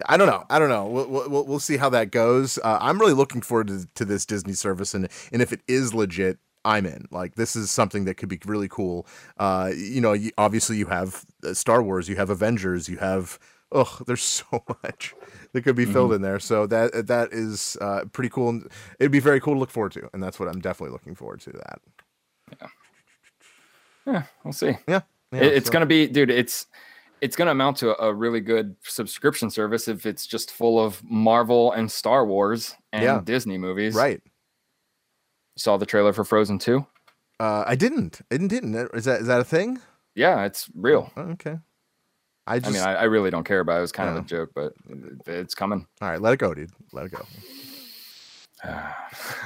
I 0.06 0.16
don't 0.16 0.26
know. 0.26 0.44
I 0.50 0.58
don't 0.58 0.70
know. 0.70 0.86
We'll 0.86 1.28
we'll, 1.28 1.46
we'll 1.46 1.58
see 1.60 1.76
how 1.76 1.88
that 1.90 2.10
goes. 2.10 2.58
Uh, 2.58 2.78
I'm 2.80 2.98
really 2.98 3.12
looking 3.12 3.42
forward 3.42 3.68
to, 3.68 3.86
to 3.94 4.04
this 4.04 4.26
Disney 4.26 4.54
service, 4.54 4.94
and 4.94 5.08
and 5.32 5.42
if 5.42 5.52
it 5.52 5.60
is 5.68 5.94
legit. 5.94 6.38
I'm 6.66 6.86
in. 6.86 7.06
Like 7.10 7.34
this 7.34 7.56
is 7.56 7.70
something 7.70 8.06
that 8.06 8.14
could 8.14 8.30
be 8.30 8.40
really 8.46 8.68
cool. 8.68 9.06
Uh, 9.36 9.70
you 9.76 10.00
know, 10.00 10.14
you, 10.14 10.30
obviously 10.38 10.78
you 10.78 10.86
have 10.86 11.26
uh, 11.46 11.52
Star 11.52 11.82
Wars, 11.82 12.08
you 12.08 12.16
have 12.16 12.30
Avengers, 12.30 12.88
you 12.88 12.96
have 12.96 13.38
oh, 13.70 13.98
there's 14.06 14.22
so 14.24 14.64
much 14.82 15.14
that 15.54 15.62
could 15.62 15.74
be 15.76 15.86
filled 15.86 16.12
in 16.12 16.20
there. 16.20 16.38
So 16.38 16.66
that 16.66 17.06
that 17.06 17.32
is 17.32 17.78
uh, 17.80 18.04
pretty 18.12 18.28
cool. 18.28 18.50
and 18.50 18.68
It'd 19.00 19.10
be 19.10 19.20
very 19.20 19.40
cool 19.40 19.54
to 19.54 19.58
look 19.60 19.70
forward 19.70 19.92
to, 19.92 20.10
and 20.12 20.22
that's 20.22 20.38
what 20.38 20.48
I'm 20.50 20.60
definitely 20.60 20.92
looking 20.92 21.14
forward 21.14 21.40
to. 21.40 21.50
That 21.52 21.80
Yeah. 22.60 22.66
Yeah, 24.06 24.22
we'll 24.44 24.52
see. 24.52 24.76
yeah, 24.86 25.00
yeah 25.32 25.40
It- 25.40 25.54
it's 25.54 25.66
so- 25.66 25.72
gonna 25.72 25.86
be, 25.86 26.06
dude. 26.06 26.30
It's 26.30 26.66
it's 27.20 27.36
gonna 27.36 27.52
amount 27.52 27.78
to 27.78 27.96
a, 27.98 28.10
a 28.10 28.12
really 28.14 28.40
good 28.40 28.76
subscription 28.82 29.48
service 29.48 29.88
if 29.88 30.04
it's 30.04 30.26
just 30.26 30.50
full 30.52 30.78
of 30.78 31.02
Marvel 31.04 31.72
and 31.72 31.90
Star 31.90 32.26
Wars 32.26 32.74
and 32.92 33.02
Yeah. 33.02 33.20
Disney 33.24 33.56
movies. 33.56 33.94
right. 33.94 34.20
Saw 35.56 35.76
the 35.78 35.86
trailer 35.86 36.12
for 36.12 36.24
Frozen 36.24 36.58
Two. 36.58 36.86
Uh, 37.40 37.64
I 37.66 37.76
didn't. 37.76 38.20
I 38.30 38.34
didn't. 38.36 38.48
Didn't. 38.48 38.74
Is 38.94 39.04
that 39.06 39.20
is 39.22 39.26
that 39.28 39.40
a 39.40 39.44
thing? 39.44 39.80
Yeah, 40.14 40.44
it's 40.44 40.68
real. 40.74 41.10
Oh, 41.16 41.22
okay. 41.32 41.58
I 42.46 42.56
I 42.56 42.58
mean, 42.70 42.82
I, 42.82 42.94
I 42.94 43.02
really 43.04 43.30
don't 43.30 43.44
care 43.44 43.60
about 43.60 43.76
it. 43.76 43.78
It 43.78 43.80
was 43.82 43.92
kind 43.92 44.10
of 44.10 44.16
a 44.24 44.26
joke, 44.26 44.50
but 44.54 44.74
it- 44.88 45.28
it's 45.28 45.54
coming. 45.54 45.86
all 46.02 46.08
right. 46.10 46.20
Let 46.20 46.34
it 46.34 46.38
go, 46.38 46.52
dude. 46.54 46.70
Let 46.92 47.06
it 47.06 47.12
go. 47.12 47.24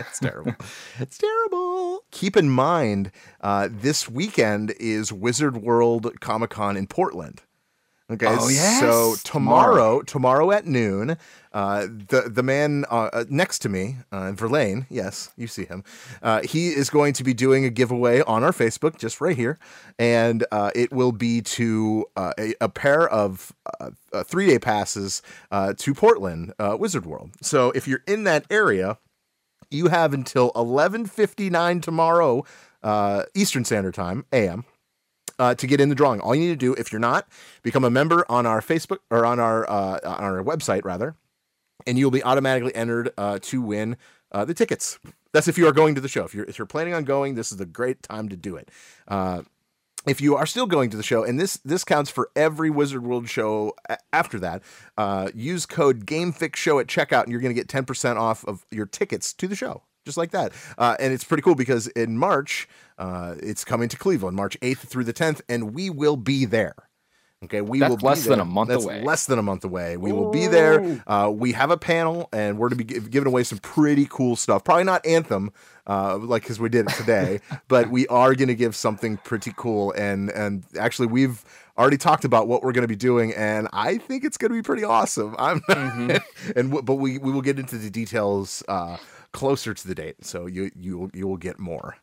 It's 0.00 0.20
terrible. 0.20 0.54
it's 1.00 1.18
terrible. 1.18 2.04
Keep 2.12 2.36
in 2.36 2.48
mind, 2.50 3.10
uh, 3.40 3.68
this 3.70 4.08
weekend 4.08 4.72
is 4.78 5.12
Wizard 5.12 5.56
World 5.58 6.08
Comic 6.20 6.50
Con 6.50 6.76
in 6.76 6.86
Portland. 6.86 7.42
Okay, 8.10 8.24
Oh, 8.26 8.48
yes. 8.48 8.80
so 8.80 9.16
tomorrow, 9.22 9.74
Tomorrow. 9.74 10.02
tomorrow 10.02 10.50
at 10.52 10.66
noon, 10.66 11.18
uh, 11.52 11.82
the 11.82 12.30
the 12.30 12.42
man 12.42 12.86
uh, 12.90 13.10
uh, 13.12 13.24
next 13.28 13.58
to 13.60 13.68
me, 13.68 13.96
uh, 14.10 14.32
Verlaine, 14.32 14.86
yes, 14.88 15.30
you 15.36 15.46
see 15.46 15.66
him. 15.66 15.84
Uh, 16.22 16.40
he 16.42 16.68
is 16.68 16.88
going 16.88 17.12
to 17.12 17.22
be 17.24 17.34
doing 17.34 17.66
a 17.66 17.70
giveaway 17.70 18.22
on 18.22 18.42
our 18.44 18.52
Facebook, 18.52 18.96
just 18.98 19.20
right 19.20 19.36
here, 19.36 19.58
and 19.98 20.44
uh, 20.50 20.70
it 20.74 20.90
will 20.90 21.12
be 21.12 21.42
to 21.42 22.06
uh, 22.16 22.32
a, 22.38 22.54
a 22.62 22.68
pair 22.70 23.06
of 23.08 23.52
three 24.24 24.46
day 24.46 24.58
passes 24.58 25.20
uh, 25.50 25.74
to 25.76 25.92
Portland 25.92 26.54
uh, 26.58 26.76
Wizard 26.80 27.04
World. 27.04 27.32
So 27.42 27.72
if 27.72 27.86
you're 27.86 28.04
in 28.06 28.24
that 28.24 28.46
area, 28.50 28.96
you 29.70 29.88
have 29.88 30.14
until 30.14 30.50
11:59 30.52 31.82
tomorrow 31.82 32.44
uh, 32.82 33.24
Eastern 33.34 33.66
Standard 33.66 33.92
Time 33.94 34.24
AM 34.32 34.64
uh, 35.38 35.54
to 35.54 35.66
get 35.66 35.80
in 35.80 35.88
the 35.88 35.94
drawing. 35.94 36.20
All 36.20 36.34
you 36.34 36.42
need 36.42 36.60
to 36.60 36.66
do, 36.66 36.74
if 36.74 36.92
you're 36.92 37.00
not, 37.00 37.28
become 37.62 37.84
a 37.84 37.90
member 37.90 38.24
on 38.28 38.46
our 38.46 38.60
Facebook 38.60 38.98
or 39.10 39.24
on 39.24 39.38
our 39.38 39.68
uh, 39.68 39.98
on 40.04 40.24
our 40.24 40.42
website 40.42 40.84
rather, 40.84 41.16
and 41.86 41.98
you'll 41.98 42.10
be 42.10 42.22
automatically 42.22 42.74
entered 42.74 43.10
uh, 43.16 43.38
to 43.42 43.62
win 43.62 43.96
uh, 44.32 44.44
the 44.44 44.54
tickets. 44.54 44.98
That's 45.32 45.48
if 45.48 45.58
you 45.58 45.66
are 45.66 45.72
going 45.72 45.94
to 45.94 46.00
the 46.00 46.08
show. 46.08 46.24
If 46.24 46.34
you're 46.34 46.44
if 46.46 46.58
you're 46.58 46.66
planning 46.66 46.94
on 46.94 47.04
going, 47.04 47.34
this 47.34 47.52
is 47.52 47.58
the 47.58 47.66
great 47.66 48.02
time 48.02 48.28
to 48.28 48.36
do 48.36 48.56
it. 48.56 48.70
Uh, 49.06 49.42
if 50.06 50.20
you 50.20 50.36
are 50.36 50.46
still 50.46 50.66
going 50.66 50.90
to 50.90 50.96
the 50.96 51.02
show, 51.02 51.22
and 51.24 51.38
this 51.38 51.58
this 51.58 51.84
counts 51.84 52.10
for 52.10 52.30
every 52.34 52.70
Wizard 52.70 53.02
World 53.02 53.28
show 53.28 53.74
a- 53.88 53.98
after 54.12 54.38
that, 54.38 54.62
uh, 54.96 55.28
use 55.34 55.66
code 55.66 56.06
GameFixShow 56.06 56.80
at 56.80 56.86
checkout, 56.86 57.24
and 57.24 57.32
you're 57.32 57.40
going 57.40 57.54
to 57.54 57.60
get 57.60 57.68
ten 57.68 57.84
percent 57.84 58.18
off 58.18 58.44
of 58.46 58.64
your 58.70 58.86
tickets 58.86 59.32
to 59.34 59.46
the 59.46 59.56
show, 59.56 59.82
just 60.08 60.18
like 60.18 60.30
that. 60.32 60.52
Uh, 60.78 60.96
and 60.98 61.12
it's 61.12 61.24
pretty 61.24 61.42
cool 61.42 61.54
because 61.54 61.86
in 61.88 62.16
March, 62.18 62.66
uh, 62.98 63.34
it's 63.40 63.64
coming 63.64 63.88
to 63.90 63.96
Cleveland, 63.96 64.36
March 64.36 64.56
eighth 64.62 64.88
through 64.88 65.04
the 65.04 65.12
tenth, 65.12 65.40
and 65.48 65.74
we 65.74 65.90
will 65.90 66.16
be 66.16 66.44
there. 66.44 66.74
Okay, 67.44 67.60
we 67.60 67.78
That's 67.78 67.90
will 67.90 67.96
be 67.98 68.06
less 68.06 68.24
than 68.24 68.40
a 68.40 68.44
month 68.44 68.70
That's 68.70 68.84
away. 68.84 69.04
Less 69.04 69.26
than 69.26 69.38
a 69.38 69.42
month 69.44 69.62
away. 69.62 69.96
We 69.96 70.10
will 70.10 70.32
be 70.32 70.48
there. 70.48 71.00
Uh, 71.06 71.30
we 71.32 71.52
have 71.52 71.70
a 71.70 71.76
panel, 71.76 72.28
and 72.32 72.58
we're 72.58 72.68
to 72.68 72.74
be 72.74 72.82
gi- 72.82 73.00
giving 73.00 73.28
away 73.28 73.44
some 73.44 73.58
pretty 73.58 74.08
cool 74.10 74.34
stuff. 74.34 74.64
Probably 74.64 74.82
not 74.82 75.06
Anthem, 75.06 75.52
uh, 75.86 76.18
like 76.18 76.42
because 76.42 76.58
we 76.58 76.68
did 76.68 76.88
it 76.88 76.94
today, 76.94 77.38
but 77.68 77.90
we 77.90 78.08
are 78.08 78.34
going 78.34 78.48
to 78.48 78.56
give 78.56 78.74
something 78.74 79.18
pretty 79.18 79.52
cool. 79.56 79.92
And 79.92 80.30
and 80.30 80.64
actually, 80.80 81.06
we've 81.06 81.44
already 81.78 81.96
talked 81.96 82.24
about 82.24 82.48
what 82.48 82.64
we're 82.64 82.72
going 82.72 82.82
to 82.82 82.88
be 82.88 82.96
doing, 82.96 83.32
and 83.34 83.68
I 83.72 83.98
think 83.98 84.24
it's 84.24 84.36
going 84.36 84.50
to 84.50 84.56
be 84.56 84.62
pretty 84.62 84.82
awesome. 84.82 85.36
I'm 85.38 85.62
and 85.68 86.20
w- 86.56 86.82
but 86.82 86.96
we 86.96 87.18
we 87.18 87.30
will 87.30 87.42
get 87.42 87.60
into 87.60 87.78
the 87.78 87.88
details 87.88 88.64
uh, 88.66 88.96
closer 89.32 89.74
to 89.74 89.88
the 89.88 89.94
date, 89.94 90.24
so 90.24 90.46
you 90.46 90.70
you 90.78 90.98
will- 90.98 91.10
you 91.14 91.26
will 91.28 91.36
get 91.36 91.58
more. 91.58 91.96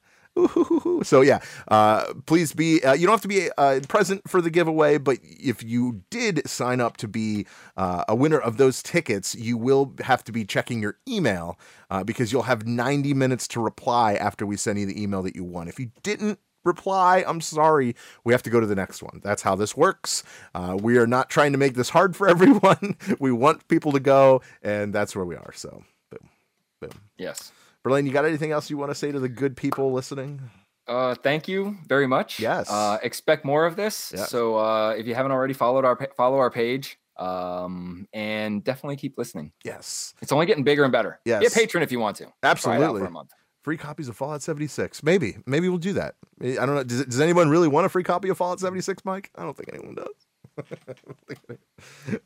So 1.03 1.21
yeah, 1.21 1.39
uh, 1.69 2.13
please 2.25 2.53
be. 2.53 2.83
Uh, 2.83 2.93
you 2.93 3.05
don't 3.05 3.13
have 3.13 3.21
to 3.21 3.27
be 3.27 3.49
uh, 3.57 3.79
present 3.87 4.27
for 4.29 4.41
the 4.41 4.49
giveaway, 4.49 4.97
but 4.97 5.17
if 5.23 5.63
you 5.63 6.01
did 6.09 6.47
sign 6.47 6.81
up 6.81 6.97
to 6.97 7.07
be 7.07 7.45
uh, 7.77 8.03
a 8.09 8.15
winner 8.15 8.37
of 8.39 8.57
those 8.57 8.83
tickets, 8.83 9.33
you 9.35 9.57
will 9.57 9.93
have 10.01 10.23
to 10.25 10.31
be 10.31 10.43
checking 10.43 10.81
your 10.81 10.97
email 11.07 11.57
uh, 11.89 12.03
because 12.03 12.31
you'll 12.33 12.43
have 12.43 12.67
90 12.67 13.13
minutes 13.13 13.47
to 13.49 13.61
reply 13.61 14.15
after 14.15 14.45
we 14.45 14.57
send 14.57 14.79
you 14.79 14.85
the 14.85 15.01
email 15.01 15.21
that 15.23 15.35
you 15.35 15.43
won. 15.43 15.67
If 15.67 15.79
you 15.79 15.91
didn't 16.03 16.39
reply, 16.65 17.23
I'm 17.27 17.39
sorry. 17.41 17.95
We 18.23 18.33
have 18.33 18.43
to 18.43 18.49
go 18.49 18.59
to 18.59 18.67
the 18.67 18.75
next 18.75 19.01
one. 19.03 19.21
That's 19.23 19.43
how 19.43 19.55
this 19.55 19.77
works. 19.77 20.23
Uh, 20.53 20.77
we 20.81 20.97
are 20.97 21.07
not 21.07 21.29
trying 21.29 21.51
to 21.53 21.57
make 21.57 21.75
this 21.75 21.89
hard 21.89 22.15
for 22.15 22.27
everyone. 22.35 22.97
we 23.19 23.31
want 23.31 23.67
people 23.67 23.91
to 23.93 23.99
go, 23.99 24.41
and 24.61 24.93
that's 24.93 25.15
where 25.15 25.25
we 25.25 25.35
are. 25.35 25.53
So, 25.53 25.83
boom. 26.81 26.91
Yes. 27.17 27.51
Berlin, 27.83 28.05
you 28.05 28.11
got 28.11 28.25
anything 28.25 28.51
else 28.51 28.69
you 28.69 28.77
want 28.77 28.91
to 28.91 28.95
say 28.95 29.11
to 29.11 29.19
the 29.19 29.29
good 29.29 29.55
people 29.55 29.91
listening? 29.91 30.41
Uh, 30.87 31.15
thank 31.15 31.47
you 31.47 31.77
very 31.87 32.07
much. 32.07 32.39
Yes. 32.39 32.69
Uh, 32.69 32.97
expect 33.03 33.45
more 33.45 33.65
of 33.65 33.75
this. 33.75 34.11
Yes. 34.15 34.29
So 34.29 34.57
uh, 34.57 34.91
if 34.91 35.07
you 35.07 35.15
haven't 35.15 35.31
already 35.31 35.53
followed 35.53 35.85
our 35.85 35.97
follow 36.15 36.37
our 36.37 36.51
page, 36.51 36.99
um, 37.17 38.07
and 38.13 38.63
definitely 38.63 38.97
keep 38.97 39.17
listening. 39.17 39.51
Yes. 39.63 40.13
It's 40.21 40.31
only 40.31 40.45
getting 40.45 40.63
bigger 40.63 40.83
and 40.83 40.91
better. 40.91 41.19
Be 41.25 41.31
a 41.31 41.41
patron 41.49 41.81
if 41.83 41.91
you 41.91 41.99
want 41.99 42.17
to. 42.17 42.23
Try 42.23 42.31
it 42.31 42.45
out 42.45 42.51
Absolutely. 42.51 43.01
for 43.01 43.07
a 43.07 43.11
month. 43.11 43.31
Free 43.63 43.77
copies 43.77 44.09
of 44.09 44.17
Fallout 44.17 44.43
76. 44.43 45.01
Maybe. 45.01 45.37
Maybe 45.45 45.69
we'll 45.69 45.79
do 45.79 45.93
that. 45.93 46.15
I 46.41 46.53
don't 46.53 46.75
know. 46.75 46.83
Does, 46.83 47.05
does 47.05 47.19
anyone 47.19 47.49
really 47.49 47.67
want 47.67 47.85
a 47.85 47.89
free 47.89 48.03
copy 48.03 48.29
of 48.29 48.37
Fallout 48.37 48.59
76, 48.59 49.03
Mike? 49.05 49.31
I 49.35 49.43
don't 49.43 49.57
think 49.57 49.69
anyone 49.73 49.95
does. 49.95 50.24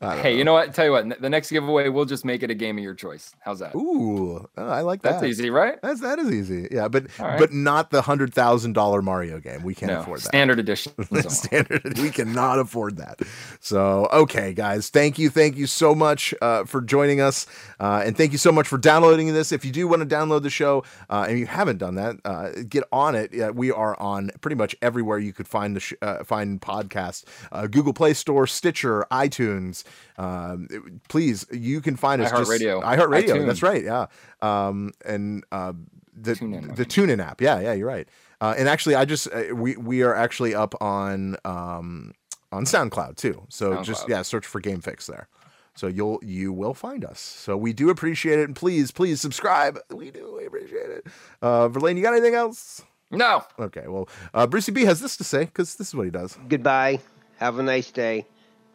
Hey, 0.00 0.36
you 0.36 0.44
know 0.44 0.52
what? 0.52 0.74
Tell 0.74 0.84
you 0.84 0.92
what, 0.92 1.20
the 1.20 1.28
next 1.30 1.50
giveaway, 1.50 1.88
we'll 1.88 2.04
just 2.04 2.24
make 2.24 2.42
it 2.42 2.50
a 2.50 2.54
game 2.54 2.78
of 2.78 2.84
your 2.84 2.94
choice. 2.94 3.32
How's 3.40 3.58
that? 3.60 3.74
Ooh, 3.74 4.48
oh, 4.56 4.68
I 4.68 4.82
like 4.82 5.02
that. 5.02 5.12
That's 5.12 5.24
easy, 5.24 5.50
right? 5.50 5.80
That's 5.82 6.00
that 6.00 6.18
is 6.18 6.30
easy. 6.30 6.68
Yeah, 6.70 6.88
but 6.88 7.06
right. 7.18 7.38
but 7.38 7.52
not 7.52 7.90
the 7.90 8.02
hundred 8.02 8.32
thousand 8.32 8.74
dollar 8.74 9.02
Mario 9.02 9.40
game. 9.40 9.62
We 9.62 9.74
can't 9.74 9.92
No, 9.92 10.00
afford 10.00 10.20
that. 10.20 10.28
standard 10.28 10.58
edition. 10.58 10.92
standard. 11.28 11.98
We 11.98 12.10
cannot 12.10 12.58
afford 12.58 12.98
that. 12.98 13.20
So, 13.60 14.08
okay, 14.12 14.52
guys, 14.52 14.88
thank 14.90 15.18
you, 15.18 15.30
thank 15.30 15.56
you 15.56 15.66
so 15.66 15.94
much 15.94 16.32
uh, 16.40 16.64
for 16.64 16.80
joining 16.80 17.20
us, 17.20 17.46
uh, 17.80 18.02
and 18.04 18.16
thank 18.16 18.32
you 18.32 18.38
so 18.38 18.52
much 18.52 18.68
for 18.68 18.78
downloading 18.78 19.32
this. 19.32 19.52
If 19.52 19.64
you 19.64 19.72
do 19.72 19.88
want 19.88 20.08
to 20.08 20.14
download 20.14 20.42
the 20.42 20.50
show, 20.50 20.84
uh, 21.08 21.26
and 21.28 21.38
you 21.38 21.46
haven't 21.46 21.78
done 21.78 21.96
that, 21.96 22.16
uh, 22.24 22.50
get 22.68 22.84
on 22.92 23.14
it. 23.14 23.32
Yeah, 23.32 23.50
we 23.50 23.70
are 23.72 23.98
on 24.00 24.30
pretty 24.40 24.56
much 24.56 24.76
everywhere 24.82 25.18
you 25.18 25.32
could 25.32 25.48
find 25.48 25.74
the 25.76 25.80
sh- 25.80 25.94
uh, 26.02 26.22
find 26.24 26.60
podcasts: 26.60 27.24
uh, 27.52 27.66
Google 27.66 27.92
Play 27.92 28.14
Store, 28.20 28.46
Stitcher, 28.46 29.04
iTunes. 29.10 29.84
Um, 30.18 30.68
it- 30.70 31.08
please, 31.08 31.46
you 31.50 31.80
can 31.80 31.96
find 31.96 32.20
us. 32.22 32.30
just- 32.30 32.50
iHeartRadio. 32.50 32.82
iHeartRadio. 32.84 33.46
That's 33.46 33.62
right. 33.62 33.82
Yeah. 33.82 34.06
Um, 34.42 34.92
and 35.04 35.44
uh, 35.50 35.72
the 36.14 36.34
TuneIn, 36.34 36.70
I 36.70 36.74
the 36.74 36.84
TuneIn 36.84 37.24
app. 37.24 37.40
Yeah, 37.40 37.60
yeah, 37.60 37.72
you're 37.72 37.86
right. 37.88 38.08
Uh, 38.40 38.54
and 38.56 38.68
actually, 38.68 38.94
I 38.94 39.04
just 39.04 39.28
uh, 39.32 39.54
we 39.54 39.76
we 39.76 40.02
are 40.02 40.14
actually 40.14 40.54
up 40.54 40.74
on 40.80 41.36
um, 41.44 42.12
on 42.52 42.64
SoundCloud 42.64 43.16
too. 43.16 43.42
So 43.48 43.82
just 43.82 44.08
yeah, 44.08 44.22
search 44.22 44.46
for 44.46 44.60
Game 44.60 44.80
Fix 44.80 45.06
there. 45.06 45.28
So 45.74 45.86
you'll 45.86 46.18
you 46.22 46.52
will 46.52 46.74
find 46.74 47.04
us. 47.04 47.20
So 47.20 47.56
we 47.56 47.72
do 47.72 47.90
appreciate 47.90 48.38
it, 48.38 48.44
and 48.44 48.56
please 48.56 48.90
please 48.90 49.20
subscribe. 49.20 49.78
We 49.94 50.10
do 50.10 50.38
appreciate 50.46 50.90
it. 50.90 51.06
Uh, 51.40 51.68
Verlaine, 51.68 51.96
you 51.96 52.02
got 52.02 52.12
anything 52.12 52.34
else? 52.34 52.82
No. 53.10 53.44
Okay, 53.58 53.86
well, 53.88 54.08
uh, 54.34 54.46
Brucey 54.46 54.72
B 54.72 54.84
has 54.84 55.00
this 55.00 55.16
to 55.16 55.24
say 55.24 55.44
because 55.46 55.76
this 55.76 55.88
is 55.88 55.94
what 55.94 56.04
he 56.04 56.10
does. 56.10 56.38
Goodbye. 56.48 57.00
Have 57.40 57.58
a 57.58 57.62
nice 57.62 57.90
day. 57.90 58.26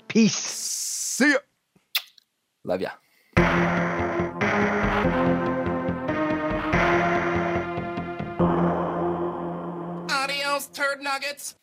Peace. 0.07 0.34
See 0.36 1.34
ya. 1.34 1.38
Love 2.63 2.82
ya. 2.82 2.89
Adios, 10.09 10.66
turd 10.74 11.03
nuggets. 11.03 11.55